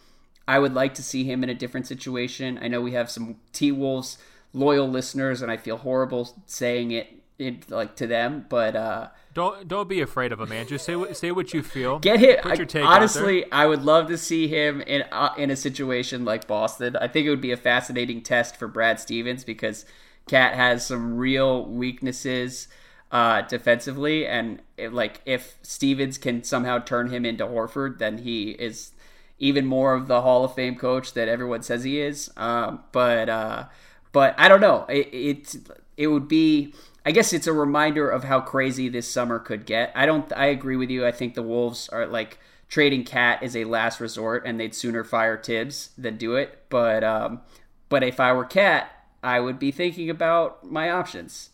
I 0.49 0.59
would 0.59 0.75
like 0.75 0.95
to 0.95 1.03
see 1.03 1.25
him 1.25 1.45
in 1.45 1.51
a 1.51 1.55
different 1.55 1.87
situation. 1.87 2.59
I 2.61 2.69
know 2.69 2.81
we 2.81 2.93
have 2.93 3.11
some 3.11 3.37
T 3.53 3.71
Wolves 3.71 4.19
loyal 4.53 4.89
listeners, 4.89 5.43
and 5.43 5.51
I 5.51 5.57
feel 5.57 5.79
horrible 5.79 6.29
saying 6.47 6.91
it, 6.91 7.09
it 7.39 7.71
like 7.71 7.97
to 7.97 8.07
them, 8.07 8.47
but 8.49 8.77
uh, 8.77 9.09
don't 9.35 9.67
don't 9.67 9.89
be 9.89 10.01
afraid 10.01 10.33
of 10.33 10.41
him, 10.41 10.51
man. 10.51 10.67
Just 10.67 10.85
say 10.85 10.97
what 10.97 11.17
say 11.17 11.33
what 11.33 11.55
you 11.55 11.63
feel. 11.63 11.99
Get 11.99 12.21
him. 12.21 12.39
Put 12.43 12.59
your 12.59 12.67
take 12.67 12.85
honestly, 12.85 13.51
I 13.51 13.67
would 13.67 13.83
love 13.83 14.09
to 14.09 14.19
see 14.19 14.49
him 14.49 14.81
in 14.83 15.05
uh, 15.11 15.35
in 15.39 15.51
a 15.51 15.57
situation 15.57 16.25
like 16.25 16.47
Boston. 16.47 16.97
I 16.97 17.09
think 17.09 17.27
it 17.27 17.31
would 17.31 17.41
be 17.41 17.53
a 17.53 17.57
fascinating 17.57 18.23
test 18.23 18.57
for 18.57 18.69
Brad 18.69 19.01
Stevens 19.01 19.45
because 19.45 19.87
KAT 20.27 20.55
has 20.55 20.87
some 20.87 21.17
real 21.17 21.65
weaknesses 21.65 22.69
uh, 23.11 23.43
defensively, 23.43 24.27
and 24.27 24.61
it, 24.77 24.93
like 24.93 25.21
if 25.25 25.57
Stevens 25.63 26.19
can 26.19 26.45
somehow 26.45 26.79
turn 26.79 27.11
him 27.11 27.25
into 27.25 27.47
Horford, 27.47 27.99
then 27.99 28.19
he 28.19 28.51
is 28.51 28.93
even 29.39 29.67
more 29.67 29.95
of 29.95 30.09
the 30.09 30.21
Hall 30.21 30.45
of 30.45 30.55
Fame 30.55 30.77
coach 30.77 31.15
that 31.15 31.29
everyone 31.29 31.63
says 31.63 31.85
he 31.85 32.01
is. 32.01 32.31
Um, 32.37 32.85
but 32.93 33.29
uh, 33.29 33.65
but 34.13 34.35
I 34.39 34.49
don't 34.49 34.61
know. 34.61 34.85
It, 34.89 35.09
it 35.13 35.57
it 35.97 36.07
would 36.07 36.29
be 36.29 36.75
I 37.05 37.11
guess 37.11 37.33
it's 37.33 37.47
a 37.47 37.53
reminder 37.53 38.09
of 38.09 38.25
how 38.25 38.41
crazy 38.41 38.89
this 38.89 39.09
summer 39.09 39.39
could 39.39 39.67
get. 39.67 39.93
I 39.95 40.07
don't. 40.07 40.33
I 40.35 40.47
agree 40.47 40.77
with 40.77 40.91
you. 40.91 41.05
I 41.05 41.13
think 41.13 41.35
the 41.35 41.43
Wolves 41.43 41.89
are 41.89 42.07
like 42.07 42.39
trading 42.69 43.05
KAT 43.05 43.43
is 43.43 43.57
a 43.57 43.65
last 43.65 44.01
resort, 44.01 44.45
and 44.47 44.59
they'd 44.59 44.75
sooner 44.75 45.03
fire 45.03 45.41
Thibs 45.41 45.91
than 45.99 46.17
do 46.17 46.37
it. 46.37 46.65
But 46.69 47.03
um, 47.03 47.41
but 47.89 48.05
if 48.05 48.21
I 48.21 48.33
were 48.33 48.45
KAT, 48.45 48.89
I 49.23 49.41
would 49.41 49.59
be 49.59 49.73
thinking 49.73 50.09
about 50.09 50.65
my 50.65 50.91
options. 50.91 51.51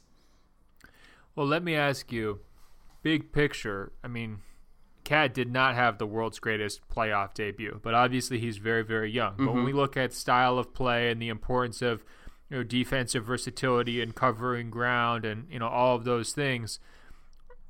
Well, 1.35 1.47
let 1.47 1.63
me 1.63 1.75
ask 1.75 2.13
you, 2.13 2.41
big 3.03 3.33
picture. 3.33 3.93
I 4.05 4.09
mean, 4.09 4.41
KAT 5.05 5.33
did 5.33 5.51
not 5.51 5.77
have 5.77 5.97
the 5.97 6.07
world's 6.07 6.41
greatest 6.41 6.87
playoff 6.91 7.33
debut, 7.33 7.81
but 7.83 7.95
obviously 7.95 8.39
he's 8.39 8.59
very 8.59 8.85
very 8.85 9.11
young. 9.11 9.33
Mm-hmm. 9.33 9.47
But 9.47 9.53
when 9.53 9.61
mm-hmm. 9.61 9.67
we 9.67 9.81
look 9.81 9.97
at 9.97 10.13
style 10.13 10.59
of 10.59 10.75
play 10.75 11.11
and 11.11 11.23
the 11.23 11.31
importance 11.31 11.81
of 11.81 12.05
you 12.51 12.59
know 12.59 12.63
defensive 12.63 13.25
versatility 13.25 14.01
and 14.01 14.15
covering 14.15 14.71
ground 14.71 15.25
and 15.25 15.47
you 15.51 15.59
know 15.59 15.69
all 15.69 15.97
of 15.97 16.05
those 16.05 16.33
things. 16.33 16.79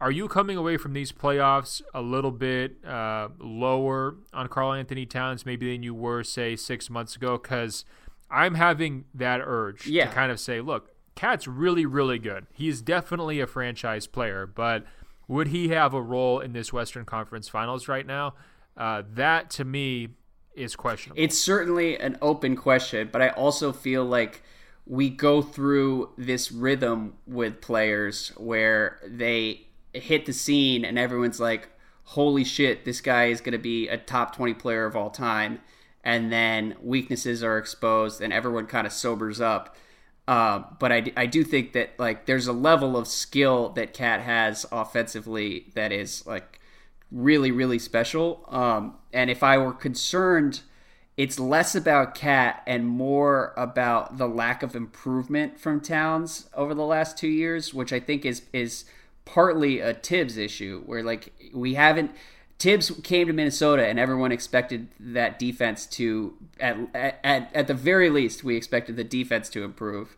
Are 0.00 0.12
you 0.12 0.28
coming 0.28 0.56
away 0.56 0.76
from 0.76 0.92
these 0.92 1.10
playoffs 1.10 1.82
a 1.92 2.00
little 2.00 2.30
bit 2.30 2.84
uh, 2.84 3.30
lower 3.40 4.14
on 4.32 4.46
Karl-Anthony 4.46 5.06
Towns 5.06 5.44
maybe 5.44 5.72
than 5.72 5.82
you 5.82 5.92
were 5.92 6.22
say 6.22 6.54
six 6.54 6.88
months 6.88 7.16
ago? 7.16 7.36
Because 7.36 7.84
I'm 8.30 8.54
having 8.54 9.06
that 9.12 9.40
urge 9.42 9.88
yeah. 9.88 10.06
to 10.06 10.14
kind 10.14 10.30
of 10.30 10.38
say, 10.38 10.60
look, 10.60 10.92
KAT's 11.16 11.48
really 11.48 11.84
really 11.84 12.18
good. 12.18 12.46
He's 12.52 12.80
definitely 12.80 13.40
a 13.40 13.46
franchise 13.46 14.06
player, 14.06 14.46
but 14.46 14.84
would 15.26 15.48
he 15.48 15.68
have 15.68 15.92
a 15.92 16.00
role 16.00 16.40
in 16.40 16.52
this 16.52 16.72
Western 16.72 17.04
Conference 17.04 17.48
Finals 17.48 17.88
right 17.88 18.06
now? 18.06 18.34
Uh, 18.76 19.02
that 19.14 19.50
to 19.50 19.64
me 19.64 20.08
is 20.54 20.76
questionable. 20.76 21.20
It's 21.20 21.38
certainly 21.38 21.98
an 21.98 22.16
open 22.22 22.56
question, 22.56 23.08
but 23.12 23.20
I 23.20 23.30
also 23.30 23.72
feel 23.72 24.04
like 24.04 24.42
we 24.88 25.10
go 25.10 25.42
through 25.42 26.10
this 26.16 26.50
rhythm 26.50 27.12
with 27.26 27.60
players 27.60 28.32
where 28.38 28.98
they 29.06 29.66
hit 29.92 30.24
the 30.24 30.32
scene 30.32 30.84
and 30.84 30.98
everyone's 30.98 31.38
like, 31.38 31.68
holy 32.04 32.42
shit, 32.42 32.86
this 32.86 33.02
guy 33.02 33.26
is 33.26 33.42
going 33.42 33.52
to 33.52 33.58
be 33.58 33.86
a 33.88 33.98
top 33.98 34.34
20 34.34 34.54
player 34.54 34.86
of 34.86 34.96
all 34.96 35.10
time. 35.10 35.60
And 36.02 36.32
then 36.32 36.74
weaknesses 36.80 37.44
are 37.44 37.58
exposed 37.58 38.22
and 38.22 38.32
everyone 38.32 38.66
kind 38.66 38.86
of 38.86 38.92
sobers 38.94 39.42
up. 39.42 39.76
Uh, 40.26 40.62
but 40.78 40.90
I, 40.90 41.12
I 41.16 41.26
do 41.26 41.44
think 41.44 41.74
that 41.74 41.90
like 41.98 42.24
there's 42.24 42.46
a 42.46 42.52
level 42.52 42.96
of 42.96 43.08
skill 43.08 43.70
that 43.70 43.92
KAT 43.92 44.20
has 44.20 44.64
offensively 44.72 45.66
that 45.74 45.92
is 45.92 46.26
like 46.26 46.60
really 47.10 47.50
really 47.50 47.78
special. 47.78 48.44
Um, 48.48 48.96
and 49.12 49.30
if 49.30 49.42
I 49.42 49.56
were 49.56 49.72
concerned 49.72 50.60
it's 51.18 51.40
less 51.40 51.74
about 51.74 52.14
KAT 52.14 52.62
and 52.64 52.86
more 52.86 53.52
about 53.56 54.18
the 54.18 54.28
lack 54.28 54.62
of 54.62 54.76
improvement 54.76 55.58
from 55.58 55.80
Towns 55.80 56.48
over 56.54 56.74
the 56.74 56.84
last 56.84 57.18
two 57.18 57.28
years, 57.28 57.74
which 57.74 57.92
I 57.92 57.98
think 57.98 58.24
is 58.24 58.42
is 58.52 58.84
partly 59.24 59.80
a 59.80 59.92
Thibs 59.92 60.36
issue, 60.36 60.82
where 60.86 61.02
like 61.02 61.32
we 61.52 61.74
haven't. 61.74 62.12
Thibs 62.60 62.90
came 63.04 63.28
to 63.28 63.32
Minnesota 63.32 63.86
and 63.86 64.00
everyone 64.00 64.32
expected 64.32 64.88
that 64.98 65.38
defense 65.38 65.86
to 65.86 66.34
at, 66.58 66.76
at 66.94 67.50
at 67.52 67.66
the 67.66 67.74
very 67.74 68.10
least 68.10 68.42
we 68.42 68.56
expected 68.56 68.96
the 68.96 69.04
defense 69.04 69.48
to 69.50 69.64
improve, 69.64 70.16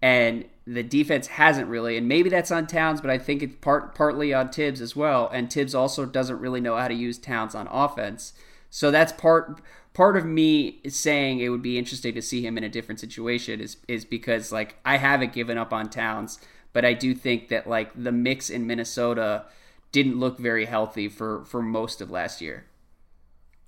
and 0.00 0.46
the 0.66 0.82
defense 0.82 1.26
hasn't 1.26 1.68
really. 1.68 1.98
And 1.98 2.08
maybe 2.08 2.30
that's 2.30 2.50
on 2.50 2.66
Towns, 2.66 3.02
but 3.02 3.10
I 3.10 3.18
think 3.18 3.42
it's 3.42 3.56
part 3.60 3.94
partly 3.94 4.32
on 4.32 4.48
Thibs 4.48 4.80
as 4.80 4.96
well. 4.96 5.28
And 5.30 5.52
Thibs 5.52 5.74
also 5.74 6.06
doesn't 6.06 6.40
really 6.40 6.62
know 6.62 6.76
how 6.76 6.88
to 6.88 6.94
use 6.94 7.18
Towns 7.18 7.54
on 7.54 7.66
offense. 7.66 8.32
So 8.70 8.90
that's 8.90 9.12
part 9.12 9.60
part 9.98 10.16
of 10.16 10.24
me 10.24 10.78
saying 10.86 11.40
it 11.40 11.48
would 11.48 11.60
be 11.60 11.76
interesting 11.76 12.14
to 12.14 12.22
see 12.22 12.40
him 12.46 12.56
in 12.56 12.62
a 12.62 12.68
different 12.68 13.00
situation 13.00 13.60
is 13.60 13.78
is 13.88 14.04
because 14.04 14.52
like 14.52 14.76
I 14.84 14.96
haven't 14.96 15.32
given 15.32 15.58
up 15.58 15.72
on 15.72 15.90
Towns, 15.90 16.38
but 16.72 16.84
I 16.84 16.92
do 16.94 17.16
think 17.16 17.48
that 17.48 17.66
like 17.66 17.90
the 18.00 18.12
mix 18.12 18.48
in 18.48 18.64
Minnesota 18.64 19.46
didn't 19.90 20.20
look 20.20 20.38
very 20.38 20.66
healthy 20.66 21.08
for 21.08 21.44
for 21.44 21.60
most 21.62 22.00
of 22.00 22.12
last 22.12 22.40
year. 22.40 22.66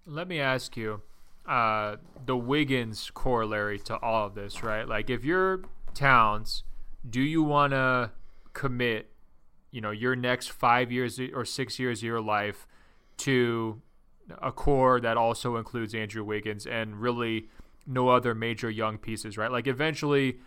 Let 0.07 0.29
me 0.29 0.39
ask 0.39 0.77
you. 0.77 1.03
uh, 1.51 1.97
the 2.25 2.37
Wiggins 2.37 3.11
corollary 3.13 3.79
to 3.81 3.97
all 3.99 4.27
of 4.27 4.35
this, 4.35 4.63
right? 4.63 4.87
Like, 4.87 5.11
if 5.11 5.25
you're 5.25 5.63
Towns, 5.95 6.63
do 7.09 7.21
you 7.21 7.43
want 7.43 7.73
to 7.73 8.13
commit, 8.53 9.11
you 9.73 9.81
know, 9.81 9.91
your 9.91 10.15
next 10.15 10.53
five 10.53 10.93
years 10.93 11.19
or 11.35 11.45
six 11.45 11.79
years 11.79 11.99
of 12.01 12.05
your 12.05 12.21
life 12.21 12.69
to 13.19 13.83
a 14.41 14.53
core 14.53 15.01
that 15.01 15.17
also 15.17 15.57
includes 15.57 15.95
Andrew 15.95 16.25
Wiggins 16.25 16.67
and 16.67 17.01
really 17.01 17.49
no 17.87 18.09
other 18.09 18.35
major 18.35 18.71
young 18.71 18.99
pieces, 18.99 19.37
right? 19.37 19.51
Like, 19.51 19.67
eventually 19.67 20.39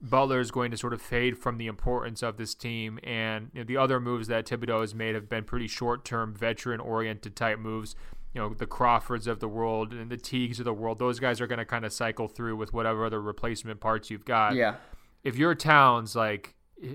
Butler 0.00 0.40
is 0.40 0.50
going 0.50 0.70
to 0.70 0.76
sort 0.76 0.92
of 0.92 1.02
fade 1.02 1.38
from 1.38 1.58
the 1.58 1.66
importance 1.66 2.22
of 2.22 2.36
this 2.36 2.54
team, 2.54 3.00
and 3.02 3.50
you 3.52 3.60
know, 3.60 3.64
the 3.64 3.76
other 3.76 3.98
moves 3.98 4.28
that 4.28 4.46
Thibodeau 4.46 4.80
has 4.80 4.94
made 4.94 5.14
have 5.14 5.28
been 5.28 5.44
pretty 5.44 5.66
short-term, 5.66 6.34
veteran-oriented 6.34 7.34
type 7.34 7.58
moves. 7.58 7.96
You 8.32 8.42
know, 8.42 8.54
the 8.54 8.66
Crawfords 8.66 9.26
of 9.26 9.40
the 9.40 9.48
world 9.48 9.92
and 9.92 10.10
the 10.10 10.16
Teagues 10.16 10.60
of 10.60 10.64
the 10.64 10.72
world; 10.72 10.98
those 10.98 11.18
guys 11.18 11.40
are 11.40 11.46
going 11.46 11.58
to 11.58 11.64
kind 11.64 11.84
of 11.84 11.92
cycle 11.92 12.28
through 12.28 12.56
with 12.56 12.72
whatever 12.72 13.04
other 13.06 13.20
replacement 13.20 13.80
parts 13.80 14.10
you've 14.10 14.24
got. 14.24 14.54
Yeah. 14.54 14.76
If 15.24 15.36
your 15.36 15.54
Towns 15.54 16.14
like 16.14 16.54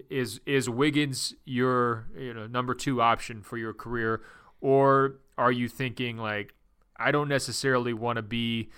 is 0.09 0.39
is 0.45 0.69
Wiggins 0.69 1.33
your 1.43 2.07
you 2.17 2.33
know 2.33 2.47
number 2.47 2.73
two 2.73 3.01
option 3.01 3.41
for 3.41 3.57
your 3.57 3.73
career, 3.73 4.21
or 4.61 5.15
are 5.37 5.51
you 5.51 5.67
thinking 5.67 6.17
like 6.17 6.53
I 6.97 7.11
don't 7.11 7.27
necessarily 7.27 7.93
want 7.93 8.17
to 8.17 8.21
be 8.21 8.69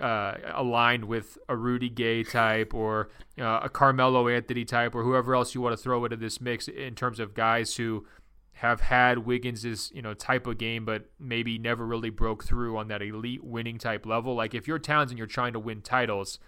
uh, 0.00 0.34
aligned 0.54 1.04
with 1.04 1.38
a 1.48 1.56
Rudy 1.56 1.88
Gay 1.88 2.24
type 2.24 2.74
or 2.74 3.10
uh, 3.38 3.60
a 3.62 3.68
Carmelo 3.68 4.28
Anthony 4.28 4.64
type 4.64 4.94
or 4.94 5.02
whoever 5.02 5.34
else 5.34 5.54
you 5.54 5.60
want 5.60 5.76
to 5.76 5.82
throw 5.82 6.04
into 6.04 6.16
this 6.16 6.40
mix 6.40 6.68
in 6.68 6.94
terms 6.94 7.20
of 7.20 7.34
guys 7.34 7.76
who 7.76 8.06
have 8.54 8.80
had 8.80 9.18
Wiggins's 9.18 9.90
you 9.94 10.02
know 10.02 10.14
type 10.14 10.46
of 10.46 10.58
game, 10.58 10.84
but 10.84 11.10
maybe 11.18 11.58
never 11.58 11.86
really 11.86 12.10
broke 12.10 12.44
through 12.44 12.76
on 12.76 12.88
that 12.88 13.02
elite 13.02 13.44
winning 13.44 13.78
type 13.78 14.06
level. 14.06 14.34
Like 14.34 14.54
if 14.54 14.66
you're 14.66 14.78
Towns 14.78 15.10
and 15.10 15.18
you're 15.18 15.26
trying 15.26 15.52
to 15.52 15.58
win 15.58 15.82
titles, 15.82 16.38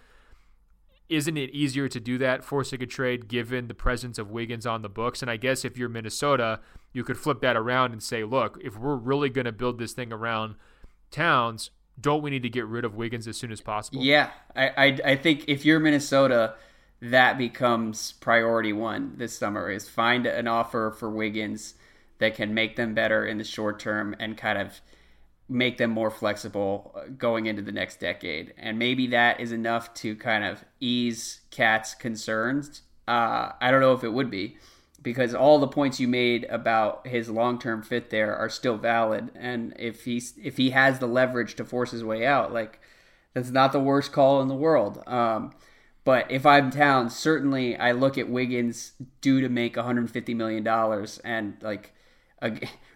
isn't 1.09 1.37
it 1.37 1.49
easier 1.51 1.87
to 1.87 1.99
do 1.99 2.17
that 2.17 2.43
forcing 2.43 2.81
a 2.81 2.85
trade 2.85 3.27
given 3.27 3.67
the 3.67 3.73
presence 3.73 4.17
of 4.17 4.31
Wiggins 4.31 4.65
on 4.65 4.81
the 4.81 4.89
books? 4.89 5.21
And 5.21 5.31
I 5.31 5.37
guess 5.37 5.63
if 5.63 5.77
you're 5.77 5.89
Minnesota, 5.89 6.59
you 6.97 7.03
could 7.03 7.17
flip 7.19 7.41
that 7.41 7.55
around 7.55 7.91
and 7.91 8.01
say, 8.01 8.23
look, 8.23 8.59
if 8.63 8.75
we're 8.75 8.95
really 8.95 9.29
going 9.29 9.45
to 9.45 9.51
build 9.51 9.77
this 9.77 9.93
thing 9.93 10.11
around 10.11 10.55
Towns, 11.11 11.69
don't 12.01 12.23
we 12.23 12.31
need 12.31 12.41
to 12.41 12.49
get 12.49 12.65
rid 12.65 12.83
of 12.83 12.95
Wiggins 12.95 13.27
as 13.27 13.37
soon 13.37 13.51
as 13.51 13.61
possible? 13.61 14.01
Yeah, 14.01 14.31
I, 14.55 14.69
I, 14.69 14.99
I 15.05 15.15
think 15.15 15.45
if 15.47 15.63
you're 15.63 15.79
Minnesota, 15.79 16.55
that 16.99 17.37
becomes 17.37 18.13
priority 18.13 18.73
one 18.73 19.13
this 19.15 19.37
summer 19.37 19.69
is 19.69 19.87
find 19.87 20.25
an 20.25 20.47
offer 20.47 20.89
for 20.97 21.07
Wiggins 21.07 21.75
that 22.17 22.33
can 22.33 22.55
make 22.55 22.77
them 22.77 22.95
better 22.95 23.23
in 23.23 23.37
the 23.37 23.43
short 23.43 23.79
term 23.79 24.15
and 24.19 24.35
kind 24.35 24.57
of 24.57 24.81
make 25.47 25.77
them 25.77 25.91
more 25.91 26.09
flexible 26.09 26.95
uh, 26.95 27.01
going 27.15 27.45
into 27.45 27.61
the 27.61 27.71
next 27.71 27.99
decade. 27.99 28.55
And 28.57 28.79
maybe 28.79 29.05
that 29.07 29.39
is 29.39 29.51
enough 29.51 29.93
to 29.95 30.15
kind 30.15 30.43
of 30.43 30.65
ease 30.79 31.41
KAT's 31.51 31.93
concerns. 31.93 32.81
Uh, 33.07 33.51
I 33.61 33.69
don't 33.69 33.81
know 33.81 33.93
if 33.93 34.03
it 34.03 34.11
would 34.11 34.31
be 34.31 34.57
because 35.07 35.33
all 35.33 35.57
the 35.57 35.67
points 35.67 36.01
you 36.01 36.07
made 36.07 36.43
about 36.49 37.07
his 37.07 37.29
long-term 37.29 37.81
fit 37.81 38.09
there 38.09 38.35
are 38.35 38.49
still 38.49 38.75
valid. 38.75 39.31
And 39.35 39.73
if 39.79 40.03
he's 40.03 40.33
if 40.43 40.57
he 40.57 40.71
has 40.71 40.99
the 40.99 41.07
leverage 41.07 41.55
to 41.55 41.63
force 41.63 41.91
his 41.91 42.03
way 42.03 42.25
out 42.25 42.51
like 42.51 42.81
that's 43.33 43.49
not 43.49 43.71
the 43.71 43.79
worst 43.79 44.11
call 44.11 44.41
in 44.41 44.49
the 44.49 44.55
world. 44.55 45.01
Um, 45.07 45.53
but 46.03 46.29
if 46.29 46.45
I'm 46.45 46.71
Towns, 46.71 47.15
certainly 47.15 47.77
I 47.77 47.93
look 47.93 48.17
at 48.17 48.29
Wiggins 48.29 48.93
due 49.21 49.39
to 49.39 49.47
make 49.47 49.77
150 49.77 50.33
million 50.33 50.63
dollars, 50.63 51.19
and 51.19 51.55
like 51.61 51.93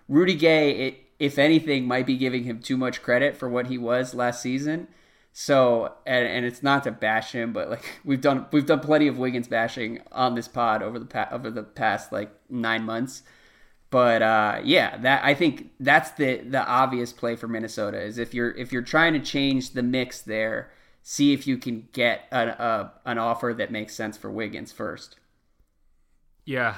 Rudy 0.10 0.36
Gay, 0.36 0.88
it, 0.88 0.98
if 1.20 1.38
anything, 1.38 1.86
might 1.86 2.06
be 2.06 2.18
giving 2.18 2.44
him 2.44 2.60
too 2.60 2.76
much 2.76 3.02
credit 3.02 3.38
for 3.38 3.48
what 3.48 3.68
he 3.68 3.78
was 3.78 4.14
last 4.14 4.42
season. 4.42 4.88
So, 5.34 5.94
and, 6.06 6.28
and 6.28 6.46
it's 6.46 6.62
not 6.62 6.84
to 6.84 6.92
bash 6.92 7.32
him, 7.32 7.54
but 7.54 7.70
like 7.70 8.00
we've 8.06 8.22
done 8.22 8.46
we've 8.52 8.66
done 8.66 8.80
plenty 8.80 9.08
of 9.08 9.18
Wiggins 9.18 9.48
bashing 9.48 10.02
on 10.12 10.36
this 10.36 10.48
pod 10.48 10.84
over 10.84 11.00
the 11.00 11.06
pa- 11.06 11.30
over 11.32 11.50
the 11.50 11.64
past 11.64 12.12
like 12.12 12.32
nine 12.50 12.84
months. 12.84 13.24
But 13.90 14.22
uh, 14.22 14.62
yeah, 14.64 14.98
that 14.98 15.24
I 15.24 15.34
think 15.34 15.72
that's 15.80 16.12
the 16.12 16.38
the 16.38 16.66
obvious 16.66 17.14
play 17.14 17.36
for 17.36 17.48
Minnesota 17.48 18.02
is 18.02 18.18
if 18.18 18.34
you're 18.34 18.52
if 18.52 18.72
you're 18.72 18.82
trying 18.82 19.14
to 19.14 19.20
change 19.20 19.72
the 19.72 19.84
mix 19.84 20.22
there, 20.22 20.72
see 21.04 21.34
if 21.34 21.48
you 21.48 21.58
can 21.58 21.90
get 21.92 22.22
an 22.32 22.50
a, 22.50 22.94
an 23.06 23.18
offer 23.18 23.54
that 23.58 23.72
makes 23.72 23.94
sense 23.94 24.18
for 24.18 24.32
Wiggins 24.32 24.72
first. 24.72 25.18
Yeah, 26.44 26.78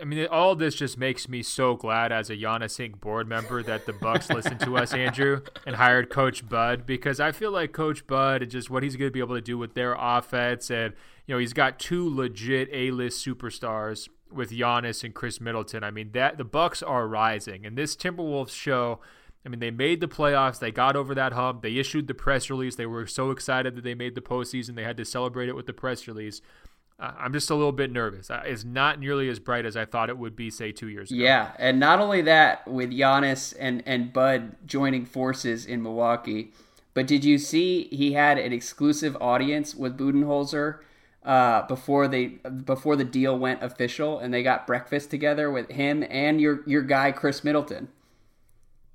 I 0.00 0.04
mean, 0.04 0.26
all 0.26 0.54
this 0.54 0.74
just 0.74 0.98
makes 0.98 1.28
me 1.28 1.42
so 1.42 1.74
glad 1.74 2.12
as 2.12 2.28
a 2.28 2.36
Giannis 2.36 2.78
Inc. 2.78 3.00
board 3.00 3.28
member 3.28 3.62
that 3.62 3.86
the 3.86 3.94
Bucks 3.94 4.28
listened 4.28 4.60
to 4.60 4.76
us, 4.76 4.92
Andrew, 4.94 5.40
and 5.66 5.76
hired 5.76 6.10
Coach 6.10 6.46
Bud 6.48 6.84
because 6.84 7.18
I 7.18 7.32
feel 7.32 7.50
like 7.50 7.72
Coach 7.72 8.06
Bud 8.06 8.42
and 8.42 8.50
just 8.50 8.68
what 8.68 8.82
he's 8.82 8.96
going 8.96 9.08
to 9.08 9.12
be 9.12 9.20
able 9.20 9.36
to 9.36 9.40
do 9.40 9.56
with 9.56 9.74
their 9.74 9.96
offense, 9.98 10.70
and 10.70 10.94
you 11.26 11.34
know, 11.34 11.38
he's 11.38 11.52
got 11.54 11.78
two 11.78 12.14
legit 12.14 12.68
A-list 12.72 13.24
superstars 13.24 14.08
with 14.30 14.50
Giannis 14.50 15.02
and 15.02 15.14
Khris 15.14 15.40
Middleton. 15.40 15.82
I 15.82 15.90
mean, 15.90 16.12
that 16.12 16.38
the 16.38 16.44
Bucks 16.44 16.82
are 16.82 17.08
rising, 17.08 17.64
and 17.64 17.76
this 17.76 17.96
Timberwolves 17.96 18.50
show. 18.50 19.00
I 19.42 19.48
mean, 19.48 19.60
they 19.60 19.70
made 19.70 20.00
the 20.00 20.08
playoffs. 20.08 20.58
They 20.58 20.70
got 20.70 20.96
over 20.96 21.14
that 21.14 21.32
hump. 21.32 21.62
They 21.62 21.76
issued 21.76 22.08
the 22.08 22.14
press 22.14 22.50
release. 22.50 22.76
They 22.76 22.84
were 22.84 23.06
so 23.06 23.30
excited 23.30 23.74
that 23.74 23.84
they 23.84 23.94
made 23.94 24.14
the 24.14 24.20
postseason. 24.20 24.74
They 24.74 24.82
had 24.82 24.98
to 24.98 25.04
celebrate 25.06 25.48
it 25.48 25.56
with 25.56 25.64
the 25.64 25.72
press 25.72 26.06
release. 26.06 26.42
I'm 27.00 27.32
just 27.32 27.48
a 27.48 27.54
little 27.54 27.72
bit 27.72 27.90
nervous. 27.90 28.30
Uh, 28.30 28.42
it's 28.44 28.64
not 28.64 29.00
nearly 29.00 29.28
as 29.28 29.38
bright 29.38 29.64
as 29.64 29.76
I 29.76 29.86
thought 29.86 30.10
it 30.10 30.18
would 30.18 30.36
be, 30.36 30.50
say, 30.50 30.70
two 30.70 30.88
years 30.88 31.10
ago. 31.10 31.20
Yeah, 31.20 31.52
and 31.58 31.80
not 31.80 31.98
only 31.98 32.20
that, 32.22 32.68
with 32.68 32.90
Giannis 32.90 33.54
and 33.58 33.82
and 33.86 34.12
Bud 34.12 34.56
joining 34.66 35.06
forces 35.06 35.64
in 35.64 35.82
Milwaukee, 35.82 36.52
but 36.92 37.06
did 37.06 37.24
you 37.24 37.38
see 37.38 37.84
he 37.90 38.12
had 38.12 38.36
an 38.36 38.52
exclusive 38.52 39.16
audience 39.20 39.74
with 39.74 39.96
Budenholzer 39.96 40.80
uh, 41.24 41.66
before 41.66 42.08
they 42.08 42.26
before 42.26 42.96
the 42.96 43.04
deal 43.04 43.38
went 43.38 43.62
official, 43.62 44.18
and 44.18 44.32
they 44.32 44.42
got 44.42 44.66
breakfast 44.66 45.10
together 45.10 45.50
with 45.50 45.70
him 45.70 46.04
and 46.10 46.40
your 46.40 46.60
your 46.66 46.82
guy 46.82 47.12
Khris 47.12 47.42
Middleton. 47.42 47.88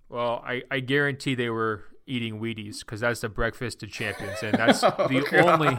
Well, 0.10 0.44
I, 0.46 0.62
I 0.70 0.80
guarantee 0.82 1.34
they 1.34 1.50
were 1.50 1.86
eating 2.06 2.40
Wheaties 2.40 2.80
because 2.80 3.00
that's 3.00 3.22
the 3.22 3.30
breakfast 3.30 3.82
of 3.82 3.92
champions, 3.92 4.44
and 4.44 4.54
that's 4.54 4.84
oh, 4.84 5.08
the 5.10 5.26
God. 5.30 5.62
only 5.62 5.78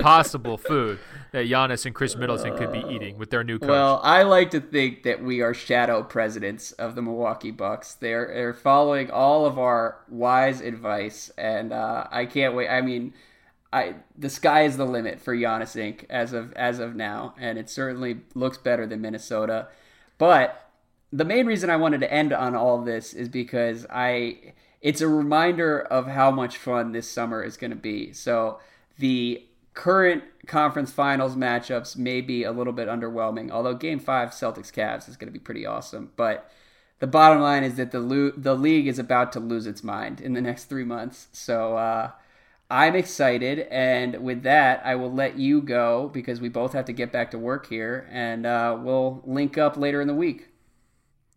possible 0.00 0.56
food 0.56 0.98
that 1.32 1.46
Giannis 1.46 1.86
and 1.86 1.94
Khris 1.94 2.16
Middleton 2.16 2.56
could 2.56 2.72
be 2.72 2.84
eating 2.88 3.18
with 3.18 3.30
their 3.30 3.44
new 3.44 3.58
coach. 3.58 3.68
Well, 3.68 4.00
I 4.02 4.22
like 4.22 4.50
to 4.50 4.60
think 4.60 5.02
that 5.04 5.22
we 5.22 5.40
are 5.40 5.54
shadow 5.54 6.02
presidents 6.02 6.72
of 6.72 6.94
the 6.94 7.02
Milwaukee 7.02 7.50
Bucks. 7.50 7.94
They're, 7.94 8.26
they're 8.32 8.54
following 8.54 9.10
all 9.10 9.46
of 9.46 9.58
our 9.58 9.98
wise 10.08 10.60
advice, 10.60 11.30
and 11.36 11.72
uh, 11.72 12.06
I 12.10 12.26
can't 12.26 12.54
wait. 12.54 12.68
I 12.68 12.80
mean, 12.80 13.14
I 13.72 13.96
the 14.18 14.30
sky 14.30 14.62
is 14.62 14.76
the 14.76 14.86
limit 14.86 15.20
for 15.20 15.34
Giannis 15.34 15.76
Inc. 15.76 16.04
as 16.10 16.32
of 16.32 16.52
as 16.54 16.78
of 16.78 16.96
now, 16.96 17.34
and 17.38 17.58
it 17.58 17.70
certainly 17.70 18.20
looks 18.34 18.58
better 18.58 18.86
than 18.86 19.00
Minnesota. 19.00 19.68
But 20.18 20.70
the 21.12 21.24
main 21.24 21.46
reason 21.46 21.70
I 21.70 21.76
wanted 21.76 22.00
to 22.00 22.12
end 22.12 22.32
on 22.32 22.54
all 22.54 22.82
this 22.82 23.14
is 23.14 23.28
because 23.28 23.86
I 23.90 24.54
it's 24.80 25.00
a 25.00 25.08
reminder 25.08 25.80
of 25.80 26.06
how 26.06 26.30
much 26.30 26.56
fun 26.56 26.92
this 26.92 27.08
summer 27.08 27.42
is 27.42 27.56
going 27.56 27.70
to 27.70 27.76
be. 27.76 28.12
So 28.12 28.58
the 28.98 29.44
current 29.74 30.24
conference 30.46 30.90
finals 30.90 31.36
matchups 31.36 31.96
may 31.96 32.20
be 32.20 32.44
a 32.44 32.52
little 32.52 32.72
bit 32.72 32.88
underwhelming, 32.88 33.50
although 33.50 33.74
game 33.74 33.98
five 33.98 34.30
Celtics 34.30 34.72
Cavs 34.72 35.08
is 35.08 35.16
going 35.16 35.28
to 35.28 35.32
be 35.32 35.38
pretty 35.38 35.64
awesome. 35.64 36.10
But 36.16 36.50
the 36.98 37.06
bottom 37.06 37.40
line 37.40 37.64
is 37.64 37.76
that 37.76 37.92
the 37.92 38.00
lo- 38.00 38.32
the 38.36 38.54
league 38.54 38.86
is 38.86 38.98
about 38.98 39.32
to 39.32 39.40
lose 39.40 39.66
its 39.66 39.82
mind 39.82 40.20
in 40.20 40.34
the 40.34 40.40
next 40.40 40.64
three 40.64 40.84
months. 40.84 41.28
So 41.32 41.76
uh, 41.76 42.10
I'm 42.70 42.94
excited, 42.94 43.60
and 43.70 44.22
with 44.22 44.42
that, 44.42 44.82
I 44.84 44.94
will 44.96 45.12
let 45.12 45.38
you 45.38 45.62
go 45.62 46.10
because 46.12 46.40
we 46.40 46.48
both 46.48 46.72
have 46.74 46.84
to 46.84 46.92
get 46.92 47.10
back 47.10 47.30
to 47.30 47.38
work 47.38 47.66
here, 47.68 48.06
and 48.10 48.46
uh, 48.46 48.78
we'll 48.80 49.22
link 49.24 49.56
up 49.56 49.76
later 49.76 50.00
in 50.00 50.08
the 50.08 50.14
week. 50.14 50.49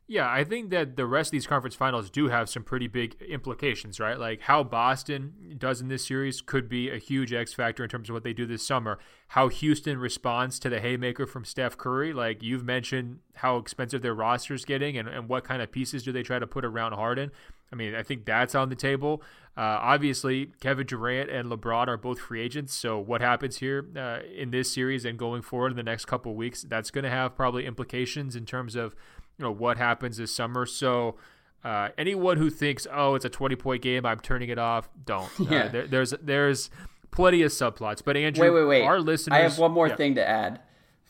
Yeah, 0.05 0.29
I 0.29 0.43
think 0.43 0.69
that 0.71 0.97
the 0.97 1.05
rest 1.05 1.29
of 1.29 1.31
these 1.31 1.47
conference 1.47 1.75
finals 1.75 2.09
do 2.09 2.27
have 2.27 2.49
some 2.49 2.63
pretty 2.63 2.87
big 2.87 3.15
implications, 3.21 4.01
right? 4.01 4.19
Like 4.19 4.41
how 4.41 4.61
Boston 4.61 5.55
does 5.57 5.79
in 5.79 5.87
this 5.87 6.05
series 6.05 6.41
could 6.41 6.67
be 6.67 6.89
a 6.89 6.97
huge 6.97 7.31
X 7.31 7.53
factor 7.53 7.83
in 7.83 7.89
terms 7.89 8.09
of 8.09 8.13
what 8.13 8.23
they 8.23 8.33
do 8.33 8.45
this 8.45 8.67
summer. 8.67 8.99
How 9.29 9.47
Houston 9.47 9.97
responds 9.97 10.59
to 10.59 10.69
the 10.69 10.81
haymaker 10.81 11.25
from 11.25 11.45
Steph 11.45 11.77
Curry. 11.77 12.11
Like 12.11 12.43
you've 12.43 12.65
mentioned 12.65 13.19
how 13.35 13.57
expensive 13.57 14.01
their 14.01 14.13
roster's 14.13 14.65
getting 14.65 14.97
and, 14.97 15.07
and 15.07 15.29
what 15.29 15.45
kind 15.45 15.61
of 15.61 15.71
pieces 15.71 16.03
do 16.03 16.11
they 16.11 16.23
try 16.23 16.37
to 16.37 16.47
put 16.47 16.65
around 16.65 16.93
Harden. 16.93 17.31
I 17.71 17.75
mean, 17.75 17.95
I 17.95 18.03
think 18.03 18.25
that's 18.25 18.53
on 18.53 18.69
the 18.69 18.75
table. 18.75 19.23
Uh, 19.57 19.79
obviously, 19.81 20.51
Kevin 20.59 20.85
Durant 20.85 21.31
and 21.31 21.49
LeBron 21.49 21.87
are 21.87 21.97
both 21.97 22.19
free 22.19 22.41
agents. 22.41 22.73
So, 22.73 22.99
what 22.99 23.21
happens 23.21 23.57
here 23.57 23.87
uh, 23.97 24.19
in 24.35 24.51
this 24.51 24.71
series 24.71 25.05
and 25.05 25.17
going 25.17 25.41
forward 25.41 25.71
in 25.71 25.77
the 25.77 25.83
next 25.83 26.05
couple 26.05 26.35
weeks, 26.35 26.61
that's 26.61 26.91
going 26.91 27.03
to 27.03 27.09
have 27.09 27.35
probably 27.35 27.65
implications 27.65 28.35
in 28.35 28.45
terms 28.45 28.75
of 28.75 28.95
you 29.37 29.43
know 29.43 29.51
what 29.51 29.77
happens 29.77 30.17
this 30.17 30.33
summer. 30.33 30.65
So 30.65 31.15
uh, 31.63 31.89
anyone 31.97 32.37
who 32.37 32.49
thinks, 32.49 32.85
oh, 32.91 33.15
it's 33.15 33.25
a 33.25 33.29
20 33.29 33.55
point 33.55 33.81
game, 33.81 34.05
I'm 34.05 34.19
turning 34.19 34.49
it 34.49 34.59
off, 34.59 34.89
don't. 35.05 35.29
Yeah. 35.39 35.63
Uh, 35.65 35.67
there, 35.69 35.87
there's 35.87 36.13
there's 36.21 36.69
plenty 37.11 37.41
of 37.43 37.51
subplots. 37.51 38.01
But 38.03 38.17
Andrew, 38.17 38.43
wait, 38.43 38.61
wait, 38.61 38.65
wait. 38.65 38.85
Our 38.85 38.99
listeners, 38.99 39.37
I 39.37 39.41
have 39.41 39.57
one 39.57 39.71
more 39.71 39.87
yeah. 39.87 39.95
thing 39.95 40.15
to 40.15 40.27
add. 40.27 40.59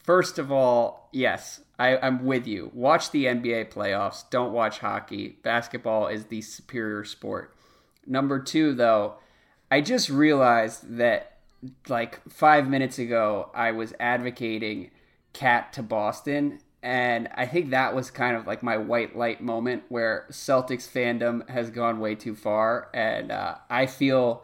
First 0.03 0.37
of 0.37 0.51
all, 0.51 1.09
yes, 1.13 1.61
I, 1.79 1.97
I'm 1.97 2.25
with 2.25 2.45
you. 2.45 2.71
Watch 2.73 3.11
the 3.11 3.25
NBA 3.25 3.71
playoffs. 3.71 4.29
Don't 4.29 4.51
watch 4.51 4.79
hockey. 4.79 5.37
Basketball 5.43 6.07
is 6.07 6.25
the 6.25 6.41
superior 6.41 7.05
sport. 7.05 7.55
Number 8.05 8.39
two, 8.39 8.73
though, 8.73 9.15
I 9.71 9.81
just 9.81 10.09
realized 10.09 10.97
that 10.97 11.37
like 11.87 12.21
five 12.29 12.67
minutes 12.67 12.99
ago, 12.99 13.49
I 13.55 13.71
was 13.71 13.93
advocating 13.99 14.91
KAT 15.31 15.71
to 15.73 15.83
Boston. 15.83 16.59
And 16.83 17.29
I 17.33 17.45
think 17.45 17.69
that 17.69 17.95
was 17.95 18.11
kind 18.11 18.35
of 18.35 18.45
like 18.45 18.61
my 18.61 18.75
white 18.75 19.15
light 19.15 19.41
moment 19.41 19.83
where 19.87 20.25
Celtics 20.29 20.87
fandom 20.87 21.49
has 21.49 21.69
gone 21.69 22.01
way 22.01 22.13
too 22.13 22.35
far. 22.35 22.89
And 22.93 23.31
uh, 23.31 23.55
I 23.69 23.85
feel 23.85 24.43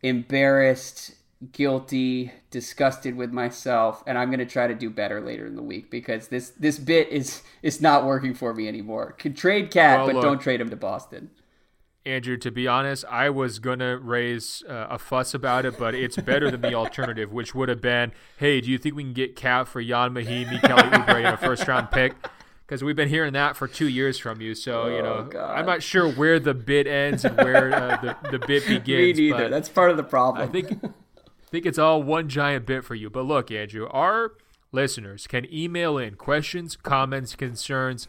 embarrassed, 0.00 1.16
guilty, 1.50 2.32
disgusted 2.50 3.16
with 3.16 3.32
myself, 3.32 4.04
and 4.06 4.16
I'm 4.16 4.28
going 4.28 4.38
to 4.38 4.46
try 4.46 4.68
to 4.68 4.74
do 4.74 4.90
better 4.90 5.20
later 5.20 5.44
in 5.44 5.56
the 5.56 5.62
week 5.62 5.90
because 5.90 6.28
this 6.28 6.50
this 6.50 6.78
bit 6.78 7.08
is 7.08 7.42
is 7.62 7.80
not 7.80 8.06
working 8.06 8.32
for 8.32 8.54
me 8.54 8.68
anymore. 8.68 9.12
Can 9.18 9.34
trade 9.34 9.72
KAT, 9.72 9.98
well, 9.98 10.06
but 10.06 10.14
look, 10.14 10.24
don't 10.24 10.40
trade 10.40 10.60
him 10.60 10.70
to 10.70 10.76
Boston. 10.76 11.30
Andrew, 12.06 12.36
to 12.38 12.50
be 12.50 12.68
honest, 12.68 13.04
I 13.10 13.30
was 13.30 13.58
going 13.58 13.80
to 13.80 13.98
raise 13.98 14.62
uh, 14.68 14.86
a 14.90 14.98
fuss 14.98 15.34
about 15.34 15.64
it, 15.64 15.76
but 15.76 15.94
it's 15.94 16.16
better 16.16 16.50
than 16.50 16.60
the 16.60 16.74
alternative, 16.74 17.32
which 17.32 17.54
would 17.54 17.68
have 17.68 17.80
been, 17.80 18.12
hey, 18.38 18.60
do 18.60 18.70
you 18.70 18.78
think 18.78 18.94
we 18.94 19.02
can 19.02 19.12
get 19.12 19.34
KAT 19.34 19.66
for 19.66 19.80
Ian 19.80 20.14
Mahinmi, 20.14 20.60
Kelly 20.62 20.82
Oubre, 20.82 21.24
and 21.24 21.34
a 21.34 21.36
first 21.36 21.66
round 21.66 21.90
pick? 21.90 22.14
Because 22.64 22.82
we've 22.82 22.96
been 22.96 23.08
hearing 23.08 23.32
that 23.34 23.56
for 23.56 23.68
two 23.68 23.88
years 23.88 24.18
from 24.18 24.40
you. 24.40 24.54
So, 24.54 24.82
oh, 24.82 24.96
you 24.96 25.02
know, 25.02 25.24
God. 25.24 25.58
I'm 25.58 25.66
not 25.66 25.82
sure 25.82 26.10
where 26.10 26.38
the 26.38 26.54
bid 26.54 26.86
ends 26.86 27.24
and 27.24 27.36
where 27.36 27.74
uh, 27.74 27.96
the, 27.96 28.30
the 28.30 28.46
bid 28.46 28.64
begins. 28.66 29.18
Me 29.18 29.30
neither. 29.30 29.48
That's 29.48 29.68
part 29.68 29.90
of 29.90 29.96
the 29.96 30.04
problem. 30.04 30.48
I 30.48 30.50
think, 30.50 30.72
I 30.84 30.90
think 31.50 31.66
it's 31.66 31.78
all 31.78 32.02
one 32.02 32.28
giant 32.28 32.66
bit 32.66 32.84
for 32.84 32.94
you. 32.94 33.10
But 33.10 33.22
look, 33.22 33.50
Andrew, 33.50 33.88
our 33.88 34.32
listeners 34.72 35.26
can 35.26 35.52
email 35.52 35.98
in 35.98 36.14
questions, 36.14 36.76
comments, 36.76 37.34
concerns, 37.34 38.08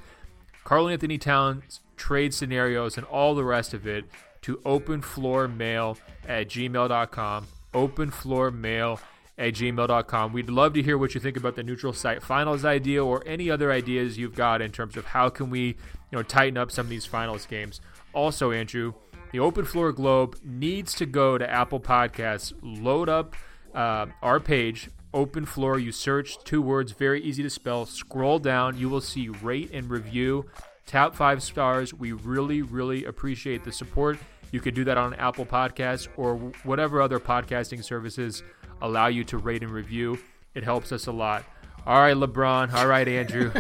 Karl 0.63 0.87
Anthony 0.87 1.17
Towns 1.17 1.81
trade 1.97 2.33
scenarios, 2.33 2.97
and 2.97 3.05
all 3.07 3.35
the 3.35 3.43
rest 3.43 3.73
of 3.73 3.85
it 3.85 4.05
to 4.43 4.57
openfloormail 4.57 5.97
at 6.27 6.47
gmail.com. 6.47 7.47
Openfloormail 7.73 8.99
at 9.37 9.53
gmail.com. 9.53 10.33
We'd 10.33 10.49
love 10.49 10.73
to 10.73 10.81
hear 10.81 10.97
what 10.97 11.13
you 11.13 11.21
think 11.21 11.37
about 11.37 11.55
the 11.55 11.63
neutral 11.63 11.93
site 11.93 12.23
finals 12.23 12.65
idea 12.65 13.03
or 13.03 13.23
any 13.25 13.49
other 13.49 13.71
ideas 13.71 14.17
you've 14.17 14.35
got 14.35 14.61
in 14.61 14.71
terms 14.71 14.97
of 14.97 15.05
how 15.05 15.29
can 15.29 15.49
we, 15.49 15.59
you 15.59 15.75
know, 16.13 16.23
tighten 16.23 16.57
up 16.57 16.71
some 16.71 16.85
of 16.85 16.89
these 16.89 17.05
finals 17.05 17.45
games. 17.45 17.81
Also, 18.13 18.51
Andrew, 18.51 18.93
the 19.31 19.39
Open 19.39 19.65
Floor 19.65 19.91
Globe 19.91 20.37
needs 20.43 20.93
to 20.95 21.05
go 21.05 21.37
to 21.37 21.49
Apple 21.49 21.79
Podcasts, 21.79 22.53
load 22.61 23.09
up 23.09 23.35
uh, 23.75 24.07
our 24.21 24.39
page, 24.39 24.89
Open 25.13 25.45
Floor. 25.45 25.77
You 25.77 25.91
search 25.91 26.43
two 26.43 26.61
words, 26.61 26.93
very 26.93 27.21
easy 27.21 27.43
to 27.43 27.49
spell. 27.49 27.85
Scroll 27.85 28.39
down, 28.39 28.77
you 28.77 28.89
will 28.89 29.01
see 29.01 29.29
rate 29.29 29.69
and 29.71 29.89
review 29.89 30.45
tap 30.88 31.14
five 31.14 31.43
stars. 31.43 31.93
We 31.93 32.14
really, 32.14 32.64
really 32.64 33.05
appreciate 33.05 33.64
the 33.64 33.72
support. 33.72 34.18
You 34.51 34.61
can 34.61 34.73
do 34.73 34.84
that 34.85 34.97
on 34.97 35.14
Apple 35.15 35.45
Podcasts 35.45 36.07
or 36.18 36.38
whatever 36.64 37.01
other 37.01 37.19
podcasting 37.19 37.84
services 37.84 38.41
allow 38.81 39.07
you 39.07 39.23
to 39.26 39.38
rate 39.38 39.61
and 39.61 39.72
review. 39.72 40.18
It 40.55 40.64
helps 40.64 40.91
us 40.91 41.05
a 41.07 41.11
lot. 41.11 41.43
All 41.85 41.99
right, 41.99 42.15
LeBron. 42.15 42.73
All 42.73 42.88
right, 42.88 43.07
Andrew. 43.07 43.51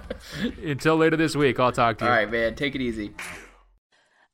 Until 0.62 0.96
later 0.96 1.16
this 1.16 1.36
week, 1.36 1.60
I'll 1.60 1.72
talk 1.72 1.98
to 1.98 2.04
you. 2.04 2.10
All 2.10 2.16
right, 2.16 2.30
man. 2.30 2.54
Take 2.54 2.74
it 2.74 2.80
easy. 2.80 3.12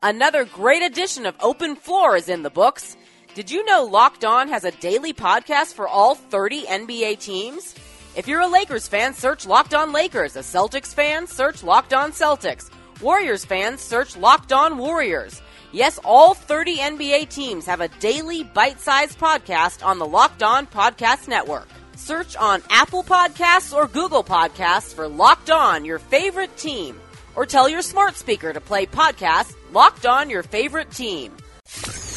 Another 0.03 0.45
great 0.45 0.83
edition 0.83 1.27
of 1.27 1.35
Open 1.41 1.77
Floor 1.77 2.17
is 2.17 2.29
in 2.29 2.43
the 2.43 2.51
books. 2.51 2.97
Did 3.35 3.51
you 3.51 3.65
know 3.65 3.85
Locked 3.85 4.25
On 4.25 4.49
has 4.49 4.65
a 4.65 4.71
daily 4.71 5.13
podcast 5.13 5.75
for 5.75 5.87
all 5.87 6.15
30 6.15 6.63
NBA 6.65 7.21
teams? 7.21 7.75
If 8.19 8.27
you're 8.27 8.41
a 8.41 8.49
Lakers 8.49 8.89
fan, 8.89 9.15
search 9.15 9.47
Locked 9.47 9.75
On 9.75 9.93
Lakers. 9.93 10.35
A 10.35 10.41
Celtics 10.41 10.93
fan, 10.93 11.29
search 11.29 11.63
Locked 11.63 11.95
On 11.95 12.11
Celtics. 12.11 12.69
Warriors 13.01 13.45
fans, 13.45 13.81
search 13.81 14.17
Locked 14.17 14.53
On 14.53 14.77
Warriors. 14.77 15.41
Yes, 15.71 16.01
all 16.03 16.35
30 16.35 16.79
NBA 16.79 17.29
teams 17.29 17.65
have 17.67 17.81
a 17.81 17.87
daily 18.01 18.43
bite-sized 18.43 19.21
podcast 19.21 19.87
on 19.87 20.01
the 20.01 20.05
Locked 20.05 20.43
On 20.43 20.67
Podcast 20.67 21.29
Network. 21.29 21.69
Search 21.95 22.35
on 22.35 22.61
Apple 22.71 23.05
Podcasts 23.05 23.73
or 23.73 23.87
Google 23.87 24.25
Podcasts 24.25 24.93
for 24.93 25.07
Locked 25.07 25.51
On, 25.51 25.85
your 25.85 26.01
favorite 26.01 26.57
team. 26.57 27.01
Or 27.37 27.47
tell 27.47 27.69
your 27.69 27.83
smart 27.83 28.17
speaker 28.17 28.53
to 28.53 28.61
play 28.61 28.87
podcast 28.87 29.55
Locked 29.73 30.07
On 30.07 30.29
Your 30.29 30.43
Favorite 30.43 30.91
Team. 30.91 31.37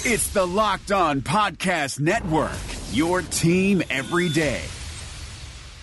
It's 0.04 0.30
the 0.34 0.48
Locked 0.48 0.92
On 0.92 1.22
Podcast 1.22 2.00
Network, 2.00 2.58
your 2.92 3.22
team 3.22 3.84
every 3.92 4.30
day. 4.30 4.64